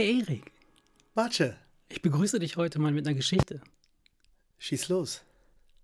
Hey 0.00 0.20
Erik, 0.20 0.50
Matsche, 1.14 1.58
ich 1.90 2.00
begrüße 2.00 2.38
dich 2.38 2.56
heute 2.56 2.78
mal 2.78 2.90
mit 2.90 3.06
einer 3.06 3.14
Geschichte. 3.14 3.60
schieß 4.56 4.88
los. 4.88 5.20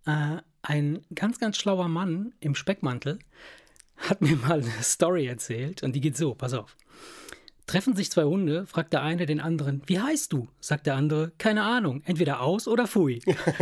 Äh, 0.07 0.39
ein 0.63 1.03
ganz, 1.15 1.39
ganz 1.39 1.59
schlauer 1.59 1.89
Mann 1.89 2.33
im 2.41 2.55
Speckmantel 2.55 3.19
hat 3.99 4.23
mir 4.23 4.37
mal 4.37 4.63
eine 4.63 4.83
Story 4.83 5.27
erzählt 5.27 5.83
und 5.83 5.93
die 5.93 6.01
geht 6.01 6.17
so, 6.17 6.35
pass 6.35 6.55
auf. 6.55 6.79
Treffen 7.67 7.95
sich 7.95 8.11
zwei 8.11 8.25
Hunde, 8.25 8.65
fragt 8.65 8.95
der 8.95 9.03
eine 9.03 9.27
den 9.27 9.39
anderen, 9.39 9.83
wie 9.85 10.01
heißt 10.01 10.33
du? 10.33 10.49
Sagt 10.61 10.87
der 10.87 10.95
andere, 10.95 11.33
keine 11.37 11.65
Ahnung, 11.65 12.03
entweder 12.07 12.41
aus 12.41 12.67
oder 12.69 12.87
fui. 12.87 13.21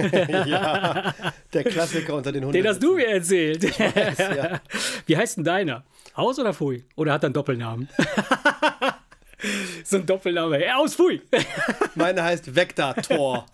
ja, 0.46 1.12
der 1.52 1.64
Klassiker 1.64 2.14
unter 2.14 2.30
den 2.30 2.44
Hunden. 2.44 2.52
Den 2.52 2.68
hast 2.68 2.80
du 2.80 2.94
mir 2.94 3.08
erzählt. 3.08 3.76
ja. 3.76 4.60
Wie 5.06 5.16
heißt 5.16 5.38
denn 5.38 5.44
deiner? 5.44 5.84
Aus 6.14 6.38
oder 6.38 6.52
Fui? 6.52 6.84
Oder 6.94 7.12
hat 7.14 7.24
er 7.24 7.26
einen 7.26 7.34
Doppelnamen? 7.34 7.88
so 9.84 9.96
ein 9.96 10.06
Doppelname. 10.06 10.56
Hey, 10.58 10.70
aus 10.74 10.94
Fui. 10.94 11.20
Meine 11.94 12.22
heißt 12.22 12.54
Vektor. 12.54 12.94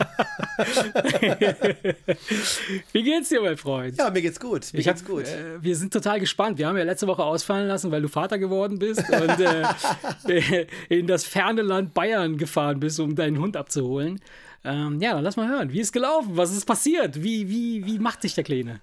Wie 2.92 3.02
geht's 3.02 3.28
dir, 3.28 3.40
mein 3.40 3.56
Freund? 3.56 3.96
Ja, 3.98 4.10
mir 4.10 4.22
geht's 4.22 4.38
gut. 4.40 4.72
Mir 4.72 4.80
Ich 4.80 4.88
hab, 4.88 4.96
geht's 4.96 5.08
gut. 5.08 5.24
Äh, 5.26 5.62
wir 5.62 5.76
sind 5.76 5.92
total 5.92 6.20
gespannt. 6.20 6.58
Wir 6.58 6.66
haben 6.66 6.76
ja 6.76 6.84
letzte 6.84 7.06
Woche 7.06 7.24
ausfallen 7.24 7.68
lassen, 7.68 7.90
weil 7.90 8.02
du 8.02 8.08
Vater 8.08 8.38
geworden 8.38 8.78
bist 8.78 9.02
und 9.08 9.40
äh, 10.30 10.66
in 10.88 11.06
das 11.06 11.24
ferne 11.24 11.62
Land 11.62 11.94
Bayern 11.94 12.36
gefahren 12.36 12.80
bist, 12.80 13.00
um 13.00 13.14
deinen 13.14 13.38
Hund 13.38 13.56
abzuholen. 13.56 14.20
Ähm, 14.64 15.00
ja, 15.00 15.14
dann 15.14 15.24
lass 15.24 15.36
mal 15.36 15.48
hören. 15.48 15.72
Wie 15.72 15.80
ist 15.80 15.92
gelaufen? 15.92 16.36
Was 16.36 16.52
ist 16.52 16.66
passiert? 16.66 17.22
Wie, 17.22 17.48
wie, 17.48 17.86
wie 17.86 17.98
macht 17.98 18.22
sich 18.22 18.34
der 18.34 18.44
Kleine? 18.44 18.80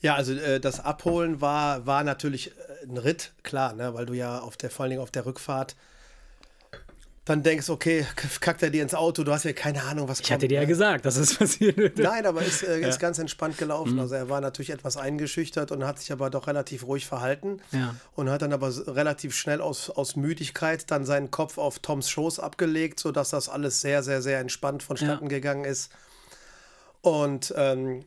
Ja, 0.00 0.14
also 0.14 0.32
äh, 0.32 0.60
das 0.60 0.80
Abholen 0.80 1.40
war, 1.40 1.86
war 1.86 2.04
natürlich 2.04 2.52
äh, 2.52 2.86
ein 2.86 2.96
Ritt, 2.98 3.32
klar, 3.42 3.74
ne, 3.74 3.94
weil 3.94 4.06
du 4.06 4.12
ja 4.14 4.38
auf 4.38 4.56
der, 4.56 4.70
vor 4.70 4.84
allen 4.84 4.90
Dingen 4.90 5.02
auf 5.02 5.10
der 5.10 5.26
Rückfahrt 5.26 5.74
dann 7.28 7.42
denkst, 7.42 7.68
okay, 7.68 8.06
kackt 8.40 8.62
er 8.62 8.70
dir 8.70 8.82
ins 8.82 8.94
Auto, 8.94 9.22
du 9.22 9.32
hast 9.32 9.44
ja 9.44 9.52
keine 9.52 9.82
Ahnung, 9.84 10.08
was 10.08 10.20
Ich 10.20 10.32
hatte 10.32 10.48
dir 10.48 10.60
ja 10.60 10.64
gesagt, 10.64 11.04
dass 11.04 11.16
es 11.16 11.34
passieren 11.38 11.76
würde. 11.76 12.02
Nein, 12.02 12.24
aber 12.24 12.42
ist, 12.42 12.62
äh, 12.62 12.80
ist 12.88 12.98
ganz 12.98 13.18
entspannt 13.18 13.58
gelaufen. 13.58 13.98
Also 13.98 14.14
er 14.14 14.28
war 14.28 14.40
natürlich 14.40 14.70
etwas 14.70 14.96
eingeschüchtert 14.96 15.70
und 15.70 15.84
hat 15.84 15.98
sich 15.98 16.10
aber 16.10 16.30
doch 16.30 16.46
relativ 16.46 16.86
ruhig 16.86 17.06
verhalten. 17.06 17.60
Ja. 17.72 17.94
Und 18.14 18.30
hat 18.30 18.42
dann 18.42 18.52
aber 18.52 18.72
relativ 18.86 19.34
schnell 19.34 19.60
aus, 19.60 19.90
aus 19.90 20.16
Müdigkeit 20.16 20.90
dann 20.90 21.04
seinen 21.04 21.30
Kopf 21.30 21.58
auf 21.58 21.78
Toms 21.80 22.08
Schoß 22.08 22.40
abgelegt, 22.40 22.98
sodass 22.98 23.30
das 23.30 23.48
alles 23.48 23.80
sehr, 23.80 24.02
sehr, 24.02 24.22
sehr 24.22 24.40
entspannt 24.40 24.82
vonstatten 24.82 25.28
gegangen 25.28 25.64
ist. 25.64 25.90
Und 27.02 27.52
ähm, 27.56 28.04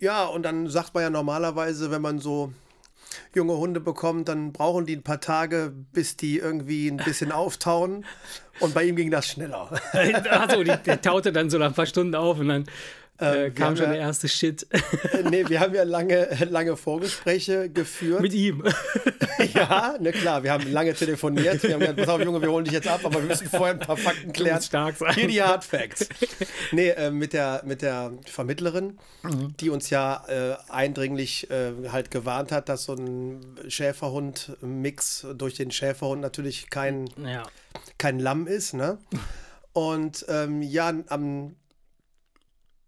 ja, 0.00 0.24
und 0.24 0.42
dann 0.42 0.68
sagt 0.68 0.94
man 0.94 1.02
ja 1.02 1.10
normalerweise, 1.10 1.90
wenn 1.90 2.02
man 2.02 2.18
so 2.18 2.52
junge 3.34 3.56
Hunde 3.56 3.80
bekommt, 3.80 4.28
dann 4.28 4.52
brauchen 4.52 4.86
die 4.86 4.96
ein 4.96 5.02
paar 5.02 5.20
Tage, 5.20 5.72
bis 5.92 6.16
die 6.16 6.38
irgendwie 6.38 6.88
ein 6.88 6.98
bisschen 6.98 7.32
auftauen. 7.32 8.04
Und 8.60 8.74
bei 8.74 8.84
ihm 8.84 8.96
ging 8.96 9.10
das 9.10 9.26
schneller. 9.26 9.70
Achso, 10.30 10.62
die, 10.62 10.76
der 10.76 11.00
taute 11.00 11.32
dann 11.32 11.50
so 11.50 11.58
nach 11.58 11.66
ein 11.66 11.74
paar 11.74 11.86
Stunden 11.86 12.14
auf 12.14 12.38
und 12.38 12.48
dann 12.48 12.64
äh, 13.18 13.34
wir 13.44 13.50
kam 13.52 13.76
schon 13.76 13.86
ja- 13.86 13.92
der 13.92 14.00
erste 14.00 14.28
Shit 14.28 14.66
nee, 15.30 15.44
wir 15.48 15.60
haben 15.60 15.74
ja 15.74 15.84
lange, 15.84 16.28
lange 16.50 16.76
Vorgespräche 16.76 17.70
geführt. 17.70 18.20
mit 18.20 18.32
ihm. 18.34 18.64
Ja, 19.52 19.96
ne 20.00 20.12
klar, 20.12 20.42
wir 20.42 20.52
haben 20.52 20.70
lange 20.72 20.94
telefoniert. 20.94 21.62
Wir 21.62 21.74
haben 21.74 21.80
gesagt, 21.80 21.98
pass 21.98 22.08
auf, 22.08 22.20
Junge, 22.22 22.40
wir 22.40 22.50
holen 22.50 22.64
dich 22.64 22.72
jetzt 22.72 22.86
ab, 22.88 23.00
aber 23.04 23.16
wir 23.20 23.28
müssen 23.28 23.48
vorher 23.48 23.74
ein 23.74 23.80
paar 23.80 23.96
Fakten 23.96 24.32
klären. 24.32 24.62
stark 24.62 24.96
sein. 24.96 25.12
Hier 25.14 25.26
die 25.28 25.42
Hard 25.42 25.64
Facts. 25.64 26.08
Nee, 26.72 26.90
äh, 26.90 27.10
mit, 27.10 27.32
der, 27.32 27.60
mit 27.64 27.82
der 27.82 28.12
Vermittlerin, 28.26 28.98
die 29.60 29.70
uns 29.70 29.90
ja 29.90 30.24
äh, 30.28 30.56
eindringlich 30.70 31.50
äh, 31.50 31.72
halt 31.90 32.10
gewarnt 32.10 32.52
hat, 32.52 32.68
dass 32.68 32.84
so 32.84 32.94
ein 32.94 33.56
Schäferhund-Mix 33.68 35.26
durch 35.36 35.54
den 35.54 35.70
Schäferhund 35.70 36.20
natürlich 36.22 36.70
kein, 36.70 37.06
Ja. 37.24 37.42
kein 37.98 38.18
Lamm 38.18 38.46
ist, 38.46 38.74
ne? 38.74 38.98
Und 39.72 40.24
ähm, 40.28 40.62
ja, 40.62 40.92
am 41.08 41.56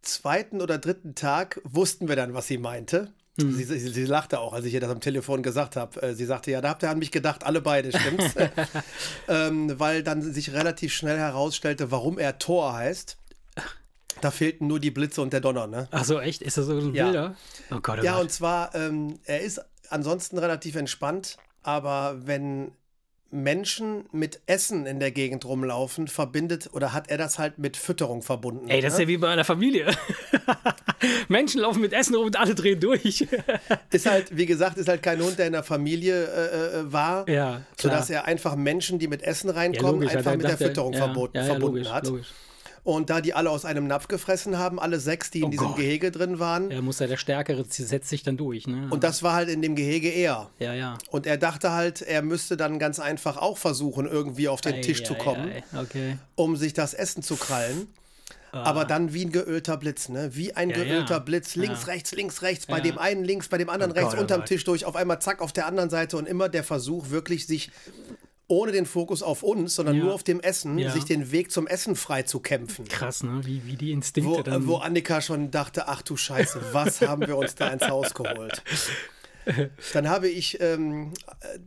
zweiten 0.07 0.61
oder 0.63 0.79
dritten 0.79 1.15
Tag 1.15 1.61
wussten 1.65 2.09
wir 2.09 2.17
dann, 2.17 2.35
was 2.35 2.47
sie 2.47 2.59
meinte. 2.59 3.13
Sie, 3.39 3.65
sie, 3.65 3.79
sie 3.79 4.05
lachte 4.07 4.41
auch, 4.41 4.55
als 4.55 4.65
ich 4.65 4.73
ihr 4.73 4.81
das 4.81 4.91
am 4.91 5.01
Telefon 5.01 5.43
gesagt 5.43 5.77
habe. 5.77 6.01
Äh, 6.01 6.15
Sie 6.15 6.25
sagte, 6.25 6.51
ja, 6.51 6.63
da 6.63 6.71
habt 6.71 6.83
ihr 6.83 6.89
an 6.89 6.99
mich 6.99 7.11
gedacht, 7.11 7.45
alle 7.45 7.61
beide, 7.61 7.91
stimmt's? 7.93 8.35
ähm, 9.29 9.79
weil 9.79 10.03
dann 10.03 10.23
sich 10.23 10.55
relativ 10.55 10.95
schnell 10.95 11.19
herausstellte, 11.19 11.91
warum 11.91 12.19
er 12.19 12.39
Thor 12.39 12.73
heißt. 12.73 13.19
Da 14.23 14.31
fehlten 14.31 14.67
nur 14.69 14.81
die 14.81 14.91
Blitze 14.91 15.21
und 15.21 15.35
der 15.35 15.41
Donner, 15.43 15.67
ne? 15.67 15.87
Achso, 15.91 16.19
echt? 16.19 16.41
Ist 16.41 16.57
das 16.57 16.65
so 16.65 16.79
ein 16.79 16.95
Ja. 16.95 17.05
Bilder? 17.05 17.37
Oh 17.71 17.81
Gott, 17.83 17.99
oh 18.01 18.05
Ja, 18.05 18.15
Gott. 18.15 18.23
und 18.23 18.33
zwar, 18.33 18.75
ähm, 18.75 19.19
er 19.25 19.43
ist 19.43 19.61
ansonsten 19.91 20.39
relativ 20.39 20.75
entspannt, 20.77 21.37
aber 21.63 22.17
wenn 22.27 22.73
Menschen 23.31 24.07
mit 24.13 24.41
Essen 24.47 24.87
in 24.87 25.01
der 25.01 25.11
Gegend 25.11 25.45
rumlaufen, 25.45 26.09
verbindet 26.09 26.71
oder 26.73 26.93
hat 26.93 27.11
er 27.11 27.19
das 27.19 27.39
halt 27.39 27.59
mit 27.59 27.77
Fütterung 27.77 28.23
verbunden. 28.23 28.69
Ey, 28.69 28.81
das 28.81 28.95
ist 28.95 28.99
ne? 28.99 29.05
ja 29.05 29.09
wie 29.09 29.17
bei 29.17 29.29
einer 29.29 29.45
Familie. 29.45 29.91
Menschen 31.29 31.61
laufen 31.61 31.81
mit 31.81 31.93
Essen 31.93 32.15
rum 32.15 32.27
und 32.27 32.39
alle 32.39 32.55
drehen 32.55 32.79
durch. 32.81 33.27
ist 33.91 34.07
halt, 34.07 34.37
wie 34.37 34.47
gesagt, 34.47 34.79
ist 34.79 34.89
halt 34.89 35.03
kein 35.03 35.21
Hund, 35.21 35.39
der 35.39 35.47
in 35.47 35.53
der 35.53 35.65
Familie 35.65 36.25
äh, 36.25 36.81
äh, 36.81 36.93
war, 36.93 37.29
Ja, 37.29 37.63
sodass 37.77 38.11
er 38.11 38.27
einfach 38.27 38.55
Menschen, 38.55 38.99
die 38.99 39.09
mit 39.09 39.23
Essen 39.23 39.51
reinkommen, 39.51 40.09
hat 40.09 40.17
einfach 40.17 40.33
er 40.33 40.37
mit 40.37 40.49
der 40.49 40.59
Fütterung 40.59 40.93
ja, 40.93 40.99
verboten, 40.99 41.37
ja, 41.37 41.43
ja, 41.43 41.49
verbunden 41.49 41.79
logisch, 41.79 41.93
hat. 41.93 42.07
Logisch. 42.07 42.29
Und 42.87 43.11
da 43.11 43.21
die 43.21 43.35
alle 43.35 43.51
aus 43.51 43.65
einem 43.65 43.89
Napf 43.89 44.07
gefressen 44.07 44.59
haben, 44.59 44.79
alle 44.79 45.01
sechs, 45.01 45.33
die 45.33 45.41
in 45.41 45.47
Oh 45.47 45.49
diesem 45.51 45.67
Gott. 45.67 45.77
Gehege 45.77 46.13
drin 46.13 46.39
waren, 46.39 46.71
Er 46.71 46.83
muss 46.83 47.01
ja 47.01 47.09
der 47.09 47.17
Stärkere, 47.17 47.65
setzt 47.69 48.09
sich 48.09 48.23
dann 48.23 48.37
durch. 48.37 48.69
Ne? 48.69 48.87
und 48.91 49.03
das 49.03 49.25
war 49.25 49.35
halt 49.35 49.49
in 49.49 49.61
dem 49.61 49.75
Gehege 49.75 50.09
er. 50.09 50.51
ja, 50.61 50.73
ja. 50.73 50.97
Und 51.11 51.27
er 51.27 51.37
dachte 51.37 51.73
halt, 51.73 52.01
er 52.03 52.23
müsste 52.23 52.57
dann 52.57 52.79
ganz 52.79 53.01
einfach 53.01 53.39
auch 53.39 53.59
versuchen, 53.59 54.07
irgendwie 54.07 54.49
auf 54.49 54.61
den 54.61 54.75
Ei, 54.75 54.81
Tisch 54.83 55.01
ei, 55.01 55.05
zu 55.05 55.15
kommen, 55.17 55.51
ei, 55.51 55.65
Okay. 55.77 56.17
um 56.37 56.57
sich 56.57 56.75
das 56.75 56.95
Essen 56.95 57.23
zu 57.25 57.35
krallen. 57.35 57.89
Aber 58.53 58.85
dann 58.87 59.13
wie 59.13 59.25
ein 59.25 59.33
geölter 59.33 59.77
Blitz, 59.77 60.09
ne? 60.09 60.31
Wie 60.35 60.55
ein 60.55 60.71
Ah. 60.73 60.77
Ja, 60.79 60.85
geölter 60.85 61.15
ja. 61.15 61.19
Blitz. 61.19 61.57
Links, 61.57 61.81
Ja. 61.83 61.93
rechts, 61.93 62.13
links, 62.13 62.41
rechts. 62.41 62.67
Bei 62.67 62.81
dem 62.81 62.97
einen 62.97 63.23
links, 63.25 63.49
bei 63.49 63.59
dem 63.59 63.69
anderen 63.69 63.93
Oh 63.93 63.95
rechts, 63.97 64.11
Gott, 64.13 64.19
oh 64.19 64.23
unterm. 64.23 64.45
Tisch 64.47 64.65
durch. 64.65 64.87
Auf 64.87 64.97
einmal 64.97 65.21
zack, 65.21 65.43
auf 65.43 65.53
der 65.53 65.67
anderen 65.67 65.91
Seite. 65.91 66.17
Und 66.17 66.27
immer 66.27 66.49
der 66.49 66.65
Versuch, 66.65 67.11
wirklich 67.11 67.47
sich 67.47 67.71
ohne 68.49 68.71
den 68.73 68.87
Fokus 68.87 69.23
auf 69.23 69.43
uns, 69.43 69.75
sondern 69.75 69.97
Ja. 69.97 70.05
nur 70.05 70.15
auf 70.15 70.23
dem 70.23 70.41
Essen, 70.41 70.79
Ja. 70.79 70.93
sich 70.93 71.05
den 71.05 71.33
Weg 71.33 71.51
zum 71.51 71.67
Essen 71.67 71.97
frei 71.97 72.23
zu 72.23 72.39
kämpfen. 72.41 72.87
Krass, 72.87 73.23
ne? 73.25 73.41
Wie, 73.45 73.67
wie 73.67 73.77
die 73.77 73.91
Instinkte 73.91 74.31
Wo, 74.31 74.43
dann. 74.43 74.67
wo 74.69 74.77
Annika 74.77 75.21
schon 75.21 75.51
dachte, 75.51 75.89
ach 75.89 76.03
du 76.03 76.17
Scheiße, 76.17 76.61
was 76.73 77.01
haben 77.03 77.27
wir 77.27 77.37
uns 77.37 77.55
da 77.57 77.69
ins 77.69 77.89
Haus 77.89 78.15
geholt? 78.15 78.63
Dann 79.93 80.09
habe 80.09 80.29
ich 80.29 80.61
ähm, 80.61 81.13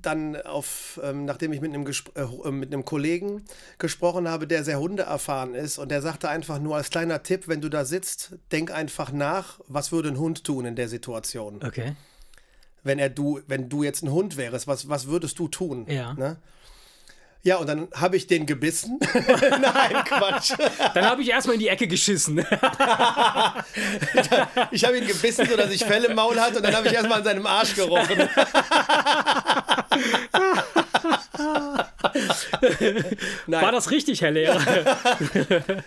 dann 0.01 0.35
auf, 0.41 0.99
ähm, 1.01 1.23
nachdem 1.23 1.53
ich 1.53 1.61
mit 1.61 1.73
einem, 1.73 1.85
Gespr 1.85 2.11
äh, 2.45 2.51
mit 2.51 2.73
einem 2.73 2.83
Kollegen 2.83 3.45
gesprochen 3.77 4.27
habe, 4.27 4.47
der 4.47 4.65
sehr 4.65 4.79
hundeerfahren 4.81 5.55
ist, 5.55 5.77
und 5.77 5.89
der 5.89 6.01
sagte 6.01 6.27
einfach 6.27 6.59
nur 6.59 6.75
als 6.75 6.89
kleiner 6.89 7.23
Tipp, 7.23 7.47
wenn 7.47 7.61
du 7.61 7.69
da 7.69 7.85
sitzt, 7.85 8.33
denk 8.51 8.71
einfach 8.71 9.13
nach, 9.13 9.61
was 9.69 9.93
würde 9.93 10.09
ein 10.09 10.17
Hund 10.19 10.43
tun 10.43 10.65
in 10.65 10.75
der 10.75 10.89
Situation? 10.89 11.61
okay. 11.65 11.95
Wenn 12.83 12.97
er 12.99 13.09
du, 13.09 13.41
wenn 13.47 13.67
du 13.69 13.83
jetzt 13.83 14.03
ein 14.03 14.11
Hund 14.11 14.35
wärst, 14.37 14.65
was, 14.67 14.87
was 14.89 15.07
würdest 15.07 15.37
du 15.39 15.47
tun? 15.49 15.85
Ja. 15.89 16.13
Ne? 16.13 16.37
Ja, 17.41 17.55
und 17.55 17.67
dann 17.67 17.87
habe 17.95 18.17
ich 18.17 18.27
den 18.27 18.45
gebissen. 18.45 18.99
Nein, 19.13 20.03
Quatsch. 20.05 20.51
Dann 20.93 21.05
habe 21.05 21.21
ich 21.21 21.29
erstmal 21.29 21.53
in 21.53 21.61
die 21.61 21.69
Ecke 21.69 21.87
geschissen. 21.87 22.45
Ich 24.71 24.83
habe 24.85 24.97
ihn 24.97 25.07
gebissen, 25.07 25.47
sodass 25.47 25.71
ich 25.71 25.83
Fell 25.83 26.03
im 26.05 26.15
Maul 26.15 26.39
hatte 26.39 26.57
und 26.57 26.63
dann 26.63 26.75
habe 26.75 26.87
ich 26.87 26.93
erstmal 26.93 27.19
an 27.19 27.23
seinem 27.23 27.45
Arsch 27.45 27.75
gerochen. 27.75 28.17
Nein, 33.47 33.61
War 33.63 33.71
das 33.71 33.91
richtig, 33.91 34.21
Herr 34.21 34.31
Lehrer? 34.31 34.59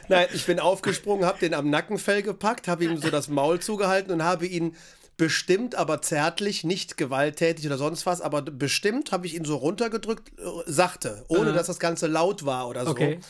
nein, 0.09 0.27
ich 0.33 0.47
bin 0.47 0.59
aufgesprungen, 0.61 1.25
habe 1.25 1.39
den 1.39 1.55
am 1.55 1.71
Nackenfell 1.71 2.23
gepackt, 2.23 2.69
habe 2.69 2.84
ihm 2.84 2.97
so 2.99 3.11
das 3.11 3.28
Maul 3.28 3.60
zugehalten 3.60 4.13
und 4.13 4.22
habe 4.25 4.47
ihn 4.47 4.77
bestimmt, 5.22 5.77
aber 5.77 6.03
zärtlich, 6.03 6.65
nicht 6.65 6.97
gewalttätig 6.97 7.65
oder 7.65 7.78
sonst 7.78 8.07
was, 8.07 8.21
aber 8.21 8.42
bestimmt 8.42 9.13
habe 9.13 9.24
ich 9.24 9.36
ihn 9.36 9.45
so 9.45 9.54
runtergedrückt, 9.54 10.33
äh, 10.41 10.42
sachte, 10.66 11.24
ohne 11.28 11.53
dass 11.53 11.69
das 11.69 11.78
Ganze 11.78 12.09
laut 12.09 12.45
war 12.45 12.69
oder 12.69 12.84
so. 12.84 12.91
Okay. 12.91 13.21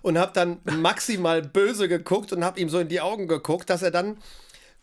Und 0.00 0.16
habe 0.16 0.32
dann 0.32 0.60
maximal 0.64 1.42
böse 1.42 1.86
geguckt 1.86 2.32
und 2.32 2.46
habe 2.46 2.58
ihm 2.58 2.70
so 2.70 2.78
in 2.78 2.88
die 2.88 3.02
Augen 3.02 3.28
geguckt, 3.28 3.68
dass 3.68 3.82
er 3.82 3.90
dann 3.90 4.16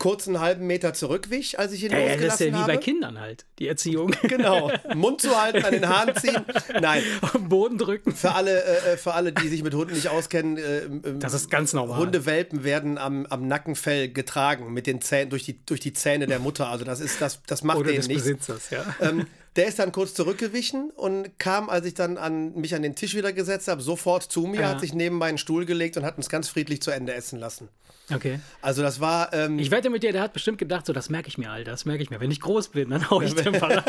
kurz 0.02 0.28
einen 0.28 0.40
halben 0.40 0.66
Meter 0.66 0.96
zurückwich, 0.96 1.60
als 1.60 1.74
ich 1.74 1.84
ihn 1.84 1.92
Ja, 1.92 2.00
ja, 2.00 2.06
das 2.06 2.16
ist 2.16 2.22
losgelassen 2.22 2.48
ja 2.48 2.54
wie 2.54 2.58
habe. 2.64 2.72
bei 2.74 2.78
Kindern 2.78 3.20
halt. 3.20 3.46
Die 3.60 3.68
Erziehung. 3.68 4.16
Genau. 4.24 4.72
Mund 4.96 5.22
zu 5.22 5.40
halten, 5.40 5.64
an 5.64 5.72
den 5.74 5.88
Haaren 5.88 6.16
ziehen. 6.16 6.44
Nein. 6.82 7.04
Auf 7.22 7.34
den 7.34 7.50
Boden 7.50 7.78
drücken. 7.78 8.16
Für 8.16 8.34
alle, 8.34 8.64
äh, 8.64 8.98
für 8.98 9.14
alle, 9.14 9.32
die 9.32 9.48
sich 9.48 9.62
mit 9.64 9.76
Hunden 9.76 9.94
nicht 9.94 10.08
auskennen, 10.10 10.58
äh, 10.58 10.80
ähm, 10.86 11.20
Das 11.20 11.34
ist 11.36 11.52
ganz 11.52 11.74
normal. 11.74 12.00
Hundewelpen 12.00 12.64
werden 12.64 12.98
am, 12.98 13.28
am 13.28 13.48
Nackenfell 13.48 14.10
getragen 14.12 14.74
mit 14.74 14.88
den 14.88 15.02
Zähnen 15.02 15.30
durch 15.30 15.44
die, 15.44 15.64
durch 15.66 15.80
die 15.82 15.94
Zähne 15.94 16.26
der 16.26 16.40
Mutter. 16.40 16.68
Also 16.70 16.84
das 16.84 17.00
ist 17.00 17.22
das, 17.22 17.42
das 17.46 17.64
macht 17.64 17.78
Oder 17.78 17.92
denen 17.92 18.08
nichts. 18.08 18.24
Besitzers, 18.24 18.72
ja. 18.72 18.84
Ähm, 19.02 19.28
der 19.56 19.68
ist 19.68 19.78
dann 19.80 19.92
kurz 19.92 20.14
zurückgewichen 20.16 20.90
und 20.96 21.38
kam, 21.38 21.70
als 21.70 21.86
ich 21.86 21.94
dann 21.94 22.18
an, 22.18 22.54
mich 22.56 22.74
an 22.74 22.82
den 22.82 22.96
Tisch 22.96 23.14
wieder 23.16 23.34
gesetzt 23.34 23.68
habe, 23.68 23.82
sofort 23.82 24.24
zu 24.24 24.48
mir, 24.48 24.62
Ja. 24.62 24.70
hat 24.70 24.80
sich 24.82 24.94
neben 24.94 25.18
meinen 25.18 25.38
Stuhl 25.38 25.66
gelegt 25.66 25.98
und 25.98 26.06
hat 26.06 26.18
uns 26.18 26.30
ganz 26.30 26.48
friedlich 26.48 26.82
zu 26.82 26.90
Ende 26.90 27.14
essen 27.14 27.38
lassen. 27.38 27.68
Okay. 28.14 28.40
Also 28.62 28.82
das 28.82 29.00
war, 29.00 29.34
ähm, 29.34 29.60
Ich 29.60 29.72
wette 29.72 29.90
mit 29.90 30.04
dir, 30.04 30.12
der 30.12 30.22
hat 30.22 30.34
bestimmt 30.34 30.58
gedacht, 30.58 30.86
so, 30.86 30.94
das 30.94 31.10
merke 31.10 31.28
ich 31.28 31.38
mir, 31.38 31.50
Alter, 31.50 31.72
das 31.72 31.86
merke 31.86 32.04
ich 32.04 32.10
mir. 32.10 32.20
Wenn 32.20 32.32
ich 32.32 32.42
groß 32.42 32.70
bin, 32.70 32.90
dann 32.90 33.10
hau 33.10 33.22
ich 33.22 33.34
den 33.34 33.60
Ball. 33.60 33.84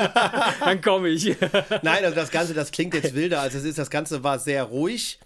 dann 0.60 0.80
komme 0.80 1.08
ich. 1.08 1.24
nein, 1.82 2.04
also 2.04 2.14
das 2.14 2.30
Ganze, 2.30 2.54
das 2.54 2.70
klingt 2.70 2.94
jetzt 2.94 3.14
wilder, 3.14 3.40
als 3.40 3.54
es 3.54 3.64
ist. 3.64 3.78
Das 3.78 3.90
Ganze 3.90 4.22
war 4.22 4.38
sehr 4.38 4.64
ruhig. 4.64 5.19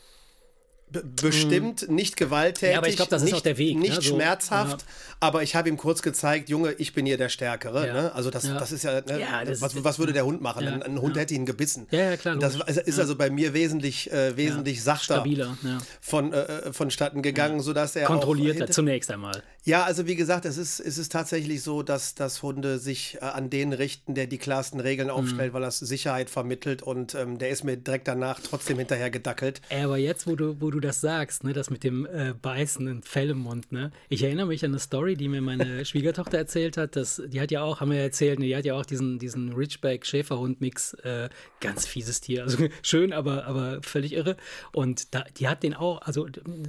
Bestimmt 1.04 1.88
nicht 1.90 2.16
gewalttätig, 2.16 2.72
Ja, 2.72 2.78
aber 2.78 2.88
ich 2.88 2.96
glaub, 2.96 3.08
das 3.08 3.22
ist 3.22 3.26
nicht, 3.26 3.34
auch 3.36 3.40
der 3.40 3.58
Weg, 3.58 3.74
ne? 3.76 3.80
nicht 3.82 3.94
So, 3.94 4.02
schmerzhaft, 4.02 4.82
ja. 4.82 4.86
aber 5.20 5.42
ich 5.42 5.54
habe 5.56 5.68
ihm 5.68 5.76
kurz 5.76 6.02
gezeigt, 6.02 6.48
Junge, 6.48 6.72
ich 6.72 6.92
bin 6.92 7.06
hier 7.06 7.16
der 7.18 7.28
Stärkere. 7.28 7.86
Ja. 7.86 7.92
Ne? 7.92 8.14
Also 8.14 8.30
das, 8.30 8.46
Ja. 8.46 8.58
das 8.58 8.72
ist 8.72 8.84
ja, 8.84 9.00
ne? 9.00 9.20
Ja, 9.20 9.44
das- 9.44 9.60
was, 9.60 9.82
was 9.84 9.98
würde 9.98 10.12
der 10.12 10.24
Hund 10.24 10.40
machen? 10.40 10.64
Ja, 10.64 10.72
Ein, 10.72 10.82
ein 10.82 11.00
Hund 11.00 11.16
ja. 11.16 11.22
hätte 11.22 11.34
ihn 11.34 11.46
gebissen. 11.46 11.86
Ja, 11.90 12.10
ja, 12.10 12.16
klar, 12.16 12.36
Das 12.36 12.56
logisch. 12.58 12.76
ist 12.76 12.98
also 13.00 13.16
bei 13.16 13.30
mir 13.30 13.54
wesentlich, 13.54 14.10
äh, 14.12 14.36
wesentlich 14.36 14.82
sachter 14.82 15.14
Stabiler, 15.16 15.56
ja. 15.62 15.78
von, 16.00 16.32
äh, 16.32 16.72
vonstatten 16.72 17.22
gegangen, 17.22 17.60
sodass 17.60 17.96
er 17.96 18.06
Kontrollierter 18.06 18.68
zunächst 18.68 19.10
einmal. 19.10 19.42
Ja, 19.66 19.82
also 19.84 20.06
wie 20.06 20.16
gesagt, 20.16 20.46
es 20.46 20.56
ist, 20.56 20.80
es 20.80 20.96
ist 20.96 21.12
tatsächlich 21.12 21.62
so, 21.62 21.82
dass, 21.82 22.14
dass 22.14 22.42
Hunde 22.42 22.78
sich 22.78 23.16
äh, 23.16 23.24
an 23.24 23.50
den 23.50 23.72
richten, 23.74 24.14
der 24.14 24.26
die 24.26 24.38
klarsten 24.38 24.80
Regeln 24.80 25.08
Mhm. 25.08 25.14
aufstellt, 25.14 25.52
weil 25.52 25.60
das 25.60 25.78
Sicherheit 25.80 26.30
vermittelt 26.30 26.82
und 26.82 27.14
ähm, 27.14 27.36
der 27.38 27.50
ist 27.50 27.64
mir 27.64 27.76
direkt 27.76 28.08
danach 28.08 28.40
trotzdem 28.40 28.78
hinterher 28.78 29.10
gedackelt. 29.10 29.60
Ey, 29.68 29.82
aber 29.82 29.98
jetzt, 29.98 30.26
wo 30.26 30.36
du, 30.36 30.60
wo 30.60 30.70
du 30.70 30.80
das 30.80 31.00
sagst, 31.00 31.44
ne, 31.44 31.52
das 31.52 31.68
mit 31.68 31.84
dem 31.84 32.06
äh, 32.06 32.32
beißenden 32.40 33.02
Fell 33.02 33.30
im 33.30 33.38
Mund, 33.38 33.72
ne? 33.72 33.90
Ich 34.08 34.22
erinnere 34.22 34.46
mich 34.46 34.64
an 34.64 34.70
eine 34.70 34.78
Story, 34.78 35.16
die 35.16 35.28
mir 35.28 35.42
meine 35.42 35.84
Schwiegertochter 35.84 36.38
erzählt 36.38 36.76
hat. 36.76 36.94
Dass, 36.96 37.20
die 37.26 37.40
hat 37.40 37.50
ja 37.50 37.62
auch, 37.62 37.80
haben 37.80 37.90
wir 37.90 37.98
ja 37.98 38.04
erzählt, 38.04 38.38
ne, 38.38 38.46
die 38.46 38.56
hat 38.56 38.64
ja 38.64 38.74
auch 38.74 38.86
diesen, 38.86 39.18
diesen 39.18 39.52
Ridgeback-Schäferhund-Mix, 39.52 40.94
äh, 41.02 41.28
ganz 41.60 41.86
fieses 41.86 42.20
Tier. 42.20 42.44
Also 42.44 42.68
schön, 42.82 43.12
aber, 43.12 43.46
aber 43.46 43.82
völlig 43.82 44.12
irre. 44.12 44.36
Und 44.72 45.12
da, 45.14 45.24
die 45.36 45.48
hat 45.48 45.62
den 45.64 45.74
auch, 45.74 46.02
also 46.02 46.26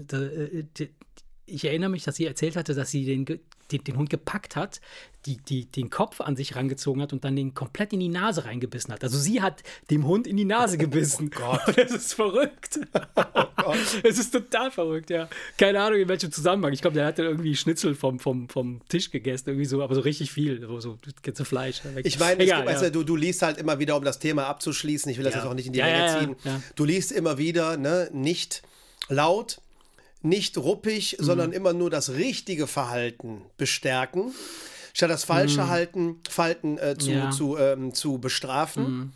da, 0.08 0.22
äh, 0.24 0.64
ich 1.48 1.66
erinnere 1.66 1.90
mich, 1.90 2.04
dass 2.04 2.18
sie 2.18 2.26
erzählt 2.26 2.56
hatte, 2.56 2.76
dass 2.76 2.92
sie 2.92 3.06
den, 3.06 3.26
den, 3.72 3.84
den 3.84 3.98
Hund 3.98 4.10
gepackt 4.10 4.56
hat, 4.56 4.82
die, 5.26 5.38
die, 5.38 5.66
den 5.66 5.90
Kopf 5.90 6.22
an 6.22 6.36
sich 6.36 6.56
rangezogen 6.56 7.02
hat 7.02 7.14
und 7.14 7.24
dann 7.24 7.36
den 7.36 7.54
komplett 7.54 7.94
in 7.94 8.00
die 8.02 8.10
Nase 8.10 8.46
reingebissen 8.46 8.94
hat. 8.94 9.04
Also 9.04 9.18
sie 9.18 9.42
hat 9.42 9.64
dem 9.90 10.06
Hund 10.06 10.28
in 10.28 10.38
die 10.38 10.46
Nase 10.46 10.78
gebissen. 10.78 11.30
Gott. 11.36 11.62
Das 11.76 11.92
ist 11.92 12.14
verrückt. 12.14 12.80
Es 14.04 14.18
ist 14.18 14.32
total 14.32 14.72
verrückt, 14.72 15.10
ja. 15.10 15.28
Keine 15.58 15.82
Ahnung, 15.82 16.00
in 16.00 16.08
welchem 16.08 16.32
Zusammenhang. 16.32 16.72
Ich 16.72 16.82
glaube, 16.82 16.94
der 16.94 17.06
hatte 17.06 17.24
irgendwie 17.24 17.54
Schnitzel 17.56 17.96
vom, 17.96 18.18
vom, 18.20 18.48
vom 18.48 18.80
Tisch 18.88 19.12
gegessen, 19.12 19.50
irgendwie 19.50 19.66
so, 19.66 19.82
aber 19.84 19.94
so 19.94 20.00
richtig 20.02 20.32
viel. 20.32 20.62
So, 20.62 20.80
so 20.80 20.98
ganze 21.22 21.44
Fleisch. 21.44 21.84
weg. 21.84 22.06
Ich 22.06 22.18
meine, 22.18 22.42
Egal, 22.44 22.66
weißt 22.66 22.84
ja. 22.84 22.90
du, 22.92 23.00
du, 23.00 23.04
du 23.08 23.16
liest 23.18 23.42
halt 23.42 23.58
immer 23.58 23.78
wieder, 23.80 23.98
um 23.98 24.06
das 24.06 24.20
Thema 24.20 24.46
abzuschließen, 24.46 25.12
ich 25.12 25.18
will 25.18 25.26
das 25.26 25.34
Ja. 25.34 25.40
jetzt 25.42 25.50
auch 25.50 25.54
nicht 25.54 25.68
in 25.68 25.74
die 25.74 25.80
Ja, 25.80 25.86
Länge 26.18 26.38
ziehen, 26.44 26.64
du 26.76 26.86
liest 26.86 27.12
immer 27.12 27.38
wieder, 27.38 27.76
ne, 27.76 28.10
nicht 28.14 28.62
laut, 29.10 29.60
nicht 30.28 30.58
ruppig, 30.58 31.18
Mhm. 31.20 31.24
sondern 31.24 31.52
immer 31.52 31.74
nur 31.74 31.90
das 31.90 32.12
richtige 32.12 32.68
Verhalten 32.68 33.42
bestärken, 33.58 34.34
statt 34.94 35.10
das 35.10 35.24
falsche 35.24 35.68
Halten, 35.70 36.18
Falten 36.30 36.78
äh, 36.78 36.98
zu, 36.98 37.10
Mhm. 37.10 37.16
Ja. 37.18 37.26
Mhm. 37.28 37.32
zu, 37.32 37.58
ähm, 37.58 37.94
zu 37.94 38.18
bestrafen. 38.20 39.14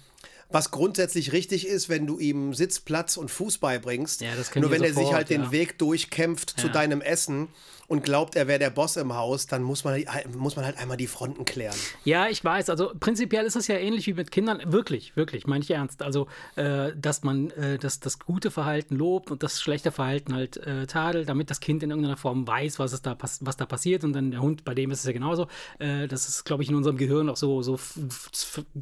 Was 0.54 0.70
grundsätzlich 0.72 1.32
richtig 1.32 1.66
ist, 1.66 1.88
wenn 1.88 2.06
du 2.06 2.20
ihm 2.20 2.54
Sitz, 2.54 2.82
Platz 2.82 3.16
und 3.16 3.32
Fuß 3.32 3.60
beibringst. 3.60 4.20
Ja, 4.20 4.32
Nur 4.56 4.70
wenn 4.70 4.84
er 4.84 4.94
sich 4.94 5.14
halt 5.14 5.30
den 5.30 5.44
ja. 5.44 5.52
Weg 5.52 5.80
durchkämpft 5.80 6.60
zu 6.60 6.68
deinem 6.68 7.00
Essen 7.00 7.48
und 7.92 8.06
glaubt, 8.06 8.38
er 8.38 8.48
wäre 8.48 8.58
der 8.58 8.70
Boss 8.70 8.96
im 8.96 9.14
Haus, 9.16 9.48
dann 9.48 9.64
muss 9.64 9.84
man, 9.84 10.02
muss 10.38 10.56
man 10.56 10.64
halt 10.64 10.78
einmal 10.78 10.96
die 10.96 11.08
Fronten 11.08 11.44
klären. 11.44 11.76
Ja, 12.06 12.30
ich 12.30 12.42
weiß. 12.42 12.70
Also 12.70 12.94
prinzipiell 12.98 13.46
ist 13.46 13.58
es 13.58 13.68
ja 13.68 13.76
ähnlich 13.76 14.08
wie 14.08 14.14
mit 14.14 14.32
Kindern. 14.32 14.62
Wirklich, 14.66 15.18
wirklich, 15.18 15.46
meine 15.46 15.62
ich 15.62 15.72
ernst. 15.72 16.02
Also, 16.02 16.28
äh, 16.56 16.94
dass 16.96 17.24
man 17.24 17.50
äh, 17.52 17.78
das, 17.78 18.00
das 18.00 18.18
gute 18.18 18.50
Verhalten 18.50 18.96
lobt 18.96 19.30
und 19.30 19.44
das 19.44 19.60
schlechte 19.60 19.92
Verhalten 19.92 20.34
halt 20.34 20.56
äh, 20.56 20.88
tadelt, 20.88 21.28
damit 21.28 21.50
das 21.50 21.60
Kind 21.60 21.84
in 21.84 21.90
irgendeiner 21.90 22.16
Form 22.16 22.48
weiß, 22.48 22.80
was, 22.80 22.94
es 22.94 23.02
da, 23.02 23.18
was 23.20 23.58
da 23.58 23.66
passiert. 23.66 24.06
Und 24.06 24.14
dann 24.14 24.32
der 24.32 24.42
Hund, 24.42 24.64
bei 24.64 24.74
dem 24.74 24.92
ist 24.92 25.00
es 25.00 25.06
ja 25.06 25.12
genauso. 25.12 25.48
Äh, 25.78 26.08
das 26.08 26.30
ist, 26.30 26.46
glaube 26.46 26.64
ich, 26.64 26.70
in 26.70 26.76
unserem 26.76 26.96
Gehirn 26.96 27.28
auch 27.28 27.36
so, 27.36 27.62
so 27.62 27.78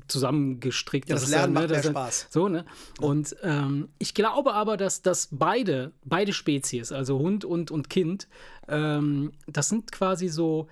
zusammengestrickt. 0.08 1.10
Ja, 1.10 1.16
das 1.16 1.24
ist 1.24 1.32
Lernen 1.32 1.54
macht 1.54 1.72
das 1.72 1.84
mehr 1.84 1.94
Spaß. 1.94 2.28
So, 2.30 2.48
ne? 2.48 2.64
Und 3.02 3.36
ähm, 3.42 3.90
ich 3.98 4.14
glaube 4.14 4.54
aber, 4.54 4.78
dass, 4.78 5.02
dass 5.02 5.30
beide, 5.32 5.94
beide 6.06 6.32
Spezies, 6.32 6.92
also 6.92 7.18
Hund 7.18 7.44
und, 7.44 7.72
und 7.72 7.90
Kind, 7.90 8.28
ähm, 8.70 9.32
das 9.48 9.70
sind 9.70 9.92
quasi 9.92 10.28
so 10.28 10.68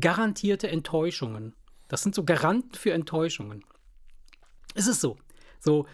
garantierte 0.00 0.68
Enttäuschungen. 0.68 1.54
Das 1.88 2.02
sind 2.02 2.14
so 2.14 2.24
Garanten 2.24 2.74
für 2.74 2.92
Enttäuschungen. 2.92 3.64
Es 4.74 4.86
ist 4.86 5.00
so. 5.00 5.16
So, 5.60 5.86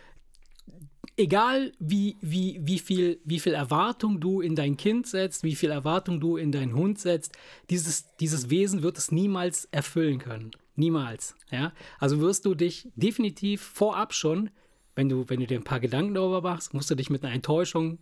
egal 1.16 1.72
wie, 1.78 2.16
wie, 2.20 2.58
wie, 2.62 2.78
viel, 2.78 3.20
wie 3.24 3.40
viel 3.40 3.54
Erwartung 3.54 4.20
du 4.20 4.40
in 4.40 4.54
dein 4.54 4.76
Kind 4.76 5.06
setzt, 5.06 5.44
wie 5.44 5.54
viel 5.54 5.70
Erwartung 5.70 6.20
du 6.20 6.36
in 6.36 6.52
deinen 6.52 6.74
Hund 6.74 6.98
setzt, 6.98 7.36
dieses, 7.68 8.16
dieses 8.16 8.50
Wesen 8.50 8.82
wird 8.82 8.98
es 8.98 9.12
niemals 9.12 9.66
erfüllen 9.66 10.18
können. 10.18 10.50
Niemals. 10.76 11.34
Ja? 11.50 11.72
Also 11.98 12.20
wirst 12.20 12.46
du 12.46 12.54
dich 12.54 12.88
definitiv 12.96 13.60
vorab 13.60 14.14
schon, 14.14 14.50
wenn 14.94 15.08
du, 15.08 15.28
wenn 15.28 15.40
du 15.40 15.46
dir 15.46 15.58
ein 15.58 15.64
paar 15.64 15.80
Gedanken 15.80 16.14
darüber 16.14 16.40
machst, 16.40 16.74
musst 16.74 16.90
du 16.90 16.94
dich 16.94 17.10
mit 17.10 17.22
einer 17.24 17.34
Enttäuschung 17.34 17.98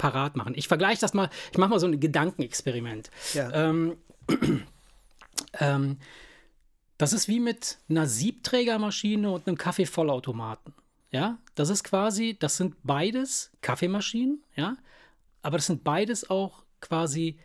parat 0.00 0.34
machen. 0.34 0.54
Ich 0.56 0.66
vergleiche 0.66 1.00
das 1.00 1.12
mal, 1.12 1.28
ich 1.52 1.58
mache 1.58 1.70
mal 1.70 1.78
so 1.78 1.86
ein 1.86 2.00
Gedankenexperiment. 2.00 3.10
Ja. 3.34 3.52
Ähm, 3.52 3.98
ähm, 5.60 5.98
das 6.96 7.12
ist 7.12 7.28
wie 7.28 7.38
mit 7.38 7.78
einer 7.88 8.06
Siebträgermaschine 8.06 9.30
und 9.30 9.46
einem 9.46 9.58
Kaffeevollautomaten. 9.58 10.74
Ja, 11.12 11.38
das 11.54 11.68
ist 11.68 11.84
quasi, 11.84 12.36
das 12.38 12.56
sind 12.56 12.76
beides 12.82 13.50
Kaffeemaschinen, 13.60 14.42
ja, 14.54 14.76
aber 15.42 15.58
das 15.58 15.66
sind 15.66 15.84
beides 15.84 16.30
auch 16.30 16.62
quasi 16.80 17.38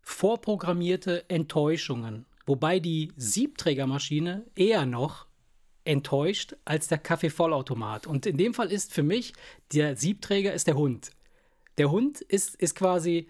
vorprogrammierte 0.00 1.28
Enttäuschungen. 1.28 2.26
Wobei 2.46 2.80
die 2.80 3.12
Siebträgermaschine 3.16 4.46
eher 4.54 4.86
noch 4.86 5.26
enttäuscht 5.84 6.56
als 6.64 6.88
der 6.88 6.98
Kaffeevollautomat. 6.98 8.06
Und 8.06 8.26
in 8.26 8.36
dem 8.36 8.54
Fall 8.54 8.72
ist 8.72 8.92
für 8.92 9.02
mich, 9.02 9.34
der 9.72 9.96
Siebträger 9.96 10.52
ist 10.52 10.66
der 10.66 10.76
Hund. 10.76 11.10
Der 11.78 11.90
Hund 11.90 12.20
ist, 12.20 12.54
ist 12.56 12.74
quasi, 12.74 13.28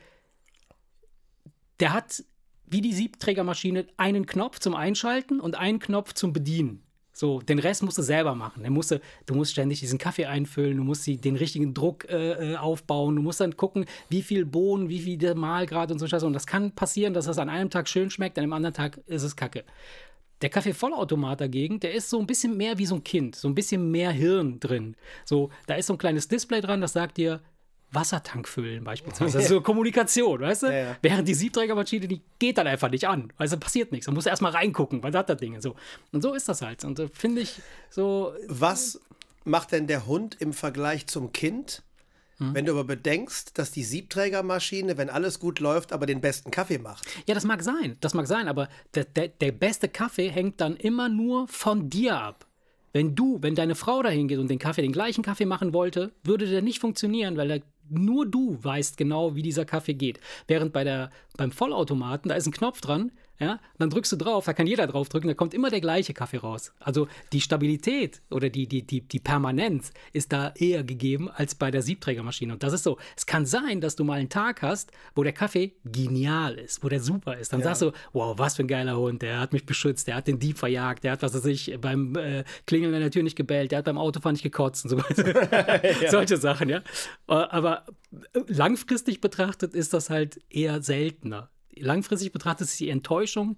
der 1.81 1.93
hat 1.93 2.25
wie 2.69 2.81
die 2.81 2.93
Siebträgermaschine 2.93 3.87
einen 3.97 4.27
Knopf 4.27 4.59
zum 4.59 4.75
Einschalten 4.75 5.41
und 5.41 5.57
einen 5.57 5.79
Knopf 5.79 6.15
zum 6.15 6.33
Bedienen. 6.33 6.83
So, 7.13 7.41
den 7.41 7.59
Rest 7.59 7.83
musst 7.83 7.97
du 7.97 8.03
selber 8.03 8.35
machen. 8.35 8.63
Der 8.63 8.71
musst 8.71 8.91
du, 8.91 9.01
du 9.25 9.35
musst 9.35 9.53
ständig 9.53 9.81
diesen 9.81 9.99
Kaffee 9.99 10.27
einfüllen, 10.27 10.77
du 10.77 10.85
musst 10.85 11.07
die, 11.07 11.17
den 11.17 11.37
richtigen 11.37 11.73
Druck 11.73 12.05
äh, 12.11 12.53
äh, 12.53 12.57
aufbauen, 12.57 13.17
du 13.17 13.23
musst 13.23 13.41
dann 13.41 13.57
gucken, 13.57 13.87
wie 14.11 14.21
viel 14.21 14.45
Bohnen, 14.45 14.91
wie 14.91 14.99
viel 14.99 15.17
der 15.17 15.35
Mahlgrad 15.35 15.91
und 15.91 15.99
so. 15.99 16.27
Und 16.27 16.35
das 16.35 16.47
kann 16.47 16.73
passieren, 16.73 17.15
dass 17.15 17.25
das 17.25 17.39
an 17.39 17.49
einem 17.49 17.71
Tag 17.71 17.89
schön 17.89 18.11
schmeckt, 18.11 18.37
an 18.37 18.45
dem 18.45 18.53
anderen 18.53 18.75
Tag 18.75 19.01
ist 19.07 19.23
es 19.23 19.35
kacke. 19.35 19.65
Der 20.43 20.51
Kaffeevollautomat 20.51 21.41
dagegen, 21.41 21.81
der 21.81 21.95
ist 21.95 22.11
so 22.11 22.21
ein 22.21 22.27
bisschen 22.27 22.55
mehr 22.55 22.77
wie 22.77 22.85
so 22.85 22.97
ein 22.97 23.05
Kind, 23.05 23.35
so 23.35 23.49
ein 23.49 23.55
bisschen 23.55 23.91
mehr 23.91 24.11
Hirn 24.11 24.61
drin. 24.61 24.95
So, 25.25 25.49
da 25.67 25.77
ist 25.77 25.87
so 25.87 25.95
ein 25.95 25.99
kleines 25.99 26.29
Display 26.29 26.61
dran, 26.61 26.83
das 26.83 26.93
sagt 26.93 27.17
dir, 27.17 27.41
Wassertank 27.93 28.49
füllen 28.49 28.85
beispielsweise. 28.85 29.33
Das 29.39 29.45
ist 29.45 29.49
so 29.51 29.61
Kommunikation, 29.61 30.41
weißt 30.41 30.65
du? 30.65 30.67
Ja, 30.67 30.73
ja. 30.73 30.97
Während 31.03 31.29
die 31.29 31.35
Siebträgermaschine, 31.35 32.09
die 32.09 32.21
geht 32.39 32.59
dann 32.59 32.67
einfach 32.67 32.91
nicht 32.91 33.07
an. 33.09 33.33
Also 33.37 33.57
passiert 33.59 33.93
nichts. 33.93 34.07
Musst 34.11 34.27
du 34.27 34.31
erstmal 34.31 34.53
reingucken, 34.53 35.03
was 35.03 35.15
hat 35.15 35.29
das 35.29 35.39
Ding? 35.39 35.61
So. 35.61 35.75
Und 36.13 36.23
so 36.23 36.35
ist 36.35 36.49
das 36.49 36.63
halt. 36.63 36.85
Und 36.85 36.99
so 36.99 37.09
finde 37.13 37.43
ich 37.43 37.55
so. 37.91 38.33
Was 38.49 39.01
macht 39.45 39.73
denn 39.73 39.87
der 39.87 40.07
Hund 40.07 40.37
im 40.41 40.53
Vergleich 40.53 41.07
zum 41.07 41.33
Kind, 41.33 41.83
Hm? 42.39 42.55
wenn 42.55 42.67
du 42.67 42.73
aber 42.73 42.85
bedenkst, 42.85 43.57
dass 43.59 43.71
die 43.71 43.83
Siebträgermaschine, 43.83 44.99
wenn 44.99 45.09
alles 45.09 45.39
gut 45.39 45.59
läuft, 45.61 45.93
aber 45.93 46.05
den 46.07 46.21
besten 46.21 46.51
Kaffee 46.51 46.79
macht? 46.79 47.07
Ja, 47.27 47.35
das 47.35 47.45
mag 47.45 47.63
sein. 47.63 47.97
Das 48.01 48.13
mag 48.13 48.27
sein, 48.27 48.49
aber 48.49 48.69
der, 48.95 49.05
der, 49.05 49.29
der 49.29 49.53
beste 49.53 49.89
Kaffee 49.89 50.29
hängt 50.29 50.61
dann 50.61 50.77
immer 50.77 51.09
nur 51.09 51.49
von 51.49 51.89
dir 51.89 52.19
ab. 52.21 52.45
Wenn 52.93 53.15
du, 53.15 53.39
wenn 53.43 53.55
deine 53.55 53.75
Frau 53.75 54.03
dahin 54.03 54.27
geht 54.29 54.39
und 54.39 54.49
den 54.49 54.59
Kaffee, 54.59 54.83
den 54.83 54.93
gleichen 54.93 55.23
Kaffee 55.23 55.45
machen 55.47 55.73
wollte, 55.73 56.13
würde 56.25 56.47
der 56.47 56.63
nicht 56.63 56.79
funktionieren, 56.81 57.37
weil 57.37 57.49
der, 57.49 57.63
nur 57.89 58.27
du 58.27 58.59
weißt 58.63 58.97
genau, 58.97 59.35
wie 59.35 59.43
dieser 59.43 59.65
Kaffee 59.65 59.95
geht. 59.95 60.21
Während 60.47 60.73
bei 60.73 60.85
der, 60.85 61.11
beim 61.37 61.51
Vollautomaten, 61.51 62.29
da 62.29 62.35
ist 62.35 62.47
ein 62.47 62.53
Knopf 62.53 62.81
dran, 62.81 63.13
ja, 63.39 63.61
dann 63.79 63.91
drückst 63.91 64.13
du 64.13 64.17
drauf, 64.17 64.47
da 64.47 64.53
kann 64.53 64.67
jeder 64.67 64.87
drauf 64.87 65.09
drücken, 65.09 65.29
da 65.29 65.35
kommt 65.35 65.55
immer 65.55 65.71
der 65.71 65.81
gleiche 65.81 66.15
Kaffee 66.15 66.39
raus. 66.39 66.73
Also 66.81 67.09
die 67.33 67.41
Stabilität 67.41 68.23
oder 68.31 68.49
die, 68.49 68.67
die, 68.67 68.87
die, 68.87 69.03
die 69.03 69.21
Permanenz 69.21 69.93
ist 70.13 70.33
da 70.33 70.53
eher 70.57 70.85
gegeben 70.85 71.31
als 71.31 71.55
bei 71.55 71.71
der 71.71 71.83
Siebträgermaschine. 71.83 72.53
Und 72.53 72.63
das 72.63 72.73
ist 72.73 72.83
so. 72.83 72.99
Es 73.17 73.27
kann 73.27 73.45
sein, 73.45 73.81
dass 73.81 73.97
du 73.97 74.05
mal 74.05 74.19
einen 74.19 74.29
Tag 74.29 74.63
hast, 74.63 74.91
wo 75.15 75.23
der 75.23 75.33
Kaffee 75.33 75.75
genial 75.85 76.55
ist, 76.55 76.83
wo 76.83 76.89
der 76.89 77.01
super 77.01 77.37
ist. 77.37 77.53
Dann 77.53 77.63
sagst 77.63 77.83
du, 77.83 77.93
wow, 78.13 78.39
was 78.39 78.57
für 78.57 78.63
ein 78.63 78.69
geiler 78.69 78.97
Hund, 78.97 79.23
der 79.23 79.41
hat 79.41 79.53
mich 79.53 79.67
beschützt, 79.67 80.07
der 80.09 80.17
hat 80.17 80.27
den 80.27 80.39
Dieb 80.39 80.59
verjagt, 80.59 81.05
der 81.05 81.13
hat, 81.13 81.23
was 81.23 81.35
weiß 81.35 81.47
ich, 81.47 81.77
beim 81.81 82.17
äh, 82.17 82.45
Klingeln 82.67 82.95
an 82.95 83.01
der 83.01 83.11
Tür 83.11 83.23
nicht 83.23 83.37
gebellt, 83.37 83.71
der 83.71 83.79
hat 83.79 83.85
beim 83.85 83.99
Autofahren 83.99 84.35
nicht 84.35 84.43
gekotzt 84.43 84.85
und 84.85 84.91
so 84.91 84.99
weiter. 84.99 85.83
Solche 86.11 86.37
Sachen, 86.37 86.69
ja. 86.69 86.79
Äh, 87.29 87.35
Aber 87.35 87.85
langfristig 88.47 89.21
betrachtet 89.21 89.75
ist 89.75 89.93
das 89.93 90.11
halt 90.11 90.41
eher 90.51 90.83
seltener. 90.83 91.51
Langfristig 91.79 92.33
betrachtet 92.33 92.69
ist 92.69 92.79
die 92.81 92.91
Enttäuschung 92.91 93.57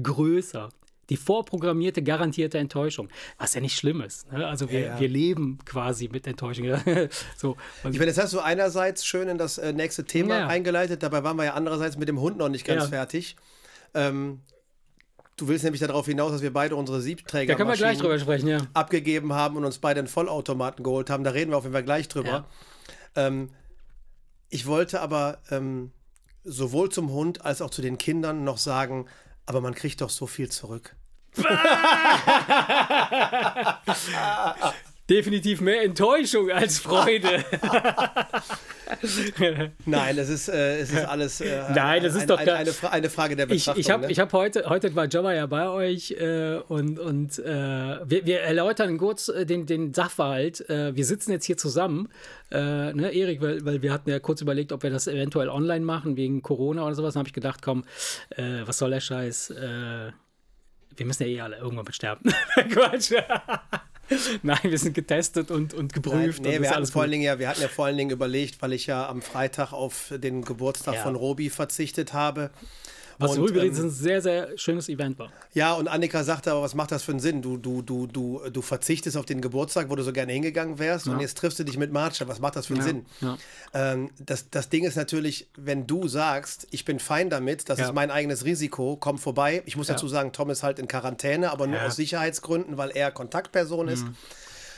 größer. 0.00 0.68
Die 1.10 1.16
vorprogrammierte, 1.18 2.02
garantierte 2.02 2.56
Enttäuschung. 2.58 3.10
Was 3.36 3.52
ja 3.54 3.60
nicht 3.60 3.76
schlimm 3.76 4.00
ist. 4.00 4.30
Ne? 4.32 4.46
Also 4.46 4.70
wir, 4.70 4.80
Ja, 4.80 4.86
ja. 4.94 5.00
wir 5.00 5.08
leben 5.08 5.58
quasi 5.66 6.08
mit 6.08 6.26
Enttäuschung. 6.26 6.66
so. 7.36 7.56
Und 7.82 7.92
Ich 7.92 7.98
meine, 7.98 8.06
das 8.10 8.16
hast 8.18 8.32
du 8.32 8.40
einerseits 8.40 9.04
schön 9.04 9.28
in 9.28 9.36
das 9.36 9.58
äh, 9.58 9.72
nächste 9.74 10.04
Thema 10.04 10.38
Ja. 10.38 10.46
eingeleitet, 10.46 11.02
dabei 11.02 11.22
waren 11.22 11.36
wir 11.36 11.44
ja 11.44 11.54
andererseits 11.54 11.98
mit 11.98 12.08
dem 12.08 12.20
Hund 12.20 12.38
noch 12.38 12.48
nicht 12.48 12.64
ganz 12.66 12.84
Ja. 12.84 12.88
fertig. 12.88 13.36
Ähm, 13.92 14.40
du 15.36 15.48
willst 15.48 15.62
nämlich 15.64 15.80
darauf 15.80 16.06
hinaus, 16.06 16.32
dass 16.32 16.40
wir 16.42 16.52
beide 16.54 16.74
unsere 16.74 17.02
Siebträger 17.02 17.52
ja. 18.48 18.58
abgegeben 18.72 19.34
haben 19.34 19.56
und 19.58 19.64
uns 19.66 19.78
beide 19.78 20.00
einen 20.00 20.08
Vollautomaten 20.08 20.82
geholt 20.84 21.10
haben. 21.10 21.22
Da 21.22 21.30
reden 21.32 21.50
wir 21.50 21.58
auf 21.58 21.64
jeden 21.64 21.74
Fall 21.74 21.84
gleich 21.84 22.08
drüber. 22.08 22.46
Ähm, 23.14 23.50
ich 24.48 24.66
wollte 24.66 25.02
aber 25.02 25.38
ähm, 25.50 25.92
sowohl 26.44 26.90
zum 26.90 27.10
Hund 27.10 27.44
als 27.44 27.62
auch 27.62 27.70
zu 27.70 27.82
den 27.82 27.98
Kindern 27.98 28.44
noch 28.44 28.58
sagen, 28.58 29.06
aber 29.46 29.60
man 29.60 29.74
kriegt 29.74 30.00
doch 30.00 30.10
so 30.10 30.26
viel 30.26 30.50
zurück. 30.50 30.96
Definitiv 35.10 35.60
mehr 35.60 35.82
Enttäuschung 35.82 36.50
als 36.50 36.78
Freude. 36.78 37.28
Nein, 39.84 40.16
es 40.16 40.30
ist, 40.30 40.48
äh, 40.48 40.78
es 40.78 40.92
ist 40.92 41.04
alles 41.04 41.42
äh, 41.42 41.62
Nein, 41.74 42.02
das 42.02 42.14
ist 42.14 42.22
ein, 42.22 42.28
doch 42.28 42.38
ein, 42.38 42.48
eine, 42.48 42.72
Fra 42.72 42.88
eine 42.88 43.10
Frage 43.10 43.36
der 43.36 43.50
Ich, 43.50 43.66
Betrachtung. 43.66 43.80
ich 43.80 43.90
habe 43.90 44.06
ne? 44.06 44.12
ich 44.12 44.18
hab 44.18 44.32
heute, 44.32 44.64
heute 44.66 44.94
war 44.94 45.04
Jobber 45.04 45.34
ja 45.34 45.44
bei 45.44 45.68
euch 45.68 46.12
äh, 46.12 46.56
und, 46.68 46.98
und 46.98 47.38
äh, 47.38 47.44
wir, 47.44 48.24
wir 48.24 48.40
erläutern 48.40 48.96
kurz 48.96 49.28
äh, 49.28 49.44
den, 49.44 49.66
den 49.66 49.92
Sachverhalt. 49.92 50.68
Äh, 50.70 50.96
wir 50.96 51.04
sitzen 51.04 51.32
jetzt 51.32 51.44
hier 51.44 51.58
zusammen, 51.58 52.08
ne, 52.50 53.10
Erik, 53.12 53.42
weil, 53.42 53.64
weil 53.64 53.82
wir 53.82 53.92
hatten 53.92 54.08
ja 54.08 54.20
kurz 54.20 54.40
überlegt, 54.40 54.72
ob 54.72 54.84
wir 54.84 54.90
das 54.90 55.06
eventuell 55.06 55.48
online 55.48 55.84
machen 55.84 56.16
wegen 56.16 56.40
Corona 56.40 56.86
oder 56.86 56.94
sowas. 56.94 57.14
Dann 57.14 57.20
habe 57.20 57.28
ich 57.28 57.34
gedacht, 57.34 57.62
komm, 57.62 57.84
was 58.36 58.78
soll 58.78 58.90
der 58.90 59.00
Scheiß? 59.00 59.50
Wir 59.50 61.06
müssen 61.06 61.24
ja 61.24 61.28
eh 61.28 61.40
alle 61.40 61.56
irgendwann 61.56 61.84
mit 61.84 61.96
sterben. 61.96 62.32
Quatsch. 62.70 63.12
Nein, 64.42 64.58
wir 64.62 64.78
sind 64.78 64.94
getestet 64.94 65.50
und, 65.50 65.72
und 65.74 65.92
Nein, 65.92 66.02
geprüft. 66.02 66.42
nee, 66.42 66.56
und 66.56 66.62
wir 66.62 66.70
hatten, 66.70 66.86
vor 66.86 67.02
allen. 67.02 67.10
Dingen, 67.10 67.22
ja, 67.24 67.38
wir 67.38 67.48
hatten 67.48 67.62
ja 67.62 67.68
vor 67.68 67.86
allen 67.86 67.96
Dingen 67.96 68.10
überlegt, 68.10 68.60
weil 68.62 68.72
ich 68.72 68.86
ja 68.86 69.08
am 69.08 69.22
Freitag 69.22 69.72
auf 69.72 70.12
den 70.16 70.42
Geburtstag 70.44 70.94
Ja. 70.96 71.02
von 71.02 71.14
Robi 71.16 71.50
verzichtet 71.50 72.12
habe. 72.12 72.50
Was 73.18 73.36
Und, 73.38 73.48
übrigens 73.48 73.78
ähm, 73.78 73.86
ein 73.86 73.90
sehr, 73.90 74.20
sehr 74.20 74.58
schönes 74.58 74.88
Event 74.88 75.18
war. 75.18 75.30
Ja, 75.52 75.74
und 75.74 75.88
Annika 75.88 76.24
sagte 76.24 76.50
aber, 76.52 76.62
was 76.62 76.74
macht 76.74 76.90
das 76.90 77.02
für 77.02 77.12
einen 77.12 77.20
Sinn? 77.20 77.42
Du, 77.42 77.56
du, 77.56 77.82
du, 77.82 78.06
du, 78.06 78.40
du 78.50 78.62
verzichtest 78.62 79.16
auf 79.16 79.24
den 79.24 79.40
Geburtstag, 79.40 79.88
wo 79.90 79.94
du 79.96 80.02
so 80.02 80.12
gerne 80.12 80.32
hingegangen 80.32 80.78
wärst, 80.78 81.06
und 81.08 81.20
jetzt 81.20 81.38
triffst 81.38 81.58
du 81.58 81.64
dich 81.64 81.78
mit 81.78 81.92
Marcia. 81.92 82.26
Was 82.28 82.40
macht 82.40 82.56
das 82.56 82.66
für 82.66 82.74
einen 82.74 82.82
Sinn? 82.82 83.06
ja. 83.20 83.36
Ähm, 83.72 84.10
das, 84.18 84.50
das 84.50 84.68
Ding 84.68 84.84
ist 84.84 84.96
natürlich, 84.96 85.48
wenn 85.56 85.86
du 85.86 86.08
sagst, 86.08 86.66
ich 86.70 86.84
bin 86.84 86.98
fein 86.98 87.30
damit, 87.30 87.68
das 87.68 87.78
Ja. 87.78 87.86
ist 87.86 87.94
mein 87.94 88.10
eigenes 88.10 88.44
Risiko, 88.44 88.96
komm 88.98 89.18
vorbei. 89.18 89.62
Ich 89.66 89.76
muss 89.76 89.86
dazu 89.86 90.08
sagen, 90.08 90.32
Tom 90.32 90.50
ist 90.50 90.62
halt 90.62 90.78
in 90.78 90.88
Quarantäne, 90.88 91.50
aber 91.50 91.66
nur 91.66 91.76
Ja. 91.76 91.82
Mhm. 91.82 91.88
aus 91.88 91.96
Sicherheitsgründen, 91.96 92.76
weil 92.76 92.90
er 92.90 93.10
Kontaktperson 93.10 93.88
ist. 93.88 94.04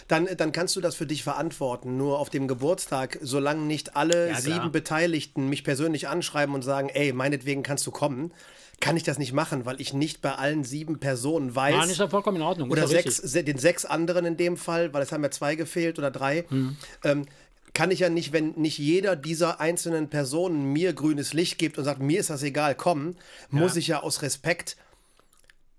Dann, 0.09 0.29
dann 0.37 0.53
kannst 0.53 0.77
du 0.77 0.81
das 0.81 0.95
für 0.95 1.07
dich 1.07 1.25
verantworten. 1.25 1.97
Nur 1.97 2.19
auf 2.21 2.31
dem 2.31 2.47
Geburtstag, 2.47 3.19
solange 3.23 3.63
nicht 3.63 3.97
alle 3.97 4.29
Ja, 4.29 4.41
sieben 4.41 4.71
Beteiligten 4.71 5.49
mich 5.49 5.65
persönlich 5.65 6.09
anschreiben 6.09 6.55
und 6.55 6.63
sagen, 6.63 6.89
ey, 6.91 7.13
meinetwegen 7.13 7.63
kannst 7.63 7.87
du 7.87 7.91
kommen, 7.91 8.33
kann 8.81 8.97
ich 8.97 9.03
das 9.03 9.19
nicht 9.19 9.33
machen, 9.33 9.65
weil 9.65 9.81
ich 9.81 9.93
nicht 9.95 10.21
bei 10.21 10.33
allen 10.35 10.63
sieben 10.63 10.99
Personen 11.01 11.55
weiß. 11.57 11.75
Nein, 11.77 11.91
ist 11.91 11.99
ja 11.99 12.09
vollkommen 12.09 12.37
in 12.37 12.43
Ordnung. 12.43 12.71
Oder 12.71 12.83
ja 12.83 12.89
sechs, 12.89 13.21
den 13.23 13.59
sechs 13.59 13.85
anderen 13.85 14.27
in 14.27 14.37
dem 14.37 14.57
Fall, 14.57 14.93
weil 14.93 15.03
es 15.03 15.13
haben 15.13 15.23
ja 15.25 15.31
zwei 15.31 15.55
gefehlt 15.57 15.99
oder 15.99 16.11
drei, 16.11 16.45
Mhm. 16.51 16.77
ähm, 17.03 17.27
kann 17.75 17.91
ich 17.91 17.99
ja 17.99 18.09
nicht, 18.09 18.33
wenn 18.33 18.53
nicht 18.53 18.79
jeder 18.79 19.17
dieser 19.17 19.61
einzelnen 19.61 20.09
Personen 20.09 20.73
mir 20.73 20.93
grünes 20.95 21.35
Licht 21.35 21.59
gibt 21.59 21.77
und 21.79 21.85
sagt, 21.85 22.01
mir 22.01 22.21
ist 22.21 22.31
das 22.31 22.43
egal, 22.43 22.75
komm, 22.75 23.17
muss 23.51 23.77
ich 23.77 23.87
ja 23.89 24.03
aus 24.03 24.23
Respekt 24.23 24.77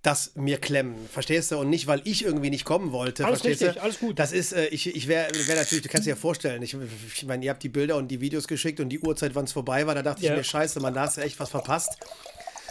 das 0.08 0.32
mir 0.36 0.58
klemmen, 0.58 0.96
verstehst 1.12 1.52
du? 1.52 1.58
Und 1.58 1.70
nicht, 1.70 1.86
weil 1.88 2.02
ich 2.06 2.24
irgendwie 2.24 2.50
nicht 2.50 2.66
kommen 2.66 2.92
wollte, 2.92 3.26
Alles 3.26 3.42
verstehst 3.42 3.62
richtig, 3.62 3.78
du? 3.78 3.84
alles 3.84 4.00
gut. 4.00 4.18
Das 4.20 4.32
ist, 4.32 4.54
äh, 4.54 4.68
ich, 4.68 4.96
ich 4.96 5.08
wäre 5.08 5.28
wär 5.48 5.56
natürlich, 5.56 5.84
du 5.84 5.90
kannst 5.90 6.06
dir 6.08 6.12
ja 6.12 6.16
vorstellen, 6.16 6.64
ich, 6.64 6.76
ich 7.16 7.26
meine, 7.26 7.44
ihr 7.46 7.52
habt 7.52 7.62
die 7.62 7.70
Bilder 7.70 7.98
und 7.98 8.08
die 8.08 8.22
Videos 8.22 8.48
geschickt 8.48 8.80
und 8.80 8.90
die 8.90 9.00
Uhrzeit, 9.00 9.36
wann 9.36 9.46
es 9.46 9.52
vorbei 9.52 9.86
war, 9.86 9.94
da 9.96 10.02
dachte 10.02 10.24
Ja. 10.24 10.32
ich 10.32 10.38
mir, 10.38 10.44
scheiße, 10.44 10.80
man, 10.80 10.94
da 10.94 11.02
hast 11.02 11.18
du 11.18 11.22
echt 11.22 11.40
was 11.40 11.50
verpasst. 11.50 11.98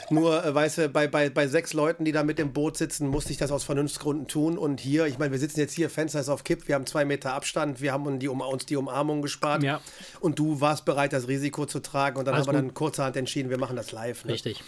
Nur, 0.08 0.44
äh, 0.44 0.54
weißt 0.54 0.78
du, 0.78 0.88
bei, 0.88 1.08
bei, 1.08 1.30
bei 1.30 1.48
sechs 1.48 1.72
Leuten, 1.72 2.04
die 2.04 2.12
da 2.12 2.22
mit 2.22 2.38
im 2.38 2.52
Boot 2.52 2.76
sitzen, 2.76 3.08
musste 3.08 3.32
ich 3.32 3.38
das 3.38 3.50
aus 3.50 3.64
Vernunftsgründen 3.64 4.28
tun. 4.28 4.56
Und 4.56 4.80
hier, 4.80 5.06
ich 5.06 5.18
meine, 5.18 5.32
wir 5.32 5.38
sitzen 5.40 5.58
jetzt 5.58 5.72
hier, 5.74 5.90
Fenster 5.90 6.20
ist 6.20 6.28
auf 6.28 6.44
Kipp, 6.44 6.68
wir 6.68 6.76
haben 6.76 6.86
zwei 6.86 7.04
Meter 7.04 7.32
Abstand, 7.34 7.80
wir 7.80 7.92
haben 7.92 8.06
uns 8.06 8.20
die, 8.20 8.28
um, 8.28 8.40
uns 8.40 8.66
die 8.66 8.76
Umarmung 8.76 9.20
gespart. 9.20 9.62
Ja. 9.64 9.80
Und 10.20 10.38
du 10.38 10.60
warst 10.60 10.84
bereit, 10.84 11.12
das 11.12 11.26
Risiko 11.26 11.66
zu 11.66 11.80
tragen. 11.80 12.18
Und 12.18 12.26
dann 12.26 12.34
Alles 12.34 12.46
haben 12.46 12.54
wir 12.54 12.60
gut. 12.60 12.68
dann 12.70 12.74
kurzerhand 12.74 13.16
entschieden, 13.16 13.50
wir 13.50 13.58
machen 13.58 13.74
das 13.76 13.90
live. 13.90 14.24
Ne? 14.24 14.34
Richtig. 14.34 14.62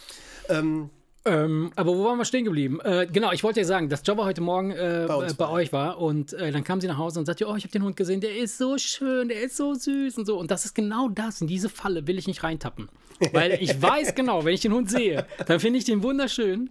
Ähm, 0.49 0.91
aber 1.29 1.97
wo 1.97 2.05
waren 2.05 2.19
wir 2.19 2.25
stehen 2.25 2.45
geblieben? 2.45 2.81
Äh, 2.81 3.07
genau, 3.11 3.33
ich 3.33 3.43
wollte 3.45 3.61
ja 3.61 3.67
sagen, 3.67 3.89
dass 3.89 4.03
Jobber 4.05 4.25
heute 4.25 4.41
Morgen 4.41 4.71
äh, 4.71 5.07
bei, 5.09 5.27
äh, 5.27 5.33
bei 5.33 5.39
war. 5.39 5.53
euch 5.53 5.73
war 5.73 5.99
und 5.99 6.33
äh, 6.33 6.51
dann 6.53 6.65
kam 6.65 6.81
sie 6.81 6.87
nach 6.87 6.99
Hause 6.99 7.21
und 7.21 7.27
sagte, 7.27 7.47
oh, 7.47 7.57
ich 7.57 7.65
habe 7.65 7.73
den 7.73 7.83
Hund 7.83 7.97
gesehen, 7.97 8.21
der 8.21 8.37
ist 8.37 8.59
so 8.59 8.79
schön, 8.79 9.29
der 9.29 9.43
ist 9.43 9.57
so 9.57 9.75
süß 9.75 10.19
und 10.19 10.27
so. 10.27 10.39
Und 10.39 10.51
das 10.51 10.65
ist 10.65 10.75
genau 10.75 11.09
das, 11.09 11.41
in 11.41 11.47
diese 11.47 11.69
Falle 11.69 12.07
will 12.07 12.19
ich 12.19 12.27
nicht 12.27 12.43
reintappen. 12.43 12.89
Weil 13.33 13.59
ich 13.61 13.81
weiß 13.83 14.15
genau, 14.15 14.45
wenn 14.45 14.55
ich 14.55 14.61
den 14.61 14.73
Hund 14.73 14.91
sehe, 14.91 15.27
dann 15.47 15.61
finde 15.61 15.79
ich 15.79 15.85
den 15.85 16.03
wunderschön. 16.03 16.71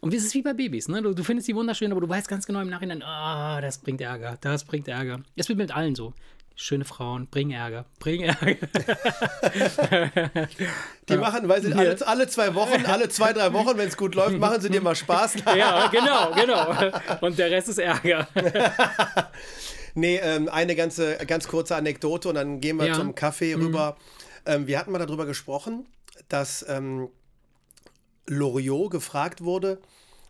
Und 0.00 0.14
es 0.14 0.24
ist 0.24 0.34
wie 0.34 0.42
bei 0.42 0.52
Babys, 0.52 0.88
ne? 0.88 1.02
Du, 1.02 1.12
du 1.12 1.24
findest 1.24 1.48
die 1.48 1.56
wunderschön, 1.56 1.90
aber 1.90 2.00
du 2.00 2.08
weißt 2.08 2.28
ganz 2.28 2.46
genau 2.46 2.60
im 2.60 2.68
Nachhinein, 2.68 3.02
ah, 3.02 3.60
das 3.60 3.78
bringt 3.78 4.00
Ärger, 4.00 4.38
das 4.40 4.64
bringt 4.64 4.86
Ärger. 4.86 5.20
Es 5.34 5.48
wird 5.48 5.58
mit 5.58 5.74
allen 5.74 5.96
so. 5.96 6.12
Schöne 6.60 6.84
Frauen, 6.84 7.28
bringen 7.28 7.52
Ärger, 7.52 7.84
bringen 8.00 8.30
Ärger. 8.30 8.56
Die 11.08 11.16
machen, 11.16 11.48
weil 11.48 11.62
sie 11.62 11.72
alle, 11.72 11.96
alle 12.04 12.26
zwei 12.26 12.52
Wochen, 12.56 12.84
alle 12.84 13.08
zwei, 13.10 13.32
drei 13.32 13.52
Wochen, 13.52 13.78
wenn 13.78 13.86
es 13.86 13.96
gut 13.96 14.16
läuft, 14.16 14.36
machen 14.38 14.60
sie 14.60 14.68
dir 14.68 14.80
mal 14.80 14.96
Spaß. 14.96 15.34
ja, 15.56 15.86
genau, 15.86 16.32
genau. 16.34 16.90
Und 17.20 17.38
der 17.38 17.52
Rest 17.52 17.68
ist 17.68 17.78
Ärger. 17.78 18.26
Nee, 19.94 20.16
ähm, 20.22 20.48
eine 20.48 20.76
ganze, 20.76 21.16
ganz 21.26 21.48
kurze 21.48 21.74
Anekdote 21.74 22.28
und 22.28 22.34
dann 22.36 22.60
gehen 22.60 22.76
wir 22.76 22.86
Ja. 22.86 22.94
zum 22.94 23.14
Kaffee 23.16 23.54
rüber. 23.54 23.96
Ähm, 24.46 24.68
wir 24.68 24.78
hatten 24.78 24.92
mal 24.92 24.98
darüber 24.98 25.26
gesprochen, 25.26 25.86
dass 26.28 26.64
ähm, 26.68 27.08
Loriot 28.26 28.92
gefragt 28.92 29.42
wurde, 29.42 29.80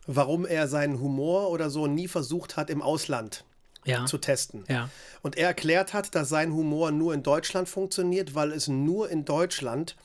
warum 0.07 0.47
er 0.47 0.67
seinen 0.67 0.99
Humor 0.99 1.51
oder 1.51 1.69
so 1.69 1.85
nie 1.85 2.07
versucht 2.07 2.57
hat, 2.57 2.71
im 2.71 2.81
Ausland 2.81 3.43
Ja. 3.85 4.05
zu 4.05 4.17
testen. 4.17 4.65
Ja. 4.69 4.89
Und 5.21 5.37
er 5.37 5.47
erklärt 5.47 5.93
hat, 5.93 6.13
dass 6.15 6.29
sein 6.29 6.53
Humor 6.53 6.91
nur 6.91 7.13
in 7.13 7.23
Deutschland 7.23 7.67
funktioniert, 7.69 8.35
weil 8.35 8.51
es 8.51 8.67
nur 8.67 9.09
in 9.09 9.25
Deutschland 9.25 9.95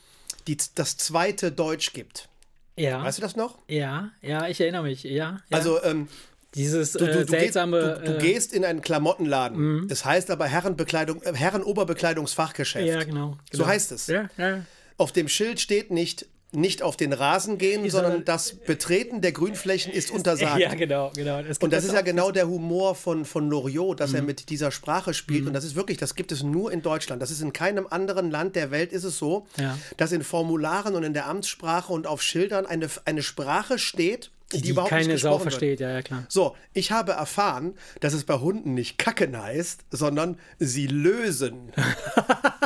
die, 0.47 0.57
das 0.75 0.97
zweite 0.97 1.51
Deutsch 1.51 1.93
gibt. 1.93 2.29
Ja. 2.77 3.03
Weißt 3.03 3.17
du 3.17 3.21
das 3.21 3.35
noch? 3.35 3.59
Ja, 3.67 4.11
ja, 4.21 4.47
ich 4.47 4.59
erinnere 4.61 4.83
mich. 4.83 5.03
Ja. 5.03 5.11
ja. 5.11 5.39
Also 5.51 5.81
ähm, 5.83 6.07
dieses 6.55 6.93
du, 6.93 6.99
du, 6.99 7.05
äh, 7.05 7.11
du, 7.11 7.17
gehst, 7.19 7.29
seltsame. 7.29 7.79
du, 7.79 8.05
du 8.05 8.11
äh, 8.11 8.15
Mhm. 8.15 8.19
gehst 8.19 8.53
in 8.53 8.65
einen 8.65 8.81
Klamottenladen. 8.81 9.87
Das 9.87 10.05
heißt 10.05 10.29
aber 10.31 10.45
Herrenbekleidung, 10.47 11.21
äh, 11.23 11.33
Herrenoberbekleidungsfachgeschäft. 11.33 12.85
ja, 12.87 13.03
genau, 13.03 13.37
So 13.51 13.59
genau. 13.59 13.65
heißt 13.67 13.91
es. 13.91 14.07
Ja, 14.07 14.29
ja. 14.37 14.61
Auf 14.97 15.11
dem 15.11 15.27
Schild 15.27 15.59
steht 15.59 15.91
nicht 15.91 16.25
nicht 16.55 16.81
auf 16.81 16.97
den 16.97 17.13
Rasen 17.13 17.57
gehen, 17.57 17.89
sondern 17.89 18.11
sondern- 18.11 18.25
das 18.25 18.53
Betreten 18.55 19.21
der 19.21 19.31
Grünflächen 19.31 19.91
ist 19.93 20.11
untersagt. 20.11 20.59
Ja, 20.59 20.73
genau, 20.73 21.11
genau. 21.15 21.39
Und 21.59 21.73
das 21.73 21.83
ist 21.83 21.93
ja 21.93 22.01
Mhm. 22.01 22.05
genau 22.05 22.31
der 22.31 22.47
Humor 22.47 22.95
von, 22.95 23.25
von 23.25 23.49
Loriot, 23.49 23.99
dass 23.99 24.13
er 24.13 24.21
mit 24.21 24.49
dieser 24.49 24.71
Sprache 24.71 25.13
spielt. 25.13 25.47
Und 25.47 25.53
das 25.53 25.63
ist 25.63 25.75
wirklich, 25.75 25.97
das 25.97 26.15
gibt 26.15 26.31
es 26.31 26.43
nur 26.43 26.71
in 26.71 26.81
Deutschland. 26.81 27.21
Das 27.21 27.31
ist 27.31 27.41
in 27.41 27.53
keinem 27.53 27.87
anderen 27.89 28.31
Land 28.31 28.55
der 28.55 28.71
Welt 28.71 28.91
ist 28.93 29.03
es 29.03 29.17
so, 29.17 29.47
Ja. 29.57 29.77
dass 29.97 30.11
in 30.11 30.23
Formularen 30.23 30.95
und 30.95 31.03
in 31.03 31.13
der 31.13 31.27
Amtssprache 31.27 31.91
und 31.91 32.07
auf 32.07 32.21
Schildern 32.21 32.65
eine, 32.65 32.87
eine 33.05 33.21
Sprache 33.23 33.77
steht, 33.79 34.31
die, 34.53 34.61
die 34.61 34.69
überhaupt 34.69 34.91
keine 34.91 35.07
nicht 35.07 35.21
Sau 35.21 35.29
gesprochen 35.37 35.43
wird. 35.45 35.53
versteht, 35.53 35.79
ja, 35.79 35.89
ja, 35.91 36.01
klar. 36.03 36.23
So, 36.29 36.55
ich 36.73 36.91
habe 36.91 37.13
erfahren, 37.13 37.73
dass 37.99 38.13
es 38.13 38.23
bei 38.25 38.35
Hunden 38.35 38.73
nicht 38.75 38.97
kacken 38.99 39.35
heißt, 39.37 39.81
sondern 39.89 40.37
sie 40.59 40.85
lösen. 40.87 41.71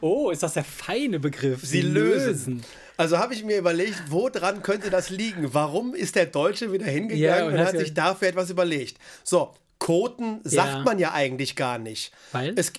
Oh, 0.00 0.30
ist 0.30 0.42
das 0.42 0.54
der 0.54 0.64
feine 0.64 1.18
Begriff? 1.20 1.60
Sie 1.64 1.80
lösen. 1.82 2.62
Also 2.96 3.18
habe 3.18 3.34
ich 3.34 3.42
mir 3.44 3.56
überlegt, 3.58 4.00
woran 4.08 4.62
könnte 4.62 4.90
das 4.90 5.10
liegen? 5.10 5.54
Warum 5.54 5.94
ist 5.94 6.14
der 6.14 6.26
Deutsche 6.26 6.72
wieder 6.72 6.86
hingegangen 6.86 7.18
Ja, 7.22 7.46
und, 7.46 7.54
und 7.54 7.58
hat 7.60 7.74
ja- 7.74 7.80
sich 7.80 7.94
dafür 7.94 8.28
etwas 8.28 8.50
überlegt? 8.50 8.98
So, 9.24 9.54
Koten 9.78 10.40
sagt 10.44 10.72
Ja. 10.72 10.82
man 10.82 10.98
ja 10.98 11.12
eigentlich 11.12 11.56
gar 11.56 11.78
nicht. 11.78 12.12
Weil? 12.30 12.52
Es, 12.56 12.72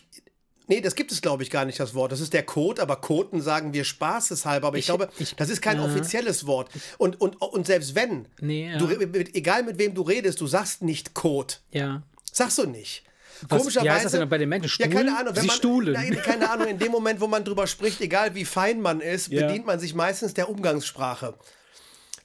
nee, 0.68 0.80
das 0.80 0.96
gibt 0.96 1.12
es, 1.12 1.22
glaube 1.22 1.44
ich, 1.44 1.50
gar 1.50 1.66
nicht, 1.66 1.80
das 1.80 1.94
Wort. 1.96 2.12
Das 2.14 2.22
ist 2.22 2.32
der 2.32 2.44
Kot, 2.44 2.80
aber 2.80 2.96
Koten 2.98 3.42
sagen 3.42 3.74
wir 3.74 3.84
spaßeshalber. 3.84 4.68
Aber 4.68 4.78
ich, 4.78 4.82
Ich- 4.84 4.86
glaube, 4.86 5.10
ich- 5.20 5.36
das 5.36 5.50
ist 5.50 5.62
kein 5.62 5.78
Ja. 5.78 5.86
offizielles 5.86 6.46
Wort. 6.48 6.70
Und, 6.98 7.20
und, 7.20 7.42
und 7.42 7.66
selbst 7.68 7.96
wenn, 7.96 8.28
Nee, 8.40 8.72
ja. 8.72 8.78
du, 8.78 8.88
egal 9.34 9.64
mit 9.64 9.78
wem 9.80 9.94
du 9.94 10.04
redest, 10.04 10.40
du 10.40 10.48
sagst 10.48 10.82
nicht 10.84 11.14
Kot. 11.14 11.60
Ja. 11.72 12.04
Sagst 12.32 12.58
du 12.60 12.66
nicht. 12.66 13.04
Was- 13.50 13.76
wie 13.76 13.90
heißt 13.90 14.06
das 14.06 14.12
denn 14.14 14.28
bei 14.30 14.38
den 14.38 14.50
Menschen? 14.50 14.82
Ja, 14.82 14.88
keine? 14.88 15.18
Ahnung. 15.18 15.36
Wenn 15.36 15.42
Sie 15.42 15.48
man, 15.48 15.56
stuhlen. 15.56 15.94
Nein, 15.94 16.18
keine 16.24 16.50
Ahnung. 16.50 16.68
In 16.68 16.80
dem 16.80 16.92
Moment, 16.92 17.20
wo 17.22 17.28
man 17.28 17.44
drüber 17.44 17.68
spricht, 17.68 18.00
egal 18.02 18.36
wie 18.36 18.46
fein 18.46 18.82
man 18.82 19.02
ist, 19.02 19.28
Ja. 19.30 19.46
bedient 19.46 19.66
man 19.66 19.80
sich 19.80 19.94
meistens 19.94 20.34
der 20.34 20.50
Umgangssprache. 20.50 21.34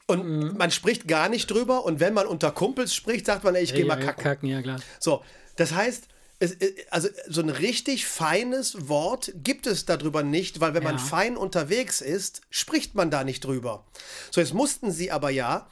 Und 0.07 0.25
Mhm. 0.27 0.57
man 0.57 0.71
spricht 0.71 1.07
gar 1.07 1.29
nicht 1.29 1.51
drüber. 1.51 1.85
Und 1.85 2.01
wenn 2.01 2.15
man 2.15 2.27
unter 2.27 2.51
Kumpels 2.51 2.95
spricht, 2.95 3.27
sagt 3.27 3.45
man, 3.45 3.55
ey, 3.55 3.63
ich 3.65 3.73
gehe 3.73 3.83
ja, 3.83 3.87
mal 3.87 3.99
ja, 4.01 4.07
kacken. 4.07 4.23
kacken, 4.25 4.49
ja, 4.49 4.63
klar. 4.63 4.81
So, 5.01 5.23
das 5.57 5.73
heißt, 5.73 6.05
es, 6.41 6.53
äh, 6.53 6.73
also 6.91 7.09
so 7.27 7.41
ein 7.43 7.51
richtig 7.51 8.07
feines 8.07 8.89
Wort 8.89 9.33
gibt 9.43 9.67
es 9.67 9.85
darüber 9.87 10.23
nicht, 10.23 10.61
weil 10.61 10.73
wenn 10.73 10.85
man 10.85 10.97
Ja. 10.97 11.03
fein 11.03 11.37
unterwegs 11.37 12.01
ist, 12.01 12.43
spricht 12.49 12.95
man 12.95 13.11
da 13.11 13.25
nicht 13.25 13.45
drüber. 13.45 13.85
So, 14.31 14.41
jetzt 14.41 14.55
mussten 14.55 14.93
sie 14.93 15.11
aber 15.11 15.31
ja, 15.31 15.67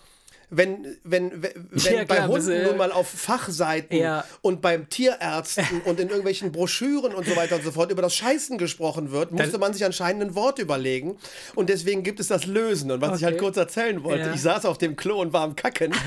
wenn, 0.51 0.97
wenn, 1.05 1.43
wenn, 1.43 1.69
Ja, 1.75 2.05
bei 2.05 2.17
klar, 2.17 2.29
Hunden 2.29 2.51
äh, 2.51 2.65
nun 2.65 2.77
mal 2.77 2.93
auf 2.93 3.09
Fachseiten 3.09 3.97
Ja. 3.97 4.25
und 4.43 4.63
beim 4.63 4.89
Tierärzten 4.89 5.83
und 5.85 5.99
in 5.99 6.09
irgendwelchen 6.09 6.53
Broschüren 6.53 7.15
und 7.15 7.27
so 7.27 7.35
weiter 7.37 7.57
und 7.57 7.65
so 7.65 7.73
fort 7.73 7.91
über 7.91 8.03
das 8.03 8.15
Scheißen 8.15 8.57
gesprochen 8.59 9.11
wird, 9.11 9.33
musste 9.33 9.59
man 9.59 9.73
sich 9.73 9.85
anscheinend 9.85 10.23
ein 10.23 10.35
Wort 10.35 10.59
überlegen. 10.59 11.17
Und 11.55 11.69
deswegen 11.69 12.03
gibt 12.03 12.21
es 12.21 12.29
das 12.29 12.47
Lösen. 12.47 12.91
Und 12.93 13.01
was 13.01 13.19
ich 13.19 13.25
halt 13.25 13.35
Okay. 13.35 13.45
kurz 13.45 13.57
erzählen 13.57 14.03
wollte, 14.05 14.27
Ja. 14.29 14.35
ich 14.35 14.41
saß 14.43 14.65
auf 14.67 14.79
dem 14.79 14.95
Klo 14.97 15.21
und 15.21 15.33
war 15.33 15.43
am 15.43 15.57
Kacken. 15.57 15.93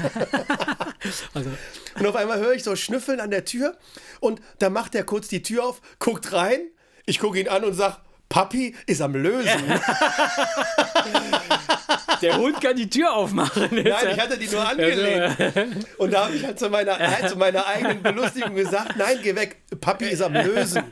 Also, 1.33 1.49
Und 1.97 2.05
auf 2.07 2.15
einmal 2.15 2.39
höre 2.39 2.53
ich 2.53 2.63
so 2.63 2.75
Schnüffeln 2.75 3.19
an 3.19 3.31
der 3.31 3.45
Tür 3.45 3.77
und 4.19 4.41
da 4.59 4.69
macht 4.69 4.95
er 4.95 5.03
kurz 5.03 5.27
die 5.27 5.41
Tür 5.41 5.63
auf, 5.65 5.81
guckt 5.99 6.33
rein, 6.33 6.59
ich 7.05 7.19
gucke 7.19 7.39
ihn 7.39 7.47
an 7.47 7.63
und 7.63 7.73
sag, 7.73 7.99
Papi 8.29 8.75
ist 8.85 9.01
am 9.01 9.13
Lösen. 9.13 9.49
Der 12.21 12.37
Hund 12.37 12.59
kann 12.61 12.75
die 12.75 12.89
Tür 12.89 13.13
aufmachen. 13.13 13.69
Nein, 13.71 13.85
ich 14.11 14.19
hatte 14.19 14.37
die 14.37 14.47
nur 14.47 14.67
angelegt. 14.67 15.37
Und 15.97 16.11
da 16.13 16.25
habe 16.25 16.35
ich 16.35 16.45
halt 16.45 16.59
zu 16.59 16.69
meiner, 16.69 16.99
äh, 16.99 17.27
zu 17.29 17.37
meiner 17.37 17.65
eigenen 17.65 18.03
Belustigung 18.03 18.55
gesagt, 18.55 18.97
nein, 18.97 19.17
geh 19.23 19.35
weg, 19.35 19.57
Papi 19.79 20.05
ist 20.05 20.21
am 20.21 20.33
Lösen. 20.33 20.83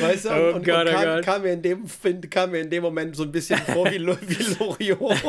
Weißt 0.00 0.26
du? 0.26 0.28
Und, 0.30 0.42
Oh 0.42 0.56
und, 0.56 0.64
Gott, 0.64 0.86
und 0.86 0.88
oh 0.88 0.92
kam, 0.92 1.04
Gott. 1.04 1.24
kam, 1.24 1.42
mir 1.42 1.52
in 1.52 1.62
dem, 1.62 1.84
kam 2.30 2.50
mir 2.50 2.60
in 2.60 2.70
dem 2.70 2.82
Moment 2.82 3.16
so 3.16 3.22
ein 3.24 3.32
bisschen 3.32 3.58
vor 3.58 3.86
wie, 3.86 3.98
wie 3.98 4.54
Loriot. 4.58 5.00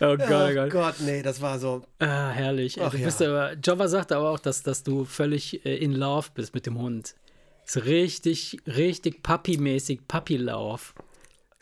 Oh 0.00 0.16
Gott, 0.16 0.30
oh 0.30 0.50
Oh 0.50 0.54
Gott. 0.54 0.70
Gott, 0.70 0.94
nee, 1.00 1.22
das 1.22 1.40
war 1.40 1.58
so. 1.58 1.82
Ah, 1.98 2.30
herrlich. 2.30 2.78
Ach 2.80 2.90
du 2.90 2.98
ja. 2.98 3.08
aber, 3.08 3.54
Jova 3.54 3.88
sagte 3.88 4.16
aber 4.16 4.30
auch, 4.30 4.38
dass, 4.38 4.62
dass 4.62 4.82
du 4.82 5.04
völlig 5.04 5.64
äh, 5.64 5.76
in 5.76 5.92
Love 5.92 6.28
bist 6.34 6.54
mit 6.54 6.66
dem 6.66 6.78
Hund. 6.78 7.14
So 7.72 7.80
richtig, 7.80 8.58
richtig 8.66 9.22
Papi-mäßig, 9.22 10.00
Papi-Lauf. 10.08 10.92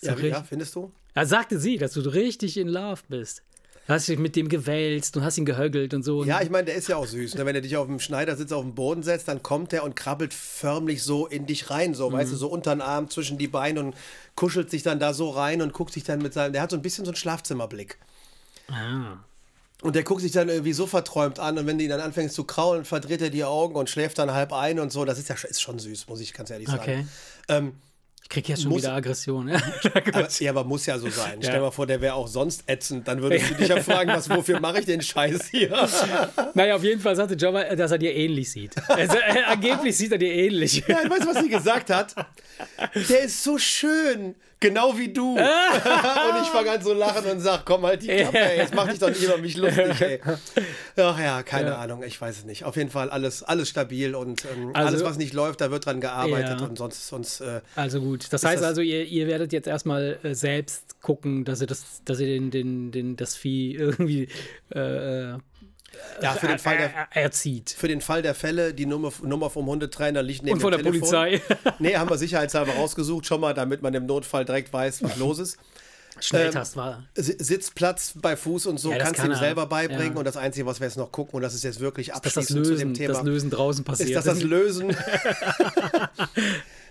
Ja, 0.00 0.12
richtig- 0.15 0.31
ja, 0.33 0.43
findest 0.43 0.75
du? 0.75 0.91
Ja, 1.15 1.27
sagte 1.27 1.59
sie, 1.59 1.77
dass 1.77 1.93
du 1.93 2.00
richtig 2.00 2.57
in 2.57 2.69
Love 2.69 3.03
bist. 3.09 3.43
Du 3.87 3.93
hast 3.95 4.09
dich 4.09 4.19
mit 4.19 4.37
dem 4.37 4.49
gewälzt, 4.49 5.17
du 5.17 5.23
hast 5.23 5.37
ihn 5.38 5.45
gehögelt 5.45 5.93
und 5.95 6.03
so. 6.03 6.25
Ja, 6.25 6.41
ich 6.43 6.49
meine, 6.50 6.67
der 6.67 6.75
ist 6.77 6.88
ja 6.88 6.97
auch 6.97 7.07
süß. 7.07 7.35
Ne? 7.35 7.45
Wenn 7.47 7.55
er 7.55 7.61
dich 7.62 7.77
auf 7.77 7.87
dem 7.87 8.00
Schneidersitz 8.00 8.53
auf 8.53 8.62
dem 8.62 8.75
Boden 8.75 9.03
setzt, 9.03 9.29
dann 9.29 9.43
kommt 9.43 9.73
er 9.73 9.83
und 9.85 9.97
krabbelt 9.97 10.33
förmlich 10.35 11.03
so 11.03 11.27
in 11.27 11.47
dich 11.47 11.69
rein, 11.71 11.95
so, 11.95 12.11
weißt 12.12 12.31
du, 12.31 12.35
Mhm. 12.37 12.38
so 12.41 12.49
unter 12.49 12.75
den 12.75 12.81
Arm 12.83 13.11
zwischen 13.11 13.37
die 13.38 13.49
Beine 13.49 13.81
und 13.81 13.95
kuschelt 14.35 14.71
sich 14.71 14.83
dann 14.83 14.99
da 15.00 15.12
so 15.15 15.31
rein 15.31 15.61
und 15.62 15.73
guckt 15.75 15.93
sich 15.93 16.05
dann 16.05 16.21
mit 16.21 16.33
seinem, 16.35 16.53
der 16.55 16.62
hat 16.62 16.71
so 16.71 16.77
ein 16.77 16.83
bisschen 16.83 17.05
so 17.05 17.11
einen 17.11 17.17
Schlafzimmerblick. 17.17 17.99
ah. 18.69 19.19
Und 19.82 19.94
der 19.94 20.02
guckt 20.02 20.23
sich 20.23 20.32
dann 20.32 20.49
irgendwie 20.49 20.73
so 20.73 20.87
verträumt 20.88 21.38
an 21.38 21.56
und 21.56 21.66
wenn 21.66 21.78
du 21.78 21.85
ihn 21.85 21.90
dann 21.90 22.00
anfängst 22.00 22.35
zu 22.35 22.42
kraulen, 22.44 22.85
verdreht 22.85 23.23
er 23.23 23.30
die 23.30 23.44
Augen 23.44 23.76
und 23.76 23.88
schläft 23.88 24.18
dann 24.18 24.32
halb 24.32 24.52
ein 24.52 24.80
und 24.80 24.90
so. 24.90 25.04
Das 25.04 25.18
ist 25.20 25.28
ja 25.28 25.37
ist 25.37 25.61
schon 25.62 25.78
süß, 25.78 26.08
muss 26.08 26.20
ich 26.20 26.32
ganz 26.35 26.50
ehrlich 26.50 26.66
sagen. 26.68 26.80
Okay. 26.82 27.06
Ähm, 27.49 27.73
Ich 28.25 28.28
krieg 28.28 28.49
jetzt 28.49 28.62
schon 28.62 28.73
Muss- 28.73 28.82
wieder 28.82 28.92
Aggression. 28.94 29.49
aber, 29.94 30.28
ja, 30.40 30.50
aber 30.50 30.64
muss 30.64 30.85
ja 30.87 30.99
so 30.99 31.08
sein. 31.08 31.38
Stell 31.40 31.54
Ja. 31.54 31.61
mal 31.61 31.70
vor, 31.70 31.87
der 31.87 32.00
wäre 32.00 32.14
auch 32.14 32.26
sonst 32.26 32.64
ätzend. 32.66 33.06
Dann 33.06 33.23
würdest 33.23 33.50
du 33.50 33.54
dich 33.58 33.68
ja 33.68 33.80
fragen, 33.80 34.11
was, 34.11 34.28
wofür 34.28 34.58
mache 34.58 34.80
ich 34.80 34.85
den 34.87 35.00
Scheiß 35.00 35.47
hier? 35.50 35.70
naja, 36.54 36.75
auf 36.75 36.82
jeden 36.82 37.00
Fall 37.00 37.14
sagte 37.14 37.35
Jova, 37.37 37.62
äh, 37.62 37.76
dass 37.76 37.92
er 37.92 37.99
dir 37.99 38.12
ähnlich 38.14 38.50
sieht. 38.50 38.73
Also, 38.88 39.16
äh, 39.16 39.44
angeblich 39.47 39.97
sieht 39.97 40.11
er 40.11 40.18
dir 40.18 40.32
ähnlich. 40.35 40.82
Ja, 40.88 41.08
weißt 41.08 41.23
du, 41.23 41.28
was 41.28 41.42
sie 41.42 41.49
gesagt 41.49 41.90
hat? 41.90 42.14
Der 43.08 43.20
ist 43.23 43.44
so 43.44 43.56
schön, 43.58 44.35
genau 44.61 44.97
wie 44.99 45.12
du. 45.12 45.35
und 45.37 46.43
ich 46.43 46.49
fange 46.49 46.71
an 46.73 46.83
zu 46.83 46.93
lachen 46.95 47.31
und 47.31 47.41
sag, 47.41 47.65
komm 47.65 47.85
halt 47.87 48.03
die 48.03 48.09
Klappe, 48.09 48.38
ey, 48.38 48.59
jetzt 48.59 48.75
mach 48.75 48.88
dich 48.88 48.99
doch 48.99 49.09
nicht 49.09 49.23
über 49.23 49.38
mich 49.38 49.57
lustig, 49.57 50.00
ey. 50.00 50.21
Ach 50.97 51.19
ja, 51.21 51.43
keine 51.43 51.77
Ahnung, 51.77 52.03
ich 52.03 52.21
weiß 52.21 52.38
es 52.38 52.45
nicht. 52.45 52.65
Auf 52.65 52.77
jeden 52.77 52.91
Fall 52.91 53.11
alles, 53.11 53.43
alles 53.43 53.69
stabil 53.69 54.15
und 54.15 54.45
ähm, 54.45 54.71
Also- 54.75 54.88
alles, 54.88 55.05
was 55.05 55.17
nicht 55.19 55.33
läuft, 55.35 55.61
da 55.61 55.71
wird 55.71 55.87
dran 55.87 56.00
gearbeitet 56.00 56.61
Ja. 56.61 56.67
und 56.67 56.77
sonst, 56.79 57.07
sonst 57.09 57.41
äh, 57.41 57.61
Also 57.77 58.00
gut. 58.00 58.27
Das 58.33 58.45
heißt 58.45 58.62
das- 58.62 58.67
also, 58.69 58.81
ihr, 58.81 59.05
ihr 59.05 59.27
werdet 59.27 59.53
jetzt 59.53 59.67
erstmal 59.69 60.19
äh, 60.23 60.35
selbst 60.35 61.00
gucken, 61.03 61.45
dass 61.45 61.61
ihr 61.61 61.67
das, 61.67 62.03
dass 62.05 62.19
ihr 62.21 62.27
den, 62.27 62.50
den, 62.50 62.91
den, 62.91 63.17
das 63.17 63.37
Vieh 63.37 63.75
irgendwie 63.75 64.29
äh, 64.75 65.33
äh, 65.33 65.38
ja, 66.23 66.33
für 66.33 66.47
den, 66.49 66.59
Fall 66.59 66.76
der, 66.78 66.90
er, 67.11 67.23
erzieht. 67.23 67.71
für 67.71 67.88
den 67.88 68.00
Fall 68.00 68.23
der 68.23 68.35
Fälle, 68.35 68.75
die 68.75 68.87
Nummer, 68.87 69.12
Nummer 69.23 69.50
vom 69.50 69.67
Hundetrainer 69.67 70.23
liegt 70.23 70.43
neben 70.43 70.55
Und 70.55 70.61
von 70.61 70.71
der 70.73 70.81
Telefon. 70.83 71.00
Polizei. 71.00 71.40
Nee, 71.78 71.97
haben 71.97 72.11
wir 72.11 72.19
sicherheitshalber 72.19 72.73
rausgesucht, 72.73 73.26
schon 73.26 73.40
mal, 73.40 73.55
damit 73.55 73.83
man 73.83 73.95
im 73.95 74.07
Notfall 74.07 74.45
direkt 74.45 74.73
weiß, 74.73 75.02
was 75.02 75.17
los 75.19 75.38
ist. 75.38 75.59
Schnelltast 76.21 76.75
war. 76.76 77.05
Si- 77.14 77.37
Sitzplatz 77.38 78.14
bei 78.17 78.37
Fuß 78.37 78.67
und 78.67 78.78
so 78.81 78.90
Ja, 78.90 78.99
kannst 78.99 79.19
du 79.19 79.23
kann 79.23 79.31
ihm 79.31 79.35
er. 79.35 79.38
selber 79.38 79.67
beibringen. 79.67 80.14
Ja. 80.14 80.19
Und 80.19 80.25
das 80.25 80.37
Einzige, 80.37 80.67
was 80.67 80.81
wir 80.81 80.88
jetzt 80.88 80.96
noch 80.96 81.12
gucken, 81.12 81.37
und 81.37 81.42
das 81.42 81.55
ist 81.55 81.62
jetzt 81.62 81.79
wirklich 81.79 82.09
Dass 82.09 82.22
das 82.22 82.37
abschließend 82.38 82.66
zu 82.66 82.72
dem 82.75 82.88
Lösen, 82.88 82.94
Thema, 82.94 83.12
das 83.14 83.22
Lösen 83.22 83.51
draußen 83.51 83.85
passiert. 83.85 84.09
ist 84.09 84.16
das 84.16 84.25
das 84.25 84.42
Lösen? 84.42 84.96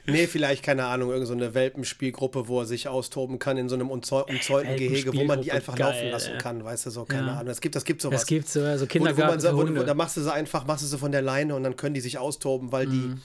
Nee, 0.07 0.27
vielleicht, 0.27 0.63
keine 0.63 0.85
Ahnung, 0.85 1.09
irgendeine 1.09 1.39
so 1.39 1.45
eine 1.45 1.53
Welpenspielgruppe, 1.53 2.47
wo 2.47 2.61
er 2.61 2.65
sich 2.65 2.87
austoben 2.87 3.39
kann 3.39 3.57
in 3.57 3.69
so 3.69 3.75
einem 3.75 3.89
umzäu- 3.89 4.23
umzäunten 4.23 4.75
Gehege, 4.77 5.15
wo 5.15 5.23
man 5.23 5.41
die 5.41 5.51
einfach 5.51 5.75
geil, 5.75 5.87
laufen 5.93 6.09
lassen 6.09 6.37
kann, 6.37 6.63
weißt 6.63 6.85
du, 6.87 6.89
so, 6.89 7.05
keine 7.05 7.27
Ja. 7.27 7.33
Ahnung. 7.37 7.51
Es 7.51 7.61
gibt, 7.61 7.75
das 7.75 7.85
gibt 7.85 8.01
sowas. 8.01 8.21
es 8.21 8.27
gibt 8.27 8.47
so 8.47 8.61
also 8.63 8.85
wo, 8.85 8.89
wo 8.89 8.91
Kindergarten 8.91 9.43
man, 9.43 9.75
wo, 9.75 9.79
wo, 9.79 9.83
da 9.83 9.93
machst 9.93 10.17
du 10.17 10.21
sie 10.21 10.33
einfach, 10.33 10.65
machst 10.65 10.83
du 10.83 10.87
sie 10.87 10.97
von 10.97 11.11
der 11.11 11.21
Leine 11.21 11.55
und 11.55 11.63
dann 11.63 11.75
können 11.75 11.93
die 11.93 12.01
sich 12.01 12.17
austoben, 12.17 12.71
weil 12.71 12.87
Mhm. 12.87 13.21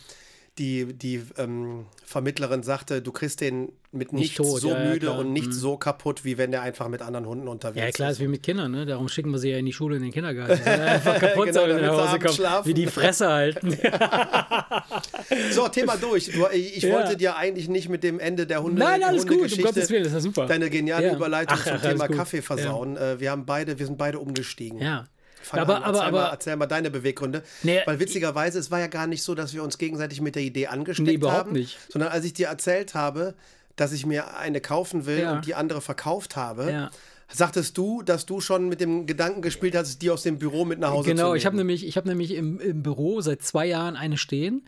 die, 0.59 0.87
die, 0.87 0.95
die 0.95 1.23
ähm, 1.39 1.87
Vermittlerin 2.05 2.63
sagte, 2.63 3.01
du 3.01 3.13
kriegst 3.13 3.41
den 3.41 3.73
mit 3.95 4.13
Nicht 4.13 4.21
nichts 4.23 4.37
tot, 4.37 4.61
so 4.63 4.71
ja, 4.71 4.83
ja, 4.83 4.89
müde 4.91 5.07
klar. 5.07 5.19
und 5.19 5.33
nicht 5.35 5.49
Mhm. 5.49 5.53
so 5.53 5.77
kaputt, 5.77 6.25
wie 6.25 6.39
wenn 6.39 6.51
der 6.51 6.63
einfach 6.63 6.89
mit 6.89 7.03
anderen 7.03 7.27
Hunden 7.27 7.47
unterwegs 7.47 7.85
ja, 7.85 7.91
klar, 7.91 8.11
ist. 8.11 8.17
ist 8.17 8.23
wie 8.23 8.29
mit 8.29 8.43
Kindern, 8.43 8.71
ne? 8.73 8.87
Darum 8.87 9.07
schicken 9.09 9.31
wir 9.33 9.39
sie 9.39 9.51
ja 9.51 9.59
in 9.59 9.67
die 9.67 9.73
Schule, 9.75 9.97
in 9.97 10.03
den 10.03 10.13
Kindergarten. 10.13 10.57
Sollen 10.65 10.81
einfach 10.81 11.19
kaputt 11.19 11.47
Genau, 11.49 11.61
sein, 11.61 11.69
wenn 11.69 11.77
sie 11.77 11.83
nach 11.83 12.13
sie 12.19 12.25
Hause 12.25 12.35
schlafen. 12.35 12.69
Wie 12.69 12.75
die 12.75 12.87
Fresse 12.87 13.29
halten. 13.29 13.79
So, 15.53 15.69
Thema 15.69 15.97
durch. 15.97 16.31
Du, 16.33 16.47
ich 16.53 16.83
Ja. 16.83 16.93
wollte 16.95 17.17
dir 17.17 17.37
eigentlich 17.37 17.69
nicht 17.69 17.89
mit 17.89 18.03
dem 18.03 18.19
Ende 18.21 18.47
der 18.47 18.63
Hunde 18.63 18.79
Nein, 18.79 19.03
alles 19.03 19.23
gut, 19.23 19.31
um 19.33 19.37
Hundegeschichte 19.37 19.63
Gottes 19.65 19.91
Willen, 19.91 20.05
das 20.05 20.13
ist 20.13 20.17
ja 20.17 20.21
super. 20.21 20.47
deine 20.47 20.71
geniale 20.71 21.07
Ja. 21.09 21.15
Überleitung 21.15 21.57
Ach, 21.61 21.65
zum 21.65 21.75
ach, 21.77 21.83
Thema. 21.83 22.09
Kaffee 22.09 22.43
versauen. 22.43 22.97
Äh, 22.97 23.21
wir 23.21 23.31
haben 23.31 23.47
beide, 23.47 23.79
wir 23.79 23.87
sind 23.87 23.99
beide 23.99 24.19
umgestiegen. 24.19 24.81
Ja. 24.81 25.07
Fang 25.43 25.61
aber, 25.61 25.77
an, 25.79 25.83
aber, 25.83 25.99
erzähl, 25.99 26.13
mal, 26.13 26.19
aber, 26.21 26.31
erzähl 26.33 26.57
mal 26.57 26.67
deine 26.67 26.91
Beweggründe. 26.91 27.43
Nee, 27.65 27.81
Weil 27.85 27.99
witzigerweise, 27.99 28.59
es 28.61 28.71
war 28.71 28.79
ja 28.79 28.87
gar 28.87 29.07
nicht 29.09 29.23
so, 29.25 29.35
dass 29.35 29.53
wir 29.55 29.63
uns 29.65 29.77
gegenseitig 29.79 30.21
mit 30.21 30.37
der 30.37 30.43
Idee 30.43 30.69
angesteckt 30.69 31.09
Nee, 31.09 31.15
überhaupt 31.15 31.47
haben. 31.47 31.53
nicht. 31.53 31.79
Sondern 31.89 32.11
als 32.11 32.25
ich 32.25 32.33
dir 32.35 32.47
erzählt 32.47 32.95
habe, 32.95 33.35
dass 33.77 33.93
ich 33.93 34.07
mir 34.07 34.37
eine 34.37 34.61
kaufen 34.61 35.07
will 35.07 35.21
Ja. 35.21 35.33
und 35.33 35.47
die 35.47 35.55
andere 35.55 35.81
verkauft 35.81 36.37
habe, 36.37 36.71
Ja. 36.71 36.91
sagtest 37.33 37.77
du, 37.79 38.03
dass 38.03 38.27
du 38.27 38.41
schon 38.41 38.69
mit 38.69 38.81
dem 38.81 39.07
Gedanken 39.07 39.41
gespielt 39.43 39.75
hast, 39.75 40.01
die 40.03 40.11
aus 40.11 40.23
dem 40.23 40.39
Büro 40.39 40.65
mit 40.65 40.79
nach 40.79 40.91
Hause 40.91 41.09
zu 41.11 41.15
Genau, 41.15 41.27
nehmen. 41.29 41.37
ich 41.39 41.47
habe 41.47 41.57
nämlich, 41.57 41.87
ich 41.87 41.97
hab 41.97 42.05
nämlich 42.05 42.35
im, 42.35 42.61
im 42.61 42.83
Büro 42.83 43.21
seit 43.21 43.43
zwei 43.43 43.67
Jahren 43.67 43.97
eine 43.97 44.17
stehen, 44.19 44.63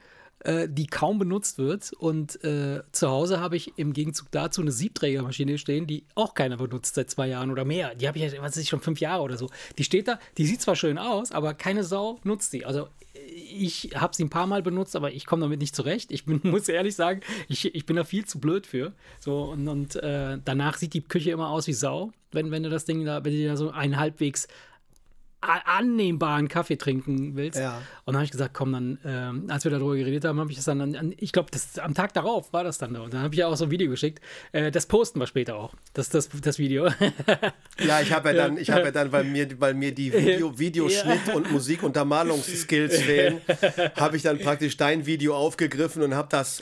äh, 0.44 0.68
die 0.68 0.86
kaum 0.86 1.18
benutzt 1.18 1.58
wird. 1.58 1.92
Und 1.92 2.42
äh, 2.44 2.82
zu 2.92 3.08
Hause 3.08 3.40
habe 3.40 3.56
ich 3.56 3.72
im 3.76 3.92
Gegenzug 3.92 4.30
dazu 4.30 4.60
eine 4.60 4.72
Siebträgermaschine 4.72 5.58
stehen, 5.58 5.86
die 5.86 6.04
auch 6.14 6.34
keiner 6.34 6.58
benutzt 6.58 6.94
seit 6.94 7.10
zwei 7.10 7.28
Jahren 7.28 7.50
oder 7.50 7.64
mehr. 7.64 7.94
Die 7.94 8.06
habe 8.06 8.18
ich, 8.18 8.40
was 8.40 8.56
ich, 8.56 8.68
schon 8.68 8.80
fünf 8.80 9.00
Jahre 9.00 9.22
oder 9.22 9.36
so. 9.36 9.48
Die 9.78 9.84
steht 9.84 10.08
da, 10.08 10.18
die 10.38 10.46
sieht 10.46 10.60
zwar 10.60 10.76
schön 10.76 10.98
aus, 10.98 11.32
aber 11.32 11.54
keine 11.54 11.82
Sau 11.82 12.20
nutzt 12.24 12.52
die. 12.52 12.64
Also 12.64 12.88
ich 13.24 13.90
habe 13.94 14.14
sie 14.14 14.24
ein 14.24 14.30
paar 14.30 14.46
Mal 14.46 14.62
benutzt, 14.62 14.96
aber 14.96 15.12
ich 15.12 15.26
komme 15.26 15.42
damit 15.42 15.60
nicht 15.60 15.74
zurecht. 15.74 16.12
Ich 16.12 16.24
bin, 16.24 16.40
muss 16.50 16.68
ehrlich 16.68 16.94
sagen, 16.94 17.20
ich, 17.48 17.74
ich 17.74 17.86
bin 17.86 17.96
da 17.96 18.04
viel 18.04 18.24
zu 18.24 18.38
blöd 18.38 18.66
für. 18.66 18.92
So, 19.20 19.44
und, 19.44 19.66
und 19.68 19.96
äh, 19.96 20.38
danach 20.44 20.76
sieht 20.76 20.94
die 20.94 21.02
Küche 21.02 21.30
immer 21.30 21.48
aus 21.48 21.66
wie 21.66 21.72
Sau, 21.72 22.12
wenn, 22.32 22.50
wenn 22.50 22.62
du 22.62 22.70
das 22.70 22.84
Ding 22.84 23.04
da, 23.04 23.24
wenn 23.24 23.32
du 23.32 23.46
da 23.46 23.56
so 23.56 23.70
einen 23.70 23.96
halbwegs 23.96 24.48
annehmbaren 25.44 26.48
Kaffee 26.48 26.76
trinken 26.76 27.36
willst. 27.36 27.58
Ja. 27.58 27.78
Und 28.04 28.12
dann 28.12 28.16
habe 28.16 28.24
ich 28.24 28.30
gesagt, 28.30 28.54
komm, 28.54 28.72
dann, 28.72 28.98
ähm, 29.04 29.44
als 29.48 29.64
wir 29.64 29.70
darüber 29.70 29.96
geredet 29.96 30.24
haben, 30.24 30.38
habe 30.38 30.50
ich 30.50 30.56
das 30.56 30.66
dann, 30.66 30.80
an, 30.80 30.94
an, 30.94 31.14
ich 31.16 31.32
glaube, 31.32 31.50
am 31.80 31.94
Tag 31.94 32.12
darauf 32.12 32.52
war 32.52 32.64
das 32.64 32.78
dann 32.78 32.94
da. 32.94 33.00
Und 33.00 33.14
dann 33.14 33.22
habe 33.22 33.34
ich 33.34 33.38
ja 33.38 33.46
auch 33.46 33.56
so 33.56 33.64
ein 33.64 33.70
Video 33.70 33.90
geschickt. 33.90 34.22
Äh, 34.52 34.70
das 34.70 34.86
posten 34.86 35.20
wir 35.20 35.26
später 35.26 35.56
auch, 35.56 35.74
das, 35.94 36.10
das, 36.10 36.28
das 36.28 36.58
Video. 36.58 36.88
Ja, 37.84 38.00
ich 38.00 38.12
habe 38.12 38.28
ja 38.28 38.34
dann, 38.34 38.56
ich 38.56 38.70
habe 38.70 38.84
ja 38.84 38.90
dann, 38.92 39.10
weil 39.10 39.24
mir, 39.24 39.48
weil 39.60 39.74
mir 39.74 39.92
die 39.92 40.12
Video, 40.12 40.56
Videoschnitt 40.58 41.34
und 41.34 41.50
Musik- 41.50 41.82
und 41.82 41.94
Untermalungsskills 41.94 42.98
fehlen, 43.02 43.40
habe 43.96 44.16
ich 44.16 44.22
dann 44.22 44.38
praktisch 44.38 44.76
dein 44.76 45.06
Video 45.06 45.36
aufgegriffen 45.36 46.02
und 46.02 46.14
habe 46.14 46.28
das, 46.30 46.60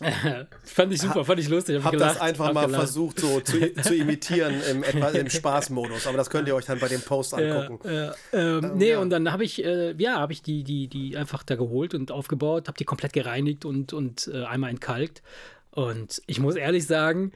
fand 0.64 0.92
ich 0.92 1.00
super, 1.00 1.24
fand 1.24 1.40
ich 1.40 1.48
lustig. 1.48 1.82
Hab 1.82 1.92
hab 1.92 1.98
das 1.98 2.20
einfach 2.20 2.46
hab 2.46 2.54
mal 2.54 2.66
gelacht. 2.66 2.82
versucht 2.82 3.20
so 3.20 3.40
zu, 3.40 3.72
zu 3.74 3.94
imitieren 3.94 4.54
im, 4.70 4.82
etwa 4.82 5.08
im 5.08 5.30
Spaßmodus. 5.30 6.06
Aber 6.06 6.18
das 6.18 6.28
könnt 6.28 6.48
ihr 6.48 6.54
euch 6.54 6.66
dann 6.66 6.78
bei 6.78 6.88
dem 6.88 7.00
Post 7.00 7.34
angucken. 7.34 7.78
Ja, 7.88 8.14
ähm, 8.32 8.71
nee, 8.74 8.90
ja. 8.90 8.98
und 8.98 9.10
dann 9.10 9.30
habe 9.32 9.44
ich, 9.44 9.64
äh, 9.64 9.94
ja, 9.98 10.18
habe 10.18 10.32
ich 10.32 10.42
die, 10.42 10.64
die, 10.64 10.88
die 10.88 11.16
einfach 11.16 11.42
da 11.42 11.56
geholt 11.56 11.94
und 11.94 12.10
aufgebaut, 12.10 12.68
habe 12.68 12.78
die 12.78 12.84
komplett 12.84 13.12
gereinigt 13.12 13.64
und, 13.64 13.92
und 13.92 14.30
äh, 14.32 14.44
einmal 14.44 14.70
entkalkt. 14.70 15.22
Und 15.70 16.22
ich 16.26 16.38
muss 16.38 16.56
ehrlich 16.56 16.86
sagen, 16.86 17.32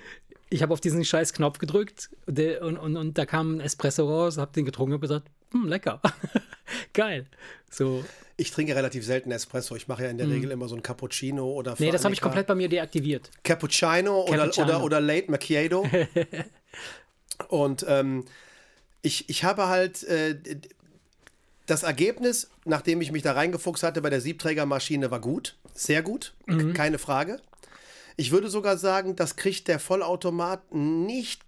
ich 0.50 0.62
habe 0.62 0.72
auf 0.72 0.80
diesen 0.80 1.04
scheiß 1.04 1.32
Knopf 1.32 1.58
gedrückt 1.58 2.10
der, 2.26 2.62
und, 2.62 2.76
und, 2.76 2.96
und 2.96 3.18
da 3.18 3.26
kam 3.26 3.56
ein 3.56 3.60
Espresso 3.60 4.08
raus, 4.08 4.38
habe 4.38 4.52
den 4.52 4.64
getrunken 4.64 4.94
und 4.94 5.00
gesagt, 5.00 5.28
hm, 5.52 5.66
lecker. 5.68 6.00
Geil. 6.92 7.26
So. 7.70 8.04
Ich 8.36 8.50
trinke 8.50 8.76
relativ 8.76 9.04
selten 9.04 9.30
Espresso. 9.30 9.76
Ich 9.76 9.88
mache 9.88 10.04
ja 10.04 10.10
in 10.10 10.18
der 10.18 10.28
Regel 10.28 10.50
immer 10.50 10.68
so 10.68 10.76
ein 10.76 10.82
Cappuccino 10.82 11.50
oder. 11.52 11.74
Nee, 11.78 11.90
das 11.90 12.04
habe 12.04 12.12
ich 12.12 12.20
komplett 12.20 12.46
bei 12.46 12.54
mir 12.54 12.68
deaktiviert. 12.68 13.30
Cappuccino 13.42 14.24
oder, 14.24 14.38
Cappuccino. 14.38 14.66
oder, 14.66 14.84
oder 14.84 15.00
Late 15.00 15.30
Macchiato. 15.30 15.86
Und 17.48 17.86
ähm, 17.88 18.26
ich, 19.00 19.28
ich 19.30 19.44
habe 19.44 19.68
halt 19.68 20.02
äh, 20.04 20.38
das 21.66 21.82
Ergebnis, 21.82 22.48
nachdem 22.64 23.00
ich 23.00 23.12
mich 23.12 23.22
da 23.22 23.32
reingefuchst 23.32 23.82
hatte 23.82 24.00
bei 24.02 24.10
der 24.10 24.20
Siebträgermaschine, 24.20 25.10
war 25.10 25.20
gut. 25.20 25.56
Sehr 25.74 26.02
gut. 26.02 26.34
Mhm. 26.46 26.72
Keine 26.74 26.98
Frage. 26.98 27.40
Ich 28.16 28.30
würde 28.30 28.48
sogar 28.48 28.78
sagen, 28.78 29.14
das 29.16 29.36
kriegt 29.36 29.68
der 29.68 29.78
Vollautomat 29.78 30.72
nicht 30.74 31.42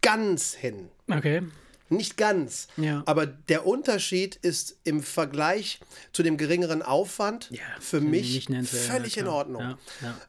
ganz 0.00 0.54
hin. 0.54 0.88
Okay. 1.10 1.42
Nicht 1.88 2.16
ganz. 2.16 2.68
Ja. 2.78 3.02
Aber 3.04 3.26
der 3.26 3.66
Unterschied 3.66 4.36
ist 4.36 4.78
im 4.84 5.02
Vergleich 5.02 5.78
zu 6.12 6.22
dem 6.22 6.38
geringeren 6.38 6.80
Aufwand 6.80 7.50
Ja, 7.50 7.60
für 7.80 8.00
mich 8.00 8.46
völlig 8.64 9.16
ja, 9.16 9.22
in. 9.22 9.28
Ordnung. 9.28 9.76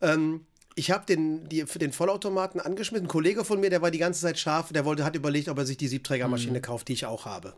Ähm, 0.02 0.46
ich 0.76 0.92
habe 0.92 1.06
den, 1.06 1.48
die, 1.48 1.64
den 1.64 1.94
Vollautomaten 1.94 2.60
angeschmissen. 2.60 3.06
Ein 3.06 3.10
Kollege 3.10 3.46
von 3.46 3.60
mir, 3.62 3.70
der 3.70 3.82
war 3.82 3.92
die 3.92 4.00
ganze 4.00 4.22
Zeit 4.22 4.40
scharf, 4.40 4.74
der 4.74 4.84
wollte, 4.84 5.06
hat 5.06 5.16
überlegt, 5.16 5.48
ob 5.48 5.58
er 5.58 5.66
sich 5.66 5.78
die 5.78 5.88
Siebträgermaschine 5.88 6.58
Mhm. 6.58 6.64
kauft, 6.64 6.88
die 6.90 6.94
ich 6.94 7.06
auch 7.06 7.26
habe. 7.26 7.54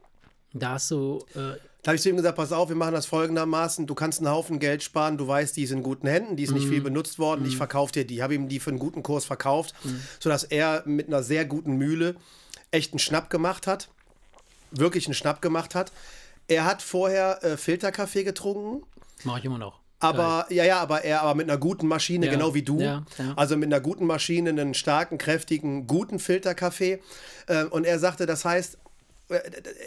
Da 0.58 0.72
hast 0.72 0.90
du. 0.92 1.20
Äh, 1.36 1.58
Da 1.84 1.90
habe 1.90 1.96
ich 1.98 2.02
zu 2.02 2.10
ihm 2.10 2.16
gesagt, 2.18 2.36
pass 2.38 2.52
auf, 2.52 2.70
wir 2.70 2.76
machen 2.76 2.94
das 2.94 3.06
folgendermaßen, 3.06 3.86
du 3.86 3.94
kannst 3.94 4.20
einen 4.20 4.30
Haufen 4.30 4.58
Geld 4.58 4.82
sparen, 4.82 5.18
du 5.20 5.28
weißt, 5.28 5.56
die 5.56 5.62
ist 5.64 5.72
in 5.72 5.84
guten 5.84 6.08
Händen, 6.08 6.36
die 6.36 6.42
ist 6.44 6.52
nicht 6.54 6.68
viel 6.68 6.82
benutzt 6.82 7.20
worden, 7.20 7.46
ich 7.46 7.58
verkaufe 7.58 7.92
dir 7.94 8.08
die. 8.08 8.24
Habe 8.24 8.34
ihm 8.34 8.48
die 8.50 8.60
für 8.60 8.72
einen 8.72 8.80
guten 8.80 9.04
Kurs 9.04 9.24
verkauft, 9.26 9.76
sodass 10.20 10.44
er 10.44 10.82
mit 10.86 11.08
einer 11.08 11.22
sehr 11.22 11.46
guten 11.46 11.74
Mühle 11.78 12.16
echt 12.72 12.92
einen 12.94 13.00
Schnapp 13.00 13.30
gemacht 13.30 13.68
hat, 13.68 13.90
wirklich 14.72 15.06
einen 15.06 15.14
Schnapp 15.14 15.42
gemacht 15.44 15.76
hat. 15.76 15.92
Er 16.48 16.66
hat 16.66 16.82
vorher 16.82 17.44
äh, 17.44 17.56
Filterkaffee 17.58 18.24
getrunken, 18.24 18.84
Mache 19.24 19.40
ich 19.40 19.46
immer 19.46 19.58
noch. 19.60 19.80
aber 20.00 20.48
ja, 20.50 20.64
ja, 20.64 20.80
aber 20.80 21.04
er 21.04 21.22
aber 21.22 21.36
mit 21.36 21.50
einer 21.50 21.60
guten 21.60 21.88
Maschine, 21.88 22.26
Ja, 22.26 22.32
genau 22.32 22.54
wie 22.56 22.64
du. 22.64 22.80
ja, 22.80 23.04
ja. 23.20 23.34
Also 23.36 23.58
mit 23.58 23.68
einer 23.72 23.80
guten 23.82 24.06
Maschine, 24.08 24.50
einen 24.50 24.74
starken, 24.74 25.18
kräftigen, 25.20 25.86
guten 25.88 26.18
Filterkaffee. 26.20 27.00
Äh, 27.48 27.66
und 27.66 27.86
er 27.86 28.00
sagte, 28.00 28.26
das 28.26 28.44
heißt, 28.44 28.78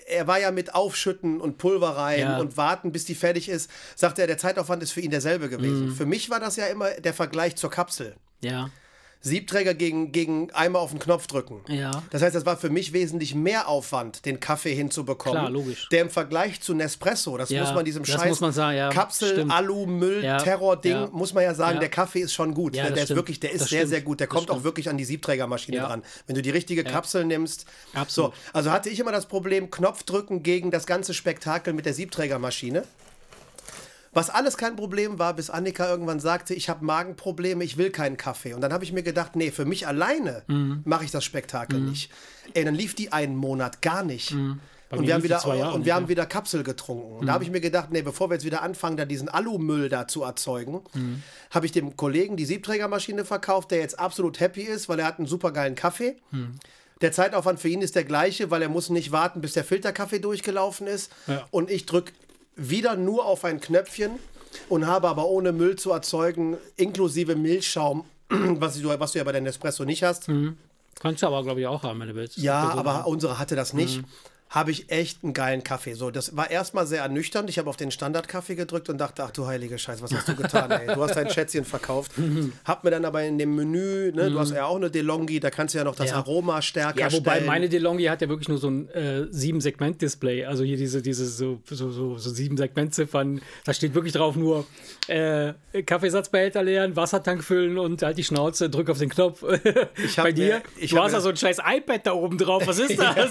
er 0.09 0.27
war 0.27 0.41
ja 0.41 0.51
mit 0.51 0.75
Aufschütten 0.75 1.41
und 1.41 1.59
Pulver 1.59 1.91
rein 1.97 2.21
Ja. 2.21 2.39
und 2.39 2.57
warten, 2.57 2.93
bis 2.93 3.05
die 3.05 3.15
fertig 3.15 3.49
ist. 3.49 3.71
Sagte 3.97 4.21
er, 4.23 4.27
der 4.27 4.39
Zeitaufwand 4.39 4.83
ist 4.83 4.93
für 4.93 5.01
ihn 5.01 5.11
derselbe 5.11 5.47
Mhm. 5.47 5.51
gewesen. 5.51 5.95
Für 5.95 6.07
mich 6.07 6.31
war 6.31 6.41
das 6.41 6.57
ja 6.57 6.67
immer 6.67 6.91
der 6.93 7.15
Vergleich 7.15 7.57
zur 7.57 7.71
Kapsel. 7.71 8.15
Ja. 8.41 8.71
Siebträger 9.21 9.75
gegen, 9.75 10.13
gegen 10.13 10.51
einmal 10.53 10.81
auf 10.81 10.91
den 10.91 11.01
Knopf 11.01 11.27
drücken. 11.27 11.61
Ja. 11.69 12.03
Das 12.11 12.23
heißt, 12.23 12.37
das 12.37 12.47
war 12.47 12.57
für 12.57 12.71
mich 12.71 12.93
wesentlich 12.93 13.35
mehr 13.35 13.67
Aufwand, 13.69 14.25
den 14.25 14.39
Kaffee 14.39 14.75
hinzubekommen. 14.75 15.39
Klar, 15.41 15.51
logisch. 15.51 15.89
Der 15.91 16.03
im 16.03 16.11
Vergleich 16.11 16.61
zu 16.61 16.73
Nespresso, 16.75 17.37
das 17.37 17.51
Ja, 17.51 17.63
muss 17.65 17.75
man 17.75 17.85
diesem 17.85 18.05
Scheiß 18.05 18.39
sagen, 18.39 18.77
ja, 18.77 18.91
Kapsel, 18.91 19.31
stimmt. 19.33 19.53
Alu, 19.53 19.87
Müll, 19.87 20.23
Ja, 20.25 20.39
Terror-Ding, 20.39 20.93
ja. 20.93 21.09
muss 21.13 21.35
man 21.35 21.43
ja 21.45 21.55
sagen, 21.55 21.81
der 21.81 21.89
Kaffee 21.89 22.21
ist 22.21 22.33
schon 22.33 22.55
gut. 22.55 22.77
Ja, 22.77 22.85
der 22.85 22.91
das 22.93 22.99
ist 23.01 23.05
stimmt. 23.07 23.17
wirklich, 23.19 23.41
der 23.41 23.53
ist 23.53 23.63
Das 23.63 23.69
sehr, 23.71 23.79
stimmt. 23.81 23.91
sehr 23.91 24.01
gut. 24.03 24.21
Der 24.21 24.27
Das 24.29 24.35
kommt 24.37 24.51
auch 24.51 24.55
stimmt. 24.55 24.65
wirklich 24.65 24.89
an 24.89 24.97
die 24.99 25.05
Siebträgermaschine 25.05 25.79
dran. 25.79 26.03
Wenn 26.27 26.37
du 26.37 26.43
die 26.43 26.51
richtige 26.51 26.85
Kapsel 26.85 27.25
nimmst. 27.25 27.67
Absolut. 27.95 28.35
So, 28.35 28.41
also 28.53 28.71
hatte 28.71 28.89
ich 28.89 29.01
immer 29.01 29.13
das 29.13 29.27
Problem, 29.27 29.71
Knopf 29.71 30.05
drücken 30.05 30.43
gegen 30.43 30.71
das 30.71 30.87
ganze 30.87 31.13
Spektakel 31.13 31.73
mit 31.73 31.87
der 31.87 31.95
Siebträgermaschine. 31.95 32.85
Was 34.13 34.31
alles 34.31 34.57
kein 34.57 34.77
Problem 34.77 35.19
war, 35.19 35.35
bis 35.35 35.51
Annika 35.51 35.89
irgendwann 35.89 36.21
sagte, 36.21 36.55
ich 36.55 36.69
habe 36.69 36.85
Magenprobleme, 36.85 37.63
ich 37.63 37.77
will 37.77 37.91
keinen 37.91 38.17
Kaffee. 38.17 38.55
Und 38.55 38.61
dann 38.63 38.73
habe 38.73 38.85
ich 38.85 38.93
mir 38.93 39.03
gedacht, 39.03 39.37
nee, 39.37 39.51
für 39.51 39.65
mich 39.65 39.87
alleine 39.87 40.43
Mhm. 40.47 40.83
mache 40.85 41.05
ich 41.05 41.11
das 41.11 41.25
Spektakel 41.25 41.81
nicht. 41.81 42.11
Ey, 42.55 42.65
dann 42.65 42.75
lief 42.75 42.95
die 42.95 43.13
einen 43.13 43.37
Monat 43.37 43.83
gar 43.83 44.03
nicht. 44.03 44.33
Mhm. 44.33 44.61
Und 44.91 45.07
wir, 45.07 45.13
haben 45.13 45.23
wieder, 45.23 45.45
und 45.45 45.55
nicht, 45.55 45.85
wir 45.85 45.87
ja. 45.91 45.95
haben 45.97 46.09
wieder 46.09 46.25
Kapsel 46.25 46.63
getrunken. 46.63 47.19
Und 47.19 47.27
da 47.27 47.35
habe 47.35 47.45
ich 47.45 47.51
mir 47.51 47.61
gedacht, 47.61 47.91
nee, 47.91 48.01
bevor 48.01 48.31
wir 48.31 48.37
jetzt 48.37 48.47
wieder 48.47 48.63
anfangen, 48.63 48.97
da 48.97 49.05
diesen 49.05 49.29
Alumüll 49.29 49.91
da 49.91 50.09
zu 50.09 50.23
erzeugen, 50.23 50.81
habe 51.51 51.67
ich 51.67 51.73
dem 51.73 51.95
Kollegen 51.99 52.39
die 52.39 52.47
Siebträgermaschine 52.47 53.27
verkauft, 53.27 53.71
der 53.71 53.81
jetzt 53.81 53.99
absolut 53.99 54.41
happy 54.41 54.63
ist, 54.63 54.89
weil 54.89 54.99
er 55.01 55.05
hat 55.05 55.19
einen 55.19 55.27
super 55.29 55.53
geilen 55.53 55.75
Kaffee. 55.75 56.17
Der 57.03 57.13
Zeitaufwand 57.13 57.61
für 57.61 57.69
ihn 57.69 57.83
ist 57.83 57.97
der 57.97 58.05
gleiche, 58.05 58.51
weil 58.51 58.63
er 58.63 58.71
muss 58.71 58.89
nicht 58.89 59.13
warten, 59.13 59.43
bis 59.43 59.53
der 59.53 59.65
Filterkaffee 59.65 60.21
durchgelaufen 60.21 60.87
ist. 60.87 61.13
Ja. 61.27 61.47
Und 61.51 61.71
ich 61.71 61.85
drücke 61.85 62.13
wieder 62.59 62.97
nur 62.97 63.25
auf 63.25 63.45
ein 63.45 63.61
Knöpfchen 63.61 64.19
und 64.69 64.87
habe 64.87 65.09
aber 65.09 65.27
ohne 65.27 65.53
Müll 65.53 65.77
zu 65.77 65.93
erzeugen, 65.93 66.57
inklusive 66.77 67.37
Milchschaum, 67.37 68.05
was 68.29 68.79
du, 68.79 68.89
was 69.01 69.13
du 69.13 69.19
ja 69.19 69.25
bei 69.25 69.33
der 69.33 69.41
Nespresso 69.41 69.85
nicht 69.85 70.03
hast. 70.03 70.29
Kannst 71.01 71.23
du 71.23 71.29
aber, 71.29 71.43
glaube 71.45 71.61
ich, 71.61 71.67
auch 71.67 71.83
haben, 71.85 72.01
wenn 72.01 72.09
du 72.09 72.15
willst. 72.17 72.37
Ja, 72.39 72.71
Also, 72.71 72.79
aber 72.79 73.07
unsere 73.07 73.39
hatte 73.39 73.55
das 73.55 73.73
nicht. 73.73 74.03
Habe 74.51 74.71
ich 74.71 74.91
echt 74.91 75.23
einen 75.25 75.35
geilen 75.35 75.63
Kaffee. 75.63 75.93
So, 75.93 76.11
das 76.11 76.35
war 76.35 76.51
erstmal 76.51 76.87
sehr 76.87 77.03
ernüchternd. 77.03 77.51
Ich 77.51 77.59
habe 77.59 77.69
auf 77.69 77.77
den 77.77 77.91
Standardkaffee 77.91 78.55
gedrückt 78.55 78.89
und 78.89 78.97
dachte, 78.97 79.23
ach 79.23 79.31
du 79.31 79.47
heilige 79.47 79.79
Scheiße, 79.79 80.03
was 80.03 80.15
hast 80.15 80.27
du 80.27 80.35
getan, 80.37 80.71
ey? 80.71 80.87
Du 80.95 81.03
hast 81.03 81.17
dein 81.17 81.29
Schätzchen 81.29 81.67
verkauft. 81.67 82.13
Hab 82.65 82.83
mir 82.83 82.91
dann 82.91 83.05
aber 83.05 83.23
in 83.25 83.37
dem 83.37 83.55
Menü, 83.55 84.11
ne, 84.15 84.31
du 84.31 84.39
hast 84.39 84.53
ja 84.53 84.65
auch 84.65 84.77
eine 84.77 84.91
DeLonghi, 84.91 85.39
da 85.39 85.51
kannst 85.51 85.75
du 85.75 85.79
ja 85.79 85.85
noch 85.85 85.95
das 85.97 86.11
Ja. 86.11 86.17
Aroma 86.17 86.63
stärker 86.63 86.99
Ja, 86.99 87.13
wobei 87.13 87.33
stellen. 87.33 87.47
meine 87.47 87.69
DeLonghi 87.69 88.05
hat 88.05 88.23
ja 88.23 88.29
wirklich 88.31 88.49
nur 88.49 88.57
so 88.57 88.69
ein 88.71 88.89
äh, 88.91 89.27
Sieben-Segment-Display. 89.31 90.47
Also 90.47 90.65
hier 90.65 90.79
diese, 90.79 91.03
diese 91.03 91.27
so, 91.27 91.61
so, 91.69 91.91
so, 91.91 92.17
so 92.17 92.31
Sieben-Segment-Ziffern. 92.31 93.43
Da 93.67 93.75
steht 93.75 93.95
wirklich 93.95 94.15
drauf 94.15 94.35
nur 94.35 94.65
äh, 95.09 95.53
Kaffeesatzbehälter 95.85 96.63
leeren, 96.63 96.97
Wassertank 96.97 97.45
füllen 97.45 97.77
und 97.79 98.03
halt 98.03 98.17
die 98.17 98.25
Schnauze, 98.25 98.71
drück 98.71 98.89
auf 98.89 98.99
den 98.99 99.11
Knopf. 99.11 99.43
hab 99.43 100.25
Bei 100.25 100.33
dir, 100.33 100.47
mir- 100.55 100.63
ich 100.79 100.91
du 100.93 100.99
hast 101.03 101.13
da 101.13 101.21
so 101.21 101.29
ein 101.29 101.37
scheiß 101.37 101.59
iPad 101.67 102.07
da 102.07 102.13
oben 102.13 102.39
drauf. 102.39 102.67
Was 102.67 102.79
ist 102.79 102.99
das? 102.99 103.31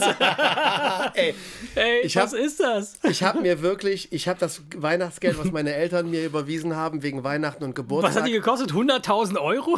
Ey, 1.13 1.33
Ey, 1.75 2.01
Ich 2.03 2.15
was 2.15 2.33
hab- 2.33 2.39
ist 2.39 2.59
das? 2.59 2.99
ich 3.03 3.23
habe 3.23 3.41
mir 3.41 3.61
wirklich, 3.61 4.11
ich 4.11 4.27
habe 4.27 4.39
das 4.39 4.61
Weihnachtsgeld, 4.75 5.37
was 5.37 5.51
meine 5.51 5.73
Eltern 5.73 6.09
mir 6.09 6.25
überwiesen 6.25 6.75
haben, 6.75 7.03
wegen 7.03 7.23
Weihnachten 7.23 7.63
und 7.63 7.75
Geburtstag. 7.75 8.11
Was 8.15 8.19
hat 8.21 8.27
die 8.27 8.33
gekostet? 8.33 8.71
100.000 8.71 9.37
Euro? 9.39 9.77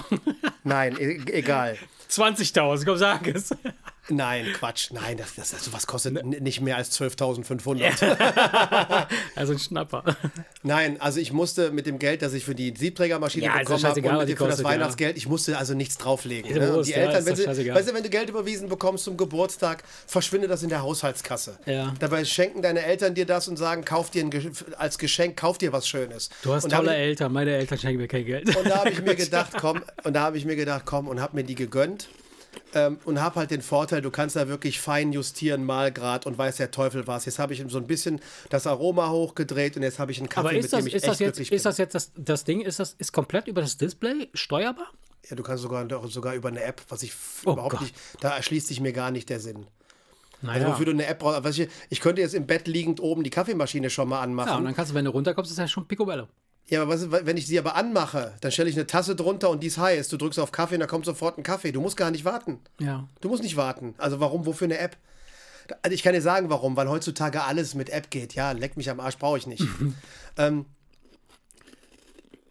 Nein, 0.64 0.96
e 1.00 1.20
egal. 1.32 1.78
20.000, 2.10 2.86
komm, 2.86 2.98
sag 2.98 3.28
es. 3.28 3.50
Nein, 4.12 4.46
Quatsch. 4.54 4.92
Nein, 4.92 5.18
das, 5.18 5.36
das, 5.36 5.52
das, 5.52 5.66
sowas 5.66 5.88
kostet 5.88 6.18
n- 6.18 6.30
nicht 6.30 6.62
mehr 6.62 6.78
als 6.78 7.00
12.500. 7.00 9.08
Also 9.36 9.54
ein 9.54 9.60
Schnapper. 9.60 10.04
Nein, 10.64 11.00
also 11.00 11.20
ich 11.20 11.32
musste 11.32 11.72
mit 11.72 11.86
dem 11.86 12.00
Geld, 12.00 12.22
das 12.22 12.34
ich 12.34 12.44
für 12.44 12.56
die 12.56 12.74
Siebträgermaschine 12.76 13.46
Ja, 13.46 13.58
bekommen 13.60 13.84
habe 13.84 14.02
und 14.02 14.18
was 14.18 14.26
die 14.26 14.36
für 14.36 14.44
das 14.44 14.48
kostet, 14.50 14.66
ja. 14.66 14.72
Weihnachtsgeld, 14.72 15.18
ich 15.18 15.28
musste 15.28 15.58
also 15.58 15.74
nichts 15.74 15.98
drauflegen. 15.98 16.54
Ne? 16.54 16.68
Und 16.70 16.76
Wurst, 16.76 16.90
die 16.90 16.94
Eltern, 16.94 17.26
wenn 17.26 17.36
sie, 17.36 17.46
weißt 17.46 17.90
du, 17.90 17.94
wenn 17.94 18.04
du 18.04 18.10
Geld 18.10 18.30
überwiesen 18.30 18.70
bekommst 18.70 19.04
zum 19.06 19.18
Geburtstag, 19.18 19.84
verschwindet 20.08 20.50
das 20.52 20.64
in 20.64 20.70
der 20.70 20.82
Haushaltskasse. 20.82 21.58
Dabei 22.00 22.26
schenken 22.26 22.62
deine 22.62 22.84
Eltern 22.84 23.16
dir 23.16 23.26
das 23.26 23.48
und 23.48 23.58
sagen, 23.58 23.86
kauf 23.86 24.10
dir 24.10 24.24
ein, 24.24 24.32
als 24.78 24.98
Geschenk, 24.98 25.38
kauf 25.38 25.58
dir 25.58 25.72
was 25.72 25.88
Schönes. 25.88 26.30
Du 26.44 26.54
hast 26.54 26.66
und 26.66 26.72
tolle 26.72 26.94
ich, 26.94 27.00
Eltern. 27.00 27.32
Meine 27.32 27.56
Eltern 27.56 27.78
schenken 27.78 28.02
mir 28.02 28.08
kein 28.08 28.26
Geld. 28.26 28.56
Und 28.56 28.68
da 28.68 28.80
habe 28.80 28.90
ich 28.92 29.02
mir 29.02 29.16
gedacht, 29.16 29.54
komm, 29.60 29.82
und 30.04 30.14
da 30.14 30.22
habe 30.22 30.38
ich 30.38 30.46
mir 30.46 30.56
gedacht, 30.56 30.84
komm, 30.86 31.08
und 31.08 31.22
habe 31.22 31.36
mir 31.38 31.44
die 31.44 31.56
gegönnt. 31.56 32.10
Ähm, 32.74 33.00
und 33.06 33.22
habe 33.22 33.36
halt 33.36 33.52
den 33.52 33.62
Vorteil, 33.62 34.02
du 34.02 34.12
kannst 34.12 34.36
da 34.36 34.48
wirklich 34.48 34.80
fein 34.80 35.12
justieren, 35.12 35.64
Malgrad 35.66 36.26
und 36.26 36.38
weiß 36.38 36.58
der 36.58 36.72
Teufel 36.72 37.08
was. 37.08 37.26
Jetzt 37.26 37.40
habe 37.40 37.54
ich 37.54 37.64
so 37.68 37.78
ein 37.78 37.88
bisschen 37.88 38.20
das 38.50 38.68
Aroma 38.68 39.10
hochgedreht 39.10 39.76
und 39.76 39.84
jetzt 39.84 40.00
habe 40.00 40.12
ich 40.12 40.20
einen 40.20 40.30
Kaffee, 40.30 40.48
Aber 40.50 40.58
ist 40.58 40.64
mit 40.64 40.74
das, 40.74 40.80
dem 40.80 40.88
ich 40.88 40.94
ist 40.96 41.04
echt 41.04 41.12
das 41.12 41.20
jetzt, 41.20 41.40
ist 41.40 41.66
das 41.66 41.78
jetzt 41.78 41.96
das, 41.96 42.12
das 42.16 42.44
Ding, 42.44 42.62
ist 42.62 42.80
das 42.80 42.94
ist 42.98 43.12
komplett 43.12 43.48
über 43.48 43.62
das 43.62 43.78
Display 43.78 44.30
steuerbar? 44.34 44.88
Ja, 45.30 45.36
du 45.36 45.44
kannst 45.44 45.64
sogar, 45.64 45.88
sogar 46.08 46.36
über 46.36 46.50
eine 46.50 46.64
App, 46.64 46.82
was 46.90 47.04
ich 47.04 47.14
Oh 47.46 47.54
überhaupt 47.54 47.72
Gott. 47.74 47.82
nicht, 47.82 47.96
da 48.20 48.36
erschließt 48.36 48.68
sich 48.68 48.80
mir 48.80 48.94
gar 48.94 49.12
nicht 49.12 49.30
der 49.30 49.40
Sinn. 49.40 49.66
Naja. 50.42 50.62
Also 50.62 50.74
wofür 50.74 50.86
du 50.86 50.92
eine 50.92 51.06
App 51.06 51.20
brauchst, 51.20 51.60
ich, 51.60 51.70
ich 51.90 52.00
könnte 52.00 52.22
jetzt 52.22 52.34
im 52.34 52.48
Bett 52.48 52.68
liegend 52.68 53.02
oben 53.02 53.24
die 53.24 53.30
Kaffeemaschine 53.30 53.90
schon 53.90 54.08
mal 54.10 54.18
ja, 54.18 54.24
und 54.24 54.30
anmachen. 54.30 54.64
dann 54.64 54.76
kannst 54.76 54.92
du, 54.92 54.96
wenn 54.96 55.06
du 55.06 55.12
runterkommst, 55.12 55.52
ist 55.52 55.58
ja 55.58 55.68
schon 55.68 55.88
Picobello. 55.88 56.28
Ja, 56.70 56.84
aber 56.84 56.94
was, 56.94 57.12
wenn 57.12 57.38
ich 57.38 57.48
sie 57.48 57.58
aber 57.58 57.76
anmache, 57.76 58.34
dann 58.42 58.52
stelle 58.52 58.70
ich 58.70 58.76
eine 58.76 58.86
Tasse 58.86 59.16
drunter 59.16 59.50
und 59.50 59.64
die 59.64 59.68
ist 59.68 59.80
heiß. 59.80 60.08
Du 60.10 60.18
drückst 60.18 60.40
auf 60.40 60.52
Kaffee 60.52 60.76
und 60.76 60.82
da 60.82 60.88
kommt 60.88 61.06
sofort 61.06 61.38
ein 61.38 61.44
Kaffee. 61.44 61.72
Du 61.72 61.82
musst 61.82 61.98
gar 61.98 62.12
nicht 62.12 62.26
warten. 62.26 62.60
Ja. 62.80 63.08
Du 63.22 63.30
musst 63.30 63.42
nicht 63.42 63.58
warten. 63.58 63.96
Also 63.98 64.20
warum, 64.20 64.46
wofür 64.46 64.66
eine 64.66 64.78
App? 64.78 64.96
Also 65.82 65.94
ich 65.94 66.04
kann 66.04 66.14
dir 66.14 66.22
sagen, 66.22 66.50
warum, 66.50 66.76
weil 66.76 66.88
heutzutage 66.88 67.44
alles 67.44 67.74
mit 67.74 67.90
App 67.90 68.12
geht. 68.12 68.36
Ja, 68.36 68.52
leck 68.52 68.78
mich 68.78 68.90
am 68.90 69.00
Arsch, 69.00 69.18
brauche 69.18 69.38
ich 69.38 69.48
nicht. 69.48 69.64
ähm, 70.38 70.66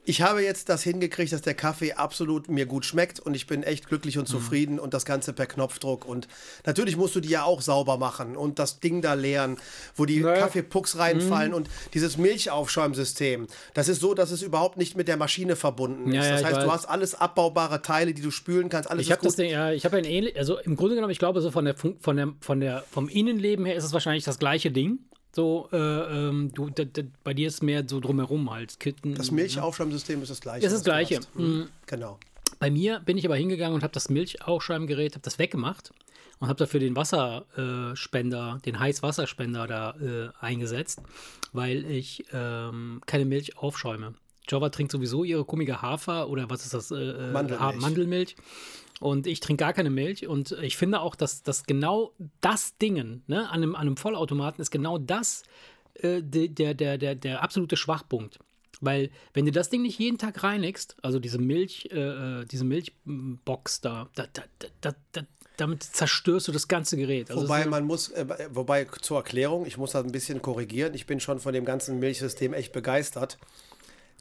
ich 0.08 0.22
habe 0.22 0.42
jetzt 0.42 0.70
das 0.70 0.82
hingekriegt, 0.82 1.32
dass 1.32 1.42
der 1.42 1.52
Kaffee 1.54 1.92
absolut 1.92 2.48
mir 2.48 2.64
gut 2.64 2.86
schmeckt 2.86 3.20
und 3.20 3.34
ich 3.34 3.46
bin 3.46 3.62
echt 3.62 3.88
glücklich 3.88 4.16
und 4.16 4.26
zufrieden 4.26 4.78
und 4.78 4.94
das 4.94 5.04
Ganze 5.04 5.32
per 5.34 5.46
Knopfdruck. 5.46 6.06
Und 6.06 6.28
natürlich 6.64 6.96
musst 6.96 7.14
du 7.14 7.20
die 7.20 7.28
ja 7.28 7.44
auch 7.44 7.60
sauber 7.60 7.98
machen 7.98 8.36
und 8.36 8.58
das 8.58 8.80
Ding 8.80 9.02
da 9.02 9.12
leeren, 9.14 9.58
wo 9.96 10.06
die 10.06 10.20
Naja. 10.20 10.40
Kaffeepucks 10.40 10.96
reinfallen 10.98 11.52
und 11.52 11.68
dieses 11.92 12.16
Milchaufschäumsystem. 12.16 13.46
Das 13.74 13.88
ist 13.88 14.00
so, 14.00 14.14
dass 14.14 14.30
es 14.30 14.42
überhaupt 14.42 14.76
nicht 14.78 14.96
mit 14.96 15.08
der 15.08 15.16
Maschine 15.16 15.56
verbunden 15.56 16.08
ist. 16.12 16.14
Ja, 16.16 16.24
ja, 16.24 16.30
das 16.40 16.44
heißt, 16.44 16.62
du 16.62 16.72
hast 16.72 16.86
alles 16.86 17.14
abbaubare 17.14 17.82
Teile, 17.82 18.14
die 18.14 18.22
du 18.22 18.30
spülen 18.30 18.68
kannst, 18.68 18.90
alles 18.90 19.02
Ich 19.02 19.08
ist 19.08 19.12
habe 19.16 19.24
das. 19.24 19.36
Ding, 19.36 19.50
ja, 19.50 19.72
ich 19.72 19.84
habe 19.84 19.96
ein 19.98 20.04
ähnlich, 20.04 20.36
also 20.36 20.58
im 20.58 20.76
Grunde 20.76 20.94
genommen, 20.94 21.10
ich 21.12 21.18
glaube, 21.18 21.40
so 21.40 21.50
von 21.50 21.64
der, 21.64 21.74
Fun- 21.76 21.96
von 22.00 22.16
der, 22.16 22.32
von 22.40 22.60
der, 22.60 22.84
vom 22.90 23.08
Innenleben 23.08 23.66
her 23.66 23.76
ist 23.76 23.84
es 23.84 23.92
wahrscheinlich 23.92 24.24
das 24.24 24.38
gleiche 24.38 24.70
Ding. 24.70 25.00
So, 25.34 25.68
äh, 25.72 25.76
ähm, 25.76 26.50
du, 26.54 26.70
d, 26.70 26.86
d, 26.86 27.04
bei 27.22 27.34
dir 27.34 27.48
ist 27.48 27.62
mehr 27.62 27.84
so 27.86 28.00
drumherum 28.00 28.50
halt, 28.50 28.80
Kitten. 28.80 29.14
Das 29.14 29.30
Milchaufschäumsystem 29.30 30.22
ist 30.22 30.30
das 30.30 30.40
gleiche. 30.40 30.66
Ist 30.66 30.72
das 30.72 30.80
was 30.80 30.84
du 30.84 30.90
Gleiche. 30.90 31.16
hast. 31.18 31.36
Mhm. 31.36 31.68
Genau. 31.86 32.18
Bei 32.58 32.70
mir 32.70 33.00
bin 33.00 33.16
ich 33.18 33.24
aber 33.26 33.36
hingegangen 33.36 33.74
und 33.74 33.82
habe 33.82 33.92
das 33.92 34.08
Milchaufschäumgerät, 34.08 35.12
habe 35.14 35.22
das 35.22 35.38
weggemacht 35.38 35.92
und 36.40 36.48
habe 36.48 36.58
dafür 36.58 36.80
den 36.80 36.96
Wasserspender, 36.96 38.56
äh, 38.58 38.62
den 38.62 38.78
Heißwasserspender 38.80 39.66
da 39.66 39.90
äh, 40.00 40.28
eingesetzt, 40.40 41.00
weil 41.52 41.84
ich 41.90 42.24
ähm, 42.32 43.00
keine 43.06 43.24
Milch 43.26 43.58
aufschäume. 43.58 44.14
Java 44.48 44.70
trinkt 44.70 44.92
sowieso 44.92 45.24
ihre 45.24 45.44
komische 45.44 45.82
Hafer 45.82 46.28
oder 46.30 46.48
was 46.48 46.64
ist 46.64 46.72
das? 46.74 46.90
Äh, 46.90 46.94
äh, 46.96 47.32
Mandelmilch. 47.32 47.60
Ha- 47.60 47.72
Mandelmilch. 47.78 48.36
Und 49.00 49.26
ich 49.26 49.40
trinke 49.40 49.60
gar 49.62 49.72
keine 49.72 49.90
Milch. 49.90 50.26
Und 50.26 50.52
ich 50.62 50.76
finde 50.76 51.00
auch, 51.00 51.14
dass, 51.14 51.42
dass 51.42 51.64
genau 51.64 52.12
das 52.40 52.76
Dingen 52.78 53.22
ne, 53.28 53.48
an, 53.48 53.62
einem, 53.62 53.74
an 53.76 53.82
einem 53.82 53.96
Vollautomaten 53.96 54.60
ist 54.60 54.70
genau 54.70 54.98
das 54.98 55.44
äh, 55.94 56.22
de- 56.22 56.48
der, 56.48 56.74
der, 56.74 56.98
der, 56.98 57.14
der 57.14 57.42
absolute 57.42 57.76
Schwachpunkt. 57.76 58.38
Weil, 58.80 59.10
wenn 59.34 59.44
du 59.44 59.50
das 59.52 59.70
Ding 59.70 59.82
nicht 59.82 59.98
jeden 59.98 60.18
Tag 60.18 60.42
reinigst, 60.44 60.96
also 61.02 61.18
diese 61.18 61.38
Milch, 61.38 61.88
äh, 61.92 62.40
äh, 62.42 62.44
diese 62.44 62.64
Milchbox 62.64 63.80
da, 63.80 64.08
da, 64.14 64.26
da, 64.32 64.42
da, 64.58 64.68
da, 64.80 64.94
da, 65.12 65.22
damit 65.56 65.82
zerstörst 65.82 66.46
du 66.46 66.52
das 66.52 66.68
ganze 66.68 66.96
Gerät. 66.96 67.30
Also 67.30 67.42
Wobei 67.42 67.66
man 67.66 67.84
muss, 67.84 68.10
äh, 68.10 68.48
wobei 68.52 68.84
zur 69.00 69.16
Erklärung, 69.18 69.66
ich 69.66 69.76
muss 69.78 69.92
das 69.92 70.04
ein 70.04 70.12
bisschen 70.12 70.40
korrigieren. 70.42 70.94
Ich 70.94 71.06
bin 71.06 71.18
schon 71.18 71.40
von 71.40 71.52
dem 71.52 71.64
ganzen 71.64 71.98
Milchsystem 71.98 72.52
echt 72.52 72.72
begeistert. 72.72 73.38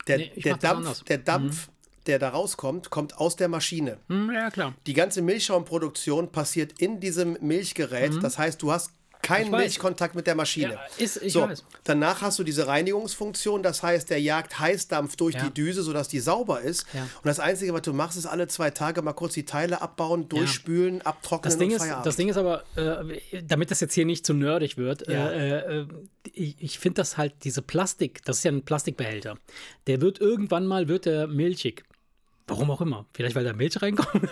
Der, 0.07 0.17
Nee, 0.19 0.31
der 0.43 0.57
Dampf, 0.57 1.03
der 1.03 1.17
Dampf, 1.19 1.69
der 2.07 2.19
da 2.19 2.29
rauskommt, 2.29 2.89
kommt 2.89 3.17
aus 3.17 3.35
der 3.35 3.47
Maschine. 3.47 3.97
Hm, 4.09 4.31
ja, 4.33 4.49
klar. 4.49 4.73
Die 4.87 4.93
ganze 4.93 5.21
Milchschaumproduktion 5.21 6.31
passiert 6.31 6.79
in 6.79 6.99
diesem 6.99 7.37
Milchgerät. 7.41 8.13
Mhm. 8.13 8.21
Das 8.21 8.37
heißt, 8.37 8.61
du 8.61 8.71
hast 8.71 8.91
keinen. 9.23 9.49
Milchkontakt 9.51 10.13
mit 10.15 10.27
der 10.27 10.35
Maschine. 10.35 10.73
Ja, 10.73 10.79
ist- 11.03 11.21
ich 11.21 11.33
so, 11.33 11.41
weiß. 11.41 11.65
Danach 11.83 12.21
hast 12.21 12.37
du 12.39 12.43
diese 12.43 12.67
Reinigungsfunktion, 12.67 13.63
das 13.63 13.81
heißt, 13.83 14.09
der 14.11 14.21
jagt 14.21 14.59
Heißdampf 14.59 15.15
durch 15.17 15.35
Ja. 15.35 15.43
die 15.43 15.53
Düse, 15.53 15.81
sodass 15.81 16.07
die 16.07 16.19
sauber 16.19 16.61
ist. 16.61 16.85
Ja. 16.93 17.01
Und 17.01 17.25
das 17.25 17.39
Einzige, 17.39 17.73
was 17.73 17.81
du 17.81 17.93
machst, 17.93 18.15
ist 18.17 18.27
alle 18.27 18.47
zwei 18.47 18.69
Tage 18.69 19.01
mal 19.01 19.13
kurz 19.13 19.33
die 19.33 19.43
Teile 19.43 19.81
abbauen, 19.81 20.29
durchspülen, 20.29 21.01
abtrocknen 21.01 21.49
Das 21.51 21.57
Ding, 21.57 21.69
und 21.71 21.75
ist, 21.75 21.81
Feierabend. 21.81 22.05
das 22.05 22.15
Ding 22.15 22.29
ist 22.29 22.37
aber, 22.37 22.63
äh, 22.75 23.41
damit 23.43 23.71
das 23.71 23.79
jetzt 23.81 23.95
hier 23.95 24.05
nicht 24.05 24.25
zu 24.25 24.33
nerdig 24.35 24.77
wird, 24.77 25.07
äh, 25.09 25.79
äh, 25.81 25.87
ich, 26.31 26.55
ich 26.61 26.79
finde 26.79 27.01
das 27.01 27.17
halt, 27.17 27.33
diese 27.43 27.63
Plastik, 27.63 28.23
das 28.23 28.37
ist 28.37 28.43
ja 28.43 28.51
ein 28.51 28.63
Plastikbehälter, 28.63 29.35
der 29.87 29.99
wird 29.99 30.21
irgendwann 30.21 30.67
mal, 30.67 30.87
wird 30.87 31.05
der 31.05 31.27
milchig. 31.27 31.83
Warum 32.49 32.71
auch 32.71 32.79
immer. 32.81 33.05
Vielleicht, 33.13 33.35
weil 33.35 33.43
da 33.43 33.51
Milch 33.53 33.81
reinkommt. 33.81 34.29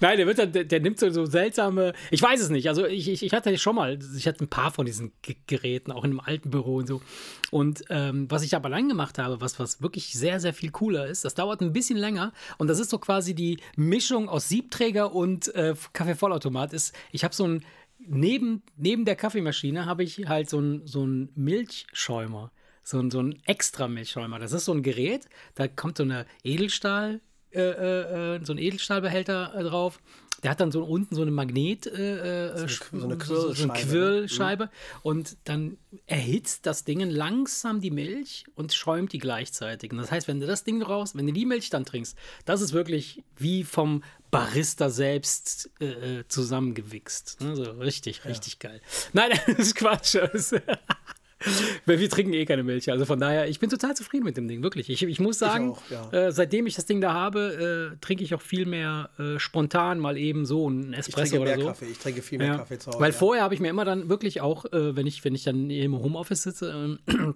Nein, 0.00 0.16
der 0.16 0.26
wird 0.26 0.38
dann, 0.38 0.52
der, 0.52 0.64
der 0.64 0.80
nimmt 0.80 0.98
so, 0.98 1.10
so 1.10 1.26
seltsame, 1.26 1.92
ich 2.10 2.22
weiß 2.22 2.40
es 2.40 2.48
nicht. 2.48 2.68
Also 2.68 2.86
ich, 2.86 3.08
ich, 3.08 3.22
ich 3.22 3.32
hatte 3.32 3.56
schon 3.58 3.74
mal, 3.74 3.98
ich 4.16 4.26
hatte 4.26 4.44
ein 4.44 4.48
paar 4.48 4.70
von 4.70 4.86
diesen 4.86 5.12
Ge- 5.20 5.36
Geräten, 5.46 5.92
auch 5.92 6.04
in 6.04 6.10
einem 6.10 6.20
alten 6.20 6.50
Büro 6.50 6.76
und 6.76 6.86
so. 6.86 7.02
Und 7.50 7.82
ähm, 7.90 8.30
was 8.30 8.42
ich 8.44 8.54
aber 8.56 8.68
lang 8.68 8.88
gemacht 8.88 9.18
habe, 9.18 9.40
was, 9.40 9.58
was 9.58 9.82
wirklich 9.82 10.12
sehr, 10.12 10.40
sehr 10.40 10.54
viel 10.54 10.70
cooler 10.70 11.06
ist, 11.06 11.24
das 11.24 11.34
dauert 11.34 11.60
ein 11.60 11.72
bisschen 11.72 11.98
länger 11.98 12.32
und 12.56 12.68
das 12.68 12.78
ist 12.78 12.90
so 12.90 12.98
quasi 12.98 13.34
die 13.34 13.58
Mischung 13.76 14.28
aus 14.28 14.48
Siebträger 14.48 15.14
und 15.14 15.54
äh, 15.54 15.74
Kaffeevollautomat 15.92 16.72
ich 17.12 17.24
habe 17.24 17.34
so 17.34 17.46
ein, 17.46 17.64
neben, 17.98 18.62
neben 18.76 19.04
der 19.04 19.16
Kaffeemaschine 19.16 19.86
habe 19.86 20.04
ich 20.04 20.28
halt 20.28 20.48
so 20.48 20.60
ein, 20.60 20.86
so 20.86 21.06
Milchschäumer. 21.34 22.52
So 22.90 22.98
ein, 23.00 23.10
so 23.10 23.20
ein 23.20 23.38
extra 23.44 23.86
Milchschäumer. 23.86 24.38
Das 24.38 24.52
ist 24.52 24.64
so 24.64 24.72
ein 24.72 24.82
Gerät, 24.82 25.28
da 25.54 25.68
kommt 25.68 25.98
so 25.98 26.04
eine 26.04 26.24
Edelstahl, 26.42 27.20
äh, 27.52 27.60
äh, 27.60 28.36
äh, 28.36 28.40
so 28.44 28.54
ein 28.54 28.58
Edelstahlbehälter 28.58 29.54
äh, 29.54 29.62
drauf. 29.62 30.00
Der 30.42 30.52
hat 30.52 30.60
dann 30.60 30.72
so 30.72 30.84
unten 30.84 31.14
so 31.14 31.20
eine 31.20 31.30
Magnet, 31.30 31.86
äh, 31.86 32.46
äh, 32.46 32.56
So 32.56 32.62
eine- 32.62 33.00
so 33.02 33.08
eine 33.08 33.24
so, 33.24 33.52
so 33.52 33.68
Quirlscheibe, 33.68 33.72
eine 33.72 33.82
ne? 33.82 33.88
Quirlscheibe. 33.90 34.70
Und 35.02 35.36
dann 35.44 35.76
erhitzt 36.06 36.64
das 36.64 36.84
Ding 36.84 37.00
langsam 37.00 37.82
die 37.82 37.90
Milch 37.90 38.44
und 38.54 38.72
schäumt 38.72 39.12
die 39.12 39.18
gleichzeitig. 39.18 39.90
Und 39.92 39.98
das 39.98 40.10
heißt, 40.10 40.26
wenn 40.26 40.40
du 40.40 40.46
das 40.46 40.64
Ding 40.64 40.80
raus, 40.80 41.14
wenn 41.14 41.26
du 41.26 41.32
die 41.34 41.44
Milch 41.44 41.68
dann 41.68 41.84
trinkst, 41.84 42.16
das 42.46 42.62
ist 42.62 42.72
wirklich 42.72 43.22
wie 43.36 43.64
vom 43.64 44.02
Barista 44.30 44.88
selbst 44.88 45.68
äh, 45.82 46.22
zusammengewichst. 46.28 47.42
Ne? 47.42 47.54
So 47.54 47.64
richtig, 47.64 48.24
richtig 48.24 48.60
geil. 48.60 48.80
Nein, 49.12 49.32
das 49.46 49.58
ist 49.58 49.74
Quatsch. 49.74 50.16
Weil 51.86 52.00
wir 52.00 52.10
trinken 52.10 52.32
eh 52.32 52.44
keine 52.44 52.64
Milch. 52.64 52.90
Also 52.90 53.04
von 53.04 53.20
daher, 53.20 53.48
ich 53.48 53.60
bin 53.60 53.70
total 53.70 53.94
zufrieden 53.94 54.24
mit 54.24 54.36
dem 54.36 54.48
Ding, 54.48 54.62
wirklich. 54.62 54.90
Ich, 54.90 55.02
ich 55.02 55.20
muss 55.20 55.38
sagen, 55.38 55.72
auch, 55.72 55.82
ja. 55.90 56.10
äh, 56.10 56.32
seitdem 56.32 56.66
ich 56.66 56.74
das 56.74 56.86
Ding 56.86 57.00
da 57.00 57.12
habe, 57.12 57.92
äh, 57.94 57.96
trinke 58.00 58.24
ich 58.24 58.34
auch 58.34 58.42
viel 58.42 58.66
mehr 58.66 59.10
äh, 59.18 59.38
spontan 59.38 60.00
mal 60.00 60.16
eben 60.16 60.46
so 60.46 60.66
einen 60.66 60.92
ich 60.92 61.00
Espresso 61.00 61.36
trinke 61.36 61.42
oder 61.42 61.56
mehr 61.56 61.60
so. 61.60 61.66
Kaffee, 61.68 61.86
ich 61.86 61.98
trinke 61.98 62.22
viel 62.22 62.38
mehr 62.38 62.46
Ja. 62.48 62.56
Kaffee 62.58 62.78
zu 62.78 62.88
Hause. 62.88 63.00
Weil 63.00 63.12
ja. 63.12 63.16
vorher 63.16 63.44
habe 63.44 63.54
ich 63.54 63.60
mir 63.60 63.68
immer 63.68 63.84
dann 63.84 64.08
wirklich 64.08 64.40
auch, 64.40 64.64
äh, 64.66 64.96
wenn 64.96 65.06
ich, 65.06 65.24
wenn 65.24 65.34
ich 65.34 65.44
dann 65.44 65.70
im 65.70 65.96
Homeoffice 65.96 66.42
sitze, 66.42 66.70
ähm, 66.70 66.98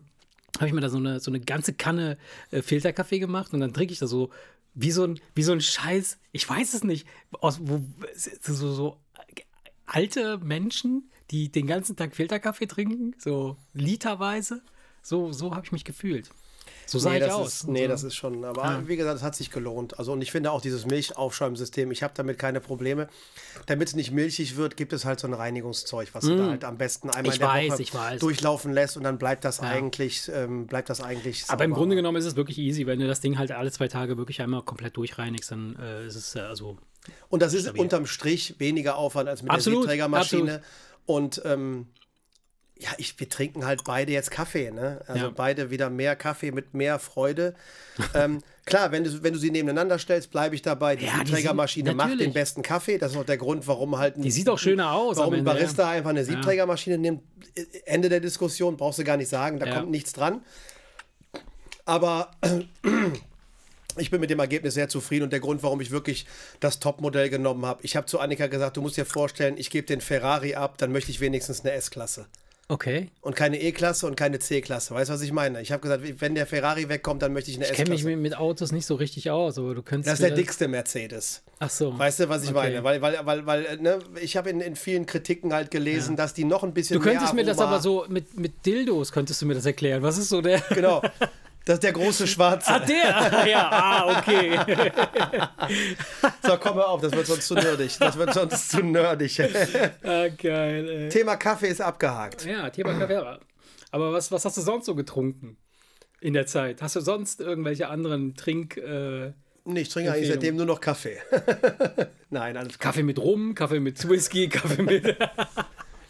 habe 0.58 0.66
ich 0.66 0.72
mir 0.72 0.80
da 0.80 0.88
so 0.88 0.98
eine, 0.98 1.20
so 1.20 1.30
eine 1.30 1.40
ganze 1.40 1.72
Kanne 1.72 2.18
äh, 2.50 2.60
Filterkaffee 2.60 3.20
gemacht 3.20 3.52
und 3.52 3.60
dann 3.60 3.72
trinke 3.72 3.92
ich 3.92 4.00
da 4.00 4.06
so 4.06 4.30
wie 4.74 4.90
so 4.90 5.04
ein, 5.04 5.20
wie 5.34 5.42
so 5.42 5.52
ein 5.52 5.60
Scheiß, 5.60 6.18
ich 6.32 6.48
weiß 6.48 6.74
es 6.74 6.82
nicht, 6.82 7.06
aus, 7.30 7.58
wo, 7.62 7.82
so, 8.14 8.72
so 8.72 8.96
alte 9.86 10.38
Menschen, 10.38 11.10
die 11.32 11.50
den 11.50 11.66
ganzen 11.66 11.96
Tag 11.96 12.14
Filterkaffee 12.14 12.66
trinken, 12.66 13.14
so 13.18 13.56
literweise. 13.74 14.62
So, 15.02 15.32
so 15.32 15.52
habe 15.54 15.64
ich 15.66 15.72
mich 15.72 15.84
gefühlt. 15.84 16.30
So 16.86 16.98
sah 16.98 17.10
Nee, 17.10 17.18
ich 17.18 17.24
das 17.24 17.32
aus. 17.34 17.48
Ist, 17.54 17.68
nee, 17.68 17.82
so. 17.84 17.88
das 17.88 18.02
ist 18.04 18.14
schon, 18.14 18.44
aber 18.44 18.64
Ah. 18.64 18.82
wie 18.86 18.96
gesagt, 18.96 19.16
es 19.16 19.22
hat 19.22 19.34
sich 19.34 19.50
gelohnt. 19.50 19.98
Also 19.98 20.12
und 20.12 20.20
ich 20.22 20.30
finde 20.30 20.50
auch 20.52 20.60
dieses 20.60 20.84
Milchaufschäumsystem, 20.86 21.90
ich 21.90 22.02
habe 22.02 22.12
damit 22.16 22.38
keine 22.38 22.60
Probleme. 22.60 23.08
Damit 23.66 23.88
es 23.88 23.94
nicht 23.96 24.10
milchig 24.10 24.56
wird, 24.56 24.76
gibt 24.76 24.92
es 24.92 25.04
halt 25.04 25.18
so 25.20 25.26
ein 25.26 25.32
Reinigungszeug, 25.34 26.08
was 26.12 26.24
du 26.24 26.36
da 26.36 26.46
halt 26.50 26.64
am 26.64 26.78
besten 26.78 27.08
einmal 27.08 27.22
Mm. 27.22 27.26
Ich 27.28 27.34
in 27.34 27.40
der 27.40 27.48
weiß, 27.48 27.94
Woche 27.94 28.18
durchlaufen 28.18 28.72
lässt 28.72 28.96
und 28.96 29.04
dann 29.04 29.18
bleibt 29.18 29.44
das 29.44 29.60
eigentlich, 29.60 30.30
ähm, 30.32 30.66
bleibt 30.66 30.90
das 30.90 31.00
eigentlich 31.00 31.44
Aber 31.48 31.64
im. 31.64 31.72
Grunde 31.72 31.96
genommen 31.96 32.16
ist 32.18 32.26
es 32.26 32.36
wirklich 32.36 32.58
easy, 32.58 32.86
wenn 32.86 32.98
du 33.00 33.06
das 33.06 33.20
Ding 33.20 33.38
halt 33.38 33.52
alle 33.52 33.70
zwei 33.72 33.88
Tage 33.88 34.16
wirklich 34.18 34.40
einmal 34.42 34.62
komplett 34.62 34.96
durchreinigst, 34.96 35.50
dann 35.50 35.76
äh, 35.80 36.06
ist 36.06 36.16
es 36.16 36.34
äh, 36.34 36.40
also. 36.40 36.76
Und 37.28 37.42
das 37.42 37.54
ist 37.54 37.76
unterm 37.76 38.06
Strich 38.06 38.56
weniger 38.58 38.96
Aufwand 38.96 39.28
als 39.28 39.42
mit 39.42 39.50
Absolut, 39.50 39.78
der 39.84 39.90
Siebträgermaschine. 39.92 40.62
Und 41.06 41.42
ähm, 41.44 41.86
ja, 42.78 42.90
ich, 42.98 43.18
wir 43.20 43.28
trinken 43.28 43.64
halt 43.64 43.84
beide 43.84 44.10
jetzt 44.12 44.30
Kaffee, 44.32 44.70
ne? 44.72 45.02
Also 45.06 45.26
Ja. 45.26 45.30
beide 45.30 45.70
wieder 45.70 45.88
mehr 45.88 46.16
Kaffee 46.16 46.50
mit 46.50 46.74
mehr 46.74 46.98
Freude. 46.98 47.54
ähm, 48.14 48.38
klar, 48.64 48.90
wenn 48.90 49.04
du, 49.04 49.22
wenn 49.22 49.32
du 49.32 49.38
sie 49.38 49.50
nebeneinander 49.52 49.98
stellst, 50.00 50.30
bleibe 50.32 50.54
ich 50.56 50.62
dabei. 50.62 50.96
Die 50.96 51.04
Ja, 51.04 51.12
die 51.20 51.26
Siebträgermaschine 51.26 51.90
sieht- 51.90 51.96
macht 51.96 52.18
den 52.18 52.32
besten 52.32 52.62
Kaffee. 52.62 52.98
Das 52.98 53.12
ist 53.12 53.18
auch 53.18 53.24
der 53.24 53.36
Grund, 53.36 53.66
warum 53.68 53.98
halt 53.98 54.16
ein, 54.16 54.22
Die 54.22 54.30
sieht 54.32 54.48
auch 54.48 54.58
schöner 54.58 54.92
aus. 54.92 55.16
warum 55.16 55.34
ein 55.34 55.44
Barista 55.44 55.88
einfach 55.90 56.10
eine 56.10 56.24
Siebträgermaschine 56.24 56.98
nimmt. 56.98 57.22
Ende 57.84 58.08
der 58.08 58.20
Diskussion, 58.20 58.76
brauchst 58.76 58.98
du 58.98 59.04
gar 59.04 59.16
nicht 59.16 59.28
sagen, 59.28 59.60
da 59.60 59.66
Ja. 59.66 59.74
kommt 59.78 59.90
nichts 59.90 60.12
dran. 60.12 60.42
Aber 61.84 62.30
ich 63.96 64.10
bin 64.10 64.20
mit 64.20 64.30
dem 64.30 64.38
Ergebnis 64.38 64.74
sehr 64.74 64.88
zufrieden 64.88 65.24
und 65.24 65.32
der 65.32 65.40
Grund, 65.40 65.62
warum 65.62 65.80
ich 65.80 65.90
wirklich 65.90 66.26
das 66.60 66.78
Topmodell 66.80 67.28
genommen 67.30 67.66
habe. 67.66 67.80
Ich 67.82 67.96
habe 67.96 68.06
zu 68.06 68.18
Annika 68.20 68.46
gesagt, 68.46 68.76
du 68.76 68.82
musst 68.82 68.96
dir 68.96 69.04
vorstellen, 69.06 69.56
ich 69.56 69.70
gebe 69.70 69.86
den 69.86 70.00
Ferrari 70.00 70.54
ab, 70.54 70.78
dann 70.78 70.92
möchte 70.92 71.10
ich 71.10 71.20
wenigstens 71.20 71.60
eine 71.60 71.72
S-Klasse. 71.72 72.26
Okay. 72.68 73.10
Und 73.20 73.36
keine 73.36 73.60
E-Klasse 73.60 74.06
und 74.06 74.16
keine 74.16 74.38
C-Klasse. 74.38 74.94
Weißt 74.94 75.10
du, 75.10 75.14
was 75.14 75.20
ich 75.20 75.32
meine? 75.32 75.60
Ich 75.60 75.72
habe 75.72 75.82
gesagt, 75.82 76.02
wenn 76.20 76.34
der 76.34 76.46
Ferrari 76.46 76.88
wegkommt, 76.88 77.20
dann 77.20 77.34
möchte 77.34 77.50
ich 77.50 77.58
eine 77.58 77.66
Ich 77.66 77.72
kenne 77.72 77.90
mich 77.90 78.00
S-Klasse. 78.00 78.16
mit, 78.16 78.36
Autos 78.38 78.72
nicht 78.72 78.86
so 78.86 78.94
richtig 78.94 79.30
aus, 79.30 79.58
aber 79.58 79.74
du 79.74 79.82
könntest. 79.82 80.10
Das 80.10 80.20
ist 80.20 80.26
der 80.26 80.34
dickste 80.34 80.68
Mercedes. 80.68 81.42
Ach 81.58 81.68
so. 81.68 81.98
Weißt 81.98 82.20
du, 82.20 82.28
was 82.30 82.44
ich 82.44 82.50
Okay. 82.50 82.58
meine? 82.80 82.84
Weil, 82.84 83.02
weil, 83.02 83.26
weil, 83.26 83.46
weil 83.46 83.76
ne, 83.78 83.98
ich 84.22 84.38
habe 84.38 84.48
in, 84.48 84.60
in 84.62 84.76
vielen 84.76 85.04
Kritiken 85.04 85.52
halt 85.52 85.70
gelesen, 85.70 86.16
dass 86.16 86.32
die 86.32 86.44
noch 86.44 86.62
ein 86.62 86.72
bisschen 86.72 86.98
Du 86.98 87.04
könntest 87.04 87.34
mir 87.34 87.44
das 87.44 87.58
aber 87.58 87.80
so 87.80 88.06
mit, 88.08 88.38
mit 88.38 88.64
Dildos 88.64 89.12
könntest 89.12 89.42
du 89.42 89.46
mir 89.46 89.54
das 89.54 89.66
erklären. 89.66 90.02
Was 90.02 90.16
ist 90.16 90.30
so 90.30 90.40
der? 90.40 90.60
Genau. 90.70 91.02
Das 91.64 91.74
ist 91.74 91.82
der 91.84 91.92
große 91.92 92.26
Schwarze. 92.26 92.68
Ah, 92.70 92.78
der! 92.80 93.46
ja, 93.48 93.68
ah, 93.70 94.18
okay. 94.18 94.58
So, 96.42 96.56
komm 96.58 96.76
mal 96.76 96.84
auf, 96.84 97.00
das 97.00 97.12
wird 97.12 97.26
sonst 97.26 97.46
zu 97.46 97.54
nerdig. 97.54 97.96
Das 97.98 98.16
wird 98.16 98.34
sonst 98.34 98.70
zu 98.70 98.82
nerdig. 98.82 99.40
ah, 100.02 100.26
geil, 100.28 100.88
ey. 100.88 101.08
Thema 101.08 101.36
Kaffee 101.36 101.68
ist 101.68 101.80
abgehakt. 101.80 102.44
Ja, 102.44 102.68
Thema 102.70 102.94
Kaffee. 102.98 103.16
aber- 103.16 104.12
was, 104.12 104.32
was 104.32 104.44
hast 104.44 104.56
du 104.56 104.60
sonst 104.62 104.86
so 104.86 104.94
getrunken 104.94 105.56
in 106.20 106.32
der 106.32 106.46
Zeit? 106.46 106.82
Hast 106.82 106.96
du 106.96 107.00
sonst 107.00 107.40
irgendwelche 107.40 107.88
anderen 107.88 108.34
Trink. 108.34 108.76
Äh, 108.76 109.32
Nee, 109.64 109.82
ich 109.82 109.90
trinke 109.90 110.10
eigentlich 110.10 110.28
seitdem 110.28 110.56
nur 110.56 110.66
noch 110.66 110.80
Kaffee. 110.80 111.18
Nein, 112.30 112.56
alles. 112.56 112.80
Kaffee 112.80 113.04
mit 113.04 113.20
Rum, 113.20 113.54
Kaffee 113.54 113.78
mit 113.78 114.08
Whisky, 114.08 114.48
Kaffee 114.48 114.82
mit. 114.82 115.16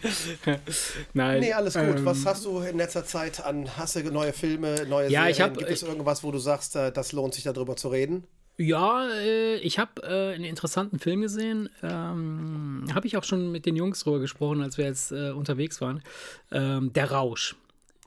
Nein. 1.15 1.41
Nee, 1.41 1.53
alles 1.53 1.75
gut. 1.75 1.83
ähm, 1.99 2.05
Was 2.05 2.25
hast 2.27 2.45
du 2.45 2.59
in 2.61 2.77
letzter 2.77 3.05
Zeit 3.05 3.45
an, 3.45 3.77
hast 3.77 3.97
du 3.97 4.03
neue 4.13 4.33
Filme, 4.33 4.87
neue 4.89 5.09
Ja, 5.11 5.29
ich 5.29 5.37
Serien? 5.37 5.53
hab- 5.53 5.59
Gibt 5.59 5.71
es 5.71 5.83
irgendwas, 5.83 6.23
wo 6.25 6.31
du 6.31 6.39
sagst, 6.39 6.77
äh, 6.77 6.93
das 6.93 7.13
lohnt 7.13 7.35
sich 7.35 7.45
darüber 7.45 7.77
zu 7.77 7.89
reden? 7.89 8.25
Ja, 8.59 9.09
äh, 9.09 9.57
ich 9.57 9.79
habe 9.79 10.03
äh, 10.03 10.35
einen 10.35 10.45
interessanten 10.45 10.99
Film 10.99 11.23
gesehen. 11.23 11.69
Ähm, 11.83 12.85
habe 12.95 13.07
ich 13.07 13.17
auch 13.17 13.25
schon 13.25 13.51
mit 13.51 13.65
den 13.67 13.77
Jungs 13.77 14.01
drüber 14.05 14.19
gesprochen, 14.21 14.61
als 14.63 14.77
wir 14.77 14.85
jetzt 14.85 15.11
äh, 15.13 15.31
unterwegs 15.31 15.81
waren. 15.81 16.03
Ähm, 16.51 16.93
Der 16.93 17.11
Rausch. 17.11 17.57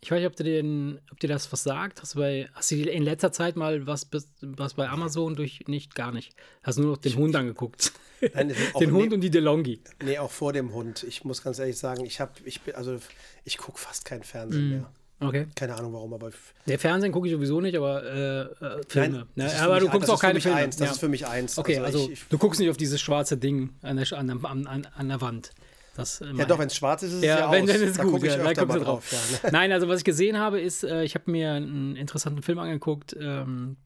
Ich 0.01 0.12
weiß 0.12 0.19
nicht, 0.19 0.27
ob, 0.27 0.36
du 0.36 0.43
den, 0.43 0.99
ob 1.12 1.19
dir 1.19 1.27
das 1.27 1.51
was 1.51 1.63
sagt. 1.63 2.01
Hast 2.01 2.15
du, 2.15 2.19
bei, 2.19 2.47
hast 2.53 2.69
du 2.69 2.75
in 2.75 3.03
letzter 3.03 3.31
Zeit 3.31 3.55
mal 3.55 3.88
was, 3.88 4.08
was 4.41 4.73
bei 4.75 4.88
Amazon 4.88 5.36
durch. 5.36 5.62
Nicht, 5.67 5.95
gar 5.95 6.12
nicht. 6.12 6.36
Hast 6.63 6.77
nur 6.77 6.91
noch 6.91 6.97
den 6.97 7.15
Hund 7.15 7.36
angeguckt. 7.36 7.91
Nein, 8.34 8.49
den 8.79 8.91
Hund 8.91 9.10
nee, 9.10 9.15
und 9.15 9.21
die 9.21 9.31
DeLonghi. 9.31 9.81
nee, 10.03 10.17
auch 10.19 10.31
vor 10.31 10.53
dem 10.53 10.73
Hund. 10.73 11.03
Ich 11.03 11.23
muss 11.23 11.41
ganz 11.41 11.60
ehrlich 11.60 11.77
sagen, 11.77 12.05
ich 12.05 12.19
habe, 12.19 12.34
ich 12.45 12.62
bin, 12.62 12.75
also 12.75 12.97
ich 13.43 13.58
gucke 13.58 13.79
fast 13.79 14.05
kein 14.05 14.23
Fernsehen 14.23 14.69
mehr. 14.69 14.91
Okay. 15.19 15.47
Keine 15.55 15.75
Ahnung 15.75 15.93
warum, 15.93 16.13
aber 16.13 16.31
Der 16.67 16.77
Fernsehen 16.77 17.13
gucke 17.13 17.27
ich 17.27 17.34
sowieso 17.34 17.62
nicht, 17.62 17.75
aber 17.75 18.03
äh, 18.03 18.41
äh, 18.41 18.81
Filme. 18.88 19.27
das 19.36 19.53
ne? 19.53 19.62
Aber 19.62 19.79
du 19.79 19.88
guckst 19.88 20.10
auch 20.10 20.19
keine 20.19 20.41
Filme. 20.41 20.58
Eins, 20.58 20.75
das 20.75 20.88
ja. 20.88 20.91
ist 20.93 20.99
für 20.99 21.08
mich 21.08 21.25
eins. 21.25 21.58
Okay, 21.58 21.79
also, 21.79 21.99
ich, 22.05 22.12
ich, 22.12 22.23
du 22.29 22.38
guckst 22.38 22.60
nicht 22.60 22.69
auf 22.69 22.77
dieses 22.77 22.99
schwarze 22.99 23.38
Ding 23.38 23.69
an, 23.81 23.95
der- 23.95 24.12
an, 24.17 24.45
an, 24.67 24.88
an 24.93 25.08
der 25.08 25.21
Wand. 25.21 25.51
Das, 25.95 26.21
äh, 26.21 26.25
ja, 26.27 26.34
mein- 26.34 26.47
doch, 26.47 26.60
wenn 26.60 26.67
es 26.67 26.75
schwarz 26.75 27.03
ist, 27.03 27.12
ist 27.12 27.17
es 27.19 27.23
ja, 27.23 27.39
Ja, 27.39 27.45
aus. 27.47 27.53
wenn, 27.53 27.65
dann 27.67 27.81
ist 27.81 27.97
da 27.97 28.03
gut. 28.03 28.13
gucke 28.13 28.27
ich 28.27 28.34
Ja, 28.36 28.39
öfter 28.41 28.65
mal 28.65 28.79
drauf. 28.79 29.10
drauf. 29.10 29.31
Ja, 29.43 29.49
ne? 29.49 29.51
Nein, 29.53 29.71
also 29.71 29.88
was 29.88 29.99
ich 29.99 30.03
gesehen 30.05 30.38
habe, 30.38 30.60
ist, 30.60 30.84
äh, 30.84 31.03
ich 31.03 31.15
habe 31.15 31.31
mir 31.31 31.53
einen 31.53 31.95
interessanten 31.95 32.41
Film 32.41 32.60
angeguckt. 32.60 33.15
Ähm, 33.19 33.77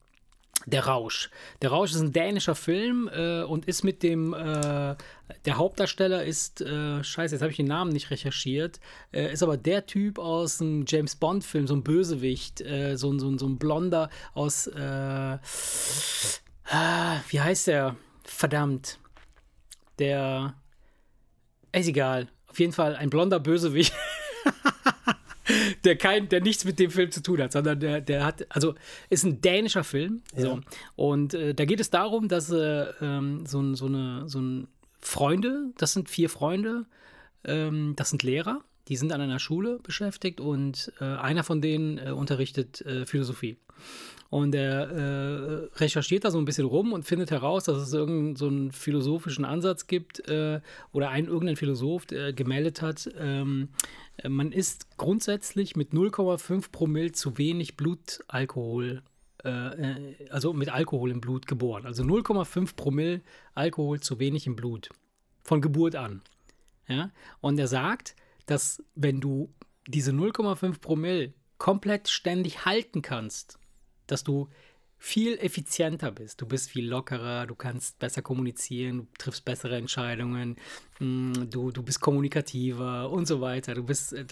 der 0.65 0.87
Rausch. 0.87 1.29
Der 1.61 1.69
Rausch 1.69 1.91
ist 1.91 2.01
ein 2.01 2.11
dänischer 2.11 2.53
Film 2.55 3.09
äh, 3.13 3.43
und 3.43 3.65
ist 3.65 3.83
mit 3.83 4.03
dem, 4.03 4.33
äh, 4.33 4.95
der 5.45 5.55
Hauptdarsteller 5.57 6.25
ist, 6.25 6.59
äh, 6.59 7.01
scheiße, 7.01 7.35
jetzt 7.35 7.41
habe 7.41 7.51
ich 7.51 7.55
den 7.57 7.67
Namen 7.67 7.91
nicht 7.93 8.11
recherchiert, 8.11 8.81
äh, 9.13 9.31
ist 9.31 9.41
aber 9.41 9.55
der 9.55 9.85
Typ 9.85 10.19
aus 10.19 10.59
einem 10.59 10.83
James 10.85 11.15
Bond-Film, 11.15 11.65
so 11.65 11.75
ein 11.75 11.83
Bösewicht, 11.83 12.59
äh, 12.59 12.97
so, 12.97 13.09
ein- 13.09 13.19
so, 13.19 13.29
ein- 13.29 13.39
so 13.39 13.47
ein 13.47 13.57
Blonder 13.57 14.09
aus, 14.33 14.67
äh, 14.67 15.37
ah, 16.65 17.21
wie 17.29 17.39
heißt 17.39 17.67
der? 17.67 17.95
Verdammt. 18.25 18.99
Der, 19.97 20.55
ist 21.73 21.87
egal. 21.87 22.27
Auf 22.47 22.59
jeden 22.59 22.73
Fall 22.73 22.95
ein 22.95 23.09
blonder 23.09 23.39
Bösewicht. 23.39 23.93
der 25.83 25.95
kein, 25.97 26.29
der 26.29 26.41
nichts 26.41 26.63
mit 26.65 26.79
dem 26.79 26.91
Film 26.91 27.11
zu 27.11 27.23
tun 27.23 27.41
hat, 27.41 27.51
sondern 27.51 27.79
der, 27.79 28.01
der 28.01 28.25
hat, 28.25 28.45
also 28.49 28.75
ist 29.09 29.23
ein 29.23 29.41
dänischer 29.41 29.83
Film. 29.83 30.21
So. 30.35 30.59
Und 30.95 31.33
äh, 31.33 31.53
da 31.55 31.65
geht 31.65 31.79
es 31.79 31.89
darum, 31.89 32.27
dass 32.27 32.51
äh, 32.51 32.85
ähm, 33.01 33.45
so, 33.45 33.59
ein- 33.61 33.75
so 33.75 33.85
eine 33.87 34.27
so 34.29 34.39
ein 34.39 34.67
Freunde, 35.01 35.71
das 35.77 35.93
sind 35.93 36.09
vier 36.09 36.29
Freunde, 36.29 36.85
ähm, 37.45 37.93
das 37.95 38.09
sind 38.09 38.21
Lehrer, 38.23 38.61
die 38.89 38.95
sind 38.97 39.11
an 39.11 39.21
einer 39.21 39.39
Schule 39.39 39.79
beschäftigt 39.81 40.39
und 40.41 40.91
äh, 40.99 41.05
einer 41.05 41.43
von 41.43 41.61
denen 41.61 41.97
äh, 41.97 42.11
unterrichtet 42.11 42.81
äh, 42.81 43.05
Philosophie. 43.05 43.57
Und 44.29 44.53
er 44.53 44.91
äh, 44.91 45.69
recherchiert 45.77 46.23
da 46.23 46.29
so 46.29 46.37
ein 46.37 46.45
bisschen 46.45 46.67
rum 46.67 46.93
und 46.93 47.03
findet 47.03 47.31
heraus, 47.31 47.63
dass 47.63 47.77
es 47.77 47.93
irgendeinen 47.93 48.35
so 48.35 48.47
einen 48.47 48.71
philosophischen 48.71 49.43
Ansatz 49.43 49.87
gibt 49.87 50.27
äh, 50.27 50.61
oder 50.91 51.09
ein 51.09 51.25
irgendein 51.25 51.55
Philosoph 51.55 52.05
der 52.05 52.31
gemeldet 52.31 52.83
hat, 52.83 53.09
ähm, 53.17 53.69
man 54.27 54.51
ist 54.51 54.97
grundsätzlich 54.97 55.75
mit 55.75 55.93
0,5 55.93 56.71
Promille 56.71 57.11
zu 57.11 57.37
wenig 57.37 57.77
Blutalkohol, 57.77 59.01
äh, 59.43 60.29
also 60.29 60.53
mit 60.53 60.69
Alkohol 60.69 61.11
im 61.11 61.21
Blut 61.21 61.47
geboren. 61.47 61.85
Also 61.85 62.03
0,5 62.03 62.75
Promille 62.75 63.21
Alkohol 63.55 63.99
zu 63.99 64.19
wenig 64.19 64.45
im 64.45 64.55
Blut. 64.55 64.89
Von 65.41 65.61
Geburt 65.61 65.95
an. 65.95 66.21
Ja? 66.87 67.11
Und 67.41 67.57
er 67.59 67.67
sagt, 67.67 68.15
dass 68.45 68.83
wenn 68.95 69.21
du 69.21 69.53
diese 69.87 70.11
0,5 70.11 70.79
Promille 70.81 71.33
komplett 71.57 72.09
ständig 72.09 72.65
halten 72.65 73.01
kannst, 73.01 73.59
dass 74.11 74.23
du 74.23 74.49
viel 74.99 75.37
effizienter 75.37 76.11
bist. 76.11 76.41
Du 76.41 76.45
bist 76.45 76.69
viel 76.69 76.87
lockerer, 76.87 77.47
du 77.47 77.55
kannst 77.55 77.97
besser 77.99 78.21
kommunizieren, 78.21 78.97
du 78.97 79.07
triffst 79.17 79.45
bessere 79.45 79.77
Entscheidungen, 79.77 80.57
mm, 80.99 81.49
du, 81.49 81.71
du 81.71 81.81
bist 81.81 82.01
kommunikativer 82.01 83.09
und 83.09 83.25
so 83.25 83.39
weiter. 83.39 83.75
Du 83.75 83.83
bist, 83.83 84.11
äh, 84.11 84.25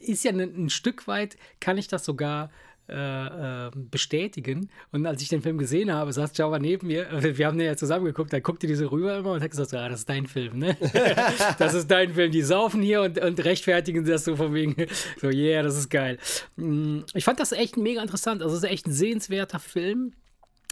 ist 0.00 0.24
ja 0.24 0.32
ein, 0.32 0.40
ein 0.40 0.70
Stück 0.70 1.06
weit, 1.06 1.36
kann 1.60 1.78
ich 1.78 1.86
das 1.86 2.04
sogar 2.04 2.50
äh, 2.88 3.66
äh, 3.66 3.70
bestätigen. 3.74 4.70
Und 4.92 5.04
als 5.06 5.20
ich 5.22 5.28
den 5.28 5.42
Film 5.42 5.58
gesehen 5.58 5.92
habe, 5.92 6.12
saß 6.12 6.36
Java 6.36 6.58
neben 6.58 6.86
mir, 6.86 7.06
wir 7.36 7.46
haben 7.46 7.58
den 7.58 7.66
ja 7.66 7.76
zusammen 7.76 8.06
geguckt, 8.06 8.32
da 8.32 8.40
guckte 8.40 8.66
die 8.66 8.74
so 8.74 8.86
rüber 8.86 9.18
immer 9.18 9.32
und 9.32 9.42
hat 9.42 9.50
gesagt, 9.50 9.74
ah, 9.74 9.88
das 9.88 10.00
ist 10.00 10.08
dein 10.08 10.26
Film, 10.26 10.58
ne? 10.58 10.76
das 11.58 11.74
ist 11.74 11.90
dein 11.90 12.14
Film. 12.14 12.32
Die 12.32 12.42
saufen 12.42 12.82
hier 12.82 13.02
und, 13.02 13.18
und 13.18 13.44
rechtfertigen 13.44 14.04
das 14.04 14.24
so 14.24 14.36
von 14.36 14.54
wegen, 14.54 14.74
so, 15.20 15.28
yeah, 15.28 15.62
das 15.62 15.76
ist 15.76 15.90
geil. 15.90 16.18
Mm, 16.56 17.00
ich 17.14 17.24
fand 17.24 17.40
das 17.40 17.52
echt 17.52 17.76
mega 17.76 18.00
interessant. 18.00 18.42
Also, 18.42 18.56
es 18.56 18.62
ist 18.62 18.70
echt 18.70 18.86
ein 18.86 18.92
sehenswerter 18.92 19.58
Film, 19.58 20.12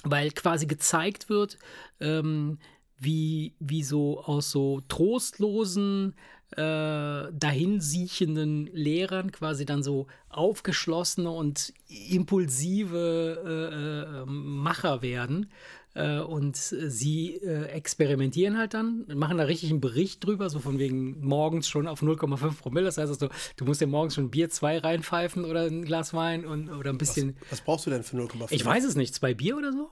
weil 0.05 0.31
quasi 0.31 0.67
gezeigt 0.67 1.29
wird, 1.29 1.59
ähm, 2.01 2.59
wie, 2.99 3.55
wie 3.59 3.83
so 3.83 4.21
aus 4.21 4.51
so 4.51 4.81
trostlosen, 4.89 6.15
äh, 6.53 7.33
dahinsiechenden 7.33 8.67
Lehrern 8.73 9.33
quasi 9.33 9.65
dann 9.65 9.83
so 9.83 10.07
aufgeschlossene 10.29 11.31
und 11.31 11.73
impulsive 11.89 13.43
äh, 13.45 14.23
äh, 14.23 14.27
Macher 14.27 15.03
werden. 15.03 15.51
Äh, 15.95 16.21
und 16.21 16.57
sie 16.57 17.37
äh, 17.37 17.69
experimentieren 17.69 18.59
halt 18.59 18.75
dann, 18.75 19.07
machen 19.15 19.39
da 19.39 19.45
richtig 19.45 19.71
einen 19.71 19.81
Bericht 19.81 20.25
drüber, 20.25 20.51
so 20.51 20.59
von 20.59 20.79
wegen 20.79 21.27
morgens 21.27 21.69
schon 21.69 21.89
auf 21.89 22.03
0,5 22.03 22.59
Promille. 22.59 22.85
Das 22.85 22.99
heißt 22.99 23.09
also, 23.09 23.29
du 23.57 23.65
musst 23.65 23.81
dir 23.81 23.87
morgens 23.87 24.15
schon 24.15 24.31
Bier 24.31 24.51
2 24.51 24.79
reinpfeifen 24.79 25.47
oder 25.47 25.63
ein 25.65 25.85
Glas 25.87 26.13
Wein 26.13 26.45
und, 26.45 26.69
oder 26.69 26.91
ein 26.91 26.99
bisschen. 26.99 27.37
Was, 27.41 27.53
was 27.53 27.61
brauchst 27.63 27.87
du 27.87 27.91
denn 27.91 28.03
für 28.03 28.19
0,5? 28.19 28.49
Ich 28.51 28.65
weiß 28.65 28.85
es 28.85 28.95
nicht, 28.95 29.15
zwei 29.15 29.33
Bier 29.33 29.57
oder 29.57 29.73
so? 29.73 29.89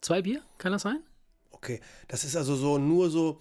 Zwei 0.00 0.22
Bier? 0.22 0.42
Kann 0.58 0.72
das 0.72 0.82
sein? 0.82 0.98
Okay, 1.52 1.80
das 2.08 2.24
ist 2.24 2.36
also 2.36 2.56
so 2.56 2.78
nur 2.78 3.08
so 3.08 3.38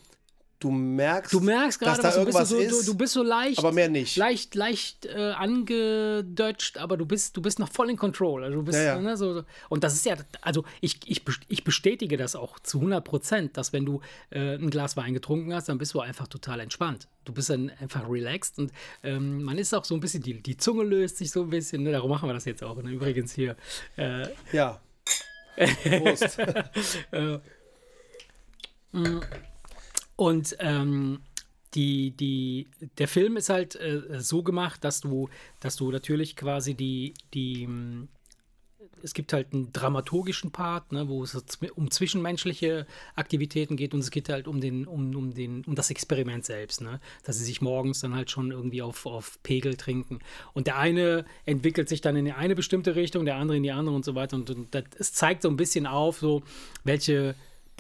du 0.59 0.71
merkst, 0.71 1.33
du 1.33 1.39
merkst 1.39 1.79
gerade, 1.79 2.01
dass 2.01 2.15
da 2.15 2.19
irgendwas 2.19 2.49
du, 2.49 2.57
ist, 2.57 2.87
du, 2.87 2.91
du, 2.91 2.97
bist 2.97 3.13
so 3.13 3.23
leicht, 3.23 3.59
aber 3.59 3.71
mehr 3.71 3.89
nicht. 3.89 4.15
Leicht, 4.15 4.55
leicht 4.55 5.05
äh, 5.05 5.31
angedeutscht, 5.31 6.77
aber 6.77 6.97
du 6.97 7.05
bist, 7.05 7.35
du 7.37 7.41
bist 7.41 7.59
noch 7.59 7.71
voll 7.71 7.89
in 7.89 7.97
Control. 7.97 8.43
Also 8.43 8.57
du 8.57 8.63
bist, 8.63 8.77
ja, 8.77 8.95
ja. 8.95 9.01
Ne, 9.01 9.17
so, 9.17 9.43
und 9.69 9.83
das 9.83 9.93
ist 9.93 10.05
ja, 10.05 10.15
also 10.41 10.63
ich, 10.81 10.99
ich, 11.05 11.23
ich 11.47 11.63
bestätige 11.63 12.17
das 12.17 12.35
auch 12.35 12.59
zu 12.59 12.79
100 12.79 13.03
Prozent, 13.03 13.57
dass 13.57 13.73
wenn 13.73 13.85
du 13.85 14.01
äh, 14.29 14.55
ein 14.55 14.69
Glas 14.69 14.97
Wein 14.97 15.13
getrunken 15.13 15.53
hast, 15.53 15.69
dann 15.69 15.77
bist 15.77 15.93
du 15.93 15.99
einfach 15.99 16.27
total 16.27 16.59
entspannt. 16.59 17.07
Du 17.25 17.33
bist 17.33 17.49
dann 17.49 17.71
einfach 17.79 18.07
relaxed 18.09 18.59
und 18.59 18.71
ähm, 19.03 19.43
man 19.43 19.57
ist 19.57 19.73
auch 19.73 19.85
so 19.85 19.95
ein 19.95 19.99
bisschen, 19.99 20.23
die, 20.23 20.41
die 20.41 20.57
Zunge 20.57 20.83
löst 20.83 21.17
sich 21.17 21.31
so 21.31 21.43
ein 21.43 21.49
bisschen. 21.49 21.83
Ne? 21.83 21.91
Darum 21.91 22.09
machen 22.09 22.29
wir 22.29 22.33
das 22.33 22.45
jetzt 22.45 22.63
auch. 22.63 22.81
Ne? 22.81 22.91
Übrigens 22.91 23.33
hier. 23.33 23.55
Äh, 23.97 24.27
ja. 24.53 24.79
Prost. 25.83 26.37
äh, 27.11 27.39
mm. 28.91 29.21
Und 30.15 30.55
ähm, 30.59 31.19
die, 31.75 32.11
die, 32.11 32.67
der 32.97 33.07
Film 33.07 33.37
ist 33.37 33.49
halt 33.49 33.75
äh, 33.75 34.19
so 34.19 34.43
gemacht, 34.43 34.83
dass 34.83 35.01
du, 35.01 35.29
dass 35.59 35.75
du 35.75 35.91
natürlich 35.91 36.35
quasi 36.35 36.73
die, 36.73 37.13
die, 37.33 37.67
es 39.03 39.13
gibt 39.13 39.33
halt 39.33 39.53
einen 39.53 39.73
dramaturgischen 39.73 40.51
Part, 40.51 40.93
ne, 40.93 41.09
wo 41.09 41.21
es 41.23 41.37
um 41.75 41.91
zwischenmenschliche 41.91 42.87
Aktivitäten 43.15 43.75
geht 43.75 43.93
und 43.93 43.99
es 43.99 44.09
geht 44.09 44.29
halt 44.29 44.47
um 44.47 44.61
den, 44.61 44.87
um, 44.87 45.13
um 45.15 45.33
den, 45.33 45.65
um 45.65 45.75
das 45.75 45.91
Experiment 45.91 46.45
selbst, 46.45 46.81
ne? 46.81 47.01
Dass 47.23 47.37
sie 47.37 47.43
sich 47.43 47.61
morgens 47.61 47.99
dann 47.99 48.15
halt 48.15 48.31
schon 48.31 48.51
irgendwie 48.51 48.81
auf, 48.81 49.05
auf 49.05 49.37
Pegel 49.43 49.75
trinken. 49.75 50.19
Und 50.53 50.67
der 50.67 50.77
eine 50.77 51.25
entwickelt 51.45 51.89
sich 51.89 51.99
dann 51.99 52.15
in 52.15 52.31
eine 52.31 52.55
bestimmte 52.55 52.95
Richtung, 52.95 53.25
der 53.25 53.35
andere 53.35 53.57
in 53.57 53.63
die 53.63 53.71
andere 53.71 53.95
und 53.95 54.05
so 54.05 54.15
weiter. 54.15 54.37
Und, 54.37 54.49
und 54.49 54.73
das, 54.73 54.85
es 54.97 55.13
zeigt 55.13 55.41
so 55.41 55.49
ein 55.49 55.57
bisschen 55.57 55.85
auf, 55.85 56.19
so 56.19 56.43
welche 56.85 57.35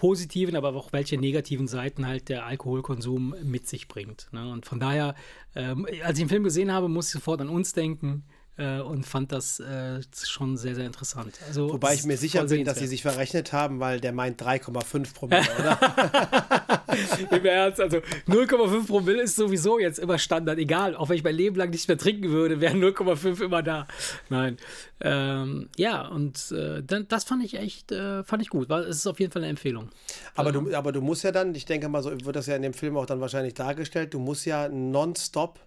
positiven, 0.05 0.55
aber 0.55 0.75
auch 0.75 0.93
welche 0.93 1.17
negativen 1.17 1.67
Seiten 1.67 2.05
halt 2.05 2.29
der 2.29 2.45
Alkoholkonsum 2.45 3.33
mit 3.43 3.67
sich 3.67 3.87
bringt. 3.87 4.27
Ne? 4.31 4.51
Und 4.51 4.67
von 4.67 4.79
daher, 4.79 5.15
ähm, 5.55 5.87
als 6.03 6.19
ich 6.19 6.25
den 6.25 6.29
Film 6.29 6.43
gesehen 6.43 6.71
habe, 6.71 6.87
musste 6.87 7.17
ich 7.17 7.23
sofort 7.23 7.41
an 7.41 7.49
uns 7.49 7.73
denken 7.73 8.23
äh, 8.57 8.79
und 8.79 9.05
fand 9.05 9.31
das 9.31 9.59
äh, 9.59 10.01
schon 10.23 10.57
sehr, 10.57 10.75
sehr 10.75 10.85
interessant. 10.85 11.39
Also, 11.47 11.73
Wobei 11.73 11.93
ich 11.93 12.05
mir 12.05 12.17
sicher 12.17 12.45
bin, 12.45 12.65
dass 12.65 12.79
sie 12.79 12.87
sich 12.87 13.01
verrechnet 13.01 13.53
haben, 13.53 13.79
weil 13.79 13.99
der 13.99 14.11
meint 14.11 14.41
3,5 14.41 15.13
Promille, 15.13 15.45
oder? 15.59 15.79
Im 17.31 17.45
Ernst, 17.45 17.81
also 17.81 17.97
0,5 18.27 18.87
Promille 18.87 19.21
ist 19.23 19.35
sowieso 19.35 19.79
jetzt 19.79 19.99
immer 19.99 20.17
Standard, 20.17 20.57
egal, 20.57 20.95
auch 20.95 21.09
wenn 21.09 21.17
ich 21.17 21.23
mein 21.23 21.35
Leben 21.35 21.55
lang 21.55 21.69
nicht 21.69 21.87
mehr 21.87 21.97
trinken 21.97 22.29
würde, 22.29 22.61
wären 22.61 22.83
0,5 22.83 23.43
immer 23.43 23.63
da. 23.63 23.87
Nein. 24.29 24.57
Ähm, 25.01 25.69
ja, 25.77 26.07
und 26.07 26.51
äh, 26.51 26.81
das 26.83 27.23
fand 27.23 27.43
ich 27.43 27.55
echt, 27.55 27.91
äh, 27.91 28.23
fand 28.23 28.41
ich 28.41 28.49
gut. 28.49 28.69
Es 28.69 28.97
ist 28.97 29.07
auf 29.07 29.19
jeden 29.19 29.31
Fall 29.31 29.41
eine 29.41 29.49
Empfehlung. 29.49 29.89
Aber, 30.35 30.49
also, 30.49 30.61
du, 30.61 30.75
aber 30.75 30.91
du 30.91 31.01
musst 31.01 31.23
ja 31.23 31.31
dann, 31.31 31.53
ich 31.55 31.65
denke 31.65 31.89
mal, 31.89 32.01
so 32.01 32.11
wird 32.11 32.35
das 32.35 32.47
ja 32.47 32.55
in 32.55 32.61
dem 32.61 32.73
Film 32.73 32.97
auch 32.97 33.05
dann 33.05 33.21
wahrscheinlich 33.21 33.53
dargestellt, 33.53 34.13
du 34.13 34.19
musst 34.19 34.45
ja 34.45 34.69
nonstop 34.69 35.59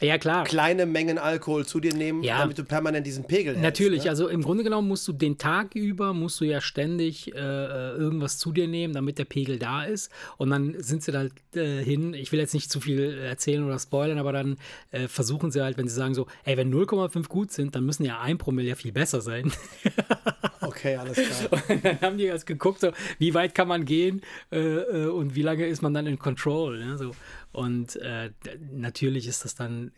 ja, 0.00 0.18
klar. 0.18 0.44
kleine 0.44 0.86
Mengen 0.86 1.18
Alkohol 1.18 1.64
zu 1.66 1.80
dir 1.80 1.94
nehmen, 1.94 2.22
ja. 2.22 2.38
damit 2.38 2.58
du 2.58 2.64
permanent 2.64 3.06
diesen 3.06 3.24
Pegel 3.24 3.54
hast. 3.54 3.62
Natürlich, 3.62 4.04
ne? 4.04 4.10
also 4.10 4.28
im 4.28 4.42
Grunde 4.42 4.64
genommen 4.64 4.88
musst 4.88 5.06
du 5.08 5.12
den 5.12 5.38
Tag 5.38 5.74
über, 5.74 6.12
musst 6.12 6.40
du 6.40 6.44
ja 6.44 6.60
ständig 6.60 7.34
äh, 7.34 7.38
äh, 7.38 7.96
irgendwas 7.96 8.38
zu 8.38 8.52
dir 8.52 8.68
nehmen, 8.68 8.94
damit 8.94 9.18
der 9.18 9.24
Pegel 9.24 9.58
da 9.58 9.84
ist. 9.84 10.10
Und 10.36 10.50
dann 10.50 10.74
sind 10.78 11.02
sie 11.02 11.12
da 11.12 11.26
äh, 11.54 11.82
hin, 11.82 12.14
ich 12.14 12.32
will 12.32 12.40
jetzt 12.40 12.54
nicht 12.54 12.70
zu 12.70 12.80
viel 12.80 13.18
erzählen 13.18 13.64
oder 13.64 13.78
spoilern, 13.78 14.18
aber 14.18 14.32
dann 14.32 14.56
äh, 14.90 15.08
versuchen 15.08 15.50
sie 15.50 15.62
halt, 15.62 15.78
wenn 15.78 15.88
sie 15.88 15.94
sagen 15.94 16.14
so, 16.14 16.26
ey, 16.44 16.56
wenn 16.56 16.72
0,5 16.72 17.28
gut 17.28 17.52
sind, 17.52 17.74
dann 17.74 17.84
müssen 17.84 18.04
ja 18.04 18.20
1 18.20 18.38
Promille 18.38 18.68
ja 18.68 18.74
viel 18.74 18.92
besser 18.92 19.20
sein. 19.20 19.52
okay, 20.60 20.96
alles 20.96 21.16
klar. 21.16 21.62
Und 21.68 21.84
dann 21.84 22.00
haben 22.00 22.18
die 22.18 22.24
erst 22.24 22.46
geguckt, 22.46 22.80
so, 22.80 22.90
wie 23.18 23.34
weit 23.34 23.54
kann 23.54 23.68
man 23.68 23.84
gehen 23.84 24.22
äh, 24.52 24.58
äh, 24.58 25.06
und 25.06 25.34
wie 25.34 25.42
lange 25.42 25.66
ist 25.66 25.82
man 25.82 25.94
dann 25.94 26.06
in 26.06 26.18
Control. 26.18 26.78
Ne? 26.78 26.98
So. 26.98 27.12
Und 27.56 27.96
äh, 27.96 28.32
natürlich 28.70 29.26
ist 29.26 29.46
das 29.46 29.54
dann, 29.54 29.90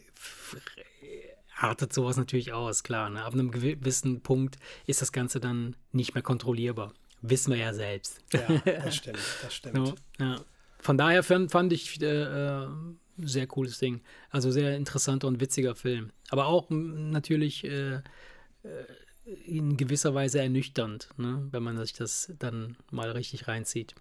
artet 1.57 1.93
sowas 1.93 2.17
natürlich 2.17 2.53
aus, 2.53 2.85
klar. 2.85 3.11
Ne? 3.11 3.25
Ab 3.25 3.33
einem 3.33 3.51
gewissen 3.51 4.21
Punkt 4.21 4.59
ist 4.87 5.03
das 5.03 5.11
Ganze 5.11 5.41
dann 5.41 5.75
nicht 5.91 6.15
mehr 6.15 6.23
kontrollierbar. 6.23 6.95
Wissen 7.21 7.53
wir 7.53 7.59
ja 7.59 7.75
selbst. 7.75 8.21
Ja, 8.33 8.47
das 8.65 8.95
stimmt, 8.99 9.19
das 9.43 9.53
stimmt. 9.53 9.89
So, 9.89 9.95
ja. 10.21 10.41
Von 10.79 10.99
daher 10.99 11.25
fand, 11.25 11.51
fand 11.51 11.73
ich 11.73 12.01
äh, 12.01 12.07
äh, 12.07 12.69
sehr 13.17 13.49
cooles 13.49 13.81
Ding. 13.81 14.03
Also 14.31 14.53
sehr 14.53 14.77
interessanter 14.77 15.27
und 15.27 15.41
witziger 15.41 15.75
Film. 15.75 16.13
Aber 16.31 16.47
auch 16.47 16.71
natürlich 16.71 17.65
äh, 17.65 17.95
äh, 17.97 18.01
in 19.47 19.77
gewisser 19.77 20.15
Weise 20.15 20.41
ernüchternd, 20.41 21.09
ne? 21.17 21.49
wenn 21.51 21.65
man 21.65 21.77
sich 21.79 21.93
das 21.93 22.33
dann 22.39 22.77
mal 22.93 23.11
richtig 23.11 23.49
reinzieht. 23.49 23.97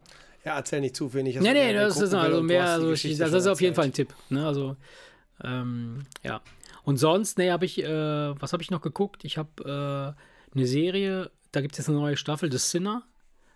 Ja, 0.45 0.55
erzähl 0.55 0.81
nicht 0.81 0.95
zu 0.95 1.13
wenig. 1.13 1.39
Nee, 1.39 1.53
nee, 1.53 1.73
das 1.73 1.99
ist 1.99 2.13
also 2.13 2.41
mehr, 2.41 2.65
also 2.65 2.91
das 2.91 3.03
ist 3.33 3.47
auf 3.47 3.61
jeden 3.61 3.75
Fall 3.75 3.85
ein 3.85 3.93
Tipp. 3.93 4.13
Ne? 4.29 4.45
Also, 4.45 4.77
ähm, 5.43 6.05
ja. 6.23 6.41
Und 6.83 6.97
sonst, 6.97 7.37
nee, 7.37 7.51
habe 7.51 7.65
ich, 7.65 7.83
äh, 7.83 7.87
was 8.41 8.53
habe 8.53 8.63
ich 8.63 8.71
noch 8.71 8.81
geguckt? 8.81 9.25
Ich 9.25 9.37
habe 9.37 10.15
äh, 10.15 10.55
eine 10.55 10.67
Serie, 10.67 11.31
da 11.51 11.61
gibt 11.61 11.73
es 11.73 11.79
jetzt 11.79 11.89
eine 11.89 11.97
neue 11.97 12.15
Staffel, 12.15 12.51
The 12.51 12.57
Sinner. 12.57 13.03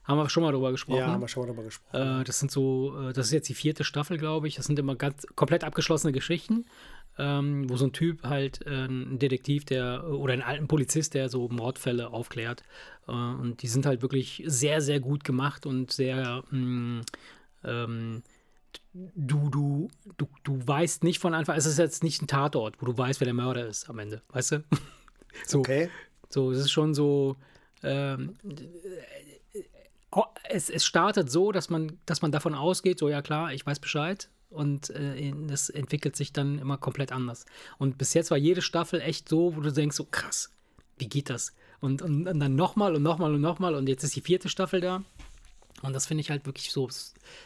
Haben 0.04 0.18
wir 0.18 0.30
schon 0.30 0.44
mal 0.44 0.52
drüber 0.52 0.72
gesprochen. 0.72 0.98
Ja, 0.98 1.08
haben 1.08 1.22
wir 1.22 1.28
schon 1.28 1.44
mal 1.44 1.48
drüber 1.48 1.64
gesprochen. 1.64 2.22
Äh, 2.22 2.24
das 2.24 2.40
sind 2.40 2.52
so, 2.52 3.10
äh, 3.10 3.14
das 3.14 3.28
ist 3.28 3.32
jetzt 3.32 3.50
die 3.50 3.54
vierte 3.54 3.84
Staffel, 3.84 4.18
glaube 4.18 4.48
ich. 4.48 4.56
Das 4.56 4.66
sind 4.66 4.78
immer 4.80 4.96
ganz 4.96 5.26
komplett 5.36 5.64
abgeschlossene 5.64 6.12
Geschichten 6.12 6.66
ähm, 7.18 7.70
wo 7.70 7.78
so 7.78 7.86
ein 7.86 7.93
Typ 7.93 8.24
halt 8.24 8.66
äh, 8.66 8.86
ein 8.86 9.20
Detektiv, 9.20 9.66
der 9.66 10.09
oder 10.09 10.34
ein 10.34 10.41
alten 10.41 10.68
Polizist, 10.68 11.14
der 11.14 11.30
so 11.30 11.47
Mordfälle 11.49 12.09
aufklärt. 12.09 12.64
Äh, 13.07 13.12
und 13.12 13.62
die 13.62 13.68
sind 13.68 13.86
halt 13.86 14.01
wirklich 14.01 14.43
sehr, 14.45 14.82
sehr 14.82 14.99
gut 14.99 15.24
gemacht 15.24 15.66
und 15.66 15.91
sehr 15.91 16.43
mh, 16.51 16.57
mm, 16.57 17.01
ähm, 17.64 18.24
du, 18.93 19.49
du, 19.49 19.89
du, 20.18 20.28
du 20.43 20.68
weißt 20.68 21.03
nicht 21.03 21.20
von 21.20 21.34
Anfang, 21.34 21.57
es 21.57 21.66
ist 21.66 21.80
jetzt 21.80 22.03
nicht 22.03 22.22
ein 22.22 22.28
Tatort, 22.28 22.76
wo 22.80 22.86
du 22.86 22.97
weißt, 22.97 23.20
wer 23.20 23.26
der 23.26 23.34
Mörder 23.34 23.68
ist 23.68 23.89
am 23.89 23.99
Ende, 23.99 24.22
weißt 24.30 24.53
du? 24.53 24.64
so, 25.45 25.59
okay. 25.59 25.89
So, 26.30 26.51
es 26.51 26.59
ist 26.59 26.72
schon 26.72 26.93
so, 26.93 27.36
ähm, 27.84 28.36
äh, 28.43 30.20
es, 30.49 30.70
es 30.70 30.86
startet 30.86 31.30
so, 31.30 31.51
dass 31.51 31.70
man, 31.70 31.97
dass 32.05 32.22
man 32.22 32.32
davon 32.32 32.55
ausgeht, 32.55 32.99
so 32.99 33.09
ja 33.09 33.22
klar, 33.22 33.53
ich 33.53 33.66
weiß 33.66 33.80
Bescheid, 33.80 34.30
und 34.52 34.89
äh, 34.91 35.34
das 35.47 35.70
entwickelt 35.70 36.16
sich 36.16 36.34
dann 36.34 36.60
immer 36.60 36.78
komplett 36.78 37.12
anders. 37.12 37.45
Und 37.78 37.97
bis 37.97 38.14
jetzt 38.14 38.32
war 38.32 38.38
jede 38.38 38.62
Staffel 38.62 39.02
echt 39.02 39.28
so, 39.28 39.56
wo 39.56 39.62
du 39.62 39.72
denkst, 39.72 39.95
so 39.95 40.06
krass, 40.06 40.52
wie 40.97 41.08
geht 41.10 41.30
das? 41.30 41.54
Und, 41.80 42.02
und, 42.02 42.28
und 42.28 42.39
dann 42.39 42.56
nochmal 42.56 42.95
und 42.95 43.02
nochmal 43.02 43.34
und 43.34 43.41
nochmal 43.41 43.74
und 43.76 43.89
jetzt 43.89 44.04
ist 44.04 44.16
die 44.16 44.22
vierte 44.22 44.49
Staffel 44.49 44.82
da. 44.82 45.04
Und 45.82 45.94
das 45.94 46.06
finde 46.06 46.22
ich 46.22 46.30
halt 46.30 46.46
wirklich 46.46 46.72
so 46.72 46.90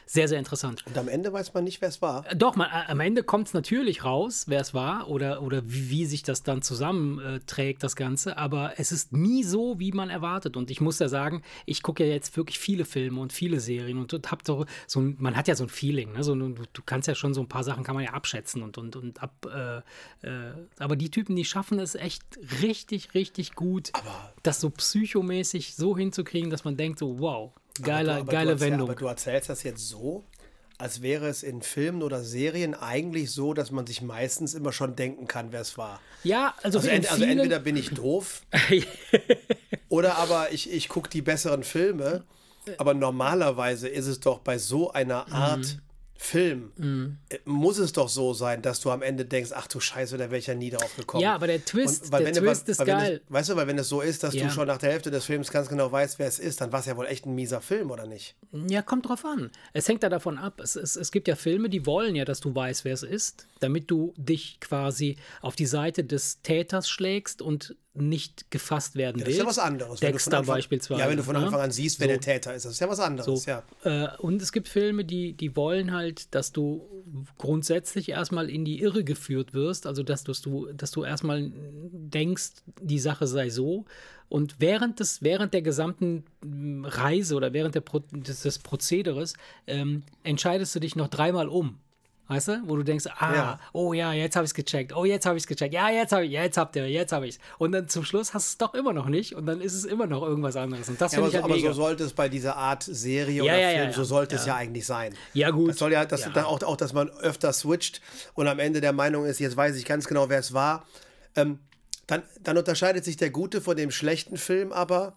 sehr, 0.06 0.28
sehr 0.28 0.40
interessant. 0.40 0.86
Und 0.86 0.98
am 0.98 1.08
Ende 1.08 1.32
weiß 1.32 1.54
man 1.54 1.64
nicht, 1.64 1.82
wer 1.82 1.90
es 1.90 2.02
war. 2.02 2.30
Äh, 2.30 2.36
doch, 2.36 2.56
man, 2.56 2.68
äh, 2.68 2.92
am 2.92 3.00
Ende 3.00 3.24
kommt 3.24 3.48
es 3.48 3.54
natürlich 3.54 4.04
raus, 4.04 4.46
wer 4.48 4.62
es 4.62 4.74
war 4.74 5.10
oder, 5.10 5.42
oder 5.42 5.62
wie, 5.66 5.90
wie, 5.90 6.06
sich 6.06 6.24
das 6.24 6.44
dann 6.44 6.62
zusammenträgt, 6.62 7.84
das 7.84 7.96
Ganze. 7.96 8.38
Aber 8.38 8.74
es 8.78 8.92
ist 8.92 9.14
nie 9.14 9.44
so, 9.44 9.80
wie 9.80 9.92
man 9.92 10.10
erwartet. 10.10 10.58
Und 10.58 10.72
ich 10.72 10.82
muss 10.82 11.00
ja 11.00 11.08
sagen, 11.08 11.44
ich 11.66 11.82
gucke 11.82 12.06
ja 12.06 12.14
jetzt 12.14 12.36
wirklich 12.38 12.60
viele 12.60 12.86
Filme 12.86 13.20
und 13.20 13.34
viele 13.34 13.60
Serien 13.60 13.98
und, 13.98 14.14
und 14.14 14.32
hab 14.32 14.46
so, 14.46 14.66
so 14.88 15.00
ein, 15.00 15.16
man 15.20 15.36
hat 15.36 15.48
ja 15.48 15.56
so 15.56 15.64
ein 15.64 15.70
Feeling. 15.70 16.14
Ne? 16.14 16.24
So, 16.24 16.36
du, 16.36 16.50
du, 16.50 16.82
kannst 16.86 17.08
ja 17.08 17.16
schon 17.16 17.34
so 17.34 17.42
ein 17.42 17.48
paar 17.48 17.64
Sachen 17.64 17.84
kann 17.84 17.96
man 17.96 18.04
ja 18.04 18.12
abschätzen 18.12 18.62
und, 18.62 18.78
und, 18.78 18.96
und 18.96 19.22
ab. 19.22 19.34
Äh, 19.46 19.78
äh, 20.28 20.54
aber 20.80 20.96
die 20.96 21.10
Typen, 21.10 21.36
die 21.36 21.46
schaffen 21.46 21.80
es 21.80 21.96
echt 21.96 22.24
richtig, 22.62 23.14
richtig 23.14 23.56
gut, 23.56 23.90
aber 23.94 24.34
das 24.44 24.60
so 24.60 24.70
psychomäßig 24.70 25.76
so 25.76 25.98
hinzukriegen, 25.98 26.50
dass 26.50 26.64
man 26.64 26.78
denkt, 26.78 27.00
so, 27.00 27.20
wow, 27.20 27.54
Geiler, 27.82 28.14
aber 28.14 28.18
du, 28.18 28.22
aber 28.22 28.32
geile 28.32 28.52
erzähl, 28.52 28.72
Wendung. 28.72 28.90
Aber 28.90 29.00
du 29.00 29.08
erzählst 29.08 29.50
das 29.50 29.64
jetzt 29.64 29.88
so, 29.88 30.24
als 30.78 31.02
wäre 31.02 31.28
es 31.28 31.44
in 31.44 31.62
Filmen 31.62 32.04
oder 32.04 32.24
Serien 32.24 32.74
eigentlich 32.74 33.32
so, 33.32 33.54
dass 33.54 33.72
man 33.72 33.88
sich 33.88 34.02
meistens 34.02 34.54
immer 34.54 34.72
schon 34.72 34.96
denken 34.96 35.28
kann, 35.28 35.52
wer 35.52 35.62
es 35.62 35.78
war. 35.78 36.02
Ja, 36.24 36.54
also, 36.64 36.80
also, 36.80 36.90
ent, 36.90 37.12
also 37.12 37.24
entweder 37.24 37.60
bin 37.60 37.78
ich 37.78 37.90
doof 37.92 38.42
oder 39.90 40.18
aber 40.18 40.52
ich, 40.52 40.72
ich 40.72 40.90
gucke 40.90 41.10
die 41.10 41.22
besseren 41.22 41.64
Filme. 41.64 42.24
Aber 42.80 42.96
normalerweise 42.96 43.88
ist 43.88 44.08
es 44.08 44.20
doch 44.20 44.40
bei 44.40 44.58
so 44.58 44.92
einer 44.92 45.32
Art 45.32 45.60
mhm. 45.60 45.82
Film, 46.18 46.72
mm. 46.78 47.18
muss 47.44 47.78
es 47.78 47.92
doch 47.92 48.08
so 48.08 48.34
sein, 48.34 48.62
dass 48.62 48.80
du 48.80 48.90
am 48.90 49.02
Ende 49.02 49.26
denkst, 49.26 49.52
ach 49.54 49.68
du 49.68 49.82
Scheiße, 49.82 50.18
da 50.18 50.26
wäre 50.26 50.38
ich 50.38 50.48
ja 50.48 50.56
nie 50.56 50.70
drauf 50.70 50.96
gekommen. 50.96 51.22
Ja, 51.22 51.36
aber 51.36 51.48
der 51.48 51.64
Twist, 51.64 52.12
der 52.12 52.32
Twist 52.32 52.70
ist 52.70 52.86
geil. 52.86 53.22
Es, 53.26 53.34
weißt 53.34 53.50
du, 53.50 53.56
weil 53.58 53.68
wenn 53.68 53.78
es 53.78 53.90
so 53.90 54.00
ist, 54.00 54.24
dass 54.24 54.34
ja. 54.34 54.46
du 54.46 54.52
schon 54.52 54.68
nach 54.68 54.78
der 54.78 54.92
Hälfte 54.92 55.12
des 55.12 55.26
Films 55.26 55.52
ganz 55.52 55.68
genau 55.68 55.92
weißt, 55.92 56.18
wer 56.18 56.28
es 56.28 56.40
ist, 56.40 56.62
dann 56.62 56.72
war 56.72 56.80
es 56.80 56.86
ja 56.86 56.96
wohl 56.96 57.06
echt 57.06 57.26
ein 57.26 57.36
mieser 57.36 57.60
Film, 57.60 57.92
oder 57.92 58.08
nicht? 58.08 58.36
Ja, 58.70 58.82
kommt 58.82 59.10
drauf 59.10 59.26
an. 59.26 59.52
Es 59.74 59.88
hängt 59.90 60.04
da 60.04 60.10
davon 60.10 60.38
ab. 60.38 60.62
Es, 60.62 60.78
es, 60.78 60.96
es 60.96 61.12
gibt 61.12 61.28
ja 61.28 61.36
Filme, 61.36 61.70
die 61.70 61.86
wollen 61.86 62.16
ja, 62.16 62.24
dass 62.24 62.40
du 62.40 62.56
weißt, 62.56 62.86
wer 62.86 62.94
es 62.94 63.04
ist, 63.04 63.46
damit 63.60 63.92
du 63.92 64.14
dich 64.16 64.60
quasi 64.62 65.18
auf 65.42 65.56
die 65.56 65.66
Seite 65.66 66.06
des 66.06 66.42
Täters 66.44 66.90
schlägst 66.90 67.42
und 67.42 67.76
nicht 67.96 68.52
gefasst 68.52 68.96
werden 68.96 69.20
ja, 69.20 69.26
das 69.26 69.34
ist 69.34 69.40
ja 69.40 69.46
was 69.46 69.60
anderes. 69.60 70.00
Dexter 70.00 70.40
Anfang, 70.40 70.56
beispielsweise. 70.56 71.02
Ja, 71.02 71.10
wenn 71.10 71.18
du 71.18 71.24
von 71.24 71.36
ne? 71.36 71.44
Anfang 71.44 71.62
an 71.62 71.72
siehst, 71.72 72.00
wer 72.00 72.08
so. 72.08 72.12
der 72.12 72.20
Täter 72.20 72.54
ist. 72.54 72.66
Das 72.66 72.74
ist 72.74 72.80
ja 72.80 72.90
was 72.90 73.00
anderes, 73.00 73.44
so. 73.44 73.50
ja. 73.50 73.64
Äh, 73.84 74.16
und 74.18 74.42
es 74.42 74.52
gibt 74.52 74.68
Filme, 74.68 75.06
die, 75.06 75.34
die 75.34 75.56
wollen 75.56 75.94
halt, 75.94 76.34
dass 76.36 76.52
du 76.52 76.88
grundsätzlich 77.38 78.10
erstmal 78.10 78.50
in 78.50 78.66
die 78.66 78.82
Irre 78.82 79.04
geführt 79.04 79.54
wirst. 79.54 79.88
Also, 79.88 80.04
dass, 80.04 80.24
dass, 80.24 80.42
du, 80.42 80.72
dass 80.74 80.92
du 80.92 81.04
erstmal 81.04 81.52
denkst, 81.54 82.52
die 82.82 83.00
Sache 83.00 83.28
sei 83.28 83.50
so. 83.50 83.86
Und 84.28 84.56
während, 84.60 85.00
des, 85.00 85.22
während 85.22 85.54
der 85.54 85.62
gesamten 85.62 86.26
Reise 86.84 87.36
oder 87.36 87.54
während 87.54 87.76
der 87.76 87.82
Pro, 87.82 88.00
des, 88.00 88.42
des 88.42 88.60
Prozederes 88.60 89.34
ähm, 89.68 90.04
entscheidest 90.24 90.76
du 90.76 90.80
dich 90.80 90.96
noch 90.96 91.08
dreimal 91.08 91.48
um. 91.48 91.80
Weißt 92.28 92.48
du? 92.48 92.62
Wo 92.66 92.76
du 92.76 92.84
denkst, 92.84 93.06
ah, 93.20 93.36
ja. 93.36 93.60
oh 93.72 93.94
ja, 93.94 94.12
jetzt 94.12 94.36
habe 94.36 94.46
ich 94.46 94.50
es 94.50 94.54
gecheckt. 94.56 94.96
Oh, 94.96 95.06
jetzt 95.06 95.28
habe 95.28 95.38
ich 95.38 95.44
es 95.44 95.48
gecheckt. 95.48 95.74
Ja, 95.74 95.90
jetzt 95.90 96.12
habe 96.12 96.26
ich, 96.26 96.32
jetzt 96.32 96.58
habt 96.58 96.76
ihr, 96.76 96.90
jetzt 96.90 97.12
habe 97.12 97.28
ich 97.28 97.36
es. 97.36 97.42
Und 97.60 97.72
dann 97.72 97.88
zum 97.88 98.04
Schluss 98.04 98.34
hast 98.34 98.48
du 98.48 98.52
es 98.52 98.58
doch 98.58 98.74
immer 98.74 98.94
noch 98.94 99.06
nicht 99.06 99.36
und 99.36 99.46
dann 99.46 99.62
ist 99.62 99.76
es 99.76 99.86
immer 99.86 100.08
noch 100.08 100.24
irgendwas 100.24 100.56
anderes. 100.56 100.90
Und 100.90 101.00
das 101.00 101.12
ja, 101.12 101.20
aber, 101.20 101.28
ich 101.28 101.36
halt 101.36 101.44
aber 101.44 101.56
mega. 101.56 101.68
so 101.70 101.74
sollte 101.74 102.04
es 102.04 102.14
bei 102.14 102.28
dieser 102.28 102.56
Art 102.56 102.82
Serie 102.82 103.44
ja, 103.44 103.44
oder 103.44 103.60
ja, 103.60 103.80
Film, 103.82 103.94
so 103.94 104.04
sollte 104.04 104.38
es 104.38 104.46
ja 104.48 104.56
eigentlich 104.56 104.88
sein. 104.88 105.14
Ja, 105.34 105.52
gut. 105.52 105.70
Das 105.70 105.78
soll 105.78 105.92
ja, 105.92 106.06
das 106.06 106.36
auch, 106.36 106.64
auch, 106.64 106.78
dass 106.78 106.94
man 106.94 107.10
öfter 107.10 107.54
switcht 107.54 108.02
und 108.34 108.48
am 108.48 108.58
Ende 108.58 108.82
der 108.82 108.94
Meinung 108.94 109.26
ist, 109.26 109.40
jetzt 109.40 109.56
weiß 109.56 109.76
ich 109.76 109.86
ganz 109.86 110.08
genau, 110.08 110.28
wer 110.28 110.40
es 110.40 110.52
war. 110.52 110.86
Ähm, 111.36 111.60
dann, 112.08 112.24
dann 112.42 112.58
unterscheidet 112.58 113.06
sich 113.06 113.18
der 113.18 113.30
gute 113.30 113.62
von 113.62 113.78
dem 113.78 113.92
schlechten 113.92 114.38
Film 114.38 114.72
aber 114.72 115.16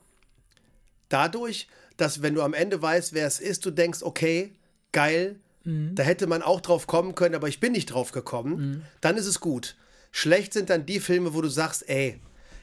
dadurch, 1.08 1.68
dass 1.96 2.20
wenn 2.20 2.34
du 2.34 2.42
am 2.42 2.52
Ende 2.52 2.80
weißt, 2.80 3.14
wer 3.14 3.26
es 3.26 3.40
ist, 3.40 3.64
du 3.64 3.70
denkst, 3.70 4.02
okay, 4.02 4.52
geil, 4.92 5.40
Mhm. 5.68 5.94
Da 5.94 6.02
hätte 6.02 6.26
man 6.26 6.42
auch 6.42 6.60
drauf 6.60 6.86
kommen 6.86 7.14
können, 7.14 7.34
aber 7.34 7.48
ich 7.48 7.60
bin 7.60 7.72
nicht 7.72 7.86
drauf 7.86 8.12
gekommen. 8.12 8.56
Mhm. 8.56 8.82
Dann 9.00 9.16
ist 9.16 9.26
es 9.26 9.40
gut. 9.40 9.76
Schlecht 10.10 10.54
sind 10.54 10.70
dann 10.70 10.86
die 10.86 11.00
Filme, 11.00 11.34
wo 11.34 11.42
du 11.42 11.48
sagst, 11.48 11.88
ey, 11.88 12.20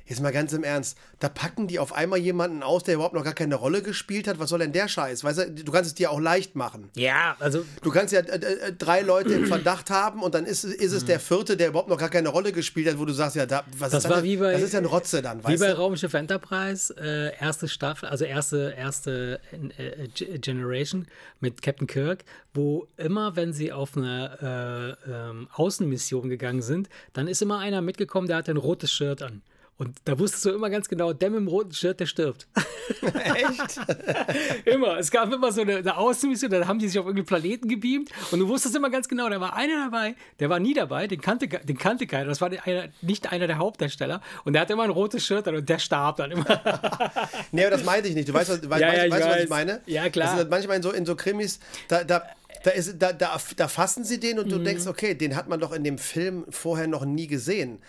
Jetzt 0.07 0.21
mal 0.21 0.31
ganz 0.31 0.53
im 0.53 0.63
Ernst, 0.63 0.97
da 1.19 1.29
packen 1.29 1.67
die 1.67 1.79
auf 1.79 1.93
einmal 1.93 2.19
jemanden 2.19 2.61
aus, 2.61 2.83
der 2.83 2.95
überhaupt 2.95 3.15
noch 3.15 3.23
gar 3.23 3.33
keine 3.33 3.55
Rolle 3.55 3.81
gespielt 3.81 4.27
hat. 4.27 4.37
Was 4.37 4.49
soll 4.49 4.59
denn 4.59 4.71
der 4.71 4.87
Scheiß? 4.87 5.23
Weißt 5.23 5.39
du, 5.39 5.51
du 5.51 5.71
kannst 5.71 5.89
es 5.89 5.95
dir 5.95 6.11
auch 6.11 6.19
leicht 6.19 6.55
machen. 6.55 6.89
Ja, 6.95 7.35
also. 7.39 7.65
Du 7.81 7.89
kannst 7.89 8.13
ja 8.13 8.19
äh, 8.19 8.35
äh, 8.35 8.73
drei 8.73 9.01
Leute 9.01 9.33
im 9.33 9.47
Verdacht 9.47 9.89
haben 9.89 10.21
und 10.21 10.35
dann 10.35 10.45
ist, 10.45 10.63
ist 10.63 10.91
es 10.91 11.05
der 11.05 11.19
vierte, 11.19 11.57
der 11.57 11.69
überhaupt 11.69 11.89
noch 11.89 11.97
gar 11.97 12.09
keine 12.09 12.29
Rolle 12.29 12.51
gespielt 12.51 12.87
hat, 12.87 12.99
wo 12.99 13.05
du 13.05 13.13
sagst, 13.13 13.35
ja, 13.35 13.47
da, 13.47 13.63
was 13.79 13.91
das 13.91 14.03
ist 14.03 14.09
war 14.11 14.23
wie 14.23 14.37
bei, 14.37 14.51
Das 14.51 14.61
ist 14.61 14.73
ja 14.73 14.79
ein 14.79 14.85
Rotze 14.85 15.23
dann, 15.23 15.43
weißt 15.43 15.55
Wie 15.55 15.65
bei 15.65 15.73
Raumschiff 15.73 16.13
Enterprise, 16.13 16.93
äh, 16.97 17.35
erste 17.39 17.67
Staffel, 17.67 18.07
also 18.07 18.25
erste, 18.25 18.75
erste 18.77 19.39
äh, 19.77 20.07
Generation 20.37 21.07
mit 21.39 21.63
Captain 21.63 21.87
Kirk, 21.87 22.25
wo 22.53 22.87
immer, 22.97 23.35
wenn 23.35 23.53
sie 23.53 23.71
auf 23.71 23.97
eine 23.97 24.97
äh, 25.07 25.11
ähm, 25.11 25.47
Außenmission 25.53 26.29
gegangen 26.29 26.61
sind, 26.61 26.89
dann 27.13 27.27
ist 27.27 27.41
immer 27.41 27.57
einer 27.57 27.81
mitgekommen, 27.81 28.27
der 28.27 28.37
hat 28.37 28.49
ein 28.49 28.57
rotes 28.57 28.91
Shirt 28.91 29.23
an. 29.23 29.41
Und 29.77 29.97
da 30.05 30.17
wusstest 30.17 30.45
du 30.45 30.51
immer 30.51 30.69
ganz 30.69 30.87
genau, 30.87 31.11
der 31.11 31.29
mit 31.29 31.39
dem 31.39 31.47
roten 31.49 31.73
Shirt, 31.73 31.99
der 31.99 32.05
stirbt. 32.05 32.47
Echt? 33.01 33.77
immer. 34.65 34.97
Es 34.97 35.11
gab 35.11 35.33
immer 35.33 35.51
so 35.51 35.61
eine, 35.61 35.77
eine 35.77 35.97
Außenmission, 35.97 36.49
da 36.49 36.65
haben 36.65 36.79
die 36.79 36.87
sich 36.87 36.97
auf 36.97 37.05
irgendeinen 37.05 37.25
Planeten 37.25 37.67
gebeamt 37.67 38.09
und 38.31 38.39
du 38.39 38.47
wusstest 38.47 38.73
immer 38.75 38.89
ganz 38.89 39.09
genau, 39.09 39.27
da 39.27 39.41
war 39.41 39.53
einer 39.53 39.85
dabei, 39.85 40.15
der 40.39 40.49
war 40.49 40.59
nie 40.59 40.73
dabei, 40.73 41.07
den 41.07 41.19
kannte, 41.19 41.47
den 41.49 41.77
kannte 41.77 42.07
keiner. 42.07 42.29
Das 42.29 42.39
war 42.39 42.49
einer, 42.63 42.87
nicht 43.01 43.31
einer 43.33 43.47
der 43.47 43.57
Hauptdarsteller 43.57 44.21
und 44.45 44.53
der 44.53 44.61
hatte 44.61 44.73
immer 44.73 44.83
ein 44.83 44.91
rotes 44.91 45.25
Shirt 45.25 45.45
und 45.49 45.67
der 45.67 45.79
starb 45.79 46.17
dann 46.17 46.31
immer. 46.31 46.45
nee, 47.51 47.65
aber 47.65 47.75
das 47.75 47.83
meinte 47.83 48.07
ich 48.07 48.15
nicht. 48.15 48.29
Du 48.29 48.33
weißt, 48.33 48.49
was, 48.49 48.69
weißt, 48.69 48.81
ja, 48.81 49.05
ja, 49.05 49.11
weißt, 49.11 49.27
was 49.27 49.43
ich 49.43 49.49
meine? 49.49 49.81
Ja, 49.87 50.09
klar. 50.09 50.35
Das 50.35 50.45
ist 50.45 50.49
manchmal 50.49 50.77
in 50.77 50.83
so, 50.83 50.91
in 50.91 51.05
so 51.05 51.17
Krimis, 51.17 51.59
da, 51.89 52.05
da 52.05 52.23
da, 52.63 52.71
ist, 52.71 52.97
da, 52.97 53.13
da, 53.13 53.37
da 53.57 53.67
fassen 53.67 54.03
sie 54.03 54.19
den 54.19 54.39
und 54.39 54.51
du 54.51 54.57
mhm. 54.57 54.63
denkst, 54.63 54.87
okay, 54.87 55.13
den 55.13 55.35
hat 55.35 55.47
man 55.47 55.59
doch 55.59 55.71
in 55.71 55.83
dem 55.83 55.99
Film 55.99 56.45
vorher 56.49 56.87
noch 56.87 57.05
nie 57.05 57.27
gesehen. 57.27 57.79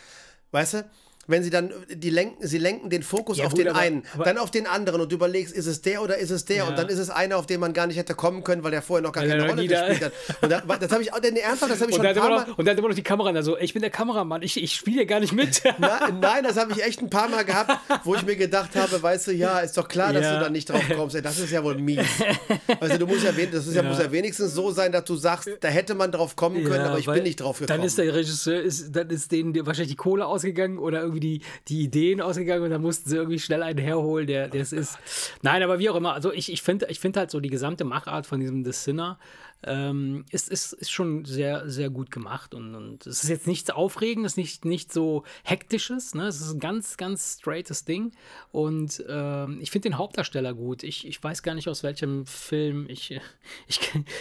Weißt 0.50 0.74
du? 0.74 0.84
Wenn 1.26 1.42
sie 1.42 1.50
dann 1.50 1.72
die 1.88 2.10
lenken, 2.10 2.46
sie 2.46 2.58
lenken 2.58 2.90
den 2.90 3.02
Fokus 3.02 3.38
ja, 3.38 3.46
auf 3.46 3.52
gut, 3.52 3.60
den 3.60 3.68
aber, 3.68 3.78
einen, 3.78 4.02
aber, 4.14 4.24
dann 4.24 4.38
auf 4.38 4.50
den 4.50 4.66
anderen 4.66 5.00
und 5.00 5.10
du 5.10 5.16
überlegst, 5.16 5.54
ist 5.54 5.66
es 5.66 5.82
der 5.82 6.02
oder 6.02 6.18
ist 6.18 6.30
es 6.30 6.44
der? 6.44 6.56
Ja. 6.56 6.68
Und 6.68 6.78
dann 6.78 6.88
ist 6.88 6.98
es 6.98 7.10
einer, 7.10 7.36
auf 7.36 7.46
den 7.46 7.60
man 7.60 7.72
gar 7.72 7.86
nicht 7.86 7.96
hätte 7.96 8.14
kommen 8.14 8.44
können, 8.44 8.62
weil 8.62 8.70
der 8.70 8.82
vorher 8.82 9.02
noch 9.02 9.12
gar 9.12 9.24
weil 9.24 9.30
keine 9.30 9.48
Rolle 9.48 9.66
gespielt 9.66 10.04
hat. 10.04 10.12
Und 10.40 10.50
da, 10.50 10.60
das 10.60 10.92
habe 10.92 11.02
ich 11.02 11.12
auch, 11.12 11.20
denn 11.20 11.36
ernsthaft, 11.36 11.72
das 11.72 11.80
habe 11.80 11.90
ich 11.90 11.98
und 11.98 12.04
schon 12.04 12.14
ein 12.14 12.16
paar 12.16 12.30
Mal. 12.30 12.46
Noch, 12.46 12.58
und 12.58 12.64
dann 12.64 12.72
hat 12.72 12.78
immer 12.78 12.88
noch 12.88 12.94
die 12.94 13.02
Kamera, 13.02 13.30
also 13.30 13.58
ich 13.58 13.72
bin 13.72 13.82
der 13.82 13.90
Kameramann, 13.90 14.42
ich, 14.42 14.62
ich 14.62 14.74
spiele 14.74 15.06
gar 15.06 15.20
nicht 15.20 15.32
mit. 15.32 15.62
Na, 15.78 16.10
nein, 16.10 16.44
das 16.44 16.56
habe 16.56 16.72
ich 16.72 16.82
echt 16.82 17.00
ein 17.02 17.10
paar 17.10 17.28
Mal 17.28 17.44
gehabt, 17.44 17.72
wo 18.04 18.14
ich 18.14 18.22
mir 18.22 18.36
gedacht 18.36 18.74
habe, 18.74 19.02
weißt 19.02 19.28
du, 19.28 19.32
ja, 19.32 19.60
ist 19.60 19.76
doch 19.76 19.88
klar, 19.88 20.12
dass 20.12 20.24
ja. 20.24 20.38
du 20.38 20.44
da 20.44 20.50
nicht 20.50 20.68
drauf 20.68 20.82
kommst. 20.94 21.16
Ey, 21.16 21.22
das 21.22 21.38
ist 21.38 21.50
ja 21.50 21.62
wohl 21.62 21.76
mies. 21.76 22.00
Also 22.80 22.98
du 22.98 23.06
musst 23.06 23.24
ja, 23.24 23.32
das 23.32 23.66
ist 23.66 23.74
ja, 23.74 23.82
muss 23.82 23.98
ja 23.98 24.10
wenigstens 24.10 24.54
so 24.54 24.70
sein, 24.70 24.92
dass 24.92 25.04
du 25.04 25.16
sagst, 25.16 25.48
da 25.60 25.68
hätte 25.68 25.94
man 25.94 26.12
drauf 26.12 26.36
kommen 26.36 26.62
können, 26.64 26.84
aber 26.84 26.98
ich 26.98 27.06
bin 27.06 27.22
nicht 27.22 27.40
drauf 27.40 27.58
gekommen. 27.58 27.78
Dann 27.78 27.86
ist 27.86 27.98
der 27.98 28.14
Regisseur, 28.14 28.60
ist, 28.60 28.94
dann 28.94 29.10
ist 29.10 29.32
denen 29.32 29.54
wahrscheinlich 29.66 29.90
die 29.90 29.96
Kohle 29.96 30.26
ausgegangen 30.26 30.78
oder 30.78 31.00
irgendwie 31.00 31.15
die, 31.20 31.40
die 31.68 31.82
Idee 31.82 32.06
Ideen 32.06 32.20
ausgegangen 32.20 32.64
und 32.64 32.70
da 32.70 32.78
mussten 32.78 33.08
sie 33.08 33.16
irgendwie 33.16 33.38
schnell 33.38 33.62
einen 33.62 33.78
herholen, 33.78 34.26
der 34.26 34.54
es 34.54 34.72
ist. 34.72 34.98
Nein, 35.42 35.62
aber 35.62 35.78
wie 35.78 35.90
auch 35.90 35.96
immer, 35.96 36.12
also 36.12 36.32
ich, 36.32 36.52
ich 36.52 36.62
finde 36.62 36.86
ich 36.90 37.00
find 37.00 37.16
halt 37.16 37.30
so 37.30 37.40
die 37.40 37.50
gesamte 37.50 37.84
Machart 37.84 38.26
von 38.26 38.40
diesem 38.40 38.64
The 38.64 38.72
Sinner 38.72 39.18
ähm, 39.62 40.24
ist, 40.30 40.48
ist, 40.48 40.72
ist 40.74 40.90
schon 40.90 41.24
sehr, 41.24 41.68
sehr 41.68 41.90
gut 41.90 42.10
gemacht 42.10 42.54
und, 42.54 42.74
und 42.74 43.06
es 43.06 43.24
ist 43.24 43.30
jetzt 43.30 43.46
nichts 43.46 43.70
Aufregendes, 43.70 44.36
nicht, 44.36 44.64
nicht 44.64 44.92
so 44.92 45.24
Hektisches, 45.42 46.14
ne? 46.14 46.26
es 46.26 46.40
ist 46.40 46.52
ein 46.52 46.60
ganz, 46.60 46.96
ganz 46.96 47.38
straightes 47.40 47.84
Ding 47.84 48.12
und 48.52 49.02
ähm, 49.08 49.58
ich 49.60 49.70
finde 49.70 49.88
den 49.88 49.98
Hauptdarsteller 49.98 50.54
gut. 50.54 50.82
Ich, 50.82 51.06
ich 51.06 51.22
weiß 51.22 51.42
gar 51.42 51.54
nicht, 51.54 51.68
aus 51.68 51.82
welchem 51.82 52.26
Film, 52.26 52.86
ich, 52.88 53.18
ich, 53.66 53.80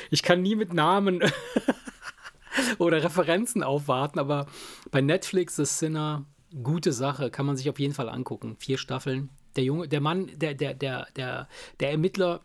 ich 0.09 0.23
kann 0.23 0.41
nie 0.41 0.55
mit 0.55 0.73
Namen 0.73 1.21
oder 2.79 3.03
Referenzen 3.03 3.61
aufwarten, 3.63 4.17
aber 4.17 4.47
bei 4.91 5.01
Netflix 5.01 5.57
The 5.57 5.65
Sinner 5.65 6.25
gute 6.63 6.93
Sache, 6.93 7.29
kann 7.29 7.45
man 7.45 7.57
sich 7.57 7.69
auf 7.69 7.79
jeden 7.79 7.93
Fall 7.93 8.09
angucken. 8.09 8.55
Vier 8.57 8.77
Staffeln. 8.77 9.29
Der 9.55 9.63
Junge, 9.63 9.87
der 9.87 10.01
Mann, 10.01 10.29
der, 10.35 10.53
der, 10.53 10.73
der, 10.73 11.07
der, 11.15 11.47
der 11.79 11.91
Ermittler 11.91 12.41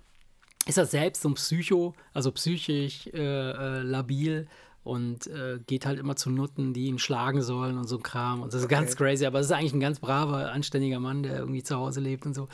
ist 0.66 0.78
er 0.78 0.86
selbst 0.86 1.22
so 1.22 1.28
ein 1.28 1.34
Psycho, 1.34 1.94
also 2.12 2.30
psychisch 2.32 3.06
äh, 3.08 3.18
äh, 3.18 3.82
labil 3.82 4.48
und 4.84 5.26
äh, 5.26 5.58
geht 5.66 5.86
halt 5.86 5.98
immer 5.98 6.16
zu 6.16 6.30
Nutten, 6.30 6.72
die 6.72 6.86
ihn 6.86 6.98
schlagen 6.98 7.42
sollen 7.42 7.78
und 7.78 7.88
so 7.88 7.96
ein 7.96 8.02
Kram. 8.02 8.42
Und 8.42 8.52
das 8.52 8.60
ist 8.60 8.66
okay. 8.66 8.74
ganz 8.74 8.96
crazy, 8.96 9.26
aber 9.26 9.40
es 9.40 9.46
ist 9.46 9.52
eigentlich 9.52 9.72
ein 9.72 9.80
ganz 9.80 10.00
braver, 10.00 10.52
anständiger 10.52 11.00
Mann, 11.00 11.22
der 11.22 11.38
irgendwie 11.38 11.62
zu 11.62 11.76
Hause 11.76 12.00
lebt 12.00 12.26
und 12.26 12.34
so. 12.34 12.48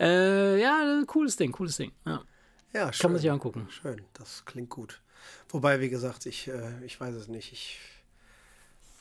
Äh, 0.00 0.60
ja, 0.60 1.02
cooles 1.06 1.36
Ding, 1.36 1.52
cooles 1.52 1.76
Ding. 1.76 1.92
Ja, 2.06 2.22
ja 2.72 2.92
schön. 2.92 3.02
Kann 3.02 3.12
man 3.12 3.20
sich 3.20 3.30
angucken. 3.30 3.66
Schön, 3.70 4.02
das 4.14 4.44
klingt 4.44 4.70
gut. 4.70 5.00
Wobei, 5.48 5.80
wie 5.80 5.88
gesagt, 5.88 6.26
ich, 6.26 6.48
äh, 6.48 6.84
ich 6.84 7.00
weiß 7.00 7.14
es 7.14 7.28
nicht. 7.28 7.52
Ich 7.52 7.80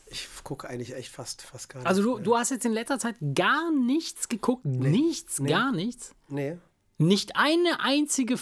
ich 0.10 0.28
gucke 0.44 0.68
eigentlich 0.70 0.96
echt 0.96 1.12
fast, 1.12 1.42
fast 1.42 1.70
gar 1.70 1.80
nichts. 1.80 1.90
Also, 1.90 2.04
du, 2.04 2.20
du 2.20 2.38
hast 2.38 2.52
jetzt 2.52 2.66
in 2.66 2.74
letzter 2.74 3.00
Zeit 3.00 3.16
gar 3.36 3.72
nichts 3.72 4.30
geguckt? 4.30 4.66
Nee. 4.66 4.90
Nichts? 4.90 5.40
Nee. 5.40 5.50
Gar 5.50 5.72
nichts? 5.72 6.16
Nee. 6.28 6.58
Nicht 6.98 7.36
eine 7.36 7.80
einzige, 7.80 8.36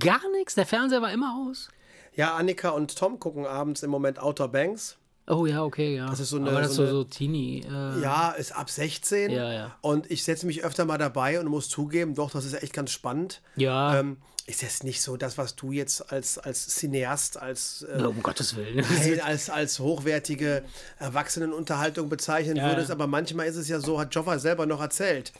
gar 0.00 0.28
nichts? 0.32 0.54
Der 0.54 0.66
Fernseher 0.66 1.00
war 1.00 1.12
immer 1.12 1.36
aus? 1.46 1.68
Ja, 2.14 2.34
Annika 2.34 2.70
und 2.70 2.98
Tom 2.98 3.20
gucken 3.20 3.46
abends 3.46 3.82
im 3.84 3.90
Moment 3.90 4.18
Outer 4.18 4.48
Banks. 4.48 4.98
Oh 5.28 5.44
ja, 5.46 5.62
okay, 5.62 5.94
ja. 5.96 6.06
Das 6.08 6.20
ist 6.20 6.30
so 6.30 6.36
eine- 6.38 6.50
Aber 6.50 6.62
das 6.62 6.74
so 6.74 6.82
ist 6.84 6.90
so, 6.90 6.96
eine- 6.96 7.04
so 7.04 7.04
Teenie. 7.04 7.60
Äh, 7.64 8.00
Ja, 8.00 8.30
ist 8.30 8.52
ab 8.52 8.70
16. 8.70 9.30
Ja, 9.30 9.52
ja. 9.52 9.76
Und 9.82 10.10
ich 10.10 10.24
setze 10.24 10.46
mich 10.46 10.64
öfter 10.64 10.84
mal 10.86 10.98
dabei 10.98 11.38
und 11.38 11.46
muss 11.48 11.68
zugeben, 11.68 12.14
doch, 12.14 12.30
das 12.30 12.44
ist 12.44 12.62
echt 12.62 12.72
ganz 12.72 12.90
spannend. 12.92 13.42
Ja. 13.56 13.98
Ähm, 14.00 14.16
ist 14.46 14.62
jetzt 14.62 14.82
nicht 14.84 15.02
so 15.02 15.18
das, 15.18 15.36
was 15.36 15.56
du 15.56 15.72
jetzt 15.72 16.10
als, 16.10 16.38
als 16.38 16.66
Cineast, 16.68 17.36
als, 17.36 17.84
äh, 17.94 18.00
um 18.02 18.22
Gottes 18.22 18.56
Willen. 18.56 18.82
Als, 19.22 19.50
als 19.50 19.78
hochwertige 19.78 20.62
Erwachsenenunterhaltung 20.98 22.08
bezeichnen 22.08 22.56
Ja. 22.56 22.68
würdest, 22.70 22.90
aber 22.90 23.06
manchmal 23.06 23.46
ist 23.46 23.56
es 23.56 23.68
ja 23.68 23.80
so, 23.80 24.00
hat 24.00 24.14
Joffa 24.14 24.38
selber 24.38 24.64
noch 24.64 24.80
erzählt. 24.80 25.32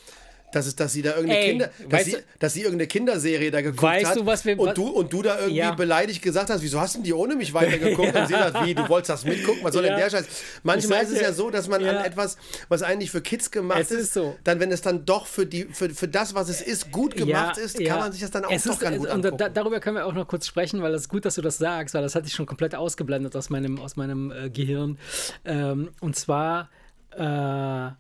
Dass, 0.50 0.66
es, 0.66 0.74
dass 0.76 0.94
sie 0.94 1.02
da 1.02 1.10
irgendeine 1.10 1.40
Ey, 1.40 1.50
Kinder, 1.50 1.70
dass 1.90 2.04
sie, 2.06 2.12
du- 2.12 2.18
dass 2.38 2.54
sie 2.54 2.60
irgendeine 2.62 2.86
Kinderserie 2.86 3.50
da 3.50 3.60
geguckt 3.60 3.82
Weißt 3.82 4.06
hat 4.06 4.16
du, 4.16 4.24
was 4.24 4.46
wir- 4.46 4.58
und 4.58 4.78
du 4.78 4.86
und 4.88 5.12
du 5.12 5.20
da 5.20 5.36
irgendwie 5.40 5.58
Ja. 5.58 5.72
beleidigt 5.74 6.22
gesagt 6.22 6.48
hast, 6.48 6.62
wieso 6.62 6.80
hast 6.80 6.94
denn 6.94 7.02
die 7.02 7.12
ohne 7.12 7.36
mich 7.36 7.52
weitergeguckt? 7.52 8.14
Und 8.14 8.26
sie 8.28 8.32
sagt, 8.32 8.64
wie, 8.64 8.74
du 8.74 8.88
wolltest 8.88 9.10
das 9.10 9.24
mitgucken, 9.26 9.62
was 9.62 9.74
soll 9.74 9.84
Ja. 9.84 9.90
denn 9.90 9.98
der 10.00 10.08
Scheiß? 10.10 10.24
Manchmal 10.62 11.02
ist 11.02 11.10
es 11.12 11.20
ja 11.20 11.34
so, 11.34 11.50
dass 11.50 11.68
man 11.68 11.82
ja. 11.84 11.90
an 11.98 12.04
etwas, 12.04 12.38
was 12.68 12.82
eigentlich 12.82 13.10
für 13.10 13.20
Kids 13.20 13.50
gemacht 13.50 13.78
Es 13.80 13.90
ist 13.90 14.14
so. 14.14 14.36
dann 14.44 14.58
wenn 14.58 14.72
es 14.72 14.80
dann 14.80 15.04
doch 15.04 15.26
für 15.26 15.44
die 15.44 15.64
für, 15.70 15.90
für 15.90 16.08
das, 16.08 16.34
was 16.34 16.48
es 16.48 16.62
ist, 16.62 16.90
gut 16.92 17.14
gemacht 17.14 17.58
ist, 17.58 17.78
kann 17.84 17.98
man 17.98 18.12
sich 18.12 18.22
das 18.22 18.30
dann 18.30 18.46
auch 18.46 18.50
Es 18.50 18.62
doch 18.64 18.72
ist, 18.72 18.80
ganz 18.80 18.96
gut 18.96 19.06
und 19.08 19.12
angucken. 19.16 19.36
da, 19.36 19.48
darüber 19.50 19.80
können 19.80 19.96
wir 19.96 20.06
auch 20.06 20.14
noch 20.14 20.26
kurz 20.28 20.46
sprechen, 20.46 20.80
weil 20.80 20.94
es 20.94 21.02
ist 21.02 21.08
gut, 21.10 21.26
dass 21.26 21.34
du 21.34 21.42
das 21.42 21.58
sagst, 21.58 21.94
weil 21.94 22.00
das 22.02 22.14
hatte 22.14 22.26
ich 22.26 22.32
schon 22.32 22.46
komplett 22.46 22.74
ausgeblendet 22.74 23.36
aus 23.36 23.50
meinem, 23.50 23.78
aus 23.80 23.96
meinem 23.96 24.30
äh, 24.32 24.48
Gehirn. 24.48 24.98
Ähm, 25.44 25.90
und 26.00 26.16
zwar 26.16 26.70
äh, 27.16 27.90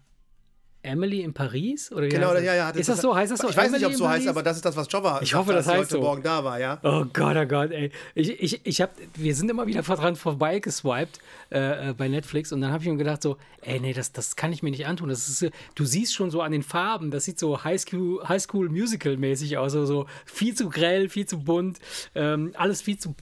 Emily 0.88 1.22
in 1.22 1.32
Paris? 1.32 1.92
Oder 1.92 2.08
Genau, 2.08 2.34
ja, 2.34 2.54
ja. 2.54 2.70
ist 2.70 2.88
das 2.88 3.00
so? 3.00 3.14
Heißt 3.14 3.32
das 3.32 3.40
so? 3.40 3.48
Ich 3.48 3.56
weiß 3.56 3.70
nicht, 3.72 3.84
ob 3.84 3.92
es 3.92 3.98
so 3.98 4.08
heißt, 4.08 4.26
aber 4.28 4.42
das 4.42 4.56
ist 4.56 4.64
das, 4.64 4.76
was 4.76 4.90
Jobber 4.90 5.20
Ich 5.22 5.34
hoffe, 5.34 5.52
das 5.52 5.66
heißt 5.66 5.78
heute 5.78 5.90
so. 5.90 6.00
Morgen 6.00 6.22
da 6.22 6.42
war, 6.42 6.58
ja. 6.58 6.78
Oh 6.82 7.04
Gott, 7.12 7.36
oh 7.36 7.46
Gott, 7.46 7.70
ey. 7.70 7.90
Ich, 8.14 8.30
ich, 8.42 8.60
ich 8.64 8.80
hab, 8.80 8.90
wir 9.14 9.34
sind 9.34 9.50
immer 9.50 9.66
wieder 9.66 9.82
dran 9.82 10.16
vorbeigeswiped 10.16 11.18
äh, 11.50 11.90
äh, 11.90 11.94
bei 11.94 12.08
Netflix 12.08 12.52
und 12.52 12.60
dann 12.60 12.72
habe 12.72 12.82
ich 12.82 12.88
mir 12.88 12.96
gedacht 12.96 13.22
so, 13.22 13.36
ey, 13.62 13.80
nee, 13.80 13.92
das, 13.92 14.12
das 14.12 14.36
kann 14.36 14.52
ich 14.52 14.62
mir 14.62 14.70
nicht 14.70 14.86
antun. 14.86 15.08
Das 15.08 15.28
ist, 15.28 15.50
du 15.74 15.84
siehst 15.84 16.14
schon 16.14 16.30
so 16.30 16.42
an 16.42 16.52
den 16.52 16.62
Farben, 16.62 17.10
das 17.10 17.24
sieht 17.24 17.38
so 17.38 17.64
High 17.64 17.80
School, 17.80 18.26
High 18.28 18.42
School 18.42 18.68
Musical 18.68 19.16
mäßig 19.16 19.58
aus, 19.58 19.72
so, 19.72 19.84
so 19.84 20.06
viel 20.24 20.54
zu 20.54 20.68
grell, 20.68 21.08
viel 21.08 21.26
zu 21.26 21.38
bunt, 21.38 21.78
ähm, 22.14 22.52
alles 22.54 22.82
viel 22.82 22.98
zu, 22.98 23.14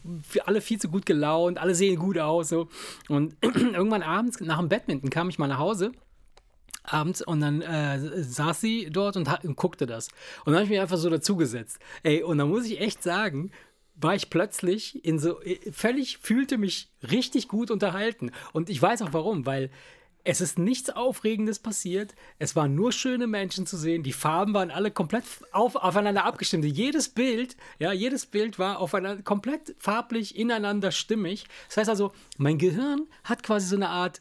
alle 0.45 0.61
viel 0.61 0.81
zu 0.81 0.89
gut 0.89 1.07
gelaunt, 1.07 1.59
alle 1.59 1.75
sehen 1.75 1.99
gut 1.99 2.19
aus, 2.19 2.49
so. 2.49 2.69
Und 3.09 3.37
irgendwann 3.43 4.03
abends 4.03 4.41
nach 4.41 4.59
dem 4.59 4.69
Badminton 4.69 5.11
kam 5.11 5.29
ich 5.29 5.39
mal 5.39 5.49
nach 5.49 5.59
Hause 5.59 5.93
abends 6.93 7.23
und 7.23 7.41
dann 7.41 7.63
äh, 7.63 8.23
saß 8.23 8.61
sie 8.61 8.89
dort 8.91 9.17
und, 9.17 9.29
und 9.45 9.57
guckte 9.57 9.87
das. 9.87 10.09
Und 10.45 10.53
dann 10.53 10.55
habe 10.57 10.65
ich 10.65 10.71
mich 10.71 10.81
einfach 10.81 10.99
so 10.99 11.11
dazugesetzt. 11.11 11.79
Ey, 12.03 12.23
und 12.23 12.39
dann 12.39 12.49
muss 12.49 12.67
ich 12.67 12.81
echt 12.81 13.03
sagen, 13.03 13.51
war 13.95 14.15
ich 14.15 14.31
plötzlich 14.31 15.05
in 15.05 15.19
so, 15.19 15.41
äh, 15.43 15.73
völlig, 15.73 16.19
fühlte 16.19 16.59
mich 16.59 16.91
richtig 17.11 17.49
gut 17.49 17.71
unterhalten. 17.71 18.31
Und 18.53 18.71
ich 18.71 18.81
weiß 18.81 19.03
auch 19.03 19.13
warum, 19.13 19.47
weil 19.47 19.71
es 20.29 20.41
ist 20.41 20.59
nichts 20.59 20.91
Aufregendes 20.91 21.61
passiert. 21.61 22.15
Es 22.41 22.57
waren 22.57 22.75
nur 22.75 22.91
schöne 22.91 23.29
Menschen 23.29 23.65
zu 23.65 23.77
sehen. 23.77 24.03
Die 24.03 24.13
Farben 24.13 24.55
waren 24.55 24.73
alle 24.73 24.91
komplett 24.91 25.23
auf, 25.53 25.77
aufeinander 25.77 26.25
abgestimmt. 26.25 26.65
Jedes 26.65 27.09
Bild, 27.09 27.57
ja, 27.79 27.93
jedes 27.93 28.27
Bild 28.27 28.59
war 28.59 28.81
aufeinander 28.81 29.23
komplett 29.23 29.77
farblich 29.79 30.37
ineinander 30.37 30.91
stimmig. 30.91 31.47
Das 31.69 31.77
heißt 31.77 31.91
also, 31.91 32.13
mein 32.39 32.59
Gehirn 32.59 33.07
hat 33.23 33.45
quasi 33.45 33.69
so 33.69 33.77
eine 33.77 33.89
Art 33.89 34.21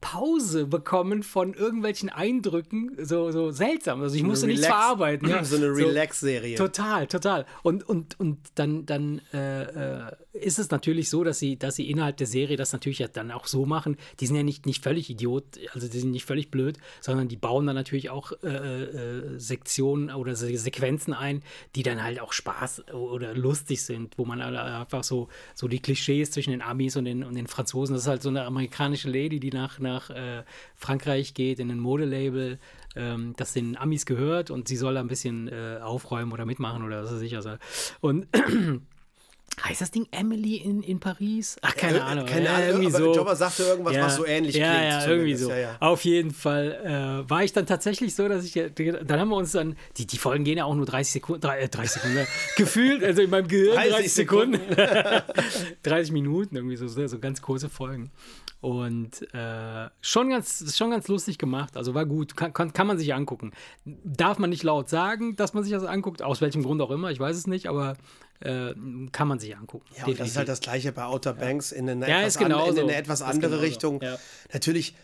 Pause 0.00 0.66
bekommen 0.66 1.22
von 1.22 1.54
irgendwelchen 1.54 2.08
Eindrücken, 2.08 2.96
so, 3.02 3.30
so 3.30 3.50
seltsam. 3.50 4.02
Also 4.02 4.16
ich 4.16 4.22
musste 4.22 4.46
nichts 4.46 4.66
verarbeiten. 4.66 5.28
Ja. 5.28 5.44
So 5.56 5.56
eine 5.56 5.68
Relax-Serie. 5.68 6.56
Total, 6.56 7.06
total. 7.06 7.46
Und, 7.62 7.88
und, 7.88 8.18
und 8.18 8.38
dann, 8.56 8.84
dann 8.84 9.20
äh, 9.32 9.62
äh, 9.62 10.12
ist 10.32 10.58
es 10.58 10.70
natürlich 10.70 11.08
so, 11.08 11.24
dass 11.24 11.38
sie, 11.38 11.58
dass 11.58 11.76
sie 11.76 11.90
innerhalb 11.90 12.16
der 12.16 12.26
Serie 12.26 12.56
das 12.56 12.72
natürlich 12.72 12.98
ja 12.98 13.08
dann 13.08 13.30
auch 13.30 13.46
so 13.46 13.66
machen. 13.66 13.96
Die 14.20 14.26
sind 14.26 14.36
ja 14.36 14.42
nicht, 14.42 14.66
nicht 14.66 14.82
völlig 14.82 15.10
idiot, 15.10 15.44
also 15.72 15.88
die 15.88 15.98
sind 15.98 16.10
nicht 16.10 16.24
völlig 16.24 16.50
blöd, 16.50 16.78
sondern 17.00 17.28
die 17.28 17.36
bauen 17.36 17.66
dann 17.66 17.76
natürlich 17.76 18.10
auch 18.10 18.32
äh, 18.42 18.48
äh, 18.48 19.38
Sektionen 19.38 20.10
oder 20.10 20.34
Se 20.34 20.56
Sequenzen 20.56 21.14
ein, 21.14 21.42
die 21.74 21.82
dann 21.82 22.02
halt 22.02 22.20
auch 22.20 22.32
Spaß 22.32 22.88
oder 22.92 23.34
lustig 23.34 23.82
sind, 23.82 24.18
wo 24.18 24.24
man 24.24 24.40
einfach 24.40 25.04
so, 25.04 25.28
so 25.54 25.68
die 25.68 25.80
Klischees 25.80 26.30
zwischen 26.30 26.50
den 26.50 26.62
Amis 26.62 26.96
und 26.96 27.04
den, 27.04 27.24
und 27.24 27.34
den 27.34 27.46
Franzosen, 27.46 27.94
das 27.94 28.02
ist 28.02 28.08
halt 28.08 28.22
so 28.22 28.28
eine 28.28 28.44
amerikanische 28.44 29.08
Lady, 29.08 29.40
die 29.40 29.50
nach, 29.50 29.75
nach 29.80 30.10
äh, 30.10 30.42
Frankreich 30.76 31.34
geht, 31.34 31.58
in 31.58 31.70
ein 31.70 31.78
Modelabel, 31.80 32.58
ähm, 32.94 33.34
das 33.36 33.52
den 33.52 33.76
Amis 33.76 34.06
gehört 34.06 34.50
und 34.50 34.68
sie 34.68 34.76
soll 34.76 34.94
da 34.94 35.00
ein 35.00 35.08
bisschen 35.08 35.48
äh, 35.48 35.78
aufräumen 35.82 36.32
oder 36.32 36.44
mitmachen 36.46 36.82
oder 36.84 37.02
was 37.04 37.12
weiß 37.14 37.20
ich. 37.22 37.36
Also. 37.36 37.56
Und 38.00 38.26
heißt 39.64 39.80
das 39.80 39.90
Ding 39.90 40.06
Emily 40.10 40.56
in, 40.56 40.82
in 40.82 41.00
Paris? 41.00 41.56
Ach, 41.62 41.74
keine 41.74 41.98
Äh, 41.98 42.02
Ahnung. 42.02 42.26
keine 42.26 42.44
Ja, 42.44 42.54
Ahnung, 42.56 42.66
irgendwie 42.68 42.86
aber 42.88 42.98
so. 42.98 43.14
Jobber 43.14 43.36
sagte 43.36 43.62
irgendwas, 43.62 43.96
was 43.96 44.16
so 44.16 44.26
ähnlich 44.26 44.54
ja, 44.54 44.70
klingt 44.70 44.90
Ja, 44.92 45.06
irgendwie 45.08 45.34
so. 45.34 45.48
ja, 45.50 45.56
ja. 45.56 45.76
Auf 45.80 46.04
jeden 46.04 46.30
Fall 46.32 47.24
äh, 47.26 47.30
war 47.30 47.42
ich 47.42 47.52
dann 47.54 47.64
tatsächlich 47.66 48.14
so, 48.14 48.28
dass 48.28 48.44
ich, 48.44 48.52
dann 48.52 49.18
haben 49.20 49.28
wir 49.28 49.36
uns 49.36 49.52
dann, 49.52 49.76
die, 49.96 50.06
die 50.06 50.18
Folgen 50.18 50.44
gehen 50.44 50.58
ja 50.58 50.64
auch 50.66 50.74
nur 50.74 50.84
30 50.84 51.10
Sekunden, 51.12 51.40
drei- 51.40 51.60
äh, 51.60 51.68
30 51.70 52.02
Sekunden, 52.02 52.26
gefühlt, 52.56 53.02
also 53.02 53.22
in 53.22 53.30
meinem 53.30 53.48
Gehirn 53.48 53.76
30, 53.76 53.92
30 53.94 54.12
Sekunden, 54.12 54.60
30 55.84 56.12
Minuten, 56.12 56.56
irgendwie 56.56 56.76
so, 56.76 56.86
so 56.88 57.18
ganz 57.18 57.40
kurze 57.40 57.70
Folgen. 57.70 58.10
Und 58.66 59.32
äh, 59.32 59.88
schon, 60.00 60.28
ganz, 60.28 60.76
schon 60.76 60.90
ganz 60.90 61.06
lustig 61.06 61.38
gemacht, 61.38 61.76
also 61.76 61.94
war 61.94 62.04
gut, 62.04 62.36
kann, 62.36 62.52
kann, 62.52 62.72
kann 62.72 62.88
man 62.88 62.98
sich 62.98 63.14
angucken. 63.14 63.52
Darf 63.84 64.40
man 64.40 64.50
nicht 64.50 64.64
laut 64.64 64.88
sagen, 64.88 65.36
dass 65.36 65.54
man 65.54 65.62
sich 65.62 65.72
das 65.72 65.84
anguckt, 65.84 66.20
aus 66.20 66.40
welchem 66.40 66.64
Grund 66.64 66.82
auch 66.82 66.90
immer, 66.90 67.12
ich 67.12 67.20
weiß 67.20 67.36
es 67.36 67.46
nicht, 67.46 67.68
aber 67.68 67.96
äh, 68.40 68.74
kann 69.12 69.28
man 69.28 69.38
sich 69.38 69.56
angucken. 69.56 69.86
Ja, 69.96 70.06
und 70.06 70.18
das 70.18 70.30
ist 70.30 70.36
halt 70.36 70.48
das 70.48 70.58
Gleiche 70.58 70.90
bei 70.90 71.04
Outer 71.04 71.34
Banks 71.34 71.70
in 71.70 71.88
eine, 71.88 72.08
Ja, 72.08 72.22
etwas, 72.22 72.38
an, 72.38 72.50
in 72.50 72.78
eine 72.80 72.96
etwas 72.96 73.22
andere 73.22 73.60
Richtung. 73.60 74.02
ja. 74.02 74.18
Natürlich, 74.52 74.96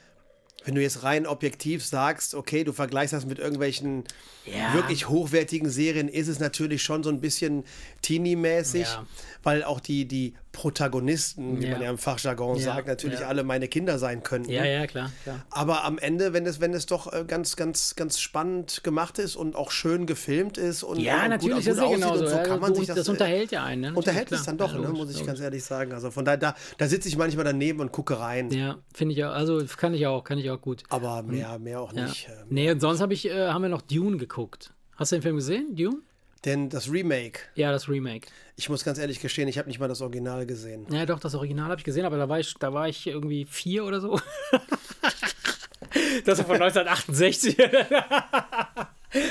wenn 0.64 0.74
du 0.74 0.82
jetzt 0.82 1.02
rein 1.02 1.26
objektiv 1.26 1.84
sagst, 1.84 2.34
okay, 2.34 2.64
du 2.64 2.72
vergleichst 2.72 3.12
das 3.12 3.26
mit 3.26 3.38
irgendwelchen 3.38 4.04
Ja. 4.44 4.74
wirklich 4.74 5.08
hochwertigen 5.08 5.70
Serien, 5.70 6.08
ist 6.08 6.26
es 6.28 6.40
natürlich 6.40 6.82
schon 6.82 7.02
so 7.04 7.10
ein 7.10 7.20
bisschen 7.20 7.64
teeny-mäßig, 8.02 8.82
Ja. 8.82 9.06
weil 9.44 9.62
auch 9.64 9.78
die, 9.80 10.06
die 10.06 10.34
Protagonisten, 10.52 11.60
wie 11.60 11.66
Ja. 11.66 11.72
man 11.72 11.82
ja 11.82 11.90
im 11.90 11.98
Fachjargon 11.98 12.56
Ja, 12.58 12.64
sagt, 12.74 12.88
natürlich 12.88 13.24
alle 13.24 13.44
meine 13.44 13.68
Kinder 13.68 13.98
sein 13.98 14.22
könnten. 14.22 14.50
Ja, 14.50 14.64
ja, 14.64 14.86
klar. 14.86 15.10
klar. 15.22 15.44
Aber 15.50 15.84
am 15.84 15.98
Ende, 15.98 16.32
wenn 16.32 16.44
es, 16.44 16.60
wenn 16.60 16.74
es 16.74 16.86
doch 16.86 17.12
äh, 17.12 17.24
ganz, 17.26 17.56
ganz, 17.56 17.94
ganz 17.94 18.18
spannend 18.20 18.82
gemacht 18.84 19.18
ist 19.18 19.36
und 19.36 19.54
auch 19.54 19.70
schön 19.70 20.06
gefilmt 20.06 20.58
ist 20.58 20.82
und 20.82 20.98
Ja, 21.00 21.28
natürlich, 21.28 21.64
gut, 21.66 21.74
gut 21.76 21.82
aussieht 21.84 21.94
genauso. 22.00 22.20
und 22.24 22.28
so, 22.30 22.36
ja, 22.36 22.42
kann 22.42 22.60
man 22.60 22.72
du- 22.72 22.78
sich 22.80 22.88
das, 22.88 22.96
das 22.96 23.08
äh, 23.08 23.10
unterhält 23.12 23.52
ja 23.52 23.64
einen. 23.64 23.80
Ne? 23.82 23.92
Unterhält 23.94 24.30
es 24.32 24.42
klar. 24.42 24.56
dann 24.56 24.58
doch, 24.58 24.74
ne, 24.78 24.88
muss 24.88 25.14
ich 25.14 25.24
ganz 25.24 25.40
ehrlich 25.40 25.62
sagen. 25.64 25.92
Also 25.92 26.10
von 26.10 26.24
daher, 26.24 26.38
da, 26.38 26.54
da 26.78 26.88
sitze 26.88 27.08
ich 27.08 27.16
manchmal 27.16 27.44
daneben 27.44 27.80
und 27.80 27.92
gucke 27.92 28.18
rein. 28.18 28.50
Ja, 28.50 28.78
finde 28.92 29.14
ich 29.14 29.24
auch. 29.24 29.32
Also 29.32 29.64
kann 29.76 29.94
ich 29.94 30.06
auch, 30.06 30.24
kann 30.24 30.38
ich 30.38 30.50
auch 30.50 30.51
gut. 30.56 30.82
Aber 30.88 31.22
mehr, 31.22 31.58
mehr 31.58 31.80
auch 31.80 31.92
Ja. 31.92 32.04
nicht. 32.06 32.28
ähm. 32.28 32.46
Nee, 32.50 32.70
und 32.70 32.80
sonst 32.80 33.00
hab 33.00 33.10
ich, 33.10 33.26
äh, 33.28 33.48
haben 33.48 33.62
wir 33.62 33.68
noch 33.68 33.82
Dune 33.82 34.16
geguckt. 34.16 34.72
Hast 34.96 35.12
du 35.12 35.16
den 35.16 35.22
Film 35.22 35.36
gesehen? 35.36 35.74
Dune? 35.76 35.98
Denn 36.44 36.68
das 36.68 36.90
Remake, 36.90 37.38
Ja, 37.54 37.70
das 37.70 37.88
Remake. 37.88 38.26
ich 38.56 38.68
muss 38.68 38.82
ganz 38.84 38.98
ehrlich 38.98 39.20
gestehen, 39.20 39.46
ich 39.46 39.58
habe 39.58 39.68
nicht 39.68 39.78
mal 39.78 39.86
das 39.86 40.00
Original 40.00 40.44
gesehen. 40.44 40.86
Ja, 40.90 41.06
doch, 41.06 41.20
das 41.20 41.34
Original 41.36 41.70
habe 41.70 41.78
ich 41.78 41.84
gesehen, 41.84 42.04
aber 42.04 42.16
da 42.16 42.28
war 42.28 42.40
ich, 42.40 42.54
da 42.58 42.72
war 42.74 42.88
ich 42.88 43.06
irgendwie 43.06 43.44
vier 43.48 43.84
oder 43.84 44.00
so. 44.00 44.18
das 46.24 46.38
ist 46.40 46.46
von 46.46 46.60
1968. 46.60 47.56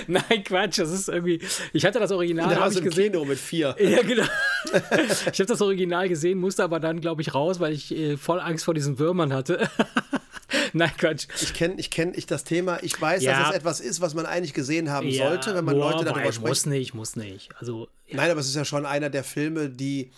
Nein, 0.07 0.43
Quatsch, 0.45 0.79
das 0.79 0.91
ist 0.91 1.09
irgendwie. 1.09 1.41
Ich 1.73 1.85
hatte 1.85 1.99
das 1.99 2.11
Original, 2.11 2.53
Da 2.53 2.61
habe 2.61 2.73
ich 2.73 2.81
gesehen. 2.81 3.11
Kino 3.11 3.25
mit 3.25 3.39
vier. 3.39 3.75
Ja, 3.79 4.01
genau. 4.03 4.23
Ich 4.65 5.39
habe 5.39 5.45
das 5.45 5.61
Original 5.61 6.07
gesehen, 6.09 6.39
musste 6.39 6.63
aber 6.63 6.79
dann, 6.79 7.01
glaube 7.01 7.21
ich, 7.21 7.33
raus, 7.33 7.59
weil 7.59 7.73
ich 7.73 7.91
äh, 7.95 8.17
voll 8.17 8.39
Angst 8.39 8.65
vor 8.65 8.73
diesen 8.73 8.99
Würmern 8.99 9.33
hatte. 9.33 9.69
Nein, 10.73 10.91
Quatsch. 10.97 11.27
Ich 11.41 11.53
kenne 11.53 11.75
ich 11.77 11.89
kenn 11.91 12.13
ich 12.15 12.25
das 12.25 12.43
Thema. 12.43 12.79
Ich 12.81 12.99
weiß, 12.99 13.23
Ja. 13.23 13.39
dass 13.39 13.49
es 13.49 13.55
etwas 13.55 13.79
ist, 13.79 14.01
was 14.01 14.13
man 14.13 14.25
eigentlich 14.25 14.53
gesehen 14.53 14.89
haben 14.89 15.07
Ja, 15.07 15.27
sollte, 15.29 15.55
wenn 15.55 15.65
man 15.65 15.75
boah, 15.75 15.91
Leute 15.91 16.05
darüber 16.05 16.25
Muss 16.25 16.35
spricht. 16.35 16.65
nicht, 16.67 16.93
muss 16.93 17.15
nicht. 17.15 17.49
Also, 17.59 17.87
Nein, 18.11 18.29
aber 18.31 18.39
es 18.39 18.47
ist 18.47 18.55
ja 18.55 18.65
schon 18.65 18.85
einer 18.85 19.09
der 19.09 19.23
Filme, 19.23 19.69
die. 19.69 20.11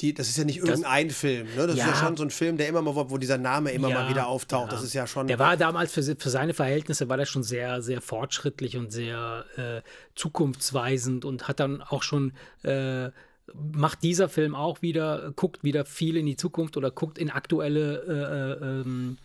Die, 0.00 0.12
das 0.14 0.28
ist 0.28 0.36
ja 0.36 0.42
nicht 0.42 0.58
irgendein 0.58 1.10
Film, 1.10 1.46
ne? 1.54 1.64
Das 1.68 1.76
ist 1.76 1.78
Ja. 1.78 1.90
ja 1.90 1.94
schon 1.94 2.16
so 2.16 2.24
ein 2.24 2.30
Film, 2.30 2.56
der 2.56 2.66
immer 2.66 2.82
mal, 2.82 2.92
wo 2.96 3.18
dieser 3.18 3.38
Name 3.38 3.70
immer 3.70 3.88
Ja, 3.88 4.00
mal 4.02 4.10
wieder 4.10 4.26
auftaucht. 4.26 4.72
ja. 4.72 4.76
Das 4.76 4.82
ist 4.82 4.94
ja 4.94 5.06
schon. 5.06 5.28
Der 5.28 5.38
war 5.38 5.56
damals 5.56 5.92
für, 5.92 6.02
für 6.02 6.30
seine 6.30 6.54
Verhältnisse 6.54 7.08
war 7.08 7.16
der 7.18 7.26
schon 7.26 7.44
sehr, 7.44 7.82
sehr 7.82 8.00
fortschrittlich 8.00 8.76
und 8.76 8.90
sehr 8.90 9.44
äh, 9.56 9.80
zukunftsweisend 10.16 11.24
und 11.24 11.46
hat 11.46 11.60
dann 11.60 11.82
auch 11.82 12.02
schon 12.02 12.32
äh, 12.64 13.10
macht 13.54 14.02
dieser 14.02 14.28
Film 14.28 14.54
auch 14.54 14.82
wieder, 14.82 15.32
guckt 15.36 15.64
wieder 15.64 15.84
viel 15.84 16.16
in 16.16 16.26
die 16.26 16.36
Zukunft 16.36 16.76
oder 16.76 16.90
guckt 16.90 17.18
in 17.18 17.30
aktuelle 17.30 18.02
äh, 18.06 18.66
äh, 18.66 18.80
ähm, 18.80 19.18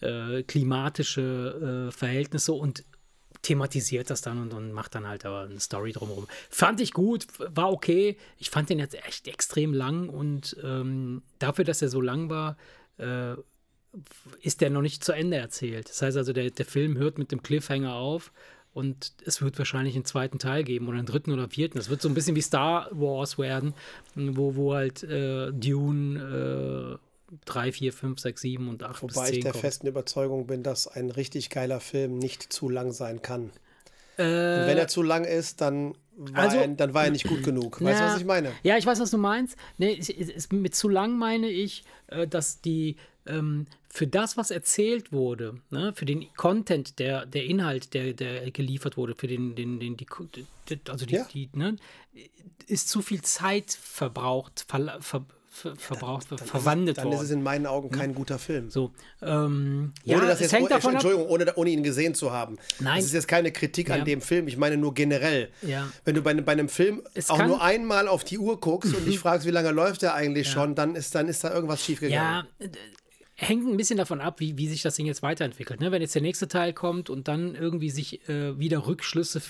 äh, 0.00 0.42
klimatische 0.42 1.88
äh, 1.88 1.92
Verhältnisse 1.92 2.52
und 2.52 2.84
thematisiert 3.42 4.08
das 4.10 4.22
dann 4.22 4.40
und, 4.40 4.54
und 4.54 4.72
macht 4.72 4.94
dann 4.94 5.06
halt 5.06 5.26
aber 5.26 5.42
eine 5.42 5.60
Story 5.60 5.92
drumherum. 5.92 6.28
Fand 6.48 6.80
ich 6.80 6.92
gut, 6.92 7.26
war 7.38 7.72
okay. 7.72 8.16
Ich 8.38 8.50
fand 8.50 8.70
den 8.70 8.78
jetzt 8.78 8.94
echt 9.06 9.26
extrem 9.26 9.74
lang 9.74 10.08
und 10.08 10.56
ähm, 10.62 11.22
dafür, 11.38 11.64
dass 11.64 11.82
er 11.82 11.88
so 11.88 12.00
lang 12.00 12.30
war, 12.30 12.56
äh, 12.98 13.34
ist 14.40 14.60
der 14.60 14.70
noch 14.70 14.80
nicht 14.80 15.04
zu 15.04 15.12
Ende 15.12 15.36
erzählt. 15.36 15.88
Das 15.88 16.00
heißt 16.02 16.16
also, 16.16 16.32
der, 16.32 16.50
der 16.50 16.64
Film 16.64 16.96
hört 16.96 17.18
mit 17.18 17.32
dem 17.32 17.42
Cliffhanger 17.42 17.94
auf 17.94 18.32
Und 18.74 19.12
es 19.26 19.42
wird 19.42 19.58
wahrscheinlich 19.58 19.94
einen 19.96 20.06
zweiten 20.06 20.38
Teil 20.38 20.64
geben 20.64 20.88
oder 20.88 20.96
einen 20.96 21.06
dritten 21.06 21.30
oder 21.30 21.48
vierten. 21.48 21.78
Es 21.78 21.90
wird 21.90 22.00
so 22.00 22.08
ein 22.08 22.14
bisschen 22.14 22.36
wie 22.36 22.40
Star 22.40 22.88
Wars 22.90 23.36
werden, 23.38 23.74
wo, 24.14 24.56
wo 24.56 24.74
halt 24.74 25.02
äh, 25.02 25.52
Dune 25.52 26.98
äh, 26.98 27.36
3, 27.44 27.72
4, 27.72 27.92
5, 27.92 28.18
6, 28.20 28.40
7 28.40 28.68
und 28.68 28.82
8 28.82 29.02
Wobei 29.02 29.12
bis 29.12 29.22
10 29.24 29.34
ich 29.34 29.40
der 29.42 29.52
kommt. 29.52 29.62
festen 29.62 29.86
Überzeugung 29.86 30.46
bin, 30.46 30.62
dass 30.62 30.86
ein 30.86 31.10
richtig 31.10 31.50
geiler 31.50 31.80
Film 31.80 32.18
nicht 32.18 32.52
zu 32.52 32.68
lang 32.68 32.92
sein 32.92 33.20
kann. 33.22 33.50
Äh, 34.16 34.22
wenn 34.22 34.78
er 34.78 34.88
zu 34.88 35.02
lang 35.02 35.24
ist, 35.24 35.60
dann 35.60 35.94
war, 36.16 36.44
also, 36.44 36.58
er, 36.58 36.68
dann 36.68 36.94
war 36.94 37.04
er 37.04 37.10
nicht 37.10 37.26
gut 37.26 37.42
genug. 37.44 37.80
Weißt 37.82 38.00
du, 38.00 38.04
was 38.04 38.18
ich 38.18 38.26
meine? 38.26 38.52
Ja, 38.62 38.76
ich 38.76 38.86
weiß, 38.86 39.00
was 39.00 39.10
du 39.10 39.18
meinst. 39.18 39.56
Nee, 39.78 40.00
mit 40.50 40.74
zu 40.74 40.88
lang 40.88 41.18
meine 41.18 41.48
ich, 41.48 41.84
äh, 42.08 42.26
dass 42.26 42.60
die 42.60 42.96
ähm, 43.26 43.66
für 43.88 44.06
das, 44.06 44.36
was 44.36 44.50
erzählt 44.50 45.12
wurde, 45.12 45.60
ne, 45.70 45.92
für 45.94 46.06
den 46.06 46.32
Content, 46.34 46.98
der, 46.98 47.26
der 47.26 47.44
Inhalt, 47.44 47.92
der, 47.92 48.14
der 48.14 48.50
geliefert 48.50 48.96
wurde, 48.96 49.14
für 49.14 49.26
den, 49.26 49.54
den, 49.54 49.80
den 49.80 49.96
die, 49.98 50.06
also 50.88 51.04
die, 51.04 51.14
ja. 51.14 51.26
die 51.32 51.50
ne, 51.52 51.76
ist 52.66 52.88
zu 52.88 53.02
viel 53.02 53.20
Zeit 53.20 53.70
verbraucht, 53.70 54.64
ver, 54.66 54.98
ver, 55.00 55.26
ver, 55.50 55.76
verbraucht, 55.76 56.30
dann, 56.30 56.38
dann 56.38 56.48
verwandelt 56.48 56.96
ist, 56.96 57.04
worden. 57.04 57.12
Dann 57.12 57.20
ist 57.20 57.26
es 57.26 57.30
in 57.32 57.42
meinen 57.42 57.66
Augen 57.66 57.90
kein 57.90 58.14
guter 58.14 58.38
Film. 58.38 58.70
So, 58.70 58.92
ähm, 59.20 59.92
ohne 60.06 60.22
ja, 60.22 60.26
das 60.26 60.40
jetzt, 60.40 60.52
hängt 60.54 60.70
davon 60.70 60.94
Entschuldigung, 60.94 61.28
ohne, 61.28 61.54
ohne 61.56 61.68
ihn 61.68 61.82
gesehen 61.82 62.14
zu 62.14 62.32
haben. 62.32 62.56
Nein. 62.80 62.96
Das 62.96 63.04
ist 63.04 63.12
jetzt 63.12 63.28
keine 63.28 63.52
Kritik 63.52 63.90
ja. 63.90 63.96
an 63.96 64.06
dem 64.06 64.22
Film, 64.22 64.48
ich 64.48 64.56
meine 64.56 64.78
nur 64.78 64.94
generell. 64.94 65.50
Wenn 66.06 66.14
du 66.14 66.22
bei, 66.22 66.32
bei 66.32 66.52
einem 66.52 66.70
Film 66.70 67.02
es 67.12 67.28
auch 67.28 67.44
nur 67.44 67.60
einmal 67.60 68.08
auf 68.08 68.24
die 68.24 68.38
Uhr 68.38 68.58
guckst 68.58 68.94
und 68.94 69.04
dich 69.04 69.18
fragst, 69.20 69.46
wie 69.46 69.50
lange 69.50 69.70
läuft 69.70 70.00
der 70.00 70.14
eigentlich 70.14 70.48
schon, 70.48 70.74
dann 70.74 70.94
ist, 70.94 71.14
dann 71.14 71.28
ist 71.28 71.44
da 71.44 71.52
irgendwas 71.52 71.84
schiefgegangen. 71.84 72.46
Ja, 72.60 72.68
hängt 73.42 73.66
ein 73.66 73.76
bisschen 73.76 73.96
davon 73.96 74.20
ab, 74.20 74.40
wie, 74.40 74.56
wie 74.56 74.68
sich 74.68 74.82
das 74.82 74.96
Ding 74.96 75.06
jetzt 75.06 75.22
weiterentwickelt. 75.22 75.80
Ne? 75.80 75.90
Wenn 75.90 76.02
jetzt 76.02 76.14
der 76.14 76.22
nächste 76.22 76.48
Teil 76.48 76.72
kommt 76.72 77.10
und 77.10 77.28
dann 77.28 77.54
irgendwie 77.54 77.90
sich 77.90 78.28
äh, 78.28 78.58
wieder 78.58 78.86
Rückschlüsse 78.86 79.42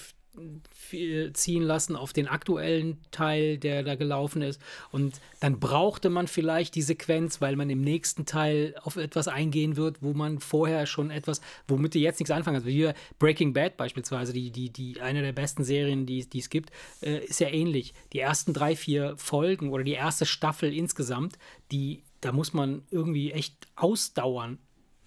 ziehen 1.34 1.62
lassen 1.62 1.95
auf 1.95 2.14
den 2.14 2.26
aktuellen 2.26 2.99
Teil, 3.11 3.59
der 3.59 3.82
da 3.82 3.97
gelaufen 3.97 4.40
ist. 4.40 4.61
Und 4.90 5.20
dann 5.40 5.61
brauchte 5.61 6.09
man 6.09 6.26
vielleicht 6.26 6.74
die 6.74 6.82
Sequenz, 6.82 7.43
weil 7.43 7.55
man 7.57 7.68
im 7.68 7.82
nächsten 7.82 8.24
Teil 8.24 8.74
auf 8.82 8.97
etwas 8.97 9.28
eingehen 9.28 9.76
wird, 9.76 10.03
wo 10.03 10.14
man 10.14 10.40
vorher 10.40 10.86
schon 10.86 11.11
etwas, 11.11 11.43
womit 11.68 11.95
du 11.95 11.99
jetzt 11.99 12.18
nichts 12.18 12.30
anfangen 12.30 12.57
hast. 12.57 12.66
Wie 12.66 12.90
Breaking 13.18 13.53
Bad 13.53 13.76
beispielsweise, 13.76 14.32
die, 14.32 14.51
die, 14.51 14.70
die 14.70 15.01
eine 15.01 15.20
der 15.20 15.32
besten 15.32 15.64
Serien, 15.64 16.07
die, 16.07 16.26
die 16.26 16.38
es 16.38 16.49
gibt, 16.49 16.70
äh, 17.03 17.24
ist 17.24 17.40
ja 17.40 17.49
ähnlich. 17.49 17.93
Die 18.14 18.20
ersten 18.20 18.55
drei, 18.55 18.74
vier 18.74 19.16
Folgen 19.18 19.70
oder 19.70 19.84
die 19.84 19.93
erste 19.93 20.24
Staffel 20.24 20.74
insgesamt, 20.74 21.38
die 21.70 22.03
da 22.23 22.33
muss 22.33 22.55
man 22.55 22.83
irgendwie 22.91 23.33
echt 23.33 23.68
ausdauern, 23.77 24.59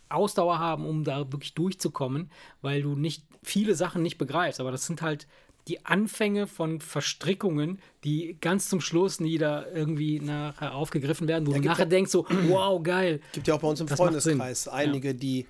Ausdauer 0.10 0.60
haben, 0.60 0.86
um 0.86 1.04
da 1.04 1.32
wirklich 1.32 1.56
durchzukommen, 1.56 2.30
weil 2.62 2.84
du 2.84 2.96
nicht 2.96 3.24
viele 3.42 3.74
Sachen 3.74 4.04
nicht 4.04 4.20
begreifst. 4.20 4.60
Aber 4.60 4.72
das 4.72 4.86
sind 4.86 5.02
halt 5.02 5.28
die 5.68 5.84
Anfänge 5.86 6.46
von 6.46 6.80
Verstrickungen, 6.80 7.80
die 8.04 8.38
ganz 8.40 8.70
zum 8.70 8.82
Schluss 8.82 9.20
nie 9.20 9.40
da 9.40 9.66
irgendwie 9.66 10.20
nachher 10.20 10.76
aufgegriffen 10.76 11.28
werden, 11.28 11.48
wo 11.48 11.54
ja, 11.54 11.58
du 11.58 11.66
nachher 11.66 11.88
denkst 11.88 12.12
so, 12.12 12.28
wow, 12.48 12.82
geil. 12.84 13.20
Gibt 13.34 13.48
ja 13.48 13.56
auch 13.56 13.62
bei 13.62 13.68
uns 13.68 13.80
im 13.80 13.88
Freundeskreis 13.88 14.68
einige, 14.68 15.10
ja. 15.10 15.14
die 15.14 15.46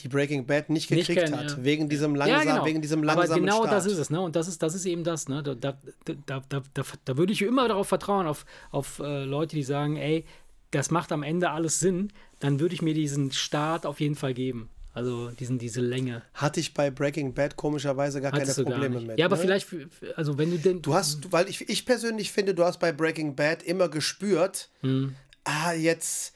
die 0.00 0.08
Breaking 0.08 0.46
Bad 0.46 0.70
nicht 0.70 0.88
gekriegt 0.88 1.08
nicht 1.08 1.18
kennen, 1.18 1.36
hat, 1.36 1.50
ja. 1.50 1.64
wegen 1.64 1.88
diesem 1.88 2.14
langsam, 2.14 2.46
ja, 2.46 2.52
genau. 2.52 2.64
wegen 2.64 2.80
diesem 2.80 3.02
langsamen 3.02 3.32
Aber 3.32 3.40
genau 3.40 3.64
Start. 3.64 3.72
das 3.72 3.86
ist 3.86 3.98
es, 3.98 4.10
ne? 4.10 4.20
Und 4.20 4.36
das 4.36 4.46
ist, 4.46 4.62
das 4.62 4.76
ist 4.76 4.86
eben 4.86 5.02
das, 5.02 5.28
ne? 5.28 5.42
Da, 5.42 5.56
da, 5.56 5.76
da, 6.04 6.14
da, 6.48 6.62
da, 6.72 6.82
da 7.04 7.16
würde 7.16 7.32
ich 7.32 7.42
immer 7.42 7.66
darauf 7.66 7.88
vertrauen, 7.88 8.28
auf, 8.28 8.46
auf 8.70 9.00
äh, 9.00 9.24
Leute, 9.24 9.56
die 9.56 9.64
sagen, 9.64 9.96
ey, 9.96 10.24
das 10.70 10.90
macht 10.90 11.12
am 11.12 11.22
Ende 11.22 11.50
alles 11.50 11.80
Sinn, 11.80 12.12
dann 12.40 12.60
würde 12.60 12.74
ich 12.74 12.82
mir 12.82 12.94
diesen 12.94 13.32
Start 13.32 13.86
auf 13.86 14.00
jeden 14.00 14.14
Fall 14.14 14.34
geben. 14.34 14.68
Also 14.98 15.30
diesen, 15.30 15.58
diese 15.58 15.80
Länge. 15.80 16.22
Hatte 16.34 16.58
ich 16.58 16.74
bei 16.74 16.90
Breaking 16.90 17.32
Bad 17.32 17.54
komischerweise 17.54 18.20
gar 18.20 18.32
Hattest 18.32 18.56
keine 18.56 18.70
Probleme 18.70 19.00
mit. 19.00 19.18
Ja, 19.18 19.26
aber 19.26 19.36
ne? 19.36 19.42
vielleicht, 19.42 19.68
also 20.16 20.38
wenn 20.38 20.50
du 20.50 20.58
denn. 20.58 20.82
Du 20.82 20.94
hast, 20.94 21.30
weil 21.30 21.48
ich, 21.48 21.68
ich 21.68 21.86
persönlich 21.86 22.32
finde, 22.32 22.52
du 22.52 22.64
hast 22.64 22.78
bei 22.80 22.90
Breaking 22.90 23.36
Bad 23.36 23.62
immer 23.62 23.88
gespürt, 23.88 24.70
hm. 24.80 25.14
ah, 25.44 25.72
jetzt, 25.72 26.34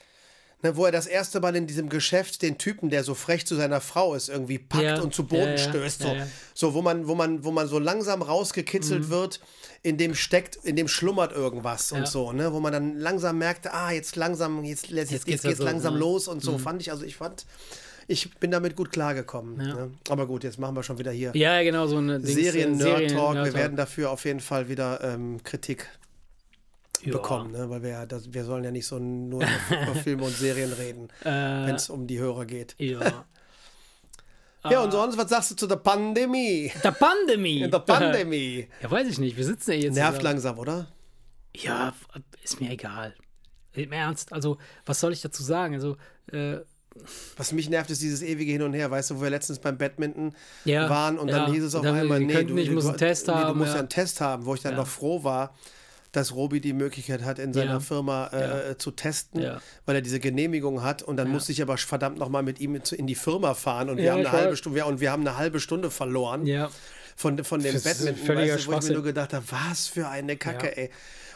ne, 0.63 0.77
wo 0.77 0.87
er 0.87 0.93
das 0.93 1.07
erste 1.07 1.41
Mal 1.41 1.55
in 1.57 1.67
diesem 1.67 1.89
Geschäft 1.89 2.43
den 2.43 2.59
Typen, 2.59 2.91
der 2.91 3.05
so 3.05 3.15
frech 3.15 3.47
zu 3.47 3.55
seiner 3.57 3.81
Frau 3.81 4.15
ist, 4.15 4.29
irgendwie 4.29 4.59
packt 4.59 4.85
ja, 4.85 5.01
und 5.01 5.15
zu 5.15 5.25
Boden 5.25 5.53
ja, 5.53 5.59
stößt. 5.59 6.03
So, 6.03 6.17
so, 6.55 6.75
wo 6.75 6.83
man, 6.83 7.07
wo 7.09 7.15
man, 7.15 7.45
wo 7.45 7.51
man 7.51 7.69
so 7.69 7.79
langsam 7.79 8.23
rausgekitzelt 8.23 9.05
hm. 9.05 9.11
wird 9.11 9.41
in 9.83 9.99
dem 9.99 10.15
steckt, 10.15 10.57
in 10.57 10.77
dem 10.77 10.87
schlummert 10.87 11.33
irgendwas 11.33 11.91
und 11.91 12.07
so, 12.07 12.33
ne? 12.33 12.53
Wo 12.53 12.61
man 12.61 12.73
dann 12.73 12.99
langsam 12.99 13.39
merkt, 13.39 13.67
ah, 13.73 13.91
jetzt 13.91 14.15
langsam, 14.15 14.63
jetzt, 14.63 14.89
jetzt, 14.91 15.11
jetzt, 15.11 15.27
jetzt 15.27 15.43
geht's, 15.43 15.59
langsam 15.59 15.95
ja. 15.95 16.01
los 16.01 16.29
und 16.29 16.41
so. 16.41 16.53
Mhm. 16.53 16.59
Fand 16.61 16.83
ich, 16.83 16.93
also 16.93 17.05
ich 17.05 17.17
fand, 17.17 17.47
ich 18.07 18.33
bin 18.37 18.53
damit 18.53 18.77
gut 18.77 18.93
klargekommen. 18.93 19.61
Ja. 19.61 19.75
Ne? 19.75 19.91
Aber 20.09 20.27
gut, 20.27 20.45
jetzt 20.45 20.59
machen 20.59 20.77
wir 20.77 20.85
schon 20.85 20.99
wieder 20.99 21.11
hier 21.11 21.33
ja, 21.35 21.63
genau, 21.63 21.89
so 21.89 21.97
eine 21.97 22.21
Serien-Nerd-Talk. 22.21 23.33
Serien 23.33 23.45
wir 23.45 23.55
werden 23.55 23.77
dafür 23.77 24.11
auf 24.11 24.25
jeden 24.25 24.41
Fall 24.41 24.69
wieder 24.69 25.03
ähm, 25.03 25.43
Kritik 25.43 25.89
ja. 27.03 27.13
bekommen, 27.13 27.53
ne? 27.53 27.69
weil 27.69 27.83
wir 27.83 27.91
ja, 27.91 28.07
das, 28.07 28.33
wir 28.33 28.45
sollen 28.45 28.65
ja 28.65 28.71
nicht 28.71 28.87
so 28.87 28.99
nur 28.99 29.43
über 29.43 29.95
Filme 30.03 30.25
und 30.25 30.37
Serien 30.37 30.73
reden, 30.73 31.09
äh, 31.23 31.67
wenn 31.67 31.75
es 31.75 31.91
um 31.91 32.07
die 32.07 32.19
Hörer 32.19 32.47
geht. 32.47 32.75
Ja. 32.79 33.25
Ja, 34.71 34.81
und 34.81 34.93
sonst, 34.93 35.19
was 35.19 35.29
sagst 35.29 35.51
du 35.51 35.57
zu 35.57 35.67
der 35.67 35.75
Pandemie? 35.75 36.71
Der 36.85 36.93
Pandemie? 36.93 37.69
der 37.69 37.81
Pandemie. 37.81 38.69
ja, 38.81 38.89
weiß 38.89 39.09
ich 39.09 39.19
nicht. 39.19 39.37
Wir 39.37 39.45
sitzen 39.45 39.73
ja 39.73 39.77
jetzt. 39.79 39.95
Nervt 39.95 40.19
zusammen. 40.19 40.25
langsam, 40.25 40.59
oder? 40.61 40.87
Ja, 41.53 41.93
ist 42.45 42.61
mir 42.61 42.71
egal. 42.71 43.13
Im 43.73 43.91
Ernst. 43.91 44.33
Also, 44.33 44.59
was 44.87 45.01
soll 45.01 45.13
ich 45.13 45.21
dazu 45.21 45.43
sagen? 45.43 45.75
Also, 45.75 45.97
äh, 46.31 46.59
was 47.37 47.53
mich 47.53 47.69
nervt, 47.71 47.91
ist 47.91 48.03
dieses 48.03 48.23
ewige 48.23 48.53
Hin 48.53 48.63
und 48.63 48.75
Her. 48.75 48.91
Weißt 48.91 49.11
du, 49.11 49.17
wo 49.17 49.23
wir 49.23 49.31
letztens 49.31 49.59
beim 49.59 49.79
Badminton 49.79 50.35
ja, 50.65 50.89
waren 50.89 51.19
und 51.19 51.29
ja, 51.29 51.39
dann 51.39 51.53
hieß 51.53 51.65
es 51.65 51.75
auf 51.75 51.85
einmal, 51.85 52.21
nee, 52.21 52.45
du, 52.45 52.55
nicht, 52.55 52.71
du, 52.71 52.75
musst 52.75 52.89
einen 52.89 52.99
Test 52.99 53.27
nee, 53.27 53.33
haben. 53.33 53.55
du 53.55 53.59
musst 53.59 53.75
ja 53.75 53.81
einen 53.81 53.89
Test 53.89 54.21
haben, 54.21 54.45
wo 54.45 54.55
ich 54.55 54.61
dann 54.61 54.77
noch 54.77 54.87
froh 54.87 55.25
war, 55.25 55.55
dass 56.13 56.35
Robi 56.35 56.61
die 56.61 56.75
Möglichkeit 56.75 57.25
hat, 57.25 57.39
in 57.39 57.53
seiner 57.53 57.73
ja. 57.73 57.81
Firma 57.81 58.27
äh, 58.29 58.69
ja. 58.69 58.79
zu 58.79 58.91
testen, 58.91 59.41
ja. 59.41 59.61
weil 59.87 59.97
er 59.97 60.03
diese 60.03 60.21
Genehmigung 60.21 60.83
hat. 60.83 61.03
Und 61.03 61.17
dann 61.17 61.31
musste 61.31 61.53
ich 61.53 61.63
aber 61.63 61.77
verdammt 61.79 62.19
nochmal 62.19 62.43
mit 62.43 62.61
ihm 62.61 62.75
in 62.75 63.07
die 63.07 63.15
Firma 63.15 63.55
fahren 63.55 63.91
und 63.91 63.97
wir 63.97 64.13
haben 64.13 64.21
eine 64.21 64.33
halbe 64.33 64.57
Stunde 64.57 64.85
und 64.85 65.01
wir 65.01 65.11
haben 65.11 65.23
eine 65.23 65.37
halbe 65.37 65.59
Stunde 65.59 65.91
verloren 65.91 66.47
von, 67.17 67.43
von 67.45 67.61
dem 67.61 67.75
Badminton, 67.75 68.37
weißt 68.37 68.67
du, 68.67 68.73
wo 68.73 68.79
ich 68.79 68.85
mir 68.85 68.95
nur 68.95 69.03
gedacht 69.03 69.33
habe, 69.33 69.45
was 69.51 69.87
für 69.87 70.09
eine 70.09 70.37
Kacke, 70.37 70.77
ey. 70.77 70.91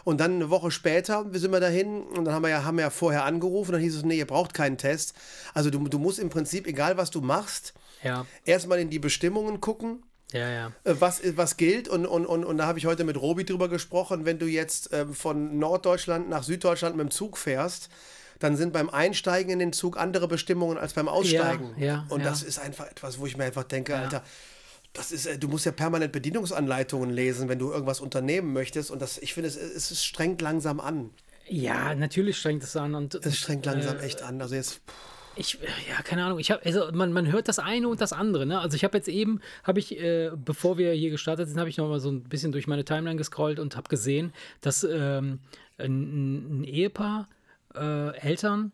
Und 0.05 0.21
dann 0.21 0.37
eine 0.37 0.51
Woche 0.51 0.71
später 0.71 1.27
sind 1.33 1.51
wir 1.51 1.59
dahin 1.59 2.03
und 2.03 2.27
dann 2.27 2.35
haben 2.35 2.43
wir 2.43 2.51
ja, 2.51 2.65
haben 2.65 2.77
wir 2.77 2.85
ja 2.85 2.91
vorher 2.91 3.25
angerufen. 3.25 3.73
Dann 3.73 3.81
hieß 3.81 3.97
es, 3.97 4.05
nee, 4.05 4.19
ihr 4.19 4.27
braucht 4.27 4.55
keinen 4.55 4.79
Test. 4.79 5.15
Also 5.53 5.69
du, 5.69 5.81
du 5.89 5.99
musst 5.99 6.21
im 6.21 6.29
Prinzip, 6.29 6.69
egal 6.69 6.97
was 6.97 7.11
du 7.11 7.21
machst, 7.21 7.75
ja. 8.05 8.25
erstmal 8.45 8.79
in 8.79 8.89
die 8.89 9.01
Bestimmungen 9.01 9.61
gucken 9.61 10.05
ja, 10.33 10.51
ja. 10.51 10.73
Äh, 10.85 10.95
was, 10.99 11.21
was 11.37 11.57
gilt. 11.57 11.89
Und, 11.89 12.07
und, 12.07 12.27
und, 12.27 12.45
und 12.45 12.59
da 12.59 12.67
habe 12.67 12.79
ich 12.79 12.87
heute 12.87 13.05
mit 13.05 13.21
Robi 13.21 13.45
drüber 13.45 13.69
gesprochen, 13.69 14.25
wenn 14.25 14.39
du 14.39 14.47
jetzt 14.47 14.91
ähm, 14.93 15.15
von 15.15 15.59
Norddeutschland 15.59 16.29
nach 16.29 16.43
Süddeutschland 16.43 16.97
mit 16.97 17.05
dem 17.09 17.11
Zug 17.11 17.39
fährst, 17.39 17.89
dann 18.39 18.57
sind 18.57 18.73
beim 18.73 18.91
Einsteigen 18.91 19.53
in 19.53 19.59
den 19.61 19.73
Zug 19.73 19.97
andere 19.97 20.29
Bestimmungen 20.29 20.79
als 20.79 20.93
beim 20.93 21.09
Aussteigen. 21.09 21.75
Ja, 21.79 21.87
ja, 21.87 22.07
und 22.11 22.21
ja. 22.21 22.27
das 22.27 22.43
ist 22.43 22.59
einfach 22.59 22.87
etwas, 22.87 23.19
wo 23.19 23.27
ich 23.27 23.37
mir 23.37 23.45
einfach 23.45 23.65
denke, 23.65 23.97
Alter, 23.97 24.23
das 24.93 25.13
ist, 25.13 25.27
äh, 25.27 25.39
du 25.39 25.49
musst 25.49 25.65
ja 25.65 25.73
permanent 25.73 26.13
Bedienungsanleitungen 26.13 27.11
lesen, 27.11 27.49
wenn 27.49 27.59
du 27.59 27.71
irgendwas 27.71 28.01
unternehmen 28.01 28.53
möchtest. 28.53 28.91
Und 28.91 29.01
das, 29.01 29.19
ich 29.19 29.33
finde, 29.33 29.49
es, 29.49 29.57
es 29.57 30.05
strengt 30.05 30.43
langsam 30.43 30.81
an. 30.81 31.11
Ja, 31.49 31.95
natürlich 31.95 32.39
strengt 32.39 32.65
es 32.65 32.77
an. 32.77 32.95
Und, 32.95 33.15
es 33.15 33.39
strengt 33.39 33.65
langsam 33.65 33.99
äh, 33.99 34.03
echt 34.03 34.23
an. 34.23 34.43
Also 34.43 34.57
jetzt. 34.57 34.81
Pff 34.87 35.16
ich, 35.37 35.59
ja, 35.89 36.03
keine 36.03 36.25
Ahnung. 36.25 36.39
Ich 36.39 36.51
habe, 36.51 36.65
also 36.65 36.91
man, 36.93 37.13
man 37.13 37.31
hört 37.31 37.49
das 37.49 37.59
eine 37.59 37.89
und 37.89 38.01
das 38.01 38.13
andere. 38.13 38.47
Ne? 38.47 38.59
Also 38.59 38.77
ich 38.77 38.85
habe 38.85 38.97
jetzt 38.97 39.09
eben, 39.09 39.41
habe 39.65 39.79
ich, 39.79 39.99
äh, 39.99 40.31
bevor 40.35 40.79
wir 40.79 40.93
hier 40.93 41.11
gestartet 41.11 41.49
sind, 41.49 41.59
habe 41.59 41.69
ich 41.69 41.77
noch 41.77 41.89
mal 41.89 42.01
so 42.01 42.11
ein 42.11 42.23
bisschen 42.23 42.53
durch 42.53 42.67
meine 42.67 42.85
Timeline 42.85 43.17
gescrollt 43.17 43.59
und 43.59 43.77
habe 43.77 43.89
gesehen, 43.89 44.33
dass 44.61 44.85
ähm, 44.85 45.41
ein, 45.79 46.61
ein, 46.61 46.65
Ehepaar, 46.65 47.29
äh, 47.75 48.17
Eltern, 48.19 48.73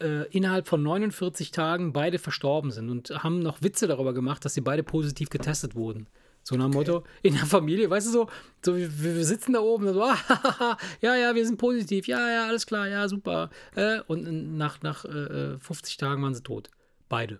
äh, 0.00 0.28
innerhalb 0.28 0.68
von 0.68 0.82
49 0.82 1.50
Tagen 1.50 1.92
beide 1.92 2.18
verstorben 2.18 2.70
sind 2.70 2.90
und 2.90 3.22
haben 3.22 3.40
noch 3.40 3.62
Witze 3.62 3.86
darüber 3.86 4.12
gemacht, 4.12 4.44
dass 4.44 4.54
sie 4.54 4.60
beide 4.60 4.82
positiv 4.82 5.30
getestet 5.30 5.74
wurden. 5.74 6.06
So 6.44 6.56
nach 6.56 6.66
dem 6.66 6.76
okay. 6.76 6.90
Motto, 6.90 7.04
in 7.22 7.34
der 7.34 7.46
Familie, 7.46 7.88
weißt 7.88 8.08
du 8.08 8.10
so, 8.10 8.28
so 8.64 8.76
wir, 8.76 8.88
wir 8.98 9.24
sitzen 9.24 9.52
da 9.52 9.60
oben, 9.60 9.92
so, 9.92 10.02
ah, 10.04 10.76
ja, 11.00 11.14
ja, 11.14 11.34
wir 11.34 11.46
sind 11.46 11.56
positiv, 11.56 12.08
ja, 12.08 12.30
ja, 12.30 12.46
alles 12.46 12.66
klar, 12.66 12.88
ja, 12.88 13.08
super. 13.08 13.50
Äh, 13.76 14.00
und 14.08 14.56
nach, 14.56 14.82
nach 14.82 15.04
äh, 15.04 15.58
50 15.58 15.96
Tagen 15.98 16.22
waren 16.22 16.34
sie 16.34 16.42
tot. 16.42 16.68
Beide. 17.08 17.38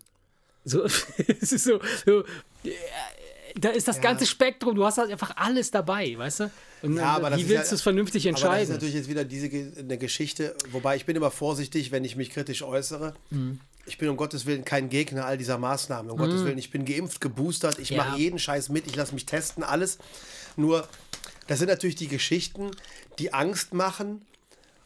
So, 0.64 0.84
es 0.84 1.52
ist 1.52 1.64
so, 1.64 1.80
so 2.06 2.20
äh, 2.64 2.70
da 3.56 3.70
ist 3.70 3.88
das 3.88 3.96
ja. 3.96 4.02
ganze 4.02 4.24
Spektrum, 4.24 4.76
du 4.76 4.84
hast 4.84 4.98
halt 4.98 5.10
einfach 5.10 5.36
alles 5.36 5.70
dabei, 5.70 6.16
weißt 6.16 6.40
du? 6.40 6.50
Und 6.82 6.96
ja, 6.96 7.16
aber 7.16 7.36
wie 7.36 7.48
willst 7.48 7.70
du 7.70 7.74
es 7.74 7.82
vernünftig 7.82 8.26
entscheiden? 8.26 8.50
Aber 8.50 8.58
das 8.60 8.68
ist 8.68 8.74
natürlich 8.74 8.94
jetzt 8.94 9.08
wieder 9.08 9.24
diese 9.24 9.50
eine 9.78 9.98
Geschichte, 9.98 10.54
wobei 10.70 10.96
ich 10.96 11.06
bin 11.06 11.16
immer 11.16 11.30
vorsichtig, 11.30 11.90
wenn 11.90 12.04
ich 12.04 12.16
mich 12.16 12.30
kritisch 12.30 12.62
äußere. 12.62 13.14
Mhm 13.30 13.58
ich 13.86 13.98
bin 13.98 14.08
um 14.08 14.16
Gottes 14.16 14.46
Willen 14.46 14.64
kein 14.64 14.88
Gegner 14.88 15.26
all 15.26 15.38
dieser 15.38 15.58
Maßnahmen. 15.58 16.10
Um 16.10 16.18
mhm. 16.18 16.22
Gottes 16.22 16.44
Willen, 16.44 16.58
ich 16.58 16.70
bin 16.70 16.84
geimpft, 16.84 17.20
geboostert, 17.20 17.78
ich 17.78 17.90
ja. 17.90 17.98
mache 17.98 18.18
jeden 18.18 18.38
Scheiß 18.38 18.68
mit, 18.68 18.86
ich 18.86 18.96
lasse 18.96 19.14
mich 19.14 19.26
testen, 19.26 19.62
alles. 19.62 19.98
Nur, 20.56 20.86
das 21.46 21.58
sind 21.58 21.68
natürlich 21.68 21.96
die 21.96 22.08
Geschichten, 22.08 22.70
die 23.18 23.32
Angst 23.32 23.74
machen. 23.74 24.22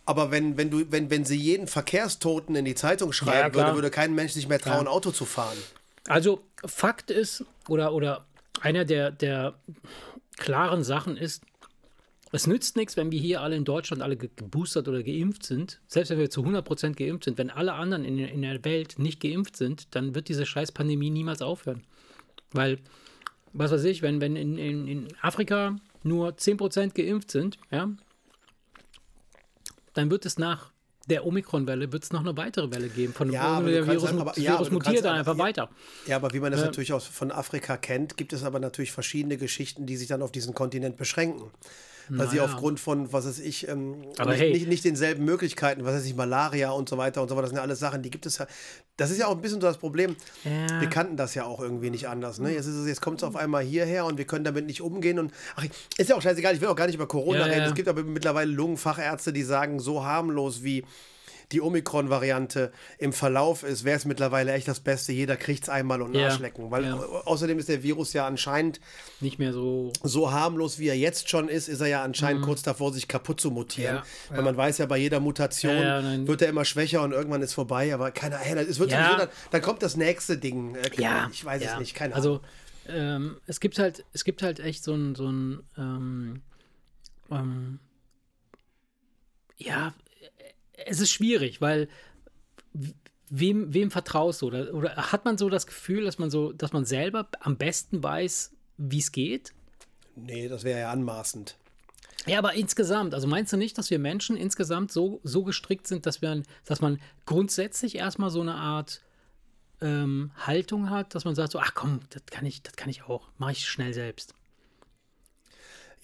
Aber 0.04 0.30
wenn, 0.30 0.56
wenn, 0.56 0.70
du, 0.70 0.90
wenn, 0.90 1.10
wenn 1.10 1.24
sie 1.24 1.36
jeden 1.36 1.66
Verkehrstoten 1.66 2.54
in 2.54 2.64
die 2.64 2.76
Zeitung 2.76 3.12
schreiben 3.12 3.48
ja, 3.48 3.54
würde, 3.54 3.74
würde 3.74 3.90
kein 3.90 4.14
Mensch 4.14 4.32
sich 4.32 4.48
mehr 4.48 4.60
trauen, 4.60 4.84
ja. 4.84 4.90
Auto 4.90 5.10
zu 5.10 5.24
fahren. 5.24 5.58
Also 6.06 6.42
Fakt 6.64 7.10
ist, 7.10 7.44
oder, 7.68 7.92
oder 7.92 8.24
einer 8.60 8.84
der, 8.84 9.10
der 9.10 9.54
klaren 10.36 10.84
Sachen 10.84 11.16
ist, 11.16 11.42
es 12.32 12.46
nützt 12.46 12.76
nichts, 12.76 12.96
wenn 12.96 13.12
wir 13.12 13.20
hier 13.20 13.40
alle 13.40 13.56
in 13.56 13.64
Deutschland 13.64 14.02
alle 14.02 14.16
geboostert 14.16 14.88
oder 14.88 15.02
geimpft 15.02 15.44
sind. 15.44 15.80
Selbst 15.86 16.10
wenn 16.10 16.18
wir 16.18 16.28
zu 16.28 16.42
100% 16.42 16.94
geimpft 16.94 17.24
sind, 17.24 17.38
wenn 17.38 17.50
alle 17.50 17.72
anderen 17.74 18.04
in, 18.04 18.18
in 18.18 18.42
der 18.42 18.64
Welt 18.64 18.98
nicht 18.98 19.20
geimpft 19.20 19.56
sind, 19.56 19.94
dann 19.94 20.14
wird 20.14 20.28
diese 20.28 20.44
scheiß 20.44 20.72
Pandemie 20.72 21.10
niemals 21.10 21.40
aufhören. 21.40 21.82
Weil, 22.52 22.78
was 23.52 23.70
weiß 23.70 23.84
ich, 23.84 24.02
wenn, 24.02 24.20
wenn 24.20 24.34
in, 24.36 24.58
in, 24.58 24.88
in 24.88 25.08
Afrika 25.22 25.76
nur 26.02 26.30
10% 26.30 26.90
geimpft 26.94 27.30
sind, 27.30 27.58
ja, 27.70 27.88
dann 29.94 30.10
wird 30.10 30.26
es 30.26 30.38
nach 30.38 30.72
der 31.08 31.24
Omikron-Welle 31.24 31.92
wird 31.92 32.02
es 32.02 32.12
noch 32.12 32.20
eine 32.20 32.36
weitere 32.36 32.68
Welle 32.72 32.88
geben. 32.88 33.12
Von 33.12 33.30
Ja, 33.32 33.42
aber 33.42 33.70
der 33.70 33.86
Virus, 33.86 34.08
halt- 34.08 34.20
aber- 34.20 34.32
das 34.32 34.42
ja, 34.42 34.54
Virus 34.54 34.70
mutiert 34.72 35.04
dann 35.04 35.14
einfach 35.16 35.34
ja. 35.34 35.44
weiter. 35.44 35.70
Ja, 36.06 36.16
aber 36.16 36.32
wie 36.32 36.40
man 36.40 36.50
das 36.50 36.60
Ja. 36.62 36.66
natürlich 36.66 36.92
aus, 36.92 37.06
von 37.06 37.30
Afrika 37.30 37.76
kennt, 37.76 38.16
gibt 38.16 38.32
es 38.32 38.42
aber 38.42 38.58
natürlich 38.58 38.90
verschiedene 38.90 39.36
Geschichten, 39.36 39.86
die 39.86 39.96
sich 39.96 40.08
dann 40.08 40.20
auf 40.22 40.32
diesen 40.32 40.52
Kontinent 40.52 40.96
beschränken. 40.96 41.50
Weil 42.08 42.28
sie 42.28 42.36
Naja. 42.36 42.48
aufgrund 42.48 42.78
von, 42.78 43.12
was 43.12 43.26
weiß 43.26 43.40
ich, 43.40 43.66
ähm, 43.68 44.00
nicht, 44.00 44.18
hey. 44.20 44.52
nicht, 44.52 44.68
nicht 44.68 44.84
denselben 44.84 45.24
Möglichkeiten, 45.24 45.84
was 45.84 45.94
weiß 45.94 46.04
ich, 46.06 46.14
Malaria 46.14 46.70
und 46.70 46.88
so 46.88 46.96
weiter 46.98 47.20
und 47.22 47.28
so 47.28 47.34
weiter, 47.34 47.42
das 47.42 47.50
sind 47.50 47.56
ja 47.56 47.62
alles 47.62 47.78
Sachen, 47.80 48.02
die 48.02 48.10
gibt 48.10 48.26
es 48.26 48.38
ja. 48.38 48.46
Das 48.96 49.10
ist 49.10 49.18
ja 49.18 49.26
auch 49.26 49.32
ein 49.34 49.40
bisschen 49.40 49.60
so 49.60 49.66
das 49.66 49.78
Problem. 49.78 50.14
Ja. 50.44 50.80
Wir 50.80 50.88
kannten 50.88 51.16
das 51.16 51.34
ja 51.34 51.44
auch 51.44 51.60
irgendwie 51.60 51.90
nicht 51.90 52.08
anders. 52.08 52.38
Ne? 52.38 52.52
Jetzt, 52.54 52.66
ist 52.66 52.74
es- 52.76 52.86
jetzt 52.86 53.00
kommt 53.02 53.18
es 53.18 53.24
auf 53.24 53.36
einmal 53.36 53.62
hierher 53.64 54.04
und 54.06 54.18
wir 54.18 54.24
können 54.24 54.44
damit 54.44 54.66
nicht 54.66 54.80
umgehen. 54.82 55.18
Und 55.18 55.32
ach, 55.56 55.64
ist 55.98 56.08
ja 56.08 56.16
auch 56.16 56.22
scheißegal, 56.22 56.54
ich 56.54 56.60
will 56.60 56.68
auch 56.68 56.76
gar 56.76 56.86
nicht 56.86 56.94
über 56.94 57.08
Corona 57.08 57.40
Ja, 57.40 57.44
reden. 57.46 57.60
ja. 57.60 57.66
Es 57.66 57.74
gibt 57.74 57.88
aber 57.88 58.02
mittlerweile 58.04 58.50
Lungenfachärzte, 58.52 59.32
die 59.32 59.42
sagen, 59.42 59.80
so 59.80 60.04
harmlos 60.04 60.62
wie 60.62 60.84
die 61.52 61.60
Omikron-Variante 61.60 62.72
im 62.98 63.12
Verlauf 63.12 63.62
ist, 63.62 63.84
wäre 63.84 63.96
es 63.96 64.04
mittlerweile 64.04 64.52
echt 64.52 64.66
das 64.66 64.80
Beste. 64.80 65.12
Jeder 65.12 65.36
kriegt 65.36 65.62
es 65.62 65.68
einmal 65.68 66.02
und 66.02 66.14
Ja. 66.14 66.28
nachschlecken. 66.28 66.70
Weil 66.72 66.84
Ja. 66.84 66.94
au- 66.96 67.22
außerdem 67.24 67.58
ist 67.58 67.68
der 67.68 67.82
Virus 67.84 68.12
ja 68.14 68.26
anscheinend 68.26 68.80
Nicht 69.20 69.38
mehr 69.38 69.52
so. 69.52 69.92
so 70.02 70.32
harmlos, 70.32 70.78
wie 70.80 70.88
er 70.88 70.96
jetzt 70.98 71.28
schon 71.30 71.48
ist, 71.48 71.68
ist 71.68 71.80
er 71.80 71.86
ja 71.86 72.02
anscheinend 72.02 72.42
kurz 72.42 72.62
davor, 72.62 72.92
sich 72.92 73.06
kaputt 73.06 73.40
zu 73.40 73.50
mutieren. 73.52 73.96
Mhm. 73.96 74.02
Ja, 74.30 74.36
Weil 74.38 74.42
man 74.44 74.56
weiß 74.56 74.78
ja, 74.78 74.86
bei 74.86 74.96
jeder 74.98 75.20
Mutation 75.20 76.26
wird 76.26 76.42
er 76.42 76.48
immer 76.48 76.64
schwächer 76.64 77.02
und 77.02 77.12
irgendwann 77.12 77.42
ist 77.42 77.54
vorbei. 77.54 77.94
Aber 77.94 78.10
keine 78.10 78.38
Ahnung, 78.40 78.66
es 78.68 78.78
wird 78.78 78.90
dann, 78.92 79.28
dann 79.52 79.62
kommt 79.62 79.82
das 79.82 79.96
nächste 79.96 80.36
Ding. 80.38 80.74
Äh, 80.74 80.90
Ja, 81.00 81.28
ich 81.32 81.44
weiß 81.44 81.62
es 81.64 81.78
nicht, 81.78 81.94
keine 81.94 82.14
Ahnung. 82.14 82.40
Also 82.40 82.40
ähm, 82.88 83.36
es 83.46 83.60
gibt 83.60 83.78
halt, 83.78 84.04
es 84.12 84.24
gibt 84.24 84.42
halt 84.42 84.58
echt 84.60 84.82
so 84.84 84.94
ein, 84.94 85.14
so 85.14 85.28
ein 85.30 85.60
ähm, 85.78 86.42
ähm, 87.30 87.78
ja, 89.56 89.94
es 90.84 91.00
ist 91.00 91.10
schwierig, 91.10 91.60
weil 91.60 91.88
wem, 93.28 93.72
wem 93.72 93.90
vertraust 93.90 94.42
du? 94.42 94.46
Oder, 94.46 94.74
oder 94.74 94.96
hat 94.96 95.24
man 95.24 95.38
so 95.38 95.48
das 95.48 95.66
Gefühl, 95.66 96.04
dass 96.04 96.18
man 96.18 96.30
so, 96.30 96.52
dass 96.52 96.72
man 96.72 96.84
selber 96.84 97.28
am 97.40 97.56
besten 97.56 98.02
weiß, 98.02 98.52
wie 98.76 98.98
es 98.98 99.12
geht? 99.12 99.52
nee, 100.16 100.48
das 100.48 100.64
wäre 100.64 100.80
ja 100.80 100.90
anmaßend. 100.90 101.56
Ja, 102.26 102.38
aber 102.38 102.54
insgesamt, 102.54 103.14
also 103.14 103.28
meinst 103.28 103.52
du 103.52 103.56
nicht, 103.56 103.78
dass 103.78 103.90
wir 103.90 104.00
Menschen 104.00 104.36
insgesamt 104.36 104.90
so, 104.90 105.20
so 105.22 105.44
gestrickt 105.44 105.86
sind, 105.86 106.06
dass, 106.06 106.22
wir, 106.22 106.42
dass 106.64 106.80
man 106.80 107.00
grundsätzlich 107.24 107.96
erstmal 107.96 108.30
so 108.30 108.40
eine 108.40 108.54
Art 108.54 109.00
ähm, 109.80 110.32
Haltung 110.36 110.90
hat, 110.90 111.14
dass 111.14 111.24
man 111.24 111.36
sagt 111.36 111.52
so, 111.52 111.60
ach 111.60 111.74
komm, 111.74 112.00
das 112.10 112.26
kann 112.26 112.44
ich, 112.44 112.62
das 112.62 112.74
kann 112.74 112.88
ich 112.88 113.04
auch, 113.04 113.28
mache 113.38 113.52
ich 113.52 113.68
schnell 113.68 113.94
selbst. 113.94 114.34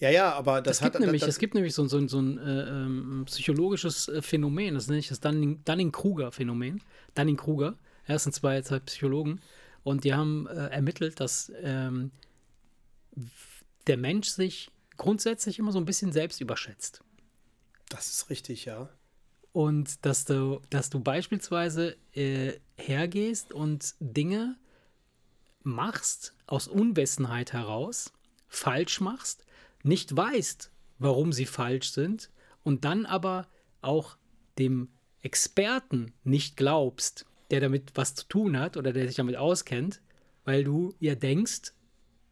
Ja, 0.03 0.09
ja, 0.09 0.33
aber 0.33 0.61
das 0.61 0.77
Es 0.77 0.83
gibt, 0.83 0.95
hat 0.95 1.01
nämlich, 1.01 1.21
das, 1.21 1.29
es 1.29 1.39
gibt 1.39 1.53
nämlich 1.53 1.73
so, 1.73 1.87
so, 1.87 2.05
so 2.09 2.19
ein 2.19 2.37
äh, 2.37 2.67
ähm, 2.67 3.23
psychologisches 3.25 4.09
äh, 4.09 4.21
Phänomen, 4.21 4.73
das 4.73 4.87
nenne 4.87 4.99
ich 4.99 5.07
das 5.07 5.21
Dunning- 5.21 5.63
Dunning-Kruger-Phänomen. 5.63 6.81
Dunning-Kruger, 7.15 7.77
ja, 8.07 8.13
das 8.13 8.23
sind 8.23 8.33
zwei, 8.33 8.61
zwei 8.63 8.79
Psychologen 8.79 9.39
und 9.83 10.03
die 10.03 10.13
haben 10.13 10.45
äh, 10.47 10.67
ermittelt, 10.67 11.21
dass 11.21 11.53
ähm, 11.61 12.11
der 13.87 13.95
Mensch 13.95 14.27
sich 14.27 14.69
grundsätzlich 14.97 15.57
immer 15.57 15.71
so 15.71 15.79
ein 15.79 15.85
bisschen 15.85 16.11
selbst 16.11 16.41
überschätzt. 16.41 17.01
das 17.87 18.09
ist 18.11 18.29
richtig, 18.29 18.65
ja. 18.65 18.89
Und 19.53 20.05
dass 20.05 20.25
du, 20.25 20.59
dass 20.69 20.89
du 20.89 20.99
beispielsweise 20.99 21.95
äh, 22.11 22.59
hergehst 22.75 23.53
und 23.53 23.95
Dinge 24.01 24.57
machst 25.61 26.35
aus 26.45 26.67
Unwissenheit 26.67 27.53
heraus, 27.53 28.11
falsch 28.49 28.99
machst, 28.99 29.45
nicht 29.83 30.15
weißt, 30.15 30.71
warum 30.99 31.33
sie 31.33 31.45
falsch 31.45 31.91
sind 31.91 32.29
und 32.63 32.85
dann 32.85 33.05
aber 33.05 33.47
auch 33.81 34.17
dem 34.57 34.89
Experten 35.21 36.13
nicht 36.23 36.57
glaubst, 36.57 37.25
der 37.51 37.59
damit 37.59 37.91
was 37.95 38.15
zu 38.15 38.27
tun 38.27 38.57
hat 38.57 38.77
oder 38.77 38.93
der 38.93 39.07
sich 39.07 39.15
damit 39.15 39.35
auskennt, 39.35 40.01
weil 40.45 40.63
du 40.63 40.93
ja 40.99 41.15
denkst, 41.15 41.73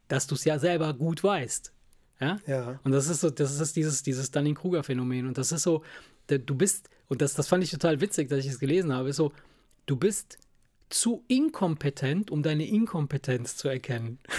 dass 0.08 0.28
du 0.28 0.36
es 0.36 0.44
ja 0.46 0.60
selber 0.60 0.94
gut 0.94 1.24
weißt. 1.24 1.74
Ja? 2.20 2.40
Ja. 2.46 2.80
Und 2.84 2.92
das 2.92 3.08
ist 3.08 3.22
so, 3.22 3.30
das 3.30 3.60
ist 3.60 3.76
dieses, 3.76 4.04
dieses 4.04 4.32
Dunning-Kruger-Phänomen. 4.32 5.28
Und 5.28 5.38
das 5.38 5.52
ist 5.52 5.64
so, 5.64 5.84
du 6.28 6.56
bist, 6.56 6.90
und 7.08 7.22
das, 7.22 7.34
das 7.34 7.48
fand 7.48 7.64
ich 7.64 7.72
total 7.72 8.02
witzig, 8.02 8.30
dass 8.30 8.40
ich 8.40 8.52
es 8.52 8.60
gelesen 8.60 8.94
habe, 8.94 9.10
ist 9.10 9.18
so, 9.18 9.32
du 9.86 9.96
bist 9.96 10.38
zu 10.90 11.24
inkompetent, 11.28 12.32
um 12.32 12.44
deine 12.44 12.68
Inkompetenz 12.68 13.58
zu 13.58 13.70
erkennen. 13.70 14.20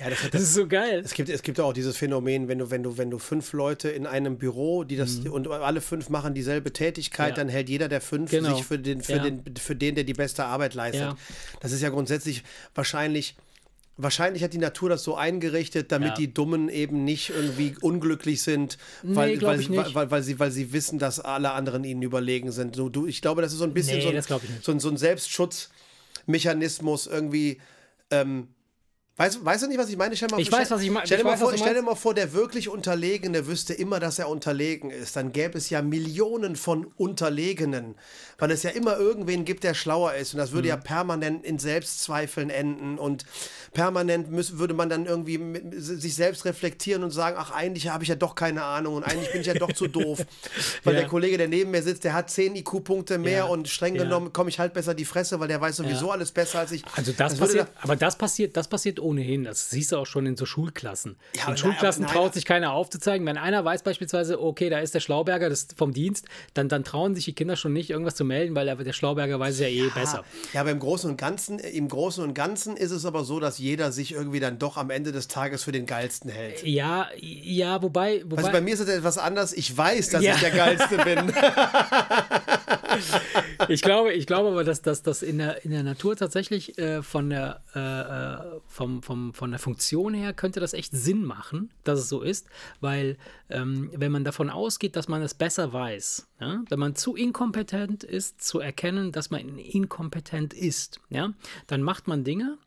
Ja, 0.00 0.08
das 0.08 0.22
hat 0.24 0.32
Das 0.34 0.40
ist 0.42 0.54
so 0.54 0.66
geil. 0.66 1.02
Es 1.04 1.12
gibt, 1.12 1.28
es 1.28 1.42
gibt 1.42 1.60
auch 1.60 1.74
dieses 1.74 1.94
Phänomen, 1.96 2.48
wenn 2.48 2.58
du, 2.58 2.70
wenn 2.70 2.82
du, 2.82 2.96
wenn 2.96 3.10
du 3.10 3.18
fünf 3.18 3.52
Leute 3.52 3.90
in 3.90 4.06
einem 4.06 4.38
Büro, 4.38 4.82
die 4.84 4.96
das, 4.96 5.16
und 5.18 5.46
alle 5.48 5.82
fünf 5.82 6.08
machen 6.08 6.32
dieselbe 6.32 6.72
Tätigkeit, 6.72 7.32
Mhm. 7.32 7.34
Ja. 7.36 7.36
dann 7.36 7.48
hält 7.50 7.68
jeder 7.68 7.88
der 7.88 8.00
fünf 8.00 8.30
Genau. 8.30 8.54
sich 8.56 8.64
für 8.64 8.78
den, 8.78 9.02
für 9.02 9.16
Ja. 9.16 9.22
den, 9.24 9.42
für 9.58 9.76
den, 9.76 9.94
der 9.96 10.04
die 10.04 10.14
beste 10.14 10.44
Arbeit 10.44 10.72
leistet. 10.74 11.02
Ja. 11.02 11.16
Das 11.60 11.72
ist 11.72 11.82
ja 11.82 11.90
grundsätzlich 11.90 12.42
wahrscheinlich. 12.74 13.36
Wahrscheinlich 14.02 14.42
hat 14.42 14.54
die 14.54 14.58
Natur 14.58 14.88
das 14.88 15.04
so 15.04 15.14
eingerichtet, 15.16 15.92
damit 15.92 16.16
die 16.16 16.32
Dummen 16.32 16.70
eben 16.70 17.04
nicht 17.04 17.28
irgendwie 17.28 17.74
unglücklich 17.82 18.40
sind, 18.40 18.78
weil, 19.02 19.36
glaub 19.36 19.50
weil, 19.50 19.58
nicht. 19.58 19.94
weil, 19.94 20.10
weil, 20.10 20.22
sie, 20.22 20.38
weil 20.38 20.50
sie 20.50 20.72
wissen, 20.72 20.98
dass 20.98 21.20
alle 21.20 21.50
anderen 21.52 21.84
ihnen 21.84 22.00
überlegen 22.00 22.50
sind. 22.50 22.76
So, 22.76 22.88
du, 22.88 23.06
ich 23.06 23.20
glaube, 23.20 23.42
das 23.42 23.52
ist 23.52 23.58
so 23.58 23.64
ein 23.64 23.74
bisschen 23.74 23.98
Nee, 23.98 24.02
so, 24.04 24.08
ein, 24.08 24.14
das 24.14 24.26
so, 24.62 24.72
ein, 24.72 24.80
so 24.80 24.88
ein 24.88 24.96
Selbstschutzmechanismus 24.96 27.08
irgendwie. 27.08 27.60
Ähm, 28.10 28.48
weißt, 29.20 29.44
weißt 29.44 29.62
du 29.64 29.66
nicht, 29.68 29.78
was 29.78 29.88
ich 29.90 29.96
meine? 29.98 30.16
Stell 30.16 30.28
dir 30.28 30.34
mal 30.36 30.40
Ich 30.40 30.50
weiß, 30.50 30.66
stell- 30.66 30.76
was 30.76 30.82
ich 30.82 30.90
mein- 30.90 31.06
Stell 31.06 31.18
ich 31.18 31.24
mal 31.24 31.32
weiß, 31.32 31.40
vor, 31.40 31.48
was 31.52 31.56
du 31.56 31.62
stell 31.62 31.74
dir 31.74 31.82
mal 31.82 31.94
vor, 31.94 32.14
der 32.14 32.32
wirklich 32.32 32.68
Unterlegene 32.68 33.46
wüsste 33.46 33.74
immer, 33.74 34.00
dass 34.00 34.18
er 34.18 34.28
unterlegen 34.28 34.90
ist. 34.90 35.14
Dann 35.16 35.32
gäbe 35.32 35.58
es 35.58 35.68
ja 35.70 35.82
Millionen 35.82 36.56
von 36.56 36.86
Unterlegenen, 36.96 37.96
weil 38.38 38.50
es 38.50 38.62
ja 38.62 38.70
immer 38.70 38.96
irgendwen 38.96 39.44
gibt, 39.44 39.64
der 39.64 39.74
schlauer 39.74 40.14
ist. 40.14 40.32
Und 40.34 40.38
das 40.38 40.52
würde 40.52 40.68
ja 40.68 40.76
Mhm. 40.76 40.82
permanent 40.84 41.44
in 41.44 41.58
Selbstzweifeln 41.58 42.48
enden. 42.50 42.98
Und 42.98 43.24
permanent 43.72 44.30
müß, 44.30 44.58
würde 44.58 44.74
man 44.74 44.88
dann 44.88 45.06
irgendwie 45.06 45.38
mit, 45.38 45.64
sich 45.78 46.14
selbst 46.14 46.44
reflektieren 46.44 47.04
und 47.04 47.10
sagen, 47.10 47.36
ach, 47.38 47.50
eigentlich 47.52 47.88
habe 47.88 48.02
ich 48.04 48.08
ja 48.08 48.16
doch 48.16 48.34
keine 48.34 48.62
Ahnung 48.64 48.94
und 48.94 49.04
eigentlich 49.04 49.30
bin 49.32 49.42
ich 49.42 49.46
ja 49.46 49.54
doch 49.54 49.72
zu 49.72 49.86
doof. 49.86 50.20
Weil 50.84 50.94
Ja. 50.94 51.00
der 51.00 51.08
Kollege, 51.08 51.36
der 51.38 51.48
neben 51.48 51.70
mir 51.70 51.82
sitzt, 51.82 52.04
der 52.04 52.14
hat 52.14 52.30
10 52.30 52.56
IQ-Punkte 52.56 53.18
mehr 53.18 53.38
Ja. 53.38 53.44
und 53.44 53.68
streng 53.68 53.94
Ja. 53.96 54.02
genommen 54.04 54.32
komme 54.32 54.48
ich 54.50 54.58
halt 54.58 54.72
besser 54.72 54.94
die 54.94 55.04
Fresse, 55.04 55.38
weil 55.40 55.48
der 55.48 55.60
weiß 55.60 55.76
sowieso 55.76 56.06
Ja. 56.06 56.12
alles 56.12 56.30
besser 56.32 56.60
als 56.60 56.72
ich. 56.72 56.82
Also 56.96 57.12
das, 57.12 57.32
würde 57.34 57.46
passiert, 57.46 57.68
aber 57.82 57.96
das 57.96 58.16
passiert, 58.16 58.56
das 58.56 58.66
passiert 58.68 58.98
ohnehin. 59.10 59.44
Das 59.44 59.70
siehst 59.70 59.92
du 59.92 59.96
auch 59.96 60.06
schon 60.06 60.26
in 60.26 60.36
so 60.36 60.46
Schulklassen. 60.46 61.16
Ja, 61.36 61.50
in 61.50 61.56
Schulklassen 61.56 62.04
nein, 62.04 62.12
traut 62.12 62.26
nein. 62.26 62.32
sich 62.34 62.44
keiner 62.44 62.72
aufzuzeigen. 62.72 63.26
Wenn 63.26 63.36
einer 63.36 63.64
weiß 63.64 63.82
beispielsweise, 63.82 64.40
okay, 64.40 64.70
da 64.70 64.78
ist 64.78 64.94
der 64.94 65.00
Schlauberger 65.00 65.48
das 65.48 65.68
vom 65.76 65.92
Dienst, 65.92 66.26
dann, 66.54 66.68
dann 66.68 66.84
trauen 66.84 67.14
sich 67.14 67.24
die 67.24 67.34
Kinder 67.34 67.56
schon 67.56 67.72
nicht, 67.72 67.90
irgendwas 67.90 68.14
zu 68.14 68.24
melden, 68.24 68.54
weil 68.54 68.66
der, 68.66 68.92
Schlauberger 68.92 69.38
weiß 69.38 69.54
es 69.54 69.60
ja 69.60 69.66
eh 69.66 69.88
besser. 69.88 70.24
Ja, 70.52 70.62
aber 70.62 70.70
im 70.70 70.78
Großen 70.78 71.10
und 71.10 71.16
Ganzen, 71.16 71.58
im 71.58 71.88
Großen 71.88 72.22
und 72.22 72.34
Ganzen 72.34 72.76
ist 72.76 72.90
es 72.90 73.04
aber 73.04 73.24
so, 73.24 73.40
dass 73.40 73.58
jeder 73.58 73.92
sich 73.92 74.12
irgendwie 74.12 74.40
dann 74.40 74.58
doch 74.58 74.76
am 74.76 74.90
Ende 74.90 75.12
des 75.12 75.28
Tages 75.28 75.64
für 75.64 75.72
den 75.72 75.86
geilsten 75.86 76.30
hält. 76.30 76.64
Ja, 76.64 77.08
ja, 77.18 77.82
wobei, 77.82 78.22
wobei 78.24 78.38
Also 78.38 78.52
bei 78.52 78.60
mir 78.60 78.74
ist 78.74 78.80
es 78.80 78.88
etwas 78.88 79.18
anders. 79.18 79.52
Ich 79.52 79.76
weiß, 79.76 80.10
dass 80.10 80.22
Ja. 80.22 80.34
ich 80.34 80.40
der 80.40 80.50
geilste 80.50 80.98
bin. 80.98 81.32
ich 83.68 83.82
glaube, 83.82 84.12
ich 84.12 84.26
glaube 84.26 84.50
aber, 84.50 84.64
dass 84.64 84.82
das 84.82 85.22
in 85.22 85.38
der, 85.38 85.64
in 85.64 85.70
der 85.70 85.82
Natur 85.82 86.16
tatsächlich 86.16 86.78
äh, 86.78 87.02
von, 87.02 87.30
der, 87.30 87.60
äh, 87.74 87.78
äh, 87.78 88.60
vom, 88.90 89.02
vom, 89.02 89.34
von 89.34 89.50
der 89.50 89.60
Funktion 89.60 90.14
her 90.14 90.32
könnte 90.32 90.60
das 90.60 90.72
echt 90.72 90.92
Sinn 90.92 91.24
machen, 91.24 91.70
dass 91.84 92.00
es 92.00 92.08
so 92.08 92.22
ist, 92.22 92.48
weil 92.80 93.16
ähm, 93.48 93.90
wenn 93.94 94.12
man 94.12 94.24
davon 94.24 94.50
ausgeht, 94.50 94.96
dass 94.96 95.08
man 95.08 95.22
es 95.22 95.34
besser 95.34 95.72
weiß, 95.72 96.28
ja, 96.40 96.62
wenn 96.68 96.78
man 96.78 96.94
zu 96.94 97.16
inkompetent 97.16 98.04
ist, 98.04 98.42
zu 98.42 98.60
erkennen, 98.60 99.12
dass 99.12 99.30
man 99.30 99.58
inkompetent 99.58 100.54
ist, 100.54 101.00
ja, 101.08 101.32
dann 101.66 101.82
macht 101.82 102.08
man 102.08 102.24
Dinge, 102.24 102.58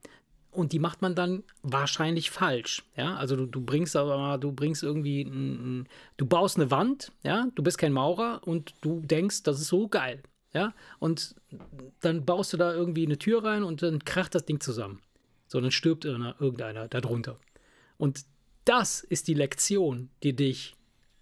und 0.53 0.71
die 0.71 0.79
macht 0.79 1.01
man 1.01 1.15
dann 1.15 1.43
wahrscheinlich 1.63 2.29
falsch. 2.29 2.83
Ja, 2.95 3.15
also 3.15 3.35
du, 3.35 3.45
du 3.45 3.61
bringst 3.61 3.95
aber 3.95 4.37
du 4.37 4.51
bringst 4.51 4.83
irgendwie, 4.83 5.23
ein, 5.23 5.87
du 6.17 6.25
baust 6.25 6.57
eine 6.57 6.71
Wand, 6.71 7.11
ja, 7.23 7.47
du 7.55 7.63
bist 7.63 7.77
kein 7.77 7.91
Maurer 7.91 8.41
und 8.45 8.73
du 8.81 9.01
denkst, 9.01 9.43
das 9.43 9.59
ist 9.59 9.67
so 9.67 9.87
geil. 9.87 10.21
Ja, 10.53 10.73
und 10.99 11.35
dann 12.01 12.25
baust 12.25 12.53
du 12.53 12.57
da 12.57 12.73
irgendwie 12.73 13.05
eine 13.05 13.17
Tür 13.17 13.43
rein 13.43 13.63
und 13.63 13.81
dann 13.81 14.05
kracht 14.05 14.35
das 14.35 14.45
Ding 14.45 14.59
zusammen. 14.59 15.01
So, 15.53 15.61
dann 15.61 15.69
stirbt 15.69 16.03
irgendeiner, 16.03 16.35
irgendeiner 16.41 16.87
da 16.87 16.99
drunter. 16.99 17.39
Und 17.97 18.25
das 18.65 19.01
ist 19.01 19.27
die 19.27 19.35
Lektion, 19.35 20.09
die 20.23 20.35
dich 20.35 20.73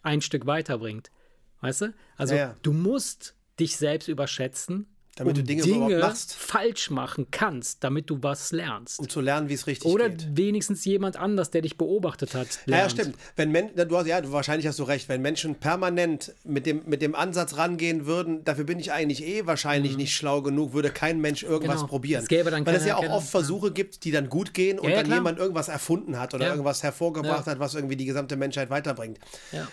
ein 0.04 0.22
Stück 0.22 0.46
weiterbringt. 0.46 1.12
Weißt 1.60 1.82
du? 1.82 1.94
Also, 2.16 2.36
Ja, 2.36 2.40
ja. 2.40 2.56
du 2.62 2.72
musst 2.72 3.36
dich 3.60 3.76
selbst 3.76 4.08
überschätzen, 4.08 4.88
Damit 5.24 5.38
um 5.38 5.44
du 5.44 5.48
Dinge 5.48 5.64
überhaupt 5.64 5.92
Dinge 5.92 6.02
machst. 6.02 6.34
falsch 6.36 6.90
machen 6.90 7.28
kannst, 7.32 7.84
damit 7.84 8.10
du 8.10 8.22
was 8.22 8.52
lernst. 8.52 9.00
Um 9.00 9.10
zu 9.10 9.22
lernen, 9.22 9.50
wie 9.50 9.54
es 9.54 9.68
richtig 9.68 9.90
Oder 9.92 10.10
geht. 10.10 10.36
wenigstens 10.38 10.84
jemand 10.86 11.16
anders, 11.18 11.50
der 11.52 11.62
dich 11.62 11.78
beobachtet 11.78 12.34
hat. 12.36 12.48
Ja, 12.66 12.72
ja, 12.74 12.78
lernt. 12.78 12.92
stimmt. 12.92 13.16
Wenn 13.36 13.52
Men 13.52 13.70
du 13.76 13.98
hast, 13.98 14.08
ja, 14.08 14.20
wahrscheinlich 14.32 14.68
hast 14.68 14.80
du 14.80 14.84
recht. 14.84 15.10
Wenn 15.10 15.22
Menschen 15.22 15.56
permanent 15.56 16.34
mit 16.44 16.66
dem, 16.66 16.82
mit 16.86 17.02
dem 17.02 17.16
Ansatz 17.16 17.58
rangehen 17.58 18.06
würden, 18.06 18.44
dafür 18.44 18.66
bin 18.66 18.80
ich 18.80 18.92
eigentlich 18.92 19.26
eh 19.26 19.46
wahrscheinlich 19.46 19.98
nicht 19.98 20.16
schlau 20.16 20.42
genug, 20.42 20.74
würde 20.74 20.90
kein 20.92 21.20
Mensch 21.22 21.44
irgendwas 21.44 21.78
Mhm. 21.78 21.80
Genau. 21.82 21.88
probieren. 21.88 22.22
Es 22.24 22.28
gäbe 22.28 22.52
dann 22.52 22.66
Weil 22.66 22.76
es 22.76 22.86
ja 22.86 22.98
auch 22.98 23.10
oft 23.10 23.30
Versuche 23.30 23.72
gibt, 23.72 24.04
die 24.04 24.12
dann 24.12 24.30
gut 24.30 24.54
gehen 24.54 24.80
und 24.80 24.90
Ja, 24.90 24.96
dann 24.98 25.06
klar. 25.06 25.18
jemand 25.18 25.40
irgendwas 25.40 25.68
erfunden 25.70 26.20
hat 26.20 26.34
oder 26.34 26.46
Ja. 26.46 26.52
irgendwas 26.52 26.84
hervorgebracht 26.84 27.46
hat, 27.48 27.60
was 27.60 27.76
irgendwie 27.76 27.96
die 27.96 28.06
gesamte 28.06 28.36
Menschheit 28.36 28.70
weiterbringt. 28.70 29.20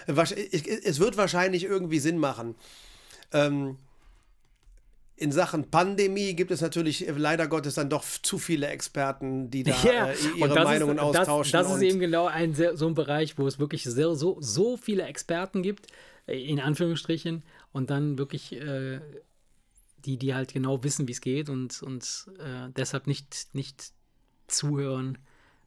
Es 0.06 1.00
wird 1.00 1.16
wahrscheinlich 1.16 1.64
irgendwie 1.64 1.98
Sinn 1.98 2.18
machen. 2.18 2.54
Ähm, 3.32 3.76
in 5.18 5.32
Sachen 5.32 5.70
Pandemie 5.70 6.34
gibt 6.34 6.50
es 6.50 6.60
natürlich 6.60 7.06
äh, 7.06 7.12
leider 7.12 7.48
Gottes 7.48 7.74
dann 7.74 7.90
doch 7.90 8.04
zu 8.04 8.38
viele 8.38 8.68
Experten, 8.68 9.50
die 9.50 9.64
da 9.64 9.72
Ja, 9.82 10.08
äh, 10.08 10.16
ihre 10.36 10.54
das 10.54 10.64
Meinungen 10.64 10.96
ist, 10.96 11.02
austauschen. 11.02 11.52
Das, 11.52 11.66
das 11.66 11.76
ist 11.76 11.82
eben 11.82 11.98
genau 11.98 12.26
ein 12.26 12.54
sehr, 12.54 12.76
so 12.76 12.86
ein 12.86 12.94
Bereich, 12.94 13.36
wo 13.36 13.46
es 13.46 13.58
wirklich 13.58 13.84
sehr, 13.84 14.14
so, 14.14 14.36
so 14.40 14.76
viele 14.76 15.04
Experten 15.04 15.62
gibt, 15.62 15.88
äh, 16.26 16.40
in 16.40 16.60
Anführungsstrichen, 16.60 17.42
und 17.72 17.90
dann 17.90 18.16
wirklich 18.16 18.52
äh, 18.52 19.00
die, 20.04 20.16
die 20.16 20.34
halt 20.34 20.52
genau 20.52 20.84
wissen, 20.84 21.08
wie 21.08 21.12
es 21.12 21.20
geht 21.20 21.48
und, 21.48 21.82
und 21.82 22.26
äh, 22.38 22.70
deshalb 22.76 23.06
nicht, 23.06 23.48
nicht 23.52 23.92
zuhören, 24.46 25.18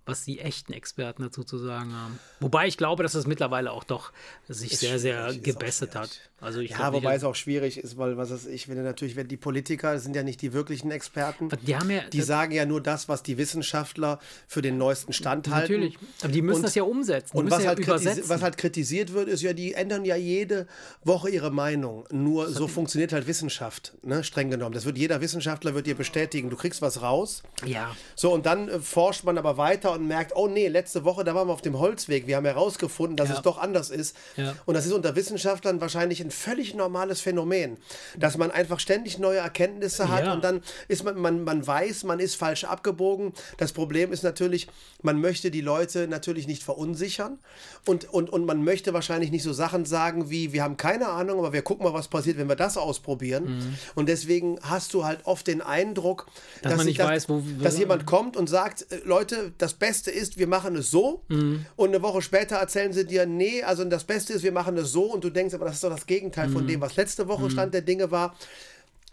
was 0.06 0.24
die 0.26 0.40
echten 0.40 0.74
Experten 0.74 1.22
dazu 1.24 1.44
zu 1.44 1.58
sagen 1.60 1.94
haben. 1.94 2.20
Wobei 2.40 2.68
ich 2.68 2.76
glaube, 2.78 3.04
dass 3.04 3.14
es 3.14 3.28
mittlerweile 3.28 3.72
auch 3.72 3.84
doch 3.84 4.12
sich 4.50 4.78
sehr, 4.80 4.98
sehr 5.00 5.34
gebessert 5.36 5.96
hat. 5.96 6.10
Also 6.42 6.60
ich 6.60 6.72
Ja, 6.72 6.92
wobei 6.92 7.10
nicht, 7.12 7.18
es 7.18 7.24
auch 7.24 7.36
schwierig 7.36 7.78
ist, 7.78 7.98
weil 8.00 8.18
was 8.18 8.32
weiß 8.32 8.48
ich 8.48 8.66
finde 8.66 8.82
natürlich, 8.82 9.16
wenn 9.16 9.28
die 9.28 9.38
Politiker 9.38 9.94
das 9.94 10.04
sind 10.04 10.16
ja 10.16 10.24
nicht 10.24 10.42
die 10.42 10.54
wirklichen 10.54 10.90
Experten. 10.90 11.50
die 11.68 11.76
haben 11.76 11.92
ja, 11.92 12.02
Die 12.10 12.22
sagen 12.22 12.52
ja 12.52 12.66
nur 12.66 12.82
das, 12.82 13.08
was 13.10 13.22
die 13.22 13.38
Wissenschaftler 13.38 14.20
für 14.48 14.64
den 14.64 14.78
neuesten 14.80 15.14
Stand 15.14 15.50
halten. 15.50 15.74
natürlich, 15.74 16.00
aber 16.24 16.32
die 16.32 16.42
müssen 16.42 16.58
Und- 16.58 16.64
das 16.64 16.74
ja 16.76 16.82
umsetzen, 16.84 17.32
die 17.34 17.38
Und 17.38 17.52
was 17.52 17.62
ja 17.64 17.70
halt, 17.70 17.88
was 18.30 18.42
halt 18.42 18.58
kritisiert 18.58 19.14
wird, 19.14 19.28
ist 19.30 19.44
ja, 19.44 19.54
die 19.54 19.74
ändern 19.76 20.04
ja 20.04 20.16
jede 20.16 20.66
Woche 21.04 21.30
ihre 21.30 21.52
Meinung. 21.52 22.06
Nur 22.12 22.50
so 22.50 22.68
funktioniert 22.68 23.14
halt 23.14 23.28
Wissenschaft, 23.28 23.94
ne? 24.02 24.24
streng 24.24 24.50
genommen. 24.50 24.74
Das 24.74 24.86
wird 24.86 24.98
jeder 24.98 25.22
Wissenschaftler 25.22 25.76
wird 25.76 25.86
dir 25.86 25.96
bestätigen. 25.96 26.50
Du 26.50 26.56
kriegst 26.58 26.82
was 26.82 27.04
raus. 27.04 27.44
ja, 27.66 27.96
So, 28.16 28.34
und 28.34 28.48
dann 28.48 28.68
äh, 28.68 28.80
forscht 28.80 29.24
man 29.26 29.38
aber 29.38 29.58
weiter 29.58 29.91
und 29.96 30.08
merkt, 30.08 30.36
oh 30.36 30.48
nee, 30.48 30.68
letzte 30.68 31.04
Woche, 31.04 31.24
da 31.24 31.36
waren 31.36 31.48
wir 31.48 31.54
auf 31.54 31.62
dem 31.62 31.78
Holzweg. 31.80 32.28
Wir 32.28 32.38
haben 32.38 32.46
herausgefunden, 32.46 33.16
dass 33.18 33.30
Ja. 33.30 33.36
es 33.36 33.42
doch 33.42 33.58
anders 33.58 33.90
ist. 33.90 34.16
Ja. 34.38 34.56
Und 34.66 34.74
das 34.76 34.86
ist 34.86 34.94
unter 34.94 35.16
Wissenschaftlern 35.16 35.82
wahrscheinlich 35.82 36.22
ein 36.22 36.32
völlig 36.32 36.74
normales 36.74 37.22
Phänomen, 37.22 37.78
dass 38.18 38.38
man 38.38 38.52
einfach 38.52 38.80
ständig 38.80 39.20
neue 39.20 39.38
Erkenntnisse 39.40 40.10
hat 40.10 40.26
Ja. 40.26 40.34
und 40.34 40.44
dann 40.44 40.62
ist 40.88 41.04
man, 41.04 41.18
man, 41.20 41.44
man 41.44 41.66
weiß, 41.66 42.04
man 42.04 42.20
ist 42.20 42.36
falsch 42.36 42.64
abgebogen. 42.64 43.34
Das 43.58 43.74
Problem 43.74 44.12
ist 44.12 44.24
natürlich, 44.24 44.68
man 45.02 45.20
möchte 45.20 45.52
die 45.52 45.62
Leute 45.62 46.08
natürlich 46.08 46.48
nicht 46.48 46.64
verunsichern 46.64 47.40
und, 47.86 48.06
und, 48.14 48.30
und 48.30 48.46
man 48.46 48.64
möchte 48.64 48.94
wahrscheinlich 48.94 49.32
nicht 49.32 49.44
so 49.44 49.54
Sachen 49.54 49.86
sagen 49.86 50.30
wie, 50.30 50.54
wir 50.54 50.64
haben 50.64 50.78
keine 50.78 51.10
Ahnung, 51.10 51.40
aber 51.40 51.54
wir 51.54 51.62
gucken 51.62 51.86
mal, 51.86 51.94
was 51.94 52.08
passiert, 52.08 52.38
wenn 52.38 52.48
wir 52.50 52.56
das 52.56 52.78
ausprobieren. 52.78 53.76
Und 53.96 54.08
deswegen 54.10 54.60
hast 54.62 54.94
du 54.94 55.04
halt 55.06 55.20
oft 55.26 55.48
den 55.48 55.62
Eindruck, 55.62 56.26
Mhm. 56.62 56.64
Dass 56.64 56.76
man 56.78 56.86
nicht 56.86 57.00
das, 57.00 57.08
weiß, 57.08 57.30
wo- 57.30 57.42
wo- 57.44 57.64
dass 57.64 57.78
jemand 57.78 58.06
kommt 58.06 58.38
und 58.38 58.48
sagt, 58.48 58.86
äh, 58.92 59.00
Leute, 59.06 59.52
das 59.58 59.74
Beste 59.82 60.10
ist, 60.12 60.38
wir 60.38 60.48
machen 60.48 60.78
es 60.78 60.90
so. 60.90 61.24
Mhm. 61.28 61.66
Und 61.76 61.90
eine 61.90 62.02
Woche 62.02 62.22
später 62.22 62.56
erzählen 62.56 62.94
sie 62.94 63.06
dir, 63.06 63.26
nee, 63.26 63.62
also 63.64 63.84
das 63.84 64.06
Beste 64.06 64.32
ist, 64.32 64.44
wir 64.44 64.54
machen 64.54 64.78
es 64.78 64.94
so. 64.94 65.04
Und 65.12 65.26
du 65.26 65.30
denkst, 65.30 65.54
aber 65.54 65.66
das 65.66 65.76
ist 65.76 65.84
doch 65.84 65.90
das 65.90 66.06
Gegenteil 66.06 66.48
Mhm. 66.48 66.54
von 66.54 66.68
dem, 66.68 66.80
was 66.80 66.96
letzte 66.96 67.28
Woche 67.28 67.52
Stand 67.52 67.74
der 67.74 67.82
Dinge 67.82 68.12
war. 68.12 68.38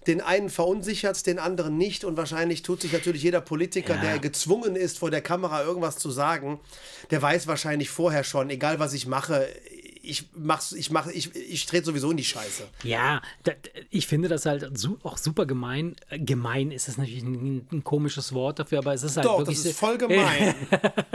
Den 0.07 0.21
einen 0.21 0.49
verunsichert 0.49 1.17
es, 1.17 1.23
den 1.25 1.39
anderen 1.39 1.77
nicht. 1.77 2.05
Und 2.05 2.17
wahrscheinlich 2.17 2.63
tut 2.63 2.81
sich 2.83 2.93
natürlich 2.93 3.23
jeder 3.25 3.41
Politiker, 3.41 3.97
Ja. 3.97 4.01
der 4.01 4.19
gezwungen 4.21 4.77
ist, 4.77 4.99
vor 4.99 5.11
der 5.11 5.21
Kamera 5.23 5.65
irgendwas 5.65 5.97
zu 5.99 6.11
sagen, 6.11 6.61
der 7.11 7.21
weiß 7.21 7.47
wahrscheinlich 7.49 7.91
vorher 7.91 8.23
schon, 8.23 8.49
egal 8.49 8.79
was 8.79 8.93
ich 8.95 9.07
mache, 9.07 9.49
ich 10.09 10.25
mach's, 10.35 10.73
ich 10.73 10.91
mache, 10.91 11.13
ich, 11.13 11.35
ich 11.35 11.67
trete 11.67 11.87
sowieso 11.87 12.11
in 12.11 12.17
die 12.17 12.25
Scheiße. 12.25 12.65
Ja, 12.83 13.21
da, 13.45 13.53
ich 13.91 14.07
finde 14.07 14.29
das 14.29 14.47
halt 14.47 14.71
auch 15.03 15.19
super 15.19 15.47
gemein. 15.47 15.97
Äh, 16.09 16.19
Gemein 16.19 16.71
ist 16.71 16.89
es 16.89 16.97
natürlich 16.97 17.23
ein, 17.23 17.67
ein 17.71 17.85
komisches 17.85 18.33
Wort 18.33 18.59
dafür, 18.59 18.79
aber 18.79 18.95
es 18.95 19.03
ist 19.03 19.17
halt 19.17 19.27
Doch, 19.27 19.39
wirklich 19.39 19.59
das 19.59 19.67
ist 19.67 19.79
voll 19.79 19.99
gemein. 19.99 20.55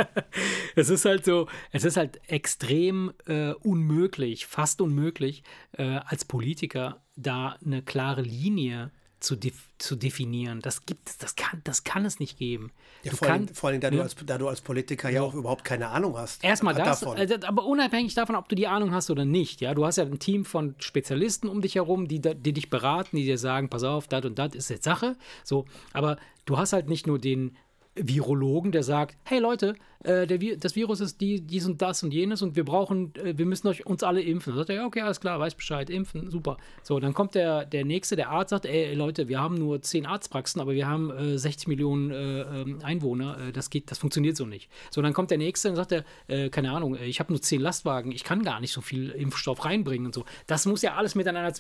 es 0.76 0.90
ist 0.90 1.06
halt 1.06 1.26
so, 1.26 1.48
es 1.72 1.84
ist 1.84 1.98
halt 1.98 2.20
extrem 2.28 3.14
äh, 3.26 3.54
unmöglich, 3.54 4.46
fast 4.46 4.82
unmöglich, 4.82 5.44
äh, 5.74 6.00
als 6.06 6.26
Politiker 6.26 7.02
da 7.16 7.58
eine 7.64 7.82
klare 7.82 8.22
Linie 8.22 8.92
zu, 9.24 9.36
def 9.36 9.70
zu 9.78 9.96
definieren. 9.96 10.60
Das 10.62 10.86
gibt 10.86 11.10
es, 11.10 11.18
das 11.18 11.36
kann, 11.36 11.62
das 11.64 11.84
kann 11.84 12.06
es 12.06 12.20
nicht 12.20 12.38
geben. 12.38 12.72
Ja, 13.04 13.12
du 13.12 13.18
vor, 13.18 13.28
allem, 13.30 13.46
kannst- 13.46 13.60
vor 13.60 13.70
allem, 13.70 13.82
da, 13.82 13.90
du 13.90 13.98
Ja. 13.98 14.04
als, 14.04 14.16
da 14.26 14.38
du 14.38 14.48
als 14.48 14.62
Politiker 14.62 15.10
ja 15.10 15.22
auch 15.22 15.34
überhaupt 15.34 15.64
keine 15.64 15.88
Ahnung 15.90 16.18
hast. 16.18 16.44
Erstmal 16.44 16.74
das, 16.76 17.00
davon. 17.00 17.18
äh, 17.18 17.40
aber 17.46 17.66
unabhängig 17.66 18.14
davon, 18.14 18.36
ob 18.36 18.50
du 18.50 18.56
die 18.56 18.68
Ahnung 18.68 18.92
hast 18.94 19.10
oder 19.10 19.26
nicht. 19.26 19.62
Ja, 19.62 19.74
du 19.74 19.86
hast 19.86 19.96
ja 19.98 20.04
ein 20.04 20.20
Team 20.20 20.46
von 20.46 20.76
Spezialisten 20.80 21.48
um 21.48 21.62
dich 21.62 21.76
herum, 21.76 22.08
die, 22.08 22.20
die 22.22 22.54
dich 22.54 22.70
beraten, 22.70 23.16
die 23.16 23.24
dir 23.24 23.38
sagen, 23.38 23.70
pass 23.70 23.84
auf, 23.84 24.08
das 24.08 24.26
und 24.26 24.38
das 24.38 24.56
ist 24.56 24.70
jetzt 24.70 24.84
Sache. 24.84 25.16
So, 25.44 25.66
aber 25.94 26.18
du 26.46 26.58
hast 26.58 26.74
halt 26.74 26.88
nicht 26.90 27.08
nur 27.08 27.18
den 27.20 27.56
Virologen, 27.96 28.72
der 28.72 28.84
sagt, 28.84 29.18
hey 29.26 29.40
Leute, 29.40 29.76
äh, 30.04 30.26
Vi- 30.28 30.58
das 30.58 30.76
Virus 30.76 31.00
ist 31.00 31.22
die, 31.22 31.42
dies 31.42 31.66
und 31.66 31.82
das 31.82 32.02
und 32.04 32.12
jenes 32.14 32.42
und 32.42 32.56
wir 32.56 32.66
brauchen, 32.66 33.14
äh, 33.16 33.38
wir 33.38 33.46
müssen 33.46 33.68
euch 33.68 33.86
uns 33.86 34.04
alle 34.04 34.22
impfen. 34.22 34.52
Dann 34.52 34.58
sagt 34.58 34.70
er, 34.72 34.76
ja, 34.78 34.86
okay, 34.86 35.02
alles 35.02 35.20
klar, 35.22 35.40
weiß 35.40 35.56
Bescheid, 35.56 35.90
impfen, 35.90 36.30
super. 36.32 36.58
So, 36.82 37.00
dann 37.00 37.14
kommt 37.14 37.36
der, 37.36 37.66
der 37.66 37.86
Nächste, 37.86 38.16
der 38.16 38.30
Arzt 38.30 38.50
sagt, 38.50 38.66
ey 38.66 38.94
Leute, 38.96 39.28
wir 39.28 39.40
haben 39.40 39.56
nur 39.56 39.82
10 39.82 40.06
Arztpraxen, 40.06 40.60
aber 40.60 40.74
wir 40.74 40.88
haben 40.88 41.12
äh, 41.12 41.38
60 41.38 41.68
Millionen 41.68 42.12
äh, 42.12 42.42
ähm, 42.62 42.80
Einwohner, 42.84 43.38
äh, 43.50 43.52
das 43.52 43.70
geht, 43.70 43.92
das 43.92 44.00
funktioniert 44.00 44.36
so 44.38 44.46
nicht. 44.46 44.70
So, 44.90 45.02
dann 45.02 45.14
kommt 45.14 45.30
der 45.32 45.38
Nächste 45.38 45.70
und 45.70 45.76
sagt 45.76 45.92
er, 45.92 46.04
äh, 46.28 46.50
keine 46.50 46.72
Ahnung, 46.72 46.98
ich 47.02 47.20
habe 47.20 47.32
nur 47.32 47.42
10 47.42 47.62
Lastwagen, 47.62 48.12
ich 48.12 48.24
kann 48.24 48.44
gar 48.44 48.60
nicht 48.60 48.74
so 48.74 48.82
viel 48.82 49.12
Impfstoff 49.12 49.64
reinbringen 49.66 50.08
und 50.08 50.16
so. 50.16 50.26
Das 50.48 50.66
muss 50.66 50.82
ja 50.82 50.96
alles 50.96 51.16
miteinander 51.16 51.54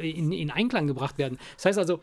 in, 0.00 0.32
in 0.32 0.50
Einklang 0.50 0.86
gebracht 0.86 1.18
werden. 1.18 1.38
Das 1.56 1.66
heißt 1.66 1.78
also, 1.78 2.00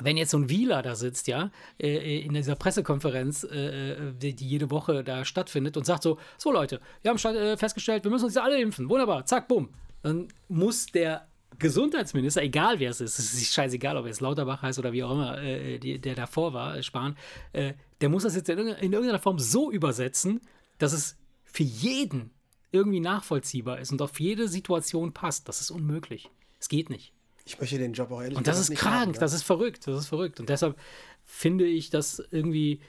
wenn 0.00 0.16
jetzt 0.16 0.30
so 0.30 0.38
ein 0.38 0.48
Wieler 0.48 0.82
da 0.82 0.94
sitzt, 0.94 1.28
ja, 1.28 1.50
äh, 1.78 2.20
in 2.20 2.34
dieser 2.34 2.56
Pressekonferenz, 2.56 3.44
äh, 3.44 3.92
äh, 3.92 4.12
die, 4.12 4.34
jede 4.44 4.70
Woche 4.70 5.04
da 5.04 5.24
stattfindet 5.24 5.76
und 5.76 5.86
sagt 5.86 6.02
so, 6.02 6.18
so 6.36 6.52
Leute, 6.52 6.80
wir 7.02 7.10
haben 7.10 7.36
äh, 7.36 7.56
festgestellt, 7.56 8.04
wir 8.04 8.10
müssen 8.10 8.24
uns 8.24 8.34
ja 8.34 8.42
alle 8.42 8.60
impfen, 8.60 8.88
wunderbar, 8.88 9.24
zack, 9.26 9.48
bumm. 9.48 9.70
Dann 10.02 10.28
muss 10.48 10.86
der 10.86 11.26
Gesundheitsminister, 11.58 12.42
egal 12.42 12.80
wer 12.80 12.90
es 12.90 13.00
ist, 13.00 13.18
es 13.18 13.34
ist 13.34 13.54
scheißegal, 13.54 13.96
ob 13.96 14.04
er 14.04 14.08
jetzt 14.08 14.20
Lauterbach 14.20 14.62
heißt 14.62 14.78
oder 14.78 14.92
wie 14.92 15.04
auch 15.04 15.12
immer, 15.12 15.40
äh, 15.40 15.78
der 15.98 16.14
davor 16.14 16.52
war, 16.52 16.76
äh, 16.76 16.82
Spahn, 16.82 17.16
äh, 17.52 17.74
der 18.00 18.08
muss 18.08 18.24
das 18.24 18.34
jetzt 18.34 18.48
in 18.48 18.58
irgendeiner 18.58 19.18
Form 19.18 19.38
so 19.38 19.70
übersetzen, 19.70 20.40
dass 20.78 20.92
es 20.92 21.16
für 21.44 21.62
jeden 21.62 22.30
irgendwie 22.72 23.00
nachvollziehbar 23.00 23.78
ist 23.78 23.92
und 23.92 24.02
auf 24.02 24.18
jede 24.18 24.48
Situation 24.48 25.12
passt. 25.12 25.48
Das 25.48 25.60
ist 25.60 25.70
unmöglich. 25.70 26.28
Es 26.58 26.68
geht 26.68 26.90
nicht. 26.90 27.12
Ich 27.44 27.60
möchte 27.60 27.78
den 27.78 27.92
Job 27.92 28.10
auch 28.10 28.22
ehrlich 28.22 28.38
Und 28.38 28.46
das 28.46 28.58
ist 28.58 28.74
krank, 28.74 28.94
haben, 28.94 29.12
ne? 29.12 29.18
das 29.18 29.34
ist 29.34 29.42
verrückt, 29.42 29.86
das 29.86 29.98
ist 29.98 30.06
verrückt. 30.06 30.40
Und 30.40 30.48
deshalb 30.48 30.78
finde 31.24 31.66
ich, 31.66 31.90
dass 31.90 32.18
irgendwie 32.30 32.80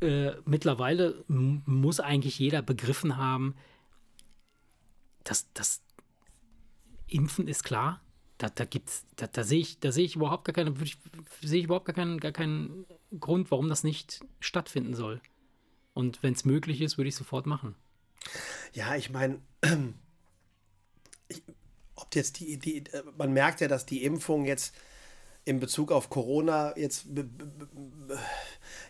äh, 0.00 0.32
mittlerweile 0.44 1.24
muss 1.28 2.00
eigentlich 2.00 2.38
jeder 2.38 2.62
begriffen 2.62 3.16
haben, 3.16 3.54
dass 5.22 5.52
das 5.54 5.82
Impfen 7.06 7.48
ist 7.48 7.62
klar. 7.62 8.00
Da, 8.38 8.48
da 8.48 8.64
gibt's, 8.64 9.06
da, 9.14 9.28
da 9.28 9.44
sehe 9.44 9.60
ich, 9.60 9.78
da 9.78 9.92
sehe 9.92 10.04
ich 10.04 10.16
überhaupt 10.16 10.44
gar 10.44 10.52
keine, 10.52 10.74
sehe 11.40 11.60
ich 11.60 11.64
überhaupt 11.64 11.86
gar 11.86 11.94
keinen, 11.94 12.18
gar 12.18 12.32
keinen 12.32 12.84
Grund, 13.20 13.52
warum 13.52 13.68
das 13.68 13.84
nicht 13.84 14.24
stattfinden 14.40 14.94
soll. 14.94 15.20
Und 15.92 16.24
wenn 16.24 16.34
es 16.34 16.44
möglich 16.44 16.80
ist, 16.80 16.98
würde 16.98 17.08
ich 17.08 17.14
sofort 17.14 17.46
machen. 17.46 17.76
Ja, 18.72 18.96
ich 18.96 19.10
meine, 19.10 19.40
ob 21.96 22.14
jetzt 22.14 22.40
die, 22.40 22.58
die, 22.58 22.78
äh, 22.92 23.02
man 23.16 23.32
merkt 23.32 23.60
ja, 23.60 23.68
dass 23.68 23.86
die 23.86 24.04
Impfung 24.04 24.44
jetzt 24.44 24.74
in 25.44 25.60
Bezug 25.60 25.92
auf 25.92 26.10
Corona 26.10 26.76
jetzt 26.76 27.06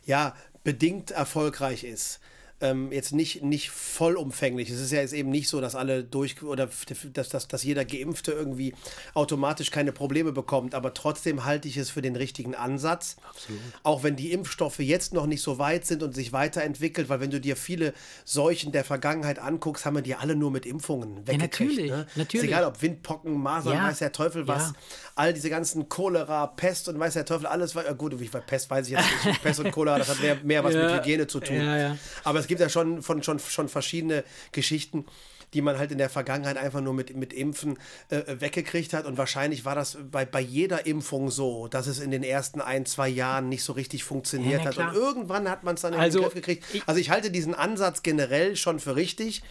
ja, 0.04 0.36
bedingt 0.62 1.10
erfolgreich 1.10 1.84
ist. 1.84 2.20
Ähm, 2.60 2.92
jetzt 2.92 3.12
nicht, 3.12 3.42
nicht 3.42 3.70
vollumfänglich. 3.70 4.70
Es 4.70 4.80
ist 4.80 4.92
ja 4.92 5.00
jetzt 5.00 5.12
eben 5.12 5.28
nicht 5.30 5.48
so, 5.48 5.60
dass 5.60 5.74
alle 5.74 6.04
durch 6.04 6.40
oder 6.42 6.68
dass, 7.12 7.28
dass, 7.28 7.48
dass 7.48 7.62
jeder 7.64 7.84
Geimpfte 7.84 8.30
irgendwie 8.32 8.74
automatisch 9.12 9.70
keine 9.70 9.92
Probleme 9.92 10.32
bekommt. 10.32 10.74
Aber 10.74 10.94
trotzdem 10.94 11.44
halte 11.44 11.66
ich 11.68 11.76
es 11.76 11.90
für 11.90 12.00
den 12.00 12.14
richtigen 12.16 12.54
Ansatz. 12.54 13.16
Absolut. 13.28 13.60
Auch 13.82 14.02
wenn 14.04 14.14
die 14.16 14.32
Impfstoffe 14.32 14.78
jetzt 14.78 15.12
noch 15.12 15.26
nicht 15.26 15.42
so 15.42 15.58
weit 15.58 15.84
sind 15.84 16.02
und 16.04 16.14
sich 16.14 16.32
weiterentwickelt, 16.32 17.08
weil 17.08 17.20
wenn 17.20 17.30
du 17.30 17.40
dir 17.40 17.56
viele 17.56 17.92
Seuchen 18.24 18.70
der 18.72 18.84
Vergangenheit 18.84 19.40
anguckst, 19.40 19.84
haben 19.84 19.96
wir 19.96 20.02
die 20.02 20.14
alle 20.14 20.36
nur 20.36 20.50
mit 20.52 20.64
Impfungen 20.64 21.26
weggekriegt. 21.26 21.60
natürlich, 21.72 21.90
ne? 21.90 22.06
natürlich. 22.14 22.44
Ist 22.44 22.48
egal, 22.50 22.64
ob 22.66 22.80
Windpocken, 22.80 23.34
Masern, 23.34 23.74
Ja, 23.74 23.88
weiß 23.88 23.98
der 23.98 24.12
Teufel 24.12 24.46
was. 24.46 24.62
ja. 24.68 24.72
All 25.16 25.32
diese 25.34 25.50
ganzen 25.50 25.88
Cholera, 25.88 26.46
Pest 26.46 26.88
und 26.88 26.98
weiß 26.98 27.14
der 27.14 27.24
Teufel, 27.24 27.46
alles. 27.46 27.74
war- 27.74 27.82
Gut, 27.94 28.14
Pest 28.46 28.70
weiß 28.70 28.86
ich 28.86 28.92
jetzt 28.92 29.04
nicht. 29.24 29.42
Pest 29.42 29.60
und 29.60 29.70
Cholera, 29.72 29.98
das 29.98 30.08
hat 30.08 30.20
mehr, 30.20 30.36
mehr 30.42 30.62
was 30.64 30.74
Ja, 30.74 30.84
mit 30.84 31.00
Hygiene 31.00 31.26
zu 31.26 31.40
tun. 31.40 31.56
ja, 31.56 31.76
ja. 31.78 31.96
Aber 32.22 32.43
es 32.44 32.48
gibt 32.48 32.60
ja 32.60 32.68
schon, 32.68 33.02
von, 33.02 33.22
schon, 33.22 33.38
schon 33.38 33.68
verschiedene 33.70 34.22
Geschichten, 34.52 35.06
die 35.54 35.62
man 35.62 35.78
halt 35.78 35.92
in 35.92 35.98
der 35.98 36.10
Vergangenheit 36.10 36.58
einfach 36.58 36.82
nur 36.82 36.92
mit, 36.92 37.16
mit 37.16 37.32
Impfen 37.32 37.78
äh, 38.10 38.22
weggekriegt 38.38 38.92
hat. 38.92 39.06
Und 39.06 39.16
wahrscheinlich 39.16 39.64
war 39.64 39.74
das 39.74 39.96
bei, 40.10 40.26
bei 40.26 40.40
jeder 40.40 40.84
Impfung 40.84 41.30
so, 41.30 41.68
dass 41.68 41.86
es 41.86 42.00
in 42.00 42.10
den 42.10 42.22
ersten 42.22 42.60
ein, 42.60 42.84
zwei 42.84 43.08
Jahren 43.08 43.48
nicht 43.48 43.64
so 43.64 43.72
richtig 43.72 44.04
funktioniert 44.04 44.62
Ja, 44.62 44.66
hat. 44.66 44.76
Und 44.76 44.92
irgendwann 44.94 45.48
hat 45.48 45.64
man 45.64 45.76
es 45.76 45.80
dann 45.80 45.94
in 45.94 46.00
Also, 46.00 46.18
den 46.18 46.24
Griff 46.24 46.34
gekriegt. 46.34 46.64
Also 46.86 47.00
ich 47.00 47.08
halte 47.08 47.30
diesen 47.30 47.54
Ansatz 47.54 48.02
generell 48.02 48.56
schon 48.56 48.78
für 48.78 48.94
richtig. 48.94 49.42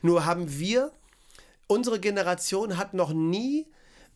Nur 0.00 0.24
haben 0.24 0.58
wir 0.58 0.92
unsere 1.66 2.00
Generation 2.00 2.78
hat 2.78 2.94
noch 2.94 3.12
nie 3.12 3.66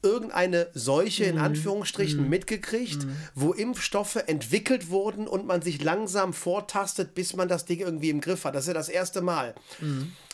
irgendeine 0.02 0.68
Seuche 0.74 1.24
in 1.24 1.38
Anführungsstrichen 1.38 2.28
mitgekriegt, 2.28 3.06
wo 3.34 3.52
Impfstoffe 3.52 4.16
entwickelt 4.26 4.90
wurden 4.90 5.26
und 5.26 5.46
man 5.46 5.62
sich 5.62 5.82
langsam 5.82 6.32
vortastet, 6.32 7.14
bis 7.14 7.34
man 7.36 7.48
das 7.48 7.64
Ding 7.64 7.80
irgendwie 7.80 8.10
im 8.10 8.20
Griff 8.20 8.44
hat. 8.44 8.54
Das 8.54 8.64
ist 8.64 8.68
ja 8.68 8.74
das 8.74 8.88
erste 8.88 9.20
Mal. 9.22 9.54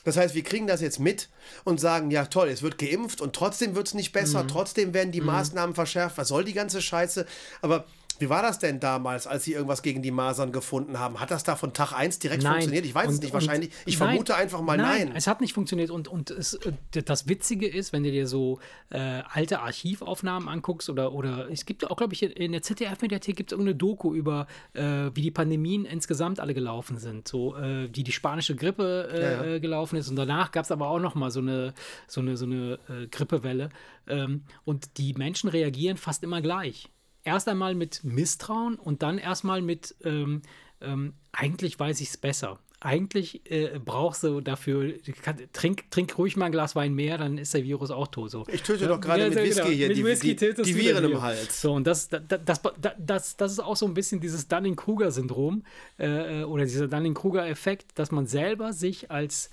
Das 0.04 0.16
heißt, 0.16 0.34
wir 0.34 0.42
kriegen 0.42 0.66
das 0.66 0.80
jetzt 0.80 1.00
mit 1.00 1.28
und 1.64 1.80
sagen, 1.80 2.10
ja 2.10 2.24
toll, 2.24 2.48
es 2.48 2.62
wird 2.62 2.78
geimpft 2.78 3.20
und 3.20 3.34
trotzdem 3.34 3.74
wird 3.74 3.88
es 3.88 3.94
nicht 3.94 4.12
besser, 4.12 4.46
trotzdem 4.46 4.94
werden 4.94 5.12
die 5.12 5.20
Maßnahmen 5.20 5.74
verschärft. 5.74 6.16
Was 6.16 6.28
soll 6.28 6.44
die 6.44 6.54
ganze 6.54 6.80
Scheiße? 6.80 7.26
Aber 7.60 7.84
wie 8.18 8.28
war 8.28 8.42
das 8.42 8.58
denn 8.58 8.80
damals, 8.80 9.26
als 9.26 9.44
sie 9.44 9.52
irgendwas 9.52 9.82
gegen 9.82 10.02
die 10.02 10.10
Masern 10.10 10.52
gefunden 10.52 10.98
haben? 10.98 11.20
Hat 11.20 11.30
das 11.30 11.44
da 11.44 11.56
von 11.56 11.72
Tag 11.72 11.92
1 11.92 12.18
direkt 12.18 12.42
Nein. 12.42 12.52
funktioniert? 12.52 12.84
Ich 12.84 12.94
weiß 12.94 13.08
es 13.08 13.14
Und- 13.14 13.22
nicht, 13.22 13.34
und- 13.34 13.34
wahrscheinlich. 13.34 13.70
Ich 13.86 13.98
nein, 13.98 14.08
vermute 14.08 14.34
einfach 14.36 14.60
mal 14.60 14.76
nein. 14.76 15.12
Es 15.14 15.26
hat 15.26 15.40
nicht 15.40 15.52
funktioniert 15.52 15.90
und, 15.90 16.08
und 16.08 16.30
es, 16.30 16.54
äh, 16.54 17.02
das 17.04 17.28
Witzige 17.28 17.68
ist, 17.68 17.92
wenn 17.92 18.02
du 18.02 18.10
dir 18.10 18.26
so 18.26 18.58
äh, 18.90 19.22
alte 19.30 19.60
Archivaufnahmen 19.60 20.48
anguckst 20.48 20.90
oder, 20.90 21.12
oder 21.12 21.50
es 21.50 21.64
gibt 21.66 21.88
auch, 21.90 21.96
glaube 21.96 22.14
ich, 22.14 22.22
in 22.22 22.52
der 22.52 22.62
ZDF-Mediathek 22.62 23.36
gibt 23.36 23.52
es 23.52 23.58
irgendeine 23.58 23.76
Doku 23.76 24.14
über, 24.14 24.46
äh, 24.74 24.82
wie 25.14 25.22
die 25.22 25.30
Pandemien 25.30 25.84
insgesamt 25.84 26.40
alle 26.40 26.54
gelaufen 26.54 26.98
sind. 26.98 27.28
So, 27.28 27.56
äh, 27.56 27.88
wie 27.94 28.04
die 28.04 28.12
spanische 28.12 28.54
Grippe 28.56 29.08
äh, 29.12 29.22
Ja, 29.22 29.30
ja. 29.30 29.54
äh, 29.54 29.60
gelaufen 29.60 29.96
ist 29.96 30.08
und 30.08 30.16
danach 30.16 30.52
gab 30.52 30.64
es 30.64 30.70
aber 30.70 30.88
auch 30.88 30.98
noch 31.00 31.14
mal 31.14 31.30
so 31.30 31.40
eine, 31.40 31.74
so 32.06 32.20
eine, 32.20 32.36
so 32.36 32.44
eine 32.46 32.78
Grippewelle. 33.10 33.68
Ähm, 34.06 34.42
und 34.64 34.96
die 34.98 35.14
Menschen 35.14 35.48
reagieren 35.50 35.96
fast 35.96 36.22
immer 36.22 36.40
gleich. 36.40 36.88
Erst 37.24 37.48
einmal 37.48 37.74
mit 37.74 38.04
Misstrauen 38.04 38.76
und 38.76 39.02
dann 39.02 39.18
erstmal 39.18 39.60
mit, 39.62 39.94
ähm, 40.04 40.42
ähm, 40.80 41.14
eigentlich 41.32 41.78
weiß 41.78 42.00
ich 42.00 42.08
es 42.10 42.16
besser. 42.16 42.58
Eigentlich 42.80 43.50
äh, 43.50 43.80
brauchst 43.84 44.22
du 44.22 44.40
dafür, 44.40 44.94
kann, 45.22 45.36
trink, 45.52 45.90
trink 45.90 46.16
ruhig 46.16 46.36
mal 46.36 46.46
ein 46.46 46.52
Glas 46.52 46.76
Wein 46.76 46.94
mehr, 46.94 47.18
dann 47.18 47.36
ist 47.36 47.52
der 47.52 47.64
Virus 47.64 47.90
auch 47.90 48.06
tot. 48.06 48.30
So. 48.30 48.46
Ich 48.52 48.62
töte 48.62 48.86
doch 48.86 49.00
gerade 49.00 49.24
mit 49.30 49.34
so 49.34 49.40
Whisky 49.44 49.74
hier 49.74 49.88
Mit 49.88 49.96
die- 49.96 50.04
Whisky 50.04 50.36
die- 50.36 50.54
die 50.62 50.76
Viren 50.76 51.04
im. 51.04 51.20
Hals. 51.20 51.60
So, 51.60 51.72
und 51.74 51.88
das, 51.88 52.08
das, 52.08 52.20
das, 52.44 52.60
das, 52.98 53.36
das 53.36 53.52
ist 53.52 53.58
auch 53.58 53.74
so 53.74 53.84
ein 53.84 53.94
bisschen 53.94 54.20
dieses 54.20 54.46
Dunning-Kruger-Syndrom 54.46 55.64
äh, 55.98 56.44
oder 56.44 56.64
dieser 56.66 56.86
Dunning-Kruger-Effekt, 56.86 57.98
dass 57.98 58.12
man 58.12 58.28
selber 58.28 58.72
sich 58.72 59.10
als 59.10 59.50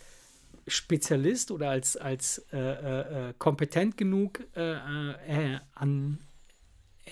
Spezialist 0.68 1.50
oder 1.52 1.70
als, 1.72 1.98
als 1.98 2.46
äh, 2.54 2.58
äh, 2.58 3.30
äh, 3.30 3.34
kompetent 3.40 3.98
genug 3.98 4.40
äh, 4.56 4.74
äh, 4.74 5.60
an, 5.74 6.20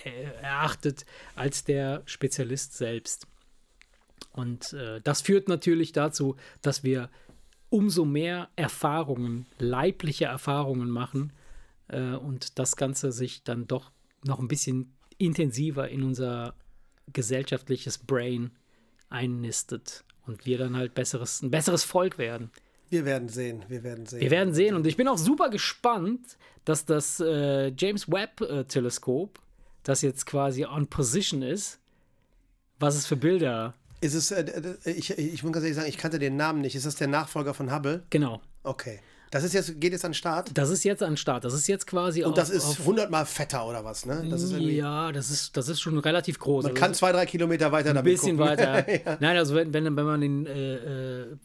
erachtet 0.02 1.06
als 1.36 1.64
der 1.64 2.02
Spezialist 2.06 2.76
selbst. 2.76 3.26
Und 4.32 4.72
äh, 4.72 5.00
das 5.02 5.22
führt 5.22 5.48
natürlich 5.48 5.92
dazu, 5.92 6.36
dass 6.62 6.82
wir 6.82 7.08
umso 7.70 8.04
mehr 8.04 8.48
Erfahrungen, 8.56 9.46
leibliche 9.58 10.26
Erfahrungen 10.26 10.90
machen 10.90 11.32
äh, 11.88 12.14
und 12.14 12.58
das 12.58 12.76
Ganze 12.76 13.12
sich 13.12 13.44
dann 13.44 13.66
doch 13.66 13.90
noch 14.24 14.40
ein 14.40 14.48
bisschen 14.48 14.92
intensiver 15.18 15.88
in 15.88 16.02
unser 16.02 16.54
gesellschaftliches 17.12 17.98
Brain 17.98 18.50
einnistet 19.10 20.04
und 20.26 20.46
wir 20.46 20.58
dann 20.58 20.76
halt 20.76 20.94
besseres, 20.94 21.42
ein 21.42 21.50
besseres 21.50 21.84
Volk 21.84 22.18
werden. 22.18 22.50
Wir 22.90 23.04
werden 23.04 23.28
sehen, 23.28 23.64
wir 23.68 23.82
werden 23.82 24.06
sehen. 24.06 24.20
Wir 24.20 24.30
werden 24.30 24.54
sehen 24.54 24.74
und 24.74 24.86
ich 24.86 24.96
bin 24.96 25.08
auch 25.08 25.18
super 25.18 25.50
gespannt, 25.50 26.36
dass 26.64 26.84
das 26.84 27.20
äh, 27.20 27.72
James 27.76 28.10
Webb 28.10 28.40
äh, 28.40 28.64
Teleskop, 28.64 29.38
das 29.84 30.02
jetzt 30.02 30.26
quasi 30.26 30.64
on 30.64 30.88
position 30.88 31.42
ist, 31.42 31.78
was 32.80 32.96
es 32.96 33.06
für 33.06 33.16
Bilder, 33.16 33.74
Ist 34.00 34.14
es, 34.14 34.30
äh, 34.32 34.42
äh, 34.84 34.90
ich, 34.90 35.16
ich 35.16 35.42
muss 35.44 35.52
ganz 35.52 35.64
ehrlich 35.64 35.76
sagen, 35.76 35.88
ich 35.88 35.96
kannte 35.98 36.18
den 36.18 36.36
Namen 36.36 36.60
nicht. 36.60 36.74
Ist 36.74 36.84
das 36.86 36.96
der 36.96 37.06
Nachfolger 37.08 37.54
von 37.54 37.72
Hubble? 37.72 38.02
genau. 38.10 38.40
Okay. 38.64 39.00
Das 39.30 39.42
ist 39.42 39.52
jetzt, 39.52 39.80
geht 39.80 39.90
jetzt 39.90 40.04
an 40.04 40.12
den 40.12 40.14
Start? 40.14 40.50
Das 40.54 40.70
ist 40.70 40.84
jetzt 40.84 41.02
an 41.02 41.10
den 41.12 41.16
Start. 41.16 41.44
Das 41.44 41.54
ist 41.54 41.66
jetzt 41.66 41.88
quasi 41.88 42.22
Und 42.22 42.38
das 42.38 42.50
auf, 42.50 42.56
ist 42.56 42.64
auf, 42.66 42.86
hundertmal 42.86 43.26
fetter 43.26 43.66
oder 43.66 43.84
was, 43.84 44.06
ne? 44.06 44.24
Das 44.30 44.42
ist 44.42 44.52
ja, 44.52 45.10
das 45.10 45.28
ist, 45.28 45.56
das 45.56 45.68
ist 45.68 45.80
schon 45.80 45.98
relativ 45.98 46.38
groß. 46.38 46.62
man 46.62 46.70
Also 46.70 46.80
kann 46.80 46.94
zwei, 46.94 47.10
drei 47.10 47.26
Kilometer 47.26 47.72
weiter 47.72 47.88
ein 47.88 47.96
damit 47.96 48.12
bisschen 48.12 48.36
gucken. 48.36 48.52
weiter. 48.58 48.86
Nein, 49.20 49.36
also 49.36 49.56
wenn, 49.56 49.74
wenn, 49.74 49.84
wenn 49.96 50.06
man 50.06 50.20
den 50.20 50.46
äh, 50.46 50.74
äh, 50.76 51.22
äh, 51.22 51.36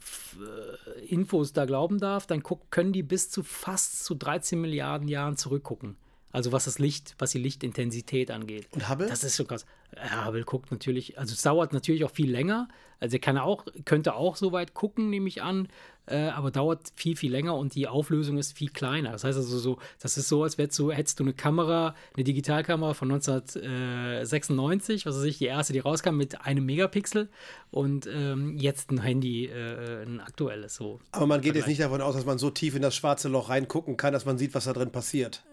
Infos 1.07 1.51
da 1.51 1.65
glauben 1.65 1.97
darf, 1.97 2.27
dann 2.27 2.43
guck, 2.43 2.69
können 2.69 2.93
die 2.93 3.01
bis 3.01 3.31
zu 3.31 3.41
fast 3.41 4.05
zu 4.05 4.13
13 4.13 4.61
Milliarden 4.61 5.07
Jahren 5.07 5.35
zurückgucken. 5.35 5.97
Also 6.31 6.51
was 6.51 6.65
das 6.65 6.77
Licht, 6.77 7.15
was 7.17 7.31
die 7.31 7.39
Lichtintensität 7.39 8.29
angeht. 8.29 8.67
Und 8.71 8.87
Hubble? 8.89 9.07
Das 9.07 9.23
ist 9.23 9.35
so 9.35 9.45
krass. 9.45 9.65
Ja, 9.95 10.25
Hubble 10.25 10.43
guckt 10.43 10.71
natürlich, 10.71 11.17
also 11.17 11.33
es 11.33 11.41
dauert 11.41 11.73
natürlich 11.73 12.03
auch 12.03 12.11
viel 12.11 12.29
länger. 12.29 12.67
Also 12.99 13.15
er 13.15 13.19
kann 13.19 13.37
auch, 13.37 13.65
könnte 13.85 14.13
auch 14.13 14.35
so 14.35 14.51
weit 14.51 14.73
gucken, 14.73 15.09
nehme 15.09 15.27
ich 15.27 15.41
an, 15.41 15.69
äh, 16.05 16.27
aber 16.27 16.51
dauert 16.51 16.91
viel, 16.95 17.15
viel 17.15 17.31
länger 17.31 17.55
und 17.55 17.75
die 17.75 17.87
Auflösung 17.87 18.37
ist 18.37 18.57
viel 18.57 18.69
kleiner. 18.69 19.11
Das 19.11 19.23
heißt 19.23 19.37
also 19.37 19.57
so, 19.57 19.77
das 19.99 20.17
ist 20.17 20.27
so, 20.27 20.43
als 20.43 20.57
du, 20.57 20.91
hättest 20.91 21.19
du 21.19 21.23
eine 21.23 21.33
Kamera, 21.33 21.95
eine 22.15 22.23
Digitalkamera 22.23 22.93
von 22.93 23.11
1996, 23.11 25.05
was 25.05 25.15
weiß 25.15 25.23
ich, 25.23 25.37
die 25.37 25.45
erste, 25.45 25.73
die 25.73 25.79
rauskam 25.79 26.15
mit 26.15 26.41
einem 26.41 26.65
Megapixel 26.65 27.29
und 27.71 28.07
ähm, 28.11 28.57
jetzt 28.57 28.91
ein 28.91 29.01
Handy, 29.01 29.45
äh, 29.45 30.03
ein 30.03 30.19
aktuelles 30.19 30.75
so. 30.75 30.99
Aber 31.11 31.27
man 31.27 31.41
geht 31.41 31.55
jetzt 31.55 31.67
nicht 31.67 31.81
davon 31.81 32.01
aus, 32.01 32.15
dass 32.15 32.25
man 32.25 32.37
so 32.37 32.49
tief 32.49 32.75
in 32.75 32.81
das 32.81 32.95
schwarze 32.95 33.29
Loch 33.29 33.49
reingucken 33.49 33.97
kann, 33.97 34.13
dass 34.13 34.25
man 34.25 34.37
sieht, 34.37 34.53
was 34.53 34.65
da 34.65 34.73
drin 34.73 34.91
passiert. 34.91 35.43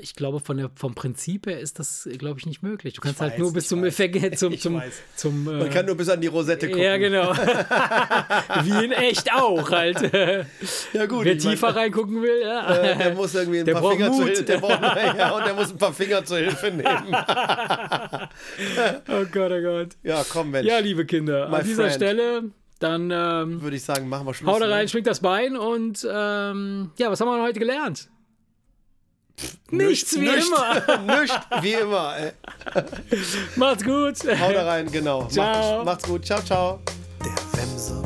Ich 0.00 0.14
glaube, 0.14 0.40
von 0.40 0.56
der, 0.56 0.70
vom 0.74 0.94
Prinzip 0.94 1.46
her 1.46 1.60
ist 1.60 1.78
das, 1.78 2.08
glaube 2.18 2.40
ich, 2.40 2.46
nicht 2.46 2.62
möglich. 2.62 2.94
Du 2.94 3.00
kannst 3.00 3.20
weiß, 3.20 3.30
halt 3.30 3.38
nur 3.38 3.52
bis 3.52 3.68
zum. 3.68 3.84
Effekt, 3.84 4.38
zum, 4.38 4.58
zum, 4.58 4.82
zum 5.14 5.48
äh, 5.48 5.58
Man 5.58 5.70
kann 5.70 5.86
nur 5.86 5.96
bis 5.96 6.08
an 6.08 6.20
die 6.20 6.26
Rosette 6.26 6.68
gucken. 6.68 6.82
Ja, 6.82 6.96
genau. 6.96 7.32
Wie 8.64 8.84
in 8.84 8.92
echt 8.92 9.32
auch 9.32 9.70
halt. 9.70 10.12
Ja, 10.92 11.06
gut. 11.06 11.24
Wer 11.24 11.38
tiefer 11.38 11.74
reingucken 11.76 12.22
will, 12.22 12.40
ja. 12.42 12.74
äh, 12.76 12.96
der 12.98 13.14
muss 13.14 13.34
irgendwie 13.34 13.60
ein 13.60 13.66
Der 13.66 13.74
paar 13.74 13.90
Finger 13.92 14.06
zur 14.10 14.20
Mut. 14.20 14.26
Hilfe. 14.28 14.42
Der 14.44 14.58
braucht, 14.58 14.80
ja, 15.18 15.36
und 15.36 15.46
der 15.46 15.54
muss 15.54 15.70
ein 15.70 15.78
paar 15.78 15.92
Finger 15.92 16.24
zur 16.24 16.38
Hilfe 16.38 16.70
nehmen. 16.70 17.16
oh 19.08 19.24
Gott, 19.32 19.52
oh 19.52 19.62
Gott. 19.62 19.88
Ja, 20.02 20.24
komm, 20.28 20.50
Mensch. 20.50 20.68
Ja, 20.68 20.78
liebe 20.78 21.06
Kinder, 21.06 21.48
My 21.48 21.56
an 21.56 21.64
dieser 21.64 21.84
friend. 21.84 21.94
Stelle, 21.94 22.42
dann 22.80 23.10
ähm, 23.10 23.62
Würde 23.62 23.76
ich 23.76 23.82
sagen, 23.82 24.08
machen 24.08 24.26
wir 24.26 24.34
Schluss. 24.34 24.52
haut 24.52 24.62
da 24.62 24.66
rein, 24.68 24.82
ne? 24.82 24.88
schwingt 24.88 25.06
das 25.06 25.20
Bein 25.20 25.56
und 25.56 26.06
ähm, 26.10 26.90
ja, 26.98 27.10
was 27.10 27.20
haben 27.20 27.28
wir 27.28 27.42
heute 27.42 27.58
gelernt? 27.60 28.08
Nichts, 29.70 30.14
wie 30.14 30.28
Nichts. 30.28 30.46
immer. 30.46 30.98
Nichts, 31.20 31.36
wie 31.60 31.72
immer. 31.72 32.16
Ey. 32.16 32.32
Macht's 33.56 33.84
gut. 33.84 34.18
Hau 34.40 34.52
da 34.52 34.64
rein, 34.64 34.90
genau. 34.90 35.26
Ciao. 35.26 35.84
Macht's, 35.84 35.84
macht's 35.86 36.04
gut. 36.04 36.24
Ciao, 36.24 36.40
ciao. 36.42 36.80
Der 37.24 37.60
Wemser 37.60 38.03